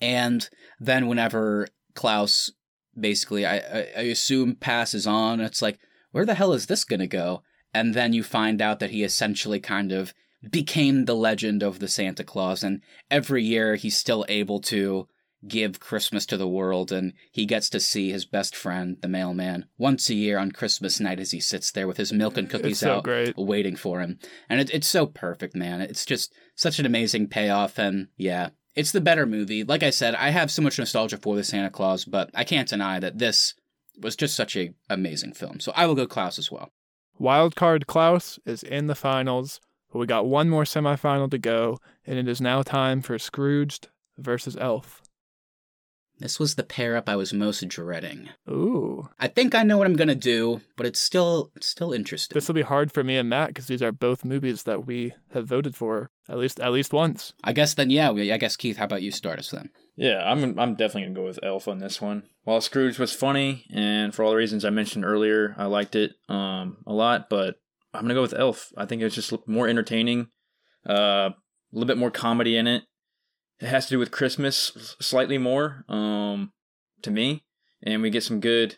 And 0.00 0.48
then 0.78 1.08
whenever 1.08 1.68
Klaus 1.94 2.52
basically, 2.98 3.44
I, 3.44 3.56
I, 3.56 4.02
assume 4.02 4.54
passes 4.54 5.06
on, 5.06 5.40
it's 5.40 5.60
like 5.60 5.78
where 6.12 6.24
the 6.24 6.34
hell 6.34 6.52
is 6.52 6.66
this 6.66 6.84
gonna 6.84 7.06
go? 7.06 7.42
And 7.74 7.94
then 7.94 8.12
you 8.12 8.22
find 8.22 8.62
out 8.62 8.78
that 8.78 8.90
he 8.90 9.02
essentially 9.02 9.60
kind 9.60 9.92
of 9.92 10.14
became 10.50 11.04
the 11.04 11.14
legend 11.14 11.62
of 11.62 11.78
the 11.78 11.88
Santa 11.88 12.24
Claus, 12.24 12.62
and 12.62 12.82
every 13.10 13.42
year 13.42 13.76
he's 13.76 13.96
still 13.96 14.24
able 14.28 14.60
to 14.62 15.08
give 15.46 15.80
Christmas 15.80 16.26
to 16.26 16.36
the 16.36 16.48
world, 16.48 16.90
and 16.90 17.12
he 17.30 17.46
gets 17.46 17.68
to 17.70 17.80
see 17.80 18.10
his 18.10 18.24
best 18.24 18.56
friend, 18.56 18.96
the 19.00 19.08
mailman, 19.08 19.66
once 19.78 20.08
a 20.08 20.14
year 20.14 20.38
on 20.38 20.52
Christmas 20.52 20.98
night 20.98 21.20
as 21.20 21.30
he 21.30 21.40
sits 21.40 21.70
there 21.70 21.86
with 21.86 21.96
his 21.96 22.12
milk 22.12 22.36
and 22.36 22.50
cookies 22.50 22.80
so 22.80 22.96
out, 22.96 23.04
great. 23.04 23.36
waiting 23.36 23.76
for 23.76 24.00
him. 24.00 24.18
And 24.48 24.60
it, 24.60 24.70
it's 24.72 24.88
so 24.88 25.06
perfect, 25.06 25.54
man. 25.54 25.80
It's 25.80 26.04
just 26.04 26.32
such 26.54 26.78
an 26.78 26.86
amazing 26.86 27.28
payoff, 27.28 27.78
and 27.78 28.08
yeah, 28.16 28.50
it's 28.74 28.92
the 28.92 29.00
better 29.00 29.26
movie. 29.26 29.64
Like 29.64 29.82
I 29.82 29.90
said, 29.90 30.14
I 30.14 30.30
have 30.30 30.50
so 30.50 30.62
much 30.62 30.78
nostalgia 30.78 31.18
for 31.18 31.36
the 31.36 31.44
Santa 31.44 31.70
Clause, 31.70 32.04
but 32.04 32.30
I 32.34 32.44
can't 32.44 32.68
deny 32.68 32.98
that 33.00 33.18
this 33.18 33.54
was 34.00 34.16
just 34.16 34.36
such 34.36 34.56
a 34.56 34.74
amazing 34.90 35.32
film. 35.32 35.60
So 35.60 35.72
I 35.74 35.86
will 35.86 35.94
go 35.94 36.06
Klaus 36.06 36.38
as 36.38 36.50
well. 36.50 36.72
Wildcard 37.20 37.86
Klaus 37.86 38.38
is 38.44 38.62
in 38.62 38.88
the 38.88 38.94
finals, 38.94 39.60
but 39.92 39.98
we 39.98 40.06
got 40.06 40.26
one 40.26 40.48
more 40.48 40.64
semifinal 40.64 41.30
to 41.30 41.38
go, 41.38 41.78
and 42.06 42.18
it 42.18 42.28
is 42.28 42.40
now 42.40 42.62
time 42.62 43.00
for 43.02 43.18
Scrooged 43.18 43.88
versus 44.18 44.56
Elf. 44.58 45.02
This 46.18 46.40
was 46.40 46.54
the 46.54 46.62
pair 46.62 46.96
up 46.96 47.10
I 47.10 47.16
was 47.16 47.34
most 47.34 47.66
dreading. 47.68 48.30
Ooh, 48.48 49.10
I 49.20 49.28
think 49.28 49.54
I 49.54 49.62
know 49.64 49.76
what 49.76 49.86
I'm 49.86 49.96
gonna 49.96 50.14
do, 50.14 50.62
but 50.74 50.86
it's 50.86 50.98
still 50.98 51.52
it's 51.54 51.66
still 51.66 51.92
interesting. 51.92 52.34
this 52.34 52.48
will 52.48 52.54
be 52.54 52.62
hard 52.62 52.90
for 52.90 53.04
me 53.04 53.18
and 53.18 53.28
Matt 53.28 53.48
because 53.48 53.66
these 53.66 53.82
are 53.82 53.92
both 53.92 54.24
movies 54.24 54.62
that 54.62 54.86
we 54.86 55.12
have 55.32 55.46
voted 55.46 55.76
for 55.76 56.08
at 56.26 56.38
least 56.38 56.58
at 56.58 56.72
least 56.72 56.94
once. 56.94 57.34
I 57.44 57.52
guess 57.52 57.74
then 57.74 57.90
yeah, 57.90 58.10
we- 58.12 58.32
I 58.32 58.38
guess 58.38 58.56
Keith, 58.56 58.78
how 58.78 58.86
about 58.86 59.02
you 59.02 59.10
start 59.10 59.38
us 59.38 59.50
then? 59.50 59.68
Yeah, 59.94 60.22
I'm 60.24 60.58
I'm 60.58 60.74
definitely 60.74 61.02
gonna 61.02 61.14
go 61.16 61.24
with 61.26 61.38
Elf 61.42 61.68
on 61.68 61.80
this 61.80 62.00
one. 62.00 62.22
While 62.44 62.62
Scrooge 62.62 62.98
was 62.98 63.12
funny, 63.12 63.66
and 63.70 64.14
for 64.14 64.22
all 64.24 64.30
the 64.30 64.36
reasons 64.38 64.64
I 64.64 64.70
mentioned 64.70 65.04
earlier, 65.04 65.54
I 65.58 65.66
liked 65.66 65.96
it 65.96 66.12
um 66.30 66.78
a 66.86 66.94
lot. 66.94 67.28
But 67.28 67.56
I'm 67.96 68.02
gonna 68.02 68.14
go 68.14 68.22
with 68.22 68.34
Elf. 68.34 68.72
I 68.76 68.86
think 68.86 69.02
it's 69.02 69.14
just 69.14 69.32
more 69.46 69.68
entertaining, 69.68 70.28
uh, 70.88 71.30
a 71.30 71.34
little 71.72 71.86
bit 71.86 71.98
more 71.98 72.10
comedy 72.10 72.56
in 72.56 72.66
it. 72.66 72.84
It 73.60 73.66
has 73.66 73.86
to 73.86 73.94
do 73.94 73.98
with 73.98 74.10
Christmas 74.10 74.96
slightly 75.00 75.38
more, 75.38 75.84
um, 75.88 76.52
to 77.02 77.10
me, 77.10 77.44
and 77.82 78.02
we 78.02 78.10
get 78.10 78.22
some 78.22 78.40
good 78.40 78.76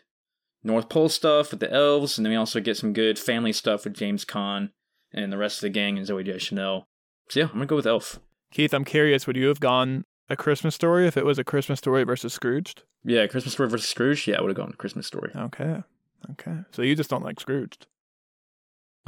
North 0.63 0.89
Pole 0.89 1.09
stuff 1.09 1.51
with 1.51 1.59
the 1.59 1.71
elves, 1.71 2.17
and 2.17 2.25
then 2.25 2.31
we 2.31 2.37
also 2.37 2.59
get 2.59 2.77
some 2.77 2.93
good 2.93 3.19
family 3.19 3.53
stuff 3.53 3.83
with 3.83 3.93
James 3.93 4.25
Caan 4.25 4.71
and 5.11 5.31
the 5.31 5.37
rest 5.37 5.57
of 5.57 5.61
the 5.61 5.69
gang 5.69 5.97
and 5.97 6.07
Zooey 6.07 6.25
Deschanel. 6.25 6.87
So 7.29 7.41
yeah, 7.41 7.45
I'm 7.47 7.53
gonna 7.53 7.65
go 7.65 7.75
with 7.75 7.87
Elf. 7.87 8.19
Keith, 8.51 8.73
I'm 8.73 8.85
curious, 8.85 9.27
would 9.27 9.37
you 9.37 9.47
have 9.47 9.59
gone 9.59 10.05
a 10.29 10.35
Christmas 10.35 10.75
story 10.75 11.07
if 11.07 11.17
it 11.17 11.25
was 11.25 11.39
a 11.39 11.43
Christmas 11.43 11.79
story 11.79 12.03
versus 12.03 12.33
Scrooged? 12.33 12.83
Yeah, 13.03 13.27
Christmas 13.27 13.53
Story 13.53 13.69
versus 13.69 13.89
Scrooge. 13.89 14.27
Yeah, 14.27 14.37
I 14.37 14.41
would 14.41 14.49
have 14.49 14.57
gone 14.57 14.73
Christmas 14.77 15.07
Story. 15.07 15.31
Okay. 15.35 15.83
Okay. 16.31 16.57
So 16.71 16.81
you 16.81 16.95
just 16.95 17.09
don't 17.09 17.23
like 17.23 17.39
Scrooged. 17.39 17.87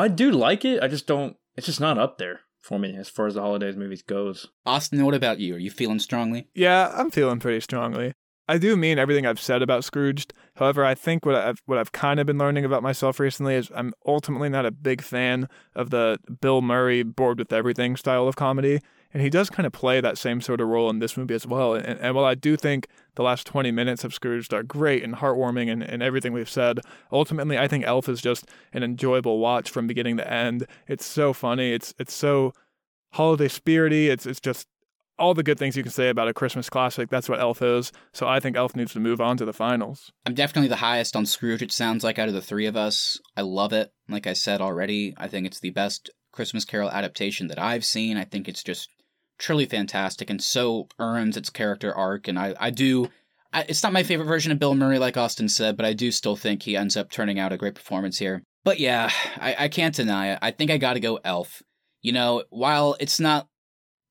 I 0.01 0.07
do 0.07 0.31
like 0.31 0.65
it. 0.65 0.81
I 0.81 0.87
just 0.87 1.05
don't. 1.05 1.37
It's 1.55 1.67
just 1.67 1.79
not 1.79 1.99
up 1.99 2.17
there 2.17 2.39
for 2.59 2.79
me 2.79 2.95
as 2.95 3.07
far 3.07 3.27
as 3.27 3.35
the 3.35 3.41
holidays 3.41 3.75
movies 3.77 4.01
goes. 4.01 4.47
Austin, 4.65 5.05
what 5.05 5.13
about 5.13 5.39
you? 5.39 5.53
Are 5.53 5.59
you 5.59 5.69
feeling 5.69 5.99
strongly? 5.99 6.47
Yeah, 6.55 6.91
I'm 6.95 7.11
feeling 7.11 7.39
pretty 7.39 7.59
strongly. 7.59 8.13
I 8.47 8.57
do 8.57 8.75
mean 8.75 8.99
everything 8.99 9.25
I've 9.25 9.39
said 9.39 9.61
about 9.61 9.83
Scrooged. 9.83 10.33
However, 10.55 10.83
I 10.83 10.95
think 10.95 11.25
what 11.25 11.35
I've 11.35 11.61
what 11.65 11.77
I've 11.77 11.91
kind 11.91 12.19
of 12.19 12.27
been 12.27 12.37
learning 12.37 12.65
about 12.65 12.83
myself 12.83 13.19
recently 13.19 13.55
is 13.55 13.71
I'm 13.73 13.93
ultimately 14.05 14.49
not 14.49 14.65
a 14.65 14.71
big 14.71 15.01
fan 15.01 15.47
of 15.75 15.89
the 15.89 16.19
Bill 16.41 16.61
Murray 16.61 17.03
bored 17.03 17.39
with 17.39 17.53
everything 17.53 17.95
style 17.95 18.27
of 18.27 18.35
comedy, 18.35 18.81
and 19.13 19.21
he 19.21 19.29
does 19.29 19.49
kind 19.49 19.65
of 19.65 19.73
play 19.73 20.01
that 20.01 20.17
same 20.17 20.41
sort 20.41 20.59
of 20.61 20.67
role 20.67 20.89
in 20.89 20.99
this 20.99 21.17
movie 21.17 21.33
as 21.33 21.45
well. 21.45 21.75
And, 21.75 21.99
and 21.99 22.15
while 22.15 22.25
I 22.25 22.35
do 22.35 22.55
think 22.57 22.87
the 23.15 23.23
last 23.23 23.45
20 23.47 23.71
minutes 23.71 24.03
of 24.03 24.13
Scrooged 24.13 24.53
are 24.53 24.63
great 24.63 25.03
and 25.03 25.15
heartwarming 25.15 25.71
and, 25.71 25.83
and 25.83 26.01
everything 26.01 26.33
we've 26.33 26.49
said, 26.49 26.79
ultimately 27.11 27.57
I 27.57 27.67
think 27.67 27.85
Elf 27.85 28.09
is 28.09 28.21
just 28.21 28.47
an 28.73 28.83
enjoyable 28.83 29.39
watch 29.39 29.69
from 29.69 29.87
beginning 29.87 30.17
to 30.17 30.31
end. 30.31 30.65
It's 30.87 31.05
so 31.05 31.33
funny. 31.33 31.73
It's 31.73 31.93
it's 31.99 32.13
so 32.13 32.53
holiday 33.13 33.47
spirity. 33.47 34.07
It's 34.07 34.25
it's 34.25 34.39
just 34.39 34.67
all 35.21 35.33
the 35.35 35.43
good 35.43 35.59
things 35.59 35.77
you 35.77 35.83
can 35.83 35.91
say 35.91 36.09
about 36.09 36.27
a 36.27 36.33
Christmas 36.33 36.69
classic. 36.69 37.09
That's 37.09 37.29
what 37.29 37.39
Elf 37.39 37.61
is. 37.61 37.91
So 38.11 38.27
I 38.27 38.39
think 38.39 38.57
Elf 38.57 38.75
needs 38.75 38.93
to 38.93 38.99
move 38.99 39.21
on 39.21 39.37
to 39.37 39.45
the 39.45 39.53
finals. 39.53 40.11
I'm 40.25 40.33
definitely 40.33 40.69
the 40.69 40.77
highest 40.77 41.15
on 41.15 41.27
Scrooge, 41.27 41.61
it 41.61 41.71
sounds 41.71 42.03
like, 42.03 42.17
out 42.17 42.27
of 42.27 42.33
the 42.33 42.41
three 42.41 42.65
of 42.65 42.75
us. 42.75 43.19
I 43.37 43.41
love 43.41 43.71
it. 43.71 43.91
Like 44.09 44.25
I 44.25 44.33
said 44.33 44.61
already, 44.61 45.13
I 45.17 45.27
think 45.27 45.45
it's 45.45 45.59
the 45.59 45.69
best 45.69 46.09
Christmas 46.31 46.65
Carol 46.65 46.89
adaptation 46.89 47.47
that 47.47 47.59
I've 47.59 47.85
seen. 47.85 48.17
I 48.17 48.23
think 48.23 48.47
it's 48.47 48.63
just 48.63 48.89
truly 49.37 49.65
fantastic 49.65 50.29
and 50.29 50.41
so 50.41 50.87
earns 50.99 51.37
its 51.37 51.49
character 51.49 51.93
arc. 51.93 52.27
And 52.27 52.39
I, 52.39 52.55
I 52.59 52.69
do. 52.71 53.09
I, 53.53 53.65
it's 53.69 53.83
not 53.83 53.93
my 53.93 54.03
favorite 54.03 54.25
version 54.25 54.51
of 54.51 54.59
Bill 54.59 54.75
Murray, 54.75 54.97
like 54.97 55.17
Austin 55.17 55.49
said, 55.49 55.77
but 55.77 55.85
I 55.85 55.93
do 55.93 56.11
still 56.11 56.35
think 56.35 56.63
he 56.63 56.75
ends 56.75 56.97
up 56.97 57.11
turning 57.11 57.37
out 57.37 57.53
a 57.53 57.57
great 57.57 57.75
performance 57.75 58.17
here. 58.17 58.41
But 58.63 58.79
yeah, 58.79 59.11
I, 59.37 59.55
I 59.59 59.67
can't 59.67 59.95
deny 59.95 60.31
it. 60.33 60.39
I 60.41 60.51
think 60.51 60.71
I 60.71 60.77
gotta 60.77 60.99
go 60.99 61.19
Elf. 61.23 61.61
You 62.01 62.11
know, 62.11 62.43
while 62.49 62.95
it's 62.99 63.19
not 63.19 63.47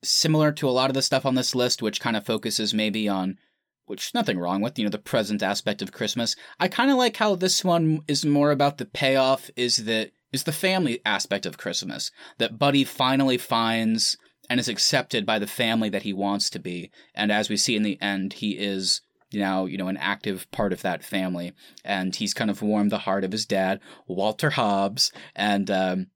similar 0.03 0.53
to 0.53 0.69
a 0.69 0.71
lot 0.71 0.91
of 0.91 0.95
the 0.95 1.03
stuff 1.03 1.27
on 1.27 1.35
this 1.35 1.55
list, 1.55 1.83
which 1.83 2.01
kind 2.01 2.17
of 2.17 2.25
focuses 2.25 2.75
maybe 2.75 3.09
on 3.09 3.39
which 3.87 4.15
nothing 4.15 4.39
wrong 4.39 4.61
with, 4.61 4.79
you 4.79 4.85
know, 4.85 4.91
the 4.91 4.99
present 4.99 5.43
aspect 5.43 5.83
of 5.83 5.93
Christmas. 5.93 6.37
I 6.61 6.69
kind 6.69 6.91
of 6.91 6.97
like 6.97 7.17
how 7.17 7.35
this 7.35 7.65
one 7.65 8.03
is 8.07 8.25
more 8.25 8.53
about 8.53 8.79
the 8.79 8.87
payoff 8.87 9.51
is 9.57 9.79
that 9.79 10.13
is 10.33 10.45
the 10.45 10.53
family 10.53 11.01
aspect 11.05 11.45
of 11.45 11.59
Christmas. 11.59 12.13
That 12.39 12.59
Buddy 12.59 12.85
finally 12.85 13.37
finds 13.37 14.17
and 14.49 14.61
is 14.61 14.69
accepted 14.69 15.27
by 15.27 15.39
the 15.39 15.47
family 15.47 15.89
that 15.89 16.03
he 16.03 16.13
wants 16.13 16.51
to 16.51 16.59
be. 16.59 16.91
And 17.15 17.33
as 17.33 17.49
we 17.49 17.57
see 17.57 17.77
in 17.77 17.83
the 17.83 18.01
end, 18.01 18.35
he 18.35 18.53
is 18.53 19.01
now, 19.33 19.65
you 19.65 19.79
know, 19.79 19.89
an 19.89 19.97
active 19.97 20.51
part 20.51 20.73
of 20.73 20.83
that 20.83 21.05
family. 21.05 21.53
And 21.85 22.15
he's 22.15 22.35
kind 22.35 22.51
of 22.51 22.63
warmed 22.63 22.91
the 22.91 22.99
heart 22.99 23.25
of 23.25 23.33
his 23.33 23.47
dad, 23.47 23.81
Walter 24.07 24.51
Hobbs. 24.51 25.13
And 25.35 25.71
um 25.71 26.07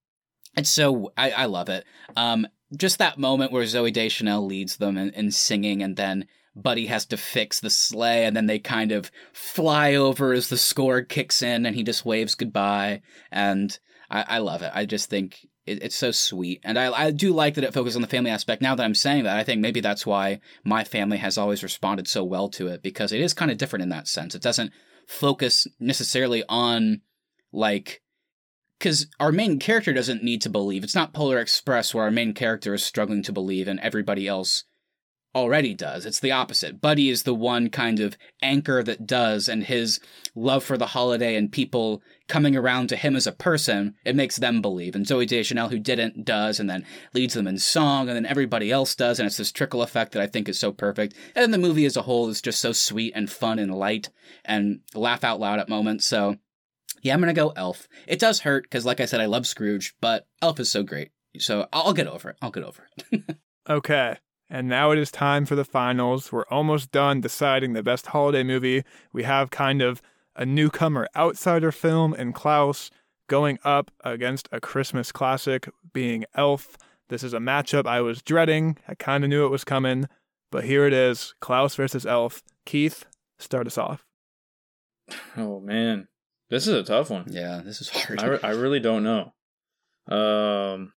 it's 0.56 0.70
so 0.70 1.12
I, 1.16 1.30
I 1.30 1.44
love 1.46 1.68
it. 1.68 1.84
Um 2.16 2.46
just 2.76 2.98
that 2.98 3.18
moment 3.18 3.52
where 3.52 3.64
Zooey 3.64 3.92
Deschanel 3.92 4.44
leads 4.44 4.76
them 4.76 4.96
in, 4.96 5.10
in 5.10 5.30
singing 5.30 5.82
and 5.82 5.96
then 5.96 6.26
Buddy 6.56 6.86
has 6.86 7.04
to 7.06 7.16
fix 7.16 7.58
the 7.58 7.70
sleigh, 7.70 8.24
and 8.24 8.36
then 8.36 8.46
they 8.46 8.60
kind 8.60 8.92
of 8.92 9.10
fly 9.32 9.94
over 9.94 10.32
as 10.32 10.48
the 10.48 10.56
score 10.56 11.02
kicks 11.02 11.42
in, 11.42 11.66
and 11.66 11.74
he 11.74 11.82
just 11.82 12.04
waves 12.04 12.36
goodbye. 12.36 13.02
And 13.32 13.76
I, 14.08 14.24
I 14.28 14.38
love 14.38 14.62
it. 14.62 14.70
I 14.72 14.86
just 14.86 15.10
think 15.10 15.48
it, 15.66 15.82
it's 15.82 15.96
so 15.96 16.12
sweet, 16.12 16.60
and 16.62 16.78
I, 16.78 16.92
I 16.92 17.10
do 17.10 17.32
like 17.32 17.54
that 17.54 17.64
it 17.64 17.74
focuses 17.74 17.96
on 17.96 18.02
the 18.02 18.08
family 18.08 18.30
aspect. 18.30 18.62
Now 18.62 18.76
that 18.76 18.84
I'm 18.84 18.94
saying 18.94 19.24
that, 19.24 19.36
I 19.36 19.42
think 19.42 19.60
maybe 19.60 19.80
that's 19.80 20.06
why 20.06 20.40
my 20.62 20.84
family 20.84 21.18
has 21.18 21.36
always 21.36 21.64
responded 21.64 22.06
so 22.06 22.22
well 22.22 22.48
to 22.50 22.68
it 22.68 22.82
because 22.82 23.10
it 23.10 23.20
is 23.20 23.34
kind 23.34 23.50
of 23.50 23.58
different 23.58 23.82
in 23.82 23.88
that 23.88 24.06
sense. 24.06 24.36
It 24.36 24.42
doesn't 24.42 24.72
focus 25.08 25.66
necessarily 25.80 26.44
on 26.48 27.00
like 27.52 28.00
because 28.78 29.06
our 29.18 29.32
main 29.32 29.58
character 29.58 29.92
doesn't 29.92 30.22
need 30.22 30.42
to 30.42 30.50
believe. 30.50 30.84
It's 30.84 30.94
not 30.94 31.12
Polar 31.12 31.38
Express 31.38 31.94
where 31.94 32.04
our 32.04 32.10
main 32.10 32.34
character 32.34 32.74
is 32.74 32.84
struggling 32.84 33.22
to 33.24 33.32
believe 33.32 33.68
and 33.68 33.80
everybody 33.80 34.28
else 34.28 34.64
already 35.34 35.74
does. 35.74 36.06
It's 36.06 36.20
the 36.20 36.30
opposite. 36.30 36.80
Buddy 36.80 37.10
is 37.10 37.24
the 37.24 37.34
one 37.34 37.68
kind 37.68 37.98
of 37.98 38.16
anchor 38.40 38.82
that 38.82 39.06
does, 39.06 39.48
and 39.48 39.64
his 39.64 39.98
love 40.34 40.62
for 40.62 40.78
the 40.78 40.86
holiday 40.86 41.34
and 41.34 41.50
people 41.50 42.02
coming 42.28 42.56
around 42.56 42.88
to 42.88 42.96
him 42.96 43.16
as 43.16 43.26
a 43.26 43.32
person, 43.32 43.94
it 44.04 44.16
makes 44.16 44.36
them 44.36 44.62
believe. 44.62 44.94
And 44.94 45.04
Zooey 45.04 45.26
Deschanel, 45.26 45.68
who 45.68 45.78
didn't, 45.78 46.24
does, 46.24 46.60
and 46.60 46.70
then 46.70 46.86
leads 47.12 47.34
them 47.34 47.46
in 47.46 47.58
song, 47.58 48.08
and 48.08 48.16
then 48.16 48.26
everybody 48.26 48.70
else 48.70 48.94
does, 48.94 49.18
and 49.18 49.26
it's 49.26 49.36
this 49.36 49.52
trickle 49.52 49.82
effect 49.82 50.12
that 50.12 50.22
I 50.22 50.26
think 50.26 50.48
is 50.48 50.58
so 50.58 50.72
perfect. 50.72 51.14
And 51.34 51.52
the 51.52 51.58
movie 51.58 51.84
as 51.84 51.96
a 51.96 52.02
whole 52.02 52.28
is 52.28 52.40
just 52.40 52.60
so 52.60 52.72
sweet 52.72 53.12
and 53.16 53.30
fun 53.30 53.58
and 53.58 53.74
light 53.74 54.10
and 54.44 54.80
laugh 54.94 55.24
out 55.24 55.40
loud 55.40 55.58
at 55.58 55.68
moments. 55.68 56.06
So 56.06 56.36
yeah, 57.04 57.14
I'm 57.14 57.20
gonna 57.20 57.32
go 57.32 57.50
Elf. 57.50 57.86
It 58.08 58.18
does 58.18 58.40
hurt 58.40 58.64
because, 58.64 58.84
like 58.84 58.98
I 58.98 59.04
said, 59.04 59.20
I 59.20 59.26
love 59.26 59.46
Scrooge, 59.46 59.94
but 60.00 60.26
Elf 60.42 60.58
is 60.58 60.70
so 60.70 60.82
great. 60.82 61.10
So 61.38 61.68
I'll 61.72 61.92
get 61.92 62.06
over 62.06 62.30
it. 62.30 62.36
I'll 62.42 62.50
get 62.50 62.64
over 62.64 62.88
it. 63.12 63.36
Okay. 63.66 64.18
And 64.50 64.68
now 64.68 64.90
it 64.90 64.98
is 64.98 65.10
time 65.10 65.46
for 65.46 65.54
the 65.54 65.64
finals. 65.64 66.30
We're 66.30 66.44
almost 66.50 66.92
done 66.92 67.22
deciding 67.22 67.72
the 67.72 67.82
best 67.82 68.08
holiday 68.08 68.42
movie. 68.42 68.84
We 69.10 69.22
have 69.22 69.50
kind 69.50 69.80
of 69.80 70.02
a 70.36 70.44
newcomer 70.44 71.08
outsider 71.16 71.72
film 71.72 72.12
in 72.12 72.34
Klaus 72.34 72.90
going 73.26 73.58
up 73.64 73.90
against 74.04 74.50
a 74.52 74.60
Christmas 74.60 75.12
classic 75.12 75.70
being 75.94 76.26
Elf. 76.34 76.76
This 77.08 77.22
is 77.22 77.32
a 77.32 77.38
matchup 77.38 77.86
I 77.86 78.02
was 78.02 78.20
dreading. 78.20 78.76
I 78.86 78.94
kind 78.94 79.24
of 79.24 79.30
knew 79.30 79.46
it 79.46 79.50
was 79.50 79.64
coming, 79.64 80.08
but 80.52 80.64
here 80.64 80.86
it 80.86 80.92
is 80.92 81.34
Klaus 81.40 81.74
versus 81.74 82.04
Elf. 82.04 82.42
Keith, 82.66 83.06
start 83.38 83.66
us 83.66 83.78
off. 83.78 84.04
Oh 85.38 85.60
man, 85.60 86.08
this 86.50 86.66
is 86.68 86.74
a 86.74 86.82
tough 86.82 87.10
one. 87.10 87.26
Yeah, 87.30 87.62
this 87.64 87.80
is 87.80 87.88
hard. 87.90 88.20
I, 88.20 88.26
re- 88.26 88.38
I 88.42 88.50
really 88.50 88.80
don't 88.80 89.02
know. 89.04 89.32
Um, 90.08 90.92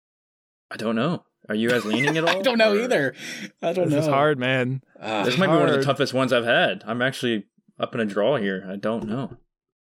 I 0.70 0.76
don't 0.76 0.97
know. 0.97 1.24
Are 1.49 1.55
you 1.55 1.68
guys 1.70 1.84
leaning 1.84 2.16
at 2.16 2.24
all? 2.24 2.38
I 2.38 2.42
don't 2.42 2.59
know 2.59 2.72
Or- 2.72 2.80
either. 2.80 3.14
I 3.62 3.72
don't 3.72 3.84
This 3.86 3.90
know. 3.92 3.97
This 3.97 4.07
is 4.07 4.12
hard, 4.12 4.38
man. 4.38 4.82
Ah, 5.01 5.22
This 5.24 5.38
might 5.38 5.47
be 5.47 5.53
one 5.53 5.68
of 5.68 5.74
the 5.76 5.82
toughest 5.84 6.12
ones 6.12 6.32
I've 6.32 6.44
had. 6.44 6.82
I'm 6.86 7.03
actually 7.03 7.44
up 7.78 7.94
in 7.94 8.01
a 8.01 8.05
draw 8.07 8.36
here. 8.36 8.66
I 8.68 8.76
don't 8.76 9.07
know. 9.07 9.36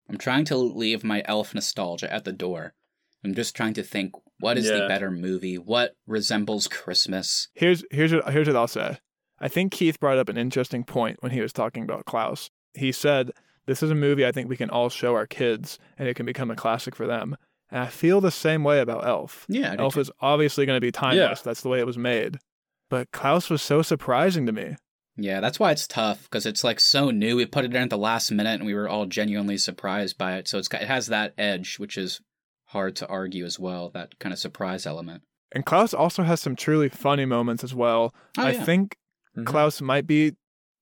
I'm 0.10 0.18
trying 0.18 0.46
to 0.46 0.58
leave 0.58 1.04
my 1.04 1.24
elf 1.26 1.56
nostalgia 1.56 2.12
at 2.14 2.26
the 2.26 2.32
door. 2.32 2.76
I'm 3.24 3.34
just 3.34 3.56
trying 3.56 3.74
to 3.74 3.84
think 3.84 4.12
what 4.40 4.56
is 4.58 4.68
the 4.68 4.86
better 4.88 5.10
movie? 5.10 5.58
What 5.58 5.96
resembles 6.06 6.68
Christmas? 6.68 7.48
Here's 7.56 7.84
here's 7.90 8.14
what 8.14 8.30
here's 8.32 8.46
what 8.48 8.56
I'll 8.56 8.68
say. 8.68 9.00
I 9.40 9.48
think 9.48 9.72
Keith 9.72 10.00
brought 10.00 10.20
up 10.20 10.30
an 10.30 10.38
interesting 10.38 10.84
point 10.84 11.18
when 11.22 11.32
he 11.32 11.42
was 11.42 11.52
talking 11.52 11.82
about 11.84 12.06
Klaus. 12.06 12.52
He 12.76 12.92
said 12.92 13.32
this 13.68 13.82
is 13.84 13.92
a 13.92 13.96
movie 13.96 14.26
I 14.26 14.32
think 14.32 14.50
we 14.50 14.58
can 14.58 14.70
all 14.70 14.90
show 14.90 15.16
our 15.16 15.28
kids 15.28 15.80
and 15.98 16.08
it 16.08 16.16
can 16.16 16.26
become 16.26 16.52
a 16.52 16.56
classic 16.56 16.96
for 16.96 17.08
them. 17.08 17.36
And 17.72 17.82
I 17.82 17.88
feel 17.88 18.22
the 18.22 18.32
same 18.32 18.64
way 18.64 18.80
about 18.80 19.06
Elf. 19.08 19.46
Yeah, 19.50 19.76
Elf 19.80 19.98
is 19.98 20.12
obviously 20.22 20.66
going 20.66 20.78
to 20.78 20.82
be 20.82 20.92
timeless. 20.92 21.42
That's 21.42 21.62
the 21.62 21.70
way 21.70 21.80
it 21.80 21.88
was 21.88 21.98
made. 21.98 22.38
But 22.90 23.12
Klaus 23.12 23.50
was 23.50 23.62
so 23.64 23.82
surprising 23.82 24.46
to 24.46 24.52
me. 24.52 24.76
yeah, 25.18 25.40
that's 25.40 25.60
why 25.60 25.72
it's 25.72 25.88
tough 25.88 26.24
because 26.24 26.46
it's 26.46 26.64
like 26.64 26.80
so 26.80 27.10
new. 27.10 27.36
We 27.38 27.46
put 27.48 27.66
it 27.66 27.76
in 27.76 27.82
at 27.82 27.90
the 27.90 27.98
last 27.98 28.32
minute 28.32 28.56
and 28.60 28.66
we 28.66 28.76
were 28.76 28.88
all 28.88 29.06
genuinely 29.08 29.58
surprised 29.58 30.18
by 30.18 30.36
it. 30.38 30.48
So 30.48 30.60
it's 30.60 30.68
got, 30.68 30.84
it 30.84 30.88
has 30.88 31.08
that 31.08 31.34
edge, 31.38 31.78
which 31.80 31.98
is 31.98 32.22
hard 32.66 32.96
to 32.98 33.08
argue 33.08 33.46
as 33.46 33.60
well. 33.60 33.90
That 33.90 34.20
kind 34.20 34.32
of 34.34 34.38
surprise 34.40 34.86
element. 34.86 35.24
And 35.54 35.66
Klaus 35.66 35.94
also 35.94 36.22
has 36.24 36.40
some 36.42 36.56
truly 36.56 36.90
funny 36.90 37.26
moments 37.26 37.64
as 37.64 37.74
well. 37.74 38.14
Oh, 38.38 38.44
I 38.44 38.52
yeah. 38.52 38.64
think 38.64 38.98
Mhm. 39.38 39.46
Klaus 39.46 39.82
might 39.82 40.06
be, 40.06 40.34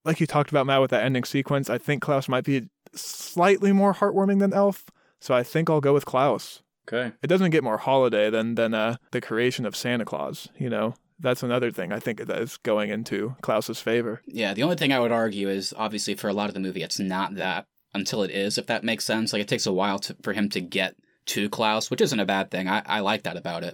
like 0.04 0.20
you 0.20 0.28
talked 0.28 0.50
about, 0.52 0.66
Matt, 0.66 0.82
with 0.82 0.92
that 0.92 1.04
ending 1.04 1.24
sequence. 1.24 1.70
I 1.70 1.78
think 1.78 2.02
Klaus 2.02 2.28
might 2.28 2.44
be 2.44 2.68
slightly 2.96 3.72
more 3.72 3.94
heartwarming 3.94 4.40
than 4.40 4.54
Elf. 4.54 4.86
So 5.20 5.34
I 5.34 5.44
think 5.44 5.70
I'll 5.70 5.82
go 5.82 5.94
with 5.94 6.06
Klaus. 6.06 6.62
Okay. 6.88 7.14
It 7.22 7.28
doesn't 7.28 7.52
get 7.52 7.64
more 7.64 7.78
holiday 7.78 8.30
than 8.30 8.56
than 8.56 8.74
uh, 8.74 8.98
the 9.12 9.22
creation 9.22 9.66
of 9.66 9.76
Santa 9.76 10.04
Claus. 10.04 10.50
You 10.58 10.70
know, 10.70 10.96
that's 11.20 11.44
another 11.44 11.72
thing 11.72 11.94
I 11.94 12.00
think 12.00 12.26
that 12.26 12.38
is 12.38 12.58
going 12.58 12.90
into 12.90 13.36
Klaus's 13.42 13.80
favor. 13.80 14.22
Yeah, 14.26 14.54
the 14.54 14.64
only 14.64 14.76
thing 14.76 14.92
I 14.92 15.00
would 15.00 15.12
argue 15.12 15.48
is 15.48 15.74
obviously 15.78 16.16
for 16.16 16.28
a 16.28 16.34
lot 16.34 16.50
of 16.50 16.54
the 16.54 16.60
movie, 16.60 16.84
it's 16.84 17.00
not 17.00 17.36
that 17.36 17.66
until 17.94 18.24
it 18.24 18.32
is, 18.32 18.58
if 18.58 18.68
that 18.68 18.84
makes 18.84 19.06
sense. 19.06 19.32
Like 19.32 19.42
it 19.42 19.48
takes 19.48 19.66
a 19.66 19.74
while 19.74 20.00
to, 20.00 20.18
for 20.22 20.34
him 20.34 20.50
to 20.50 20.60
get 20.60 20.96
to 21.28 21.50
Klaus, 21.50 21.90
which 21.90 22.02
isn't 22.02 22.20
a 22.20 22.26
bad 22.26 22.52
thing. 22.52 22.68
I, 22.68 22.82
I 22.86 23.00
like 23.00 23.24
that 23.24 23.38
about 23.38 23.64
it. 23.64 23.74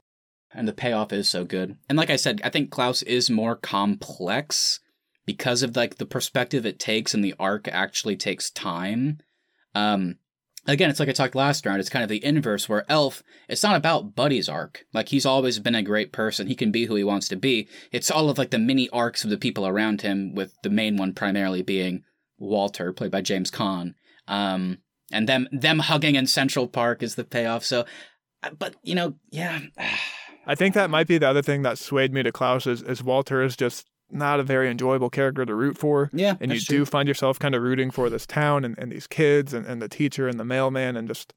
And 0.51 0.67
the 0.67 0.73
payoff 0.73 1.13
is 1.13 1.29
so 1.29 1.45
good. 1.45 1.77
And 1.87 1.97
like 1.97 2.09
I 2.09 2.15
said, 2.15 2.41
I 2.43 2.49
think 2.49 2.71
Klaus 2.71 3.01
is 3.03 3.29
more 3.29 3.55
complex 3.55 4.79
because 5.29 5.61
of 5.61 5.75
like 5.75 5.97
the 5.97 6.07
perspective 6.07 6.65
it 6.65 6.79
takes 6.79 7.13
and 7.13 7.23
the 7.23 7.35
arc 7.39 7.67
actually 7.67 8.15
takes 8.15 8.49
time. 8.49 9.19
Um 9.75 10.15
again, 10.65 10.89
it's 10.89 10.99
like 10.99 11.07
I 11.07 11.11
talked 11.11 11.35
last 11.35 11.67
round, 11.67 11.79
it's 11.79 11.87
kind 11.91 12.01
of 12.01 12.09
the 12.09 12.25
inverse 12.25 12.67
where 12.67 12.83
Elf, 12.89 13.21
it's 13.47 13.61
not 13.61 13.75
about 13.75 14.15
Buddy's 14.15 14.49
arc. 14.49 14.85
Like 14.91 15.09
he's 15.09 15.27
always 15.27 15.59
been 15.59 15.75
a 15.75 15.83
great 15.83 16.11
person. 16.11 16.47
He 16.47 16.55
can 16.55 16.71
be 16.71 16.87
who 16.87 16.95
he 16.95 17.03
wants 17.03 17.27
to 17.27 17.35
be. 17.35 17.67
It's 17.91 18.09
all 18.09 18.31
of 18.31 18.39
like 18.39 18.49
the 18.49 18.57
mini 18.57 18.89
arcs 18.89 19.23
of 19.23 19.29
the 19.29 19.37
people 19.37 19.67
around 19.67 20.01
him, 20.01 20.33
with 20.33 20.55
the 20.63 20.71
main 20.71 20.97
one 20.97 21.13
primarily 21.13 21.61
being 21.61 22.05
Walter, 22.39 22.91
played 22.91 23.11
by 23.11 23.21
James 23.21 23.51
Caan. 23.51 23.93
Um 24.27 24.79
and 25.11 25.29
them 25.29 25.47
them 25.51 25.77
hugging 25.77 26.15
in 26.15 26.25
Central 26.25 26.67
Park 26.67 27.03
is 27.03 27.13
the 27.13 27.23
payoff. 27.23 27.63
So 27.63 27.85
uh, 28.41 28.49
but 28.57 28.77
you 28.81 28.95
know, 28.95 29.13
yeah. 29.29 29.59
I 30.47 30.55
think 30.55 30.73
that 30.73 30.89
might 30.89 31.05
be 31.05 31.19
the 31.19 31.29
other 31.29 31.43
thing 31.43 31.61
that 31.61 31.77
swayed 31.77 32.11
me 32.11 32.23
to 32.23 32.31
Klaus 32.31 32.65
is, 32.65 32.81
is 32.81 33.03
Walter 33.03 33.43
is 33.43 33.55
just 33.55 33.85
not 34.11 34.39
a 34.39 34.43
very 34.43 34.69
enjoyable 34.69 35.09
character 35.09 35.45
to 35.45 35.55
root 35.55 35.77
for. 35.77 36.09
Yeah. 36.13 36.35
And 36.39 36.51
you 36.51 36.59
do 36.59 36.77
true. 36.77 36.85
find 36.85 37.07
yourself 37.07 37.39
kind 37.39 37.55
of 37.55 37.61
rooting 37.61 37.91
for 37.91 38.09
this 38.09 38.25
town 38.25 38.65
and, 38.65 38.77
and 38.77 38.91
these 38.91 39.07
kids 39.07 39.53
and, 39.53 39.65
and 39.65 39.81
the 39.81 39.89
teacher 39.89 40.27
and 40.27 40.39
the 40.39 40.45
mailman 40.45 40.95
and 40.95 41.07
just 41.07 41.33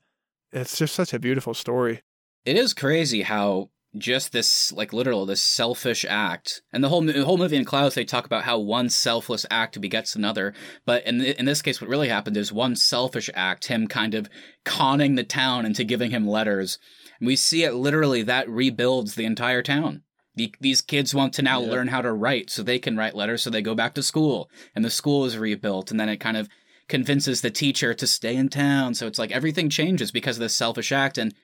it's 0.52 0.76
just 0.76 0.94
such 0.94 1.14
a 1.14 1.18
beautiful 1.18 1.54
story. 1.54 2.02
It 2.44 2.56
is 2.56 2.74
crazy 2.74 3.22
how 3.22 3.70
just 3.96 4.32
this, 4.32 4.72
like, 4.72 4.92
literal, 4.92 5.26
this 5.26 5.42
selfish 5.42 6.04
act, 6.08 6.62
and 6.72 6.82
the 6.82 6.88
whole 6.88 7.02
the 7.02 7.24
whole 7.24 7.36
movie 7.36 7.56
in 7.56 7.64
Klaus, 7.64 7.94
they 7.94 8.04
talk 8.04 8.24
about 8.24 8.44
how 8.44 8.58
one 8.58 8.88
selfless 8.88 9.44
act 9.50 9.80
begets 9.80 10.16
another. 10.16 10.54
But 10.86 11.06
in 11.06 11.20
in 11.20 11.44
this 11.44 11.62
case, 11.62 11.80
what 11.80 11.90
really 11.90 12.08
happened 12.08 12.36
is 12.36 12.52
one 12.52 12.76
selfish 12.76 13.28
act, 13.34 13.66
him 13.66 13.86
kind 13.86 14.14
of 14.14 14.28
conning 14.64 15.14
the 15.14 15.24
town 15.24 15.66
into 15.66 15.84
giving 15.84 16.10
him 16.10 16.26
letters. 16.26 16.78
And 17.20 17.26
we 17.26 17.36
see 17.36 17.64
it 17.64 17.74
literally 17.74 18.22
that 18.22 18.48
rebuilds 18.48 19.14
the 19.14 19.24
entire 19.24 19.62
town. 19.62 20.02
The, 20.34 20.54
these 20.60 20.80
kids 20.80 21.14
want 21.14 21.34
to 21.34 21.42
now 21.42 21.60
Yeah. 21.62 21.70
learn 21.70 21.88
how 21.88 22.00
to 22.02 22.12
write 22.12 22.48
so 22.50 22.62
they 22.62 22.78
can 22.78 22.96
write 22.96 23.14
letters 23.14 23.42
so 23.42 23.50
they 23.50 23.62
go 23.62 23.74
back 23.74 23.94
to 23.94 24.02
school 24.02 24.48
and 24.74 24.84
the 24.84 24.90
school 24.90 25.24
is 25.26 25.36
rebuilt 25.36 25.90
and 25.90 26.00
then 26.00 26.08
it 26.08 26.18
kind 26.20 26.36
of 26.36 26.48
convinces 26.88 27.40
the 27.40 27.50
teacher 27.50 27.92
to 27.94 28.06
stay 28.06 28.34
in 28.34 28.48
town 28.48 28.94
so 28.94 29.06
it's 29.06 29.18
like 29.18 29.30
everything 29.30 29.68
changes 29.68 30.10
because 30.10 30.36
of 30.36 30.40
this 30.40 30.56
selfish 30.56 30.90
act 30.92 31.18
and 31.18 31.34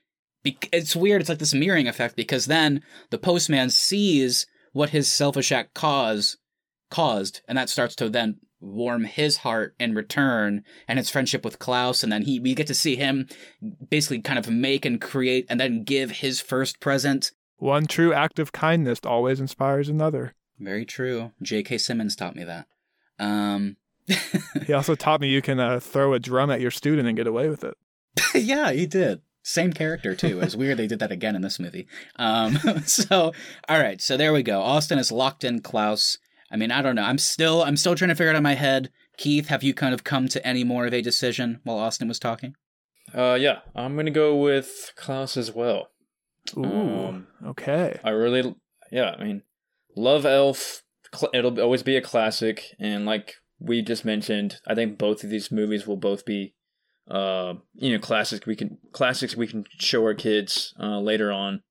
Bec- 0.44 0.68
it's 0.72 0.94
weird. 0.94 1.20
It's 1.20 1.28
like 1.28 1.40
this 1.40 1.52
mirroring 1.52 1.88
effect 1.88 2.14
because 2.14 2.46
then 2.46 2.82
the 3.10 3.18
postman 3.18 3.70
sees 3.70 4.46
what 4.72 4.90
his 4.90 5.10
selfish 5.10 5.50
act 5.50 5.74
cause 5.74 6.36
caused, 6.90 7.40
and 7.48 7.58
that 7.58 7.68
starts 7.68 7.96
to 7.96 8.08
then 8.08 8.36
warm 8.60 9.02
his 9.04 9.38
heart 9.38 9.74
in 9.80 9.94
return 9.94 10.62
and 10.86 10.96
his 10.98 11.10
friendship 11.10 11.44
with 11.44 11.58
Klaus. 11.58 12.04
And 12.04 12.12
then 12.12 12.22
he 12.22 12.38
we 12.38 12.54
get 12.54 12.68
to 12.68 12.74
see 12.74 12.94
him 12.94 13.26
basically 13.90 14.20
kind 14.20 14.38
of 14.38 14.48
make 14.48 14.84
and 14.84 15.00
create 15.00 15.44
and 15.50 15.58
then 15.58 15.82
give 15.82 16.10
his 16.12 16.40
first 16.40 16.78
present. 16.78 17.32
One 17.58 17.86
true 17.86 18.12
act 18.12 18.38
of 18.38 18.52
kindness 18.52 19.00
always 19.04 19.40
inspires 19.40 19.88
another. 19.88 20.34
Very 20.58 20.84
true. 20.84 21.32
J.K. 21.42 21.78
Simmons 21.78 22.16
taught 22.16 22.36
me 22.36 22.44
that. 22.44 22.66
Um, 23.18 23.76
He 24.66 24.72
also 24.72 24.94
taught 24.94 25.20
me 25.20 25.28
you 25.28 25.42
can 25.42 25.60
uh, 25.60 25.80
throw 25.80 26.12
a 26.12 26.18
drum 26.18 26.50
at 26.50 26.60
your 26.60 26.70
student 26.70 27.08
and 27.08 27.16
get 27.16 27.26
away 27.26 27.48
with 27.48 27.64
it. 27.64 27.74
yeah, 28.34 28.70
he 28.72 28.86
did. 28.86 29.20
Same 29.42 29.72
character 29.72 30.14
too. 30.14 30.40
It's 30.40 30.54
weird 30.56 30.76
they 30.76 30.86
did 30.86 30.98
that 30.98 31.12
again 31.12 31.34
in 31.34 31.42
this 31.42 31.58
movie. 31.58 31.86
Um, 32.16 32.58
so 32.86 33.32
all 33.68 33.80
right, 33.80 34.00
so 34.00 34.16
there 34.16 34.32
we 34.32 34.42
go. 34.42 34.60
Austin 34.60 34.98
is 34.98 35.10
locked 35.10 35.44
in 35.44 35.60
Klaus. 35.60 36.18
I 36.50 36.56
mean, 36.56 36.70
I 36.70 36.82
don't 36.82 36.96
know. 36.96 37.02
I'm 37.02 37.18
still 37.18 37.62
I'm 37.62 37.76
still 37.76 37.94
trying 37.94 38.10
to 38.10 38.14
figure 38.14 38.30
it 38.30 38.34
out 38.34 38.38
in 38.38 38.42
my 38.42 38.54
head. 38.54 38.90
Keith, 39.16 39.48
have 39.48 39.62
you 39.62 39.74
kind 39.74 39.94
of 39.94 40.04
come 40.04 40.28
to 40.28 40.46
any 40.46 40.64
more 40.64 40.86
of 40.86 40.92
a 40.92 41.02
decision 41.02 41.60
while 41.64 41.78
Austin 41.78 42.08
was 42.08 42.18
talking? 42.18 42.54
Uh, 43.14 43.38
yeah, 43.40 43.60
I'm 43.74 43.96
gonna 43.96 44.10
go 44.10 44.36
with 44.36 44.92
Klaus 44.96 45.36
as 45.36 45.52
well. 45.52 45.88
Ooh, 46.56 46.64
Um, 46.64 47.26
okay. 47.44 47.98
I 48.04 48.10
really, 48.10 48.54
yeah, 48.90 49.14
I 49.18 49.24
mean, 49.24 49.42
love 49.96 50.24
Elf. 50.24 50.82
Cl- 51.14 51.30
It'll 51.34 51.60
always 51.60 51.82
be 51.82 51.96
a 51.96 52.02
classic, 52.02 52.74
and 52.78 53.06
like 53.06 53.34
we 53.58 53.82
just 53.82 54.04
mentioned, 54.04 54.60
I 54.66 54.74
think 54.74 54.98
both 54.98 55.24
of 55.24 55.30
these 55.30 55.50
movies 55.50 55.86
will 55.86 55.96
both 55.96 56.24
be, 56.24 56.54
uh, 57.10 57.54
you 57.74 57.92
know, 57.92 57.98
classics. 57.98 58.46
We 58.46 58.56
can 58.56 58.78
classics 58.92 59.36
we 59.36 59.46
can 59.46 59.64
show 59.78 60.02
our 60.04 60.14
kids 60.14 60.74
uh, 60.80 61.00
later 61.00 61.32
on. 61.32 61.62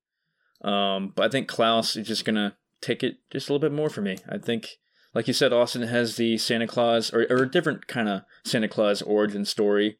Um, 0.62 1.12
but 1.14 1.24
I 1.24 1.28
think 1.28 1.46
Klaus 1.48 1.94
is 1.96 2.06
just 2.08 2.24
gonna 2.24 2.56
take 2.80 3.02
it 3.02 3.16
just 3.30 3.48
a 3.48 3.52
little 3.52 3.68
bit 3.68 3.74
more 3.74 3.88
for 3.90 4.00
me. 4.02 4.18
I 4.28 4.38
think, 4.38 4.68
like 5.14 5.28
you 5.28 5.34
said, 5.34 5.52
Austin 5.52 5.82
has 5.82 6.16
the 6.16 6.36
Santa 6.36 6.66
Claus 6.66 7.12
or, 7.12 7.26
or 7.30 7.44
a 7.44 7.50
different 7.50 7.86
kind 7.86 8.08
of 8.08 8.22
Santa 8.44 8.68
Claus 8.68 9.02
origin 9.02 9.44
story. 9.44 9.98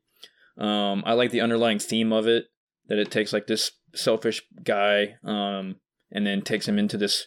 Um, 0.56 1.04
I 1.06 1.12
like 1.12 1.30
the 1.30 1.40
underlying 1.40 1.78
theme 1.78 2.12
of 2.12 2.26
it 2.26 2.46
that 2.88 2.98
it 2.98 3.10
takes 3.12 3.32
like 3.32 3.46
this 3.46 3.70
selfish 3.94 4.42
guy, 4.62 5.16
um, 5.24 5.76
and 6.10 6.26
then 6.26 6.42
takes 6.42 6.68
him 6.68 6.78
into 6.78 6.96
this 6.96 7.26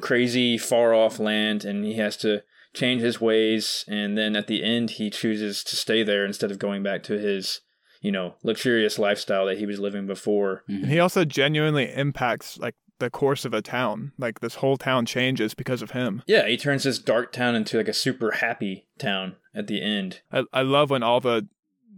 crazy 0.00 0.58
far 0.58 0.94
off 0.94 1.18
land, 1.18 1.64
and 1.64 1.84
he 1.84 1.94
has 1.94 2.16
to 2.18 2.42
change 2.74 3.02
his 3.02 3.20
ways, 3.20 3.84
and 3.88 4.16
then 4.16 4.36
at 4.36 4.46
the 4.46 4.62
end 4.62 4.90
he 4.90 5.10
chooses 5.10 5.64
to 5.64 5.76
stay 5.76 6.02
there 6.02 6.24
instead 6.24 6.50
of 6.50 6.58
going 6.58 6.82
back 6.82 7.02
to 7.04 7.18
his, 7.18 7.60
you 8.00 8.12
know, 8.12 8.34
luxurious 8.42 8.98
lifestyle 8.98 9.46
that 9.46 9.58
he 9.58 9.66
was 9.66 9.80
living 9.80 10.06
before. 10.06 10.62
And 10.68 10.86
he 10.86 11.00
also 11.00 11.24
genuinely 11.24 11.92
impacts 11.92 12.58
like 12.58 12.74
the 12.98 13.10
course 13.10 13.44
of 13.44 13.54
a 13.54 13.62
town. 13.62 14.12
Like 14.18 14.40
this 14.40 14.56
whole 14.56 14.76
town 14.76 15.06
changes 15.06 15.54
because 15.54 15.82
of 15.82 15.92
him. 15.92 16.22
Yeah, 16.26 16.46
he 16.46 16.56
turns 16.56 16.84
this 16.84 16.98
dark 16.98 17.32
town 17.32 17.54
into 17.54 17.76
like 17.76 17.88
a 17.88 17.92
super 17.92 18.32
happy 18.32 18.86
town 18.98 19.36
at 19.54 19.66
the 19.66 19.82
end. 19.82 20.20
I, 20.32 20.44
I 20.52 20.62
love 20.62 20.90
when 20.90 21.02
Alva 21.02 21.46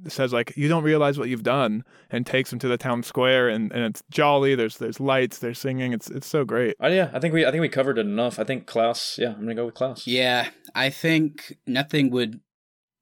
says 0.06 0.32
like 0.32 0.52
you 0.56 0.68
don't 0.68 0.84
realize 0.84 1.18
what 1.18 1.28
you've 1.28 1.42
done 1.42 1.84
and 2.10 2.24
takes 2.24 2.52
him 2.52 2.58
to 2.58 2.68
the 2.68 2.78
town 2.78 3.02
square 3.02 3.48
and, 3.48 3.72
and 3.72 3.82
it's 3.84 4.02
jolly 4.10 4.54
there's 4.54 4.78
there's 4.78 5.00
lights 5.00 5.38
there's 5.38 5.58
singing 5.58 5.92
it's 5.92 6.08
it's 6.10 6.26
so 6.26 6.44
great 6.44 6.76
Oh 6.80 6.88
yeah, 6.88 7.10
I 7.12 7.18
think 7.18 7.34
we 7.34 7.44
I 7.44 7.50
think 7.50 7.60
we 7.60 7.68
covered 7.68 7.98
it 7.98 8.06
enough. 8.06 8.38
I 8.38 8.44
think 8.44 8.66
Klaus. 8.66 9.18
Yeah, 9.18 9.30
I'm 9.30 9.40
gonna 9.40 9.54
go 9.54 9.66
with 9.66 9.74
Klaus. 9.74 10.06
Yeah, 10.06 10.48
I 10.74 10.90
think 10.90 11.56
nothing 11.66 12.10
would 12.10 12.40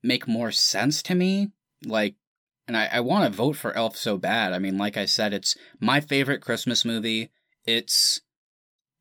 make 0.03 0.27
more 0.27 0.51
sense 0.51 1.03
to 1.03 1.15
me. 1.15 1.51
Like, 1.85 2.15
and 2.67 2.77
I, 2.77 2.89
I 2.93 3.01
want 3.01 3.31
to 3.31 3.37
vote 3.37 3.57
for 3.57 3.77
Elf 3.77 3.97
so 3.97 4.17
bad. 4.17 4.53
I 4.53 4.59
mean, 4.59 4.79
like 4.79 4.97
I 4.97 5.05
said, 5.05 5.33
it's 5.33 5.57
my 5.81 6.01
favorite 6.01 6.41
Christmas 6.41 6.85
movie. 6.85 7.31
It's 7.67 8.21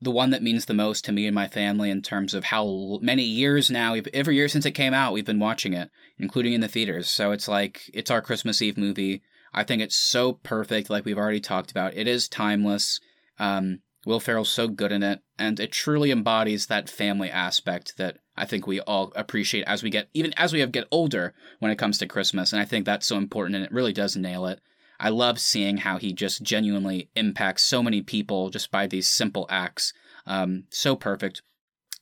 the 0.01 0.11
one 0.11 0.29
that 0.31 0.43
means 0.43 0.65
the 0.65 0.73
most 0.73 1.05
to 1.05 1.11
me 1.11 1.25
and 1.25 1.33
my 1.33 1.47
family 1.47 1.89
in 1.89 2.01
terms 2.01 2.33
of 2.33 2.45
how 2.45 2.99
many 3.01 3.23
years 3.23 3.71
now, 3.71 3.95
every 4.13 4.35
year 4.35 4.47
since 4.47 4.65
it 4.65 4.71
came 4.71 4.93
out, 4.93 5.13
we've 5.13 5.25
been 5.25 5.39
watching 5.39 5.73
it, 5.73 5.89
including 6.17 6.53
in 6.53 6.61
the 6.61 6.67
theaters. 6.67 7.09
So 7.09 7.31
it's 7.31 7.47
like, 7.47 7.89
it's 7.93 8.11
our 8.11 8.21
Christmas 8.21 8.61
Eve 8.61 8.77
movie. 8.77 9.21
I 9.53 9.63
think 9.63 9.81
it's 9.81 9.95
so 9.95 10.33
perfect, 10.33 10.89
like 10.89 11.05
we've 11.05 11.17
already 11.17 11.39
talked 11.39 11.71
about. 11.71 11.95
It 11.95 12.07
is 12.07 12.27
timeless. 12.27 12.99
Um, 13.39 13.79
Will 14.05 14.19
Ferrell's 14.19 14.51
so 14.51 14.67
good 14.67 14.91
in 14.91 15.01
it, 15.01 15.21
and 15.39 15.59
it 15.59 15.71
truly 15.71 16.11
embodies 16.11 16.67
that 16.67 16.89
family 16.89 17.31
aspect 17.31 17.97
that 17.97 18.17
I 18.37 18.45
think 18.45 18.67
we 18.67 18.79
all 18.81 19.11
appreciate 19.15 19.63
as 19.63 19.81
we 19.81 19.89
get 19.89 20.09
even 20.13 20.31
as 20.37 20.53
we 20.53 20.59
have 20.59 20.71
get 20.71 20.87
older 20.91 21.33
when 21.59 21.71
it 21.71 21.79
comes 21.79 21.97
to 21.97 22.05
Christmas, 22.05 22.53
and 22.53 22.61
I 22.61 22.65
think 22.65 22.85
that's 22.85 23.07
so 23.07 23.17
important, 23.17 23.55
and 23.55 23.65
it 23.65 23.71
really 23.71 23.93
does 23.93 24.15
nail 24.15 24.45
it. 24.45 24.61
I 24.99 25.09
love 25.09 25.39
seeing 25.39 25.77
how 25.77 25.97
he 25.97 26.13
just 26.13 26.41
genuinely 26.43 27.09
impacts 27.15 27.63
so 27.63 27.83
many 27.83 28.01
people 28.01 28.49
just 28.49 28.71
by 28.71 28.87
these 28.87 29.07
simple 29.07 29.45
acts. 29.49 29.93
Um, 30.25 30.65
so 30.69 30.95
perfect. 30.95 31.41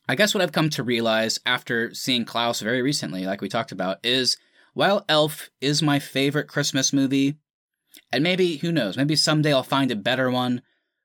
I 0.07 0.15
guess 0.15 0.33
what 0.33 0.41
I've 0.41 0.51
come 0.51 0.69
to 0.71 0.83
realize 0.83 1.39
after 1.45 1.93
seeing 1.93 2.25
Klaus 2.25 2.59
very 2.59 2.81
recently, 2.81 3.25
like 3.25 3.41
we 3.41 3.49
talked 3.49 3.71
about, 3.71 3.97
is 4.03 4.37
while 4.73 5.05
Elf 5.07 5.49
is 5.61 5.81
my 5.81 5.99
favorite 5.99 6.47
Christmas 6.47 6.91
movie, 6.91 7.35
and 8.11 8.23
maybe, 8.23 8.57
who 8.57 8.71
knows, 8.71 8.97
maybe 8.97 9.15
someday 9.15 9.53
I'll 9.53 9.63
find 9.63 9.91
a 9.91 9.95
better 9.95 10.29
one, 10.29 10.61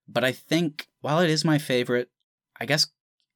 but 0.09 0.25
I 0.25 0.33
think 0.33 0.89
while 1.01 1.21
it 1.21 1.31
is 1.31 1.45
my 1.45 1.59
favorite, 1.59 2.11
I 2.59 2.67
guess 2.67 2.87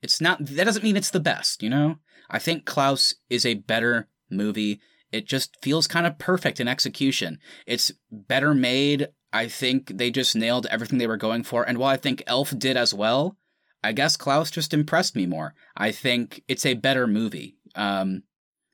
it's 0.03 0.21
not, 0.21 0.45
that 0.45 0.65
doesn't 0.65 0.83
mean 0.83 0.97
it's 0.97 1.11
the 1.11 1.21
best, 1.21 1.63
you 1.63 1.71
know? 1.71 1.99
I 2.29 2.39
think 2.39 2.65
Klaus 2.65 3.15
is 3.31 3.47
a 3.47 3.55
better 3.55 4.09
movie. 4.31 4.81
It 5.13 5.27
just 5.27 5.57
feels 5.63 5.87
kind 5.87 6.07
of 6.07 6.19
perfect 6.19 6.59
in 6.59 6.69
execution. 6.69 7.39
It's 7.67 7.93
better 8.11 8.55
made. 8.55 9.09
I 9.33 9.49
think 9.49 9.97
they 9.97 10.11
just 10.11 10.35
nailed 10.35 10.67
everything 10.67 10.99
they 10.99 11.07
were 11.07 11.17
going 11.17 11.45
for. 11.45 11.63
And 11.63 11.79
while 11.79 11.91
I 11.91 11.97
think 11.97 12.23
Elf 12.27 12.57
did 12.59 12.77
as 12.77 12.93
well, 12.93 13.37
I 13.85 13.93
guess 13.93 14.17
Klaus 14.17 14.51
just 14.51 14.75
impressed 14.75 15.17
me 15.17 15.27
more. 15.27 15.55
I 15.77 15.91
think 15.93 16.43
it's 16.49 16.67
a 16.67 16.75
better 16.75 17.07
movie. 17.07 17.57
Um, 17.75 18.23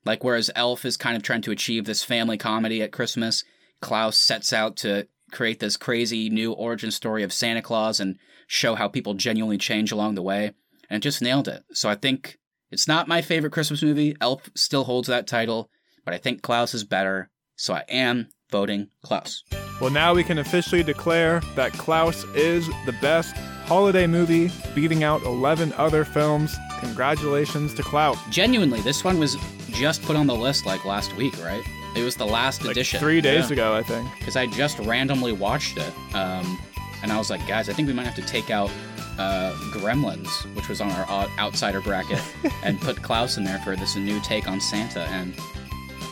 like 0.05 0.23
whereas 0.23 0.51
Elf 0.55 0.85
is 0.85 0.97
kind 0.97 1.17
of 1.17 1.23
trying 1.23 1.41
to 1.43 1.51
achieve 1.51 1.85
this 1.85 2.03
family 2.03 2.37
comedy 2.37 2.81
at 2.81 2.91
Christmas, 2.91 3.43
Klaus 3.81 4.17
sets 4.17 4.53
out 4.53 4.77
to 4.77 5.07
create 5.31 5.59
this 5.59 5.77
crazy 5.77 6.29
new 6.29 6.53
origin 6.53 6.91
story 6.91 7.23
of 7.23 7.33
Santa 7.33 7.61
Claus 7.61 7.99
and 7.99 8.17
show 8.47 8.75
how 8.75 8.87
people 8.87 9.13
genuinely 9.13 9.57
change 9.57 9.91
along 9.91 10.15
the 10.15 10.23
way. 10.23 10.53
And 10.91 11.03
just 11.03 11.21
nailed 11.21 11.47
it. 11.47 11.63
So 11.71 11.87
I 11.87 11.93
think 11.93 12.39
it's 12.71 12.87
not 12.87 13.07
my 13.07 13.21
favorite 13.21 13.51
Christmas 13.51 13.83
movie. 13.83 14.15
Elf 14.19 14.49
still 14.55 14.85
holds 14.85 15.07
that 15.07 15.27
title, 15.27 15.69
but 16.09 16.15
I 16.15 16.17
think 16.17 16.41
Klaus 16.41 16.73
is 16.73 16.83
better. 16.83 17.29
So 17.55 17.71
I 17.75 17.83
am 17.87 18.29
voting 18.49 18.87
Klaus. 19.03 19.43
Well, 19.79 19.91
now 19.91 20.15
we 20.15 20.23
can 20.23 20.39
officially 20.39 20.81
declare 20.81 21.39
that 21.55 21.71
Klaus 21.73 22.23
is 22.33 22.67
the 22.87 22.93
best 22.99 23.35
holiday 23.67 24.07
movie, 24.07 24.49
beating 24.73 25.03
out 25.03 25.21
11 25.21 25.71
other 25.77 26.03
films. 26.03 26.55
Congratulations 26.79 27.75
to 27.75 27.83
Klaus. 27.83 28.17
Genuinely, 28.31 28.81
this 28.81 29.03
one 29.03 29.19
was 29.19 29.37
just 29.69 30.01
put 30.01 30.15
on 30.15 30.25
the 30.25 30.33
list 30.33 30.65
like 30.65 30.83
last 30.83 31.15
week, 31.15 31.37
right? 31.45 31.61
It 31.95 32.01
was 32.03 32.15
the 32.15 32.25
last 32.25 32.63
Like 32.63 32.71
edition. 32.71 32.99
three 32.99 33.21
days 33.21 33.47
Yeah. 33.49 33.53
ago, 33.53 33.75
I 33.75 33.83
think. 33.83 34.09
because 34.17 34.35
I 34.35 34.47
just 34.47 34.79
randomly 34.79 35.31
watched 35.33 35.77
it, 35.77 35.93
um, 36.15 36.57
and 37.03 37.11
I 37.11 37.19
was 37.19 37.29
like, 37.29 37.45
guys, 37.47 37.69
I 37.69 37.73
think 37.73 37.87
we 37.87 37.93
might 37.93 38.07
have 38.07 38.15
to 38.15 38.25
take 38.25 38.49
out 38.49 38.71
uh, 39.19 39.53
Gremlins, 39.73 40.29
which 40.55 40.69
was 40.69 40.81
on 40.81 40.89
our 40.91 41.27
outsider 41.37 41.81
bracket, 41.81 42.21
and 42.63 42.81
put 42.81 43.03
Klaus 43.03 43.37
in 43.37 43.43
there 43.43 43.59
for 43.59 43.75
this 43.75 43.95
new 43.95 44.19
take 44.21 44.47
on 44.47 44.59
Santa. 44.59 45.01
And 45.01 45.35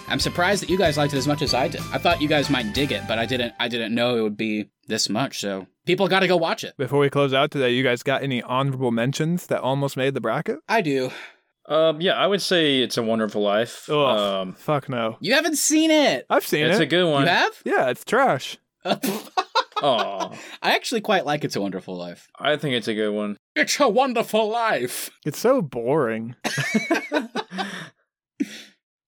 I'm 0.10 0.20
surprised 0.20 0.62
that 0.64 0.70
you 0.70 0.78
guys 0.78 0.98
liked 0.98 1.14
it 1.14 1.18
as 1.18 1.28
much 1.28 1.42
as 1.42 1.54
I 1.54 1.68
did. 1.68 1.82
I 1.92 1.98
thought 1.98 2.22
you 2.22 2.28
guys 2.30 2.50
might 2.50 2.74
dig 2.74 2.92
it, 2.92 3.04
but 3.08 3.20
I 3.20 3.26
didn't. 3.26 3.54
I 3.60 3.68
didn't 3.68 3.94
know 3.94 4.18
it 4.18 4.22
would 4.22 4.38
be 4.38 4.70
this 4.88 5.10
much. 5.10 5.40
So 5.40 5.68
people 5.86 6.08
got 6.08 6.22
to 6.22 6.28
go 6.28 6.38
watch 6.38 6.64
it. 6.64 6.76
Before 6.78 7.00
we 7.00 7.10
close 7.10 7.34
out 7.34 7.52
today, 7.52 7.72
you 7.72 7.84
guys 7.84 8.04
got 8.04 8.24
any 8.24 8.42
honorable 8.42 8.92
mentions 8.92 9.48
that 9.48 9.60
almost 9.62 9.98
made 9.98 10.14
the 10.14 10.22
bracket? 10.22 10.60
I 10.70 10.82
do. 10.82 11.12
Um, 11.68 12.00
yeah, 12.00 12.14
I 12.14 12.26
would 12.28 12.42
say 12.42 12.80
it's 12.82 12.96
a 12.96 13.04
Wonderful 13.04 13.42
Life. 13.42 13.88
Oh, 13.90 14.06
Um, 14.06 14.54
fuck 14.54 14.88
no. 14.88 15.18
You 15.20 15.34
haven't 15.34 15.58
seen 15.58 15.92
it. 15.92 16.26
I've 16.30 16.48
seen 16.48 16.62
it's 16.66 16.80
it. 16.80 16.84
It's 16.84 16.94
a 16.94 16.96
good 16.96 17.12
one. 17.12 17.24
You 17.24 17.30
have? 17.30 17.62
yeah, 17.66 17.90
it's 17.90 18.06
trash. 18.06 18.58
Oh, 19.80 20.32
I 20.64 20.74
actually 20.74 21.02
quite 21.02 21.24
like 21.24 21.44
It's 21.44 21.56
a 21.56 21.62
Wonderful 21.62 21.96
Life. 21.96 22.28
I 22.40 22.58
think 22.58 22.74
it's 22.74 22.88
a 22.88 22.96
good 22.96 23.12
one. 23.14 23.38
It's 23.56 23.80
a 23.80 23.88
Wonderful 23.88 24.50
Life. 24.50 25.12
It's 25.24 25.38
so 25.38 25.62
boring. 25.62 26.34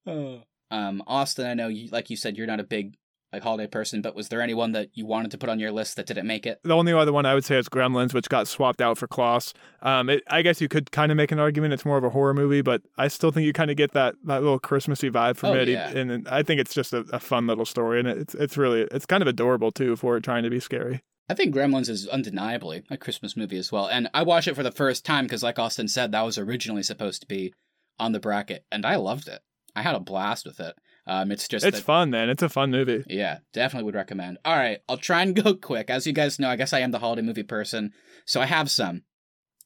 um, 0.72 1.04
Austin, 1.08 1.46
I 1.48 1.54
know 1.54 1.68
you, 1.68 1.90
like 1.90 2.10
you 2.10 2.16
said, 2.18 2.38
you're 2.38 2.48
not 2.48 2.60
a 2.60 2.64
big 2.64 2.96
like 3.32 3.44
holiday 3.44 3.68
person, 3.68 4.02
but 4.02 4.16
was 4.16 4.30
there 4.30 4.42
anyone 4.42 4.72
that 4.72 4.90
you 4.96 5.06
wanted 5.06 5.30
to 5.30 5.38
put 5.38 5.50
on 5.50 5.60
your 5.60 5.72
list 5.72 5.96
that 5.98 6.08
didn't 6.08 6.26
make 6.26 6.48
it? 6.48 6.60
The 6.64 6.74
only 6.76 6.94
other 6.94 7.14
one 7.14 7.28
I 7.28 7.36
would 7.36 7.46
say 7.46 7.60
is 7.60 7.70
Gremlins, 7.70 8.12
which 8.12 8.28
got 8.28 8.48
swapped 8.48 8.82
out 8.82 8.98
for 8.98 9.08
Klaus. 9.08 9.54
Um, 9.84 10.10
it, 10.10 10.24
I 10.28 10.42
guess 10.42 10.60
you 10.60 10.68
could 10.68 10.90
kind 10.92 11.12
of 11.12 11.16
make 11.16 11.32
an 11.32 11.38
argument 11.38 11.74
it's 11.76 11.86
more 11.86 11.98
of 12.00 12.04
a 12.04 12.10
horror 12.10 12.34
movie, 12.34 12.64
but 12.64 12.82
I 12.98 13.08
still 13.08 13.30
think 13.32 13.46
you 13.46 13.54
kind 13.54 13.70
of 13.70 13.78
get 13.78 13.92
that, 13.92 14.16
that 14.24 14.42
little 14.42 14.58
Christmassy 14.58 15.12
vibe 15.12 15.38
from 15.38 15.50
Oh, 15.52 15.54
it. 15.60 15.68
yeah. 15.68 15.90
And, 15.90 16.10
and 16.10 16.28
I 16.28 16.42
think 16.42 16.60
it's 16.60 16.74
just 16.74 16.92
a, 16.92 17.06
a 17.14 17.20
fun 17.20 17.46
little 17.46 17.66
story, 17.66 18.00
and 18.00 18.08
it's 18.08 18.34
it's 18.34 18.58
really 18.58 18.88
it's 18.92 19.06
kind 19.06 19.22
of 19.22 19.28
adorable 19.28 19.72
too 19.72 19.96
for 19.96 20.18
it 20.18 20.24
trying 20.24 20.42
to 20.44 20.50
be 20.50 20.60
scary. 20.60 21.02
I 21.30 21.36
think 21.36 21.54
Gremlins 21.54 21.88
is 21.90 22.08
undeniably 22.08 22.82
a 22.90 22.98
Christmas 22.98 23.38
movie 23.38 23.60
as 23.60 23.72
well, 23.72 23.86
and 23.88 24.10
I 24.12 24.24
watched 24.24 24.48
it 24.48 24.56
for 24.56 24.64
the 24.64 24.72
first 24.72 25.06
time 25.06 25.26
because, 25.26 25.44
like 25.44 25.60
Austin 25.60 25.88
said, 25.88 26.12
that 26.14 26.24
was 26.24 26.40
originally 26.40 26.82
supposed 26.82 27.22
to 27.22 27.28
be 27.28 27.54
on 28.00 28.12
the 28.14 28.20
bracket, 28.20 28.66
and 28.72 28.88
I 28.88 28.96
loved 28.96 29.28
it. 29.28 29.42
I 29.80 29.82
had 29.82 29.96
a 29.96 30.00
blast 30.00 30.46
with 30.46 30.60
it. 30.60 30.76
Um, 31.08 31.32
it's 31.32 31.48
just 31.48 31.66
It's 31.66 31.78
that- 31.80 31.86
fun, 31.86 32.12
man. 32.12 32.30
It's 32.30 32.44
a 32.44 32.50
fun 32.50 32.70
movie. 32.72 33.04
Yeah, 33.08 33.40
definitely 33.54 33.86
would 33.86 33.96
recommend. 33.96 34.38
All 34.46 34.56
right, 34.56 34.80
I'll 34.88 34.98
try 34.98 35.22
and 35.24 35.36
go 35.44 35.54
quick. 35.56 35.90
As 35.90 36.06
you 36.06 36.14
guys 36.14 36.38
know, 36.40 36.50
I 36.50 36.56
guess 36.56 36.74
I 36.74 36.80
am 36.80 36.92
the 36.92 37.00
holiday 37.00 37.22
movie 37.24 37.44
person, 37.44 37.92
so 38.26 38.42
I 38.42 38.46
have 38.46 38.70
some. 38.70 39.04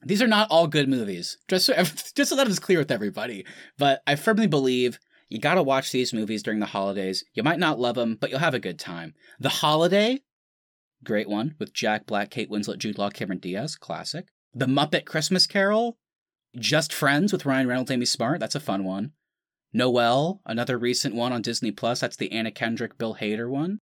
These 0.05 0.21
are 0.21 0.27
not 0.27 0.49
all 0.51 0.67
good 0.67 0.89
movies, 0.89 1.37
just 1.47 1.65
so 1.65 1.73
just 2.15 2.29
so 2.29 2.35
that 2.35 2.47
is 2.47 2.59
clear 2.59 2.79
with 2.79 2.91
everybody. 2.91 3.45
But 3.77 4.01
I 4.07 4.15
firmly 4.15 4.47
believe 4.47 4.99
you 5.29 5.39
got 5.39 5.55
to 5.55 5.63
watch 5.63 5.91
these 5.91 6.13
movies 6.13 6.43
during 6.43 6.59
the 6.59 6.65
holidays. 6.67 7.23
You 7.33 7.41
might 7.43 7.59
not 7.59 7.79
love 7.79 7.95
them, 7.95 8.17
but 8.19 8.29
you'll 8.29 8.39
have 8.39 8.53
a 8.53 8.59
good 8.59 8.77
time. 8.79 9.13
The 9.39 9.49
Holiday, 9.49 10.19
great 11.03 11.27
one 11.27 11.55
with 11.59 11.73
Jack 11.73 12.05
Black, 12.05 12.29
Kate 12.29 12.51
Winslet, 12.51 12.77
Jude 12.77 12.97
Law, 12.99 13.09
Cameron 13.09 13.39
Diaz, 13.39 13.75
classic. 13.75 14.27
The 14.53 14.67
Muppet 14.67 15.05
Christmas 15.05 15.47
Carol, 15.47 15.97
Just 16.55 16.93
Friends 16.93 17.31
with 17.33 17.45
Ryan 17.45 17.67
Reynolds, 17.67 17.89
Amy 17.89 18.05
Smart, 18.05 18.39
that's 18.39 18.53
a 18.55 18.59
fun 18.59 18.83
one. 18.83 19.11
Noelle, 19.73 20.41
another 20.45 20.77
recent 20.77 21.15
one 21.15 21.33
on 21.33 21.41
Disney 21.41 21.71
Plus. 21.71 21.99
That's 21.99 22.15
the 22.17 22.31
Anna 22.31 22.51
Kendrick, 22.51 22.97
Bill 22.97 23.17
Hader 23.19 23.49
one. 23.49 23.79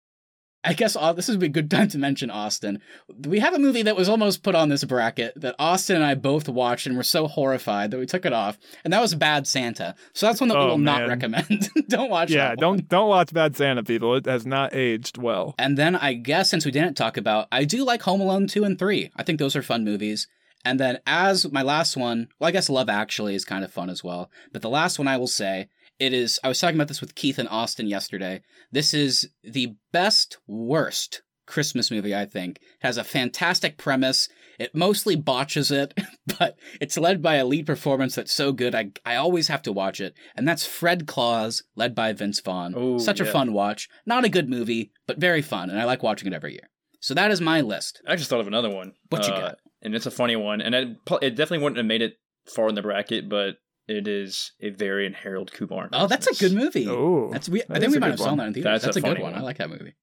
I 0.61 0.73
guess 0.73 0.97
uh, 0.97 1.13
this 1.13 1.29
would 1.29 1.39
be 1.39 1.45
a 1.45 1.49
good 1.49 1.71
time 1.71 1.87
to 1.87 1.97
mention 1.97 2.29
Austin. 2.29 2.81
We 3.25 3.39
have 3.39 3.53
a 3.53 3.59
movie 3.59 3.81
that 3.83 3.95
was 3.95 4.09
almost 4.09 4.43
put 4.43 4.55
on 4.55 4.67
this 4.67 4.83
bracket 4.83 5.39
that 5.39 5.55
Austin 5.57 5.95
and 5.95 6.03
I 6.05 6.15
both 6.15 6.49
watched 6.49 6.85
and 6.85 6.97
were 6.97 7.03
so 7.03 7.27
horrified 7.27 7.91
that 7.91 7.97
we 7.97 8.05
took 8.05 8.25
it 8.25 8.33
off, 8.33 8.57
and 8.83 8.91
that 8.91 8.99
was 8.99 9.15
Bad 9.15 9.47
Santa. 9.47 9.95
So 10.13 10.25
that's 10.25 10.41
one 10.41 10.49
that 10.49 10.57
we 10.57 10.65
Oh, 10.65 10.67
will 10.71 10.77
not 10.77 11.07
recommend. 11.07 11.69
don't 11.87 12.09
watch 12.09 12.29
yeah, 12.29 12.55
don't 12.55 12.89
don't 12.89 13.07
watch 13.07 13.31
Bad 13.33 13.55
Santa, 13.55 13.83
people. 13.85 14.15
It 14.15 14.25
has 14.25 14.45
not 14.45 14.75
aged 14.75 15.17
well. 15.17 15.55
And 15.57 15.77
then 15.77 15.95
I 15.95 16.11
guess 16.11 16.49
since 16.49 16.65
we 16.65 16.71
didn't 16.71 16.97
talk 16.97 17.15
about, 17.15 17.47
I 17.53 17.63
do 17.63 17.85
like 17.85 18.01
Home 18.01 18.19
Alone 18.19 18.45
2 18.47 18.65
and 18.65 18.77
3. 18.77 19.11
I 19.15 19.23
think 19.23 19.39
those 19.39 19.55
are 19.55 19.61
fun 19.61 19.85
movies. 19.85 20.27
And 20.65 20.77
then 20.77 20.99
as 21.07 21.49
my 21.49 21.61
last 21.61 21.95
one, 21.95 22.27
well, 22.37 22.49
I 22.49 22.51
guess 22.51 22.69
Love 22.69 22.89
Actually 22.89 23.33
is 23.33 23.45
kind 23.45 23.63
of 23.63 23.71
fun 23.71 23.89
as 23.89 24.03
well. 24.03 24.29
But 24.51 24.61
the 24.61 24.69
last 24.69 24.99
one 24.99 25.07
I 25.07 25.15
will 25.15 25.25
say, 25.25 25.69
it 25.99 26.13
is, 26.13 26.39
I 26.43 26.47
was 26.47 26.59
talking 26.59 26.75
about 26.77 26.87
this 26.87 27.01
with 27.01 27.15
Keith 27.15 27.37
and 27.39 27.49
Austin 27.49 27.87
yesterday. 27.87 28.41
This 28.71 28.93
is 28.93 29.29
the 29.43 29.75
best, 29.91 30.37
worst 30.47 31.21
Christmas 31.45 31.89
movie, 31.91 32.15
I 32.15 32.25
think. 32.25 32.57
It 32.57 32.63
has 32.81 32.97
a 32.97 33.03
fantastic 33.03 33.77
premise. 33.77 34.29
It 34.59 34.75
mostly 34.75 35.15
botches 35.15 35.71
it, 35.71 35.93
but 36.39 36.57
it's 36.79 36.97
led 36.97 37.21
by 37.21 37.35
a 37.35 37.45
lead 37.45 37.65
performance 37.65 38.15
that's 38.15 38.33
so 38.33 38.51
good, 38.51 38.75
I, 38.75 38.91
I 39.05 39.15
always 39.15 39.47
have 39.47 39.61
to 39.63 39.71
watch 39.71 39.99
it. 39.99 40.13
And 40.35 40.47
that's 40.47 40.65
Fred 40.65 41.07
Claus, 41.07 41.63
led 41.75 41.95
by 41.95 42.13
Vince 42.13 42.39
Vaughn. 42.39 42.75
Ooh, 42.77 42.99
Such 42.99 43.19
a 43.19 43.25
fun 43.25 43.51
watch. 43.53 43.89
Not 44.05 44.25
a 44.25 44.29
good 44.29 44.49
movie, 44.49 44.91
but 45.07 45.17
very 45.17 45.41
fun, 45.41 45.69
and 45.69 45.79
I 45.79 45.85
like 45.85 46.03
watching 46.03 46.27
it 46.27 46.35
every 46.35 46.53
year. 46.53 46.69
So 47.01 47.13
that 47.13 47.31
is 47.31 47.39
my 47.41 47.61
list. 47.61 48.01
I 48.05 48.15
just 48.15 48.29
thought 48.29 48.41
of 48.41 48.47
another 48.47 48.69
one. 48.69 48.93
What 49.09 49.25
you 49.25 49.33
Uh, 49.33 49.39
got? 49.39 49.57
And 49.81 49.95
it's 49.95 50.05
a 50.05 50.11
funny 50.11 50.35
one, 50.35 50.59
and 50.61 50.75
it, 50.75 50.97
it 51.21 51.29
definitely 51.31 51.59
wouldn't 51.63 51.77
have 51.77 51.85
made 51.85 52.01
it 52.01 52.15
far 52.45 52.67
in 52.67 52.75
the 52.75 52.81
bracket, 52.81 53.29
but 53.29 53.55
it 53.89 54.07
is 54.07 54.51
a 54.61 54.69
Varian 54.69 55.13
Harold 55.13 55.51
Kumar. 55.51 55.89
Oh, 55.91 56.07
that's 56.07 56.27
a 56.27 56.35
good 56.35 56.53
movie. 56.53 56.87
Oh, 56.87 57.29
That's 57.31 57.49
we. 57.49 57.63
I 57.69 57.79
think 57.79 57.93
we 57.93 57.99
might 57.99 58.07
good 58.07 58.11
have 58.11 58.19
saw 58.19 58.35
that 58.35 58.47
in 58.47 58.53
theaters. 58.53 58.83
That's 58.83 58.85
That's, 58.85 58.97
a 58.97 58.99
a, 58.99 59.01
good 59.01 59.17
funny 59.17 59.23
one. 59.23 59.35
I 59.35 59.41
like 59.41 59.57
that 59.57 59.69
movie. 59.69 59.95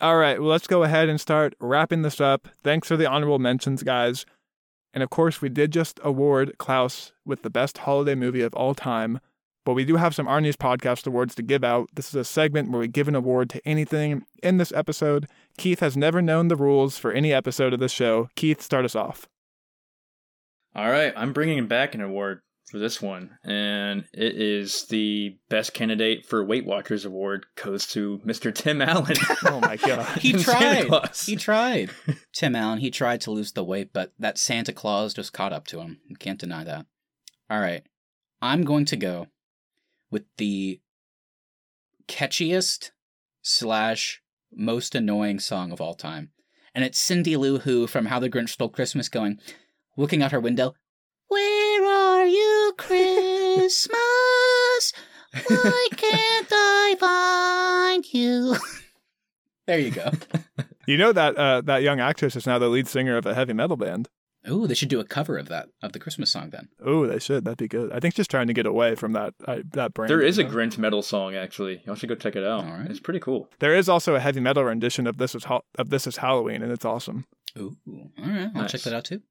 All 0.00 0.16
right, 0.16 0.40
well, 0.40 0.50
let's 0.50 0.66
go 0.66 0.82
ahead 0.82 1.08
and 1.08 1.20
start 1.20 1.54
wrapping 1.60 2.02
this 2.02 2.20
up. 2.20 2.48
Thanks 2.62 2.88
for 2.88 2.96
the 2.96 3.06
honorable 3.06 3.38
mentions, 3.38 3.82
guys. 3.82 4.26
And 4.92 5.02
of 5.02 5.10
course, 5.10 5.40
we 5.40 5.48
did 5.48 5.72
just 5.72 6.00
award 6.02 6.54
Klaus 6.58 7.12
with 7.24 7.42
the 7.42 7.50
best 7.50 7.78
holiday 7.78 8.14
movie 8.14 8.42
of 8.42 8.54
all 8.54 8.74
time. 8.74 9.20
But 9.64 9.74
we 9.74 9.84
do 9.84 9.96
have 9.96 10.14
some 10.14 10.26
Arnie's 10.26 10.56
Podcast 10.56 11.06
Awards 11.06 11.34
to 11.36 11.42
give 11.42 11.64
out. 11.64 11.88
This 11.94 12.08
is 12.08 12.14
a 12.14 12.24
segment 12.24 12.70
where 12.70 12.80
we 12.80 12.88
give 12.88 13.08
an 13.08 13.14
award 13.14 13.48
to 13.50 13.66
anything 13.66 14.24
in 14.42 14.58
this 14.58 14.72
episode. 14.72 15.26
Keith 15.56 15.80
has 15.80 15.96
never 15.96 16.20
known 16.20 16.48
the 16.48 16.56
rules 16.56 16.98
for 16.98 17.12
any 17.12 17.32
episode 17.32 17.72
of 17.72 17.80
this 17.80 17.92
show. 17.92 18.28
Keith, 18.36 18.60
start 18.60 18.84
us 18.84 18.94
off. 18.94 19.26
All 20.76 20.90
right, 20.90 21.12
I'm 21.16 21.32
bringing 21.32 21.56
him 21.56 21.68
back 21.68 21.94
an 21.94 22.00
award 22.00 22.40
for 22.74 22.80
this 22.80 23.00
one, 23.00 23.38
and 23.44 24.04
it 24.12 24.34
is 24.34 24.86
the 24.86 25.38
best 25.48 25.74
candidate 25.74 26.26
for 26.26 26.44
Weight 26.44 26.66
Watchers 26.66 27.04
award 27.04 27.46
goes 27.54 27.86
to 27.92 28.20
Mr. 28.26 28.52
Tim 28.52 28.82
Allen. 28.82 29.14
Oh 29.46 29.60
my 29.60 29.76
God. 29.76 30.04
He 30.20 30.32
tried. 30.32 30.90
He 31.24 31.36
tried. 31.36 31.90
Tim 32.32 32.56
Allen. 32.56 32.80
He 32.80 32.90
tried 32.90 33.20
to 33.20 33.30
lose 33.30 33.52
the 33.52 33.62
weight, 33.62 33.92
but 33.92 34.12
that 34.18 34.38
Santa 34.38 34.72
Claus 34.72 35.14
just 35.14 35.32
caught 35.32 35.52
up 35.52 35.68
to 35.68 35.78
him. 35.78 36.00
You 36.08 36.16
can't 36.16 36.40
deny 36.40 36.64
that. 36.64 36.86
All 37.48 37.60
right, 37.60 37.84
I'm 38.42 38.64
going 38.64 38.86
to 38.86 38.96
go 38.96 39.28
with 40.10 40.24
the 40.38 40.80
catchiest 42.08 42.90
slash 43.40 44.20
most 44.52 44.96
annoying 44.96 45.38
song 45.38 45.70
of 45.70 45.80
all 45.80 45.94
time, 45.94 46.30
and 46.74 46.84
it's 46.84 46.98
Cindy 46.98 47.36
Lou 47.36 47.60
Who 47.60 47.86
from 47.86 48.06
How 48.06 48.18
the 48.18 48.28
Grinch 48.28 48.48
Stole 48.48 48.68
Christmas, 48.68 49.08
going, 49.08 49.38
looking 49.96 50.24
out 50.24 50.32
her 50.32 50.40
window. 50.40 50.74
Where 52.88 53.00
are 53.00 53.30
you, 53.30 53.56
Christmas? 53.56 54.92
Christmas, 55.32 55.64
why 55.64 55.88
can't 55.96 56.48
I 56.50 56.96
find 57.00 58.12
you? 58.12 58.56
there 59.66 59.78
you 59.78 59.90
go. 59.90 60.10
You 60.86 60.98
know 60.98 61.12
that 61.12 61.34
uh, 61.38 61.62
that 61.62 61.82
young 61.82 61.98
actress 61.98 62.36
is 62.36 62.46
now 62.46 62.58
the 62.58 62.68
lead 62.68 62.86
singer 62.86 63.16
of 63.16 63.24
a 63.24 63.34
heavy 63.34 63.54
metal 63.54 63.78
band. 63.78 64.10
Ooh, 64.46 64.66
they 64.66 64.74
should 64.74 64.90
do 64.90 65.00
a 65.00 65.04
cover 65.04 65.38
of 65.38 65.48
that 65.48 65.68
of 65.82 65.92
the 65.94 65.98
Christmas 65.98 66.30
song 66.30 66.50
then. 66.50 66.68
Oh, 66.84 67.06
they 67.06 67.18
should. 67.18 67.46
That'd 67.46 67.56
be 67.56 67.68
good. 67.68 67.90
I 67.90 68.00
think 68.00 68.12
she's 68.12 68.16
just 68.18 68.30
trying 68.30 68.48
to 68.48 68.52
get 68.52 68.66
away 68.66 68.94
from 68.94 69.12
that 69.12 69.32
uh, 69.46 69.60
that 69.72 69.94
brand. 69.94 70.10
There 70.10 70.20
is 70.20 70.36
a 70.38 70.42
you? 70.42 70.50
Grinch 70.50 70.76
metal 70.76 71.00
song 71.00 71.34
actually. 71.34 71.80
Y'all 71.86 71.94
should 71.94 72.10
go 72.10 72.14
check 72.14 72.36
it 72.36 72.44
out. 72.44 72.66
All 72.66 72.70
right. 72.70 72.90
It's 72.90 73.00
pretty 73.00 73.18
cool. 73.18 73.48
There 73.60 73.74
is 73.74 73.88
also 73.88 74.14
a 74.14 74.20
heavy 74.20 74.40
metal 74.40 74.62
rendition 74.62 75.06
of 75.06 75.16
this 75.16 75.34
is 75.34 75.44
Hal- 75.44 75.64
of 75.78 75.88
this 75.88 76.06
is 76.06 76.18
Halloween, 76.18 76.62
and 76.62 76.70
it's 76.70 76.84
awesome. 76.84 77.24
Ooh, 77.58 77.76
all 77.88 78.10
right, 78.18 78.50
I'll 78.54 78.68
check 78.68 78.82
that 78.82 78.92
out 78.92 79.04
too. 79.06 79.22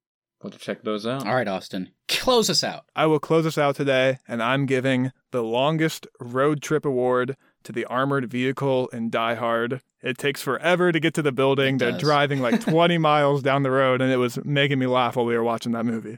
We'll 0.43 0.51
to 0.51 0.59
check 0.59 0.83
those 0.83 1.07
out. 1.07 1.25
All 1.25 1.33
right, 1.35 1.47
Austin, 1.47 1.91
close 2.09 2.49
us 2.49 2.63
out. 2.63 2.83
I 2.95 3.05
will 3.05 3.19
close 3.19 3.45
us 3.45 3.57
out 3.57 3.75
today, 3.77 4.17
and 4.27 4.43
I'm 4.43 4.65
giving 4.65 5.11
the 5.31 5.41
longest 5.43 6.05
road 6.19 6.61
trip 6.61 6.85
award 6.85 7.37
to 7.63 7.71
the 7.71 7.85
armored 7.85 8.29
vehicle 8.29 8.87
in 8.89 9.09
Die 9.09 9.35
Hard. 9.35 9.81
It 10.01 10.17
takes 10.17 10.41
forever 10.41 10.91
to 10.91 10.99
get 10.99 11.13
to 11.13 11.21
the 11.21 11.31
building. 11.31 11.75
It 11.75 11.79
They're 11.79 11.91
does. 11.93 12.01
driving 12.01 12.41
like 12.41 12.59
20 12.65 12.97
miles 12.97 13.41
down 13.41 13.63
the 13.63 13.71
road, 13.71 14.01
and 14.01 14.11
it 14.11 14.17
was 14.17 14.37
making 14.43 14.79
me 14.79 14.85
laugh 14.85 15.15
while 15.15 15.25
we 15.25 15.33
were 15.35 15.43
watching 15.43 15.71
that 15.71 15.85
movie. 15.85 16.17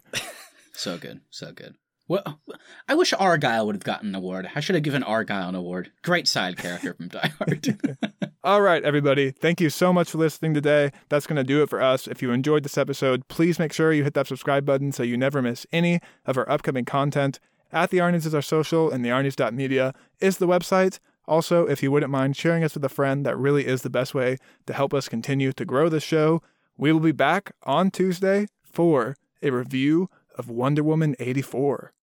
So 0.74 0.98
good, 0.98 1.22
so 1.30 1.52
good. 1.52 1.76
Well, 2.08 2.40
I 2.88 2.94
wish 2.94 3.14
Argyle 3.14 3.66
would 3.66 3.76
have 3.76 3.84
gotten 3.84 4.10
an 4.10 4.16
award. 4.16 4.48
I 4.54 4.60
should 4.60 4.76
have 4.76 4.84
given 4.84 5.02
Argyle 5.02 5.50
an 5.50 5.56
award. 5.56 5.92
Great 6.04 6.28
side 6.28 6.56
character 6.56 6.94
from 6.94 7.08
Die 7.08 7.34
Hard. 7.40 7.98
All 8.44 8.62
right, 8.62 8.84
everybody. 8.84 9.32
Thank 9.32 9.60
you 9.60 9.72
so 9.72 9.92
much 9.92 10.12
for 10.12 10.20
listening 10.20 10.54
today. 10.54 10.92
That's 11.10 11.26
going 11.26 11.38
to 11.38 11.44
do 11.44 11.64
it 11.64 11.70
for 11.70 11.82
us. 11.82 12.08
If 12.08 12.22
you 12.22 12.30
enjoyed 12.32 12.62
this 12.62 12.78
episode, 12.78 13.28
please 13.28 13.58
make 13.58 13.74
sure 13.74 13.92
you 13.92 14.04
hit 14.04 14.14
that 14.14 14.28
subscribe 14.28 14.66
button 14.66 14.92
so 14.92 15.02
you 15.02 15.18
never 15.18 15.42
miss 15.42 15.66
any 15.72 16.00
of 16.28 16.38
our 16.38 16.48
upcoming 16.48 16.86
content. 16.86 17.40
At 17.72 17.90
the 17.90 17.98
Arnies 17.98 18.28
is 18.28 18.36
our 18.36 18.42
social, 18.44 18.92
and 18.92 19.04
the 19.04 19.10
Arnies.media 19.10 19.96
is 20.20 20.38
the 20.38 20.48
website. 20.48 21.00
Also, 21.28 21.66
if 21.66 21.82
you 21.82 21.92
wouldn't 21.92 22.12
mind 22.12 22.38
sharing 22.38 22.64
us 22.64 22.76
with 22.76 22.86
a 22.86 22.90
friend, 22.90 23.26
that 23.26 23.36
really 23.36 23.66
is 23.66 23.82
the 23.82 23.90
best 23.90 24.14
way 24.14 24.38
to 24.68 24.74
help 24.74 24.94
us 24.94 25.10
continue 25.10 25.52
to 25.54 25.66
grow 25.66 25.90
the 25.90 26.00
show. 26.00 26.44
We 26.78 26.92
will 26.94 27.00
be 27.00 27.12
back 27.12 27.54
on 27.64 27.90
Tuesday 27.90 28.46
for 28.64 29.16
a 29.42 29.50
review 29.50 30.08
of 30.38 30.50
Wonder 30.50 30.84
Woman 30.84 31.16
84. 31.18 31.94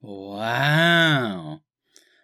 Wow. 0.00 1.60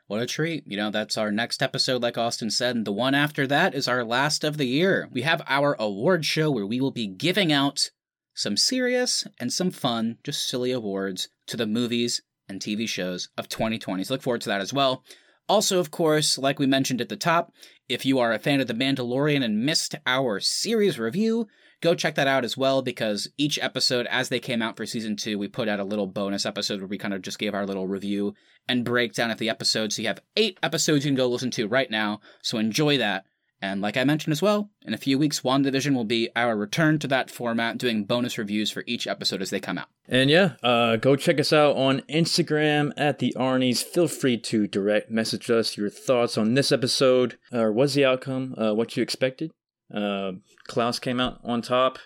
What 0.07 0.21
a 0.21 0.27
treat. 0.27 0.65
You 0.67 0.77
know, 0.77 0.91
that's 0.91 1.17
our 1.17 1.33
next 1.33 1.63
episode, 1.63 2.03
like 2.03 2.19
Austin 2.19 2.51
said. 2.51 2.77
And 2.77 2.87
the 2.87 2.93
one 2.93 3.15
after 3.15 3.47
that 3.47 3.75
is 3.75 3.89
our 3.89 4.05
last 4.05 4.45
of 4.45 4.59
the 4.59 4.67
year. 4.67 5.09
We 5.11 5.23
have 5.23 5.41
our 5.47 5.75
award 5.79 6.27
show 6.27 6.51
where 6.51 6.67
we 6.67 6.81
will 6.81 6.91
be 6.91 7.07
giving 7.07 7.51
out 7.51 7.91
some 8.35 8.57
serious 8.57 9.27
and 9.39 9.53
some 9.53 9.71
fun, 9.71 10.19
just 10.23 10.47
silly 10.47 10.71
awards 10.71 11.29
to 11.47 11.57
the 11.57 11.67
movies 11.67 12.23
and 12.49 12.61
TV 12.61 12.89
shows 12.89 13.29
of 13.39 13.49
2020. 13.49 14.05
So 14.05 14.15
look 14.15 14.23
forward 14.23 14.43
to 14.43 14.49
that 14.51 14.61
as 14.61 14.73
well. 14.73 15.03
Also, 15.49 15.79
of 15.79 15.91
course, 15.91 16.39
like 16.39 16.59
we 16.59 16.67
mentioned 16.67 17.01
at 17.01 17.09
the 17.09 17.17
top, 17.17 17.53
if 17.89 18.07
you 18.07 18.19
are 18.19 18.33
a 18.33 18.39
fan 18.39 18.61
of 18.61 18.67
The 18.67 18.75
Mandalorian 18.75 19.43
and 19.43 19.65
missed 19.65 19.95
our 20.07 20.41
series 20.41 20.99
review, 20.99 21.49
go 21.83 21.95
check 21.95 22.15
that 22.15 22.27
out 22.27 22.45
as 22.45 22.57
well 22.57 22.81
because 22.81 23.29
each 23.37 23.59
episode, 23.61 24.07
as 24.07 24.31
they 24.31 24.41
came 24.41 24.63
out 24.63 24.77
for 24.77 24.87
season 24.87 25.17
two, 25.17 25.39
we 25.39 25.49
put 25.49 25.69
out 25.69 25.81
a 25.81 25.85
little 25.85 26.07
bonus 26.07 26.47
episode 26.47 26.81
where 26.81 26.89
we 26.89 26.97
kind 26.97 27.13
of 27.13 27.21
just 27.21 27.39
gave 27.39 27.53
our 27.53 27.67
little 27.67 27.87
review 27.87 28.35
and 28.69 28.85
breakdown 28.85 29.31
of 29.31 29.39
the 29.39 29.51
episode. 29.51 29.93
So 29.93 30.01
you 30.01 30.09
have 30.09 30.23
eight 30.37 30.59
episodes 30.63 31.05
you 31.05 31.11
can 31.11 31.17
go 31.17 31.29
listen 31.29 31.51
to 31.53 31.69
right 31.69 31.91
now. 31.91 32.21
So 32.41 32.57
enjoy 32.57 32.97
that. 32.99 33.27
And 33.61 33.81
like 33.81 33.97
I 33.97 34.03
mentioned 34.03 34.33
as 34.33 34.43
well, 34.43 34.71
in 34.85 34.93
a 34.93 34.99
few 34.99 35.17
weeks, 35.17 35.41
WandaVision 35.41 35.95
will 35.95 36.05
be 36.05 36.29
our 36.35 36.57
return 36.57 36.99
to 36.99 37.07
that 37.09 37.31
format, 37.31 37.79
doing 37.79 38.05
bonus 38.05 38.37
reviews 38.37 38.73
for 38.73 38.83
each 38.89 39.07
episode 39.07 39.41
as 39.41 39.51
they 39.51 39.61
come 39.61 39.79
out. 39.79 39.87
And 40.09 40.29
yeah, 40.29 40.55
uh, 40.65 40.97
go 40.97 41.15
check 41.15 41.39
us 41.39 41.53
out 41.53 41.77
on 41.77 42.01
Instagram 42.11 42.91
at 42.97 43.21
the 43.21 43.33
Arnies. 43.39 43.81
Feel 43.81 44.09
free 44.09 44.37
to 44.39 44.67
direct 44.67 45.13
message 45.13 45.49
us 45.49 45.77
your 45.77 45.91
thoughts 45.91 46.37
on 46.37 46.55
this 46.55 46.73
episode. 46.73 47.39
Uh, 47.53 47.67
what's 47.67 47.95
the 47.95 48.05
outcome? 48.05 48.57
Uh, 48.59 48.75
what 48.75 48.97
you 48.97 49.03
expected? 49.03 49.53
Uh, 49.95 50.33
Klaus 50.67 50.99
came 50.99 51.21
out 51.21 51.39
on 51.45 51.63
top. 51.63 51.99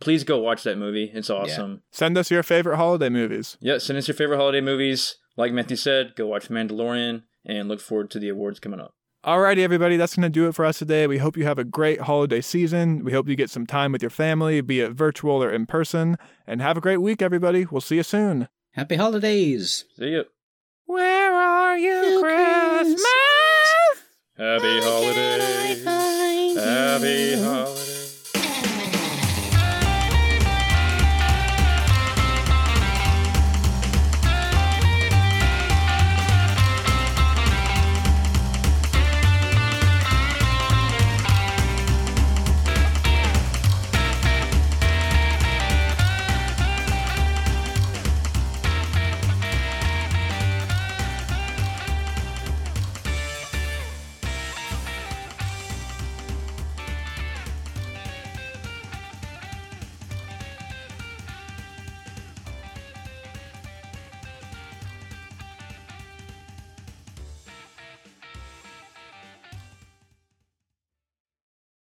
Please 0.00 0.24
go 0.24 0.38
watch 0.38 0.62
that 0.62 0.78
movie. 0.78 1.10
It's 1.12 1.30
awesome. 1.30 1.82
Send 1.90 2.16
us 2.16 2.30
your 2.30 2.42
favorite 2.42 2.76
holiday 2.76 3.08
movies. 3.08 3.56
Yeah, 3.60 3.78
send 3.78 3.98
us 3.98 4.06
your 4.08 4.14
favorite 4.14 4.36
holiday 4.38 4.60
movies. 4.60 5.16
Like 5.36 5.52
Matthew 5.52 5.76
said, 5.76 6.14
go 6.16 6.26
watch 6.26 6.48
Mandalorian 6.48 7.22
and 7.44 7.68
look 7.68 7.80
forward 7.80 8.10
to 8.12 8.18
the 8.18 8.28
awards 8.28 8.60
coming 8.60 8.80
up. 8.80 8.92
Alrighty, 9.26 9.58
everybody, 9.58 9.96
that's 9.96 10.14
going 10.14 10.22
to 10.22 10.28
do 10.28 10.46
it 10.46 10.54
for 10.54 10.64
us 10.64 10.78
today. 10.78 11.08
We 11.08 11.18
hope 11.18 11.36
you 11.36 11.44
have 11.44 11.58
a 11.58 11.64
great 11.64 12.02
holiday 12.02 12.40
season. 12.40 13.02
We 13.04 13.12
hope 13.12 13.28
you 13.28 13.34
get 13.34 13.50
some 13.50 13.66
time 13.66 13.90
with 13.90 14.00
your 14.02 14.10
family, 14.10 14.60
be 14.60 14.80
it 14.80 14.92
virtual 14.92 15.42
or 15.42 15.50
in 15.50 15.66
person. 15.66 16.16
And 16.46 16.62
have 16.62 16.76
a 16.76 16.80
great 16.80 16.98
week, 16.98 17.20
everybody. 17.20 17.66
We'll 17.66 17.80
see 17.80 17.96
you 17.96 18.04
soon. 18.04 18.48
Happy 18.72 18.94
holidays! 18.94 19.84
See 19.98 20.10
you. 20.10 20.24
Where 20.86 21.34
are 21.34 21.76
you, 21.76 21.90
You 21.92 22.20
Christmas? 22.22 23.02
Christmas? 23.02 24.04
Happy 24.36 24.80
holidays. 24.80 25.84
Holidays. 26.88 27.67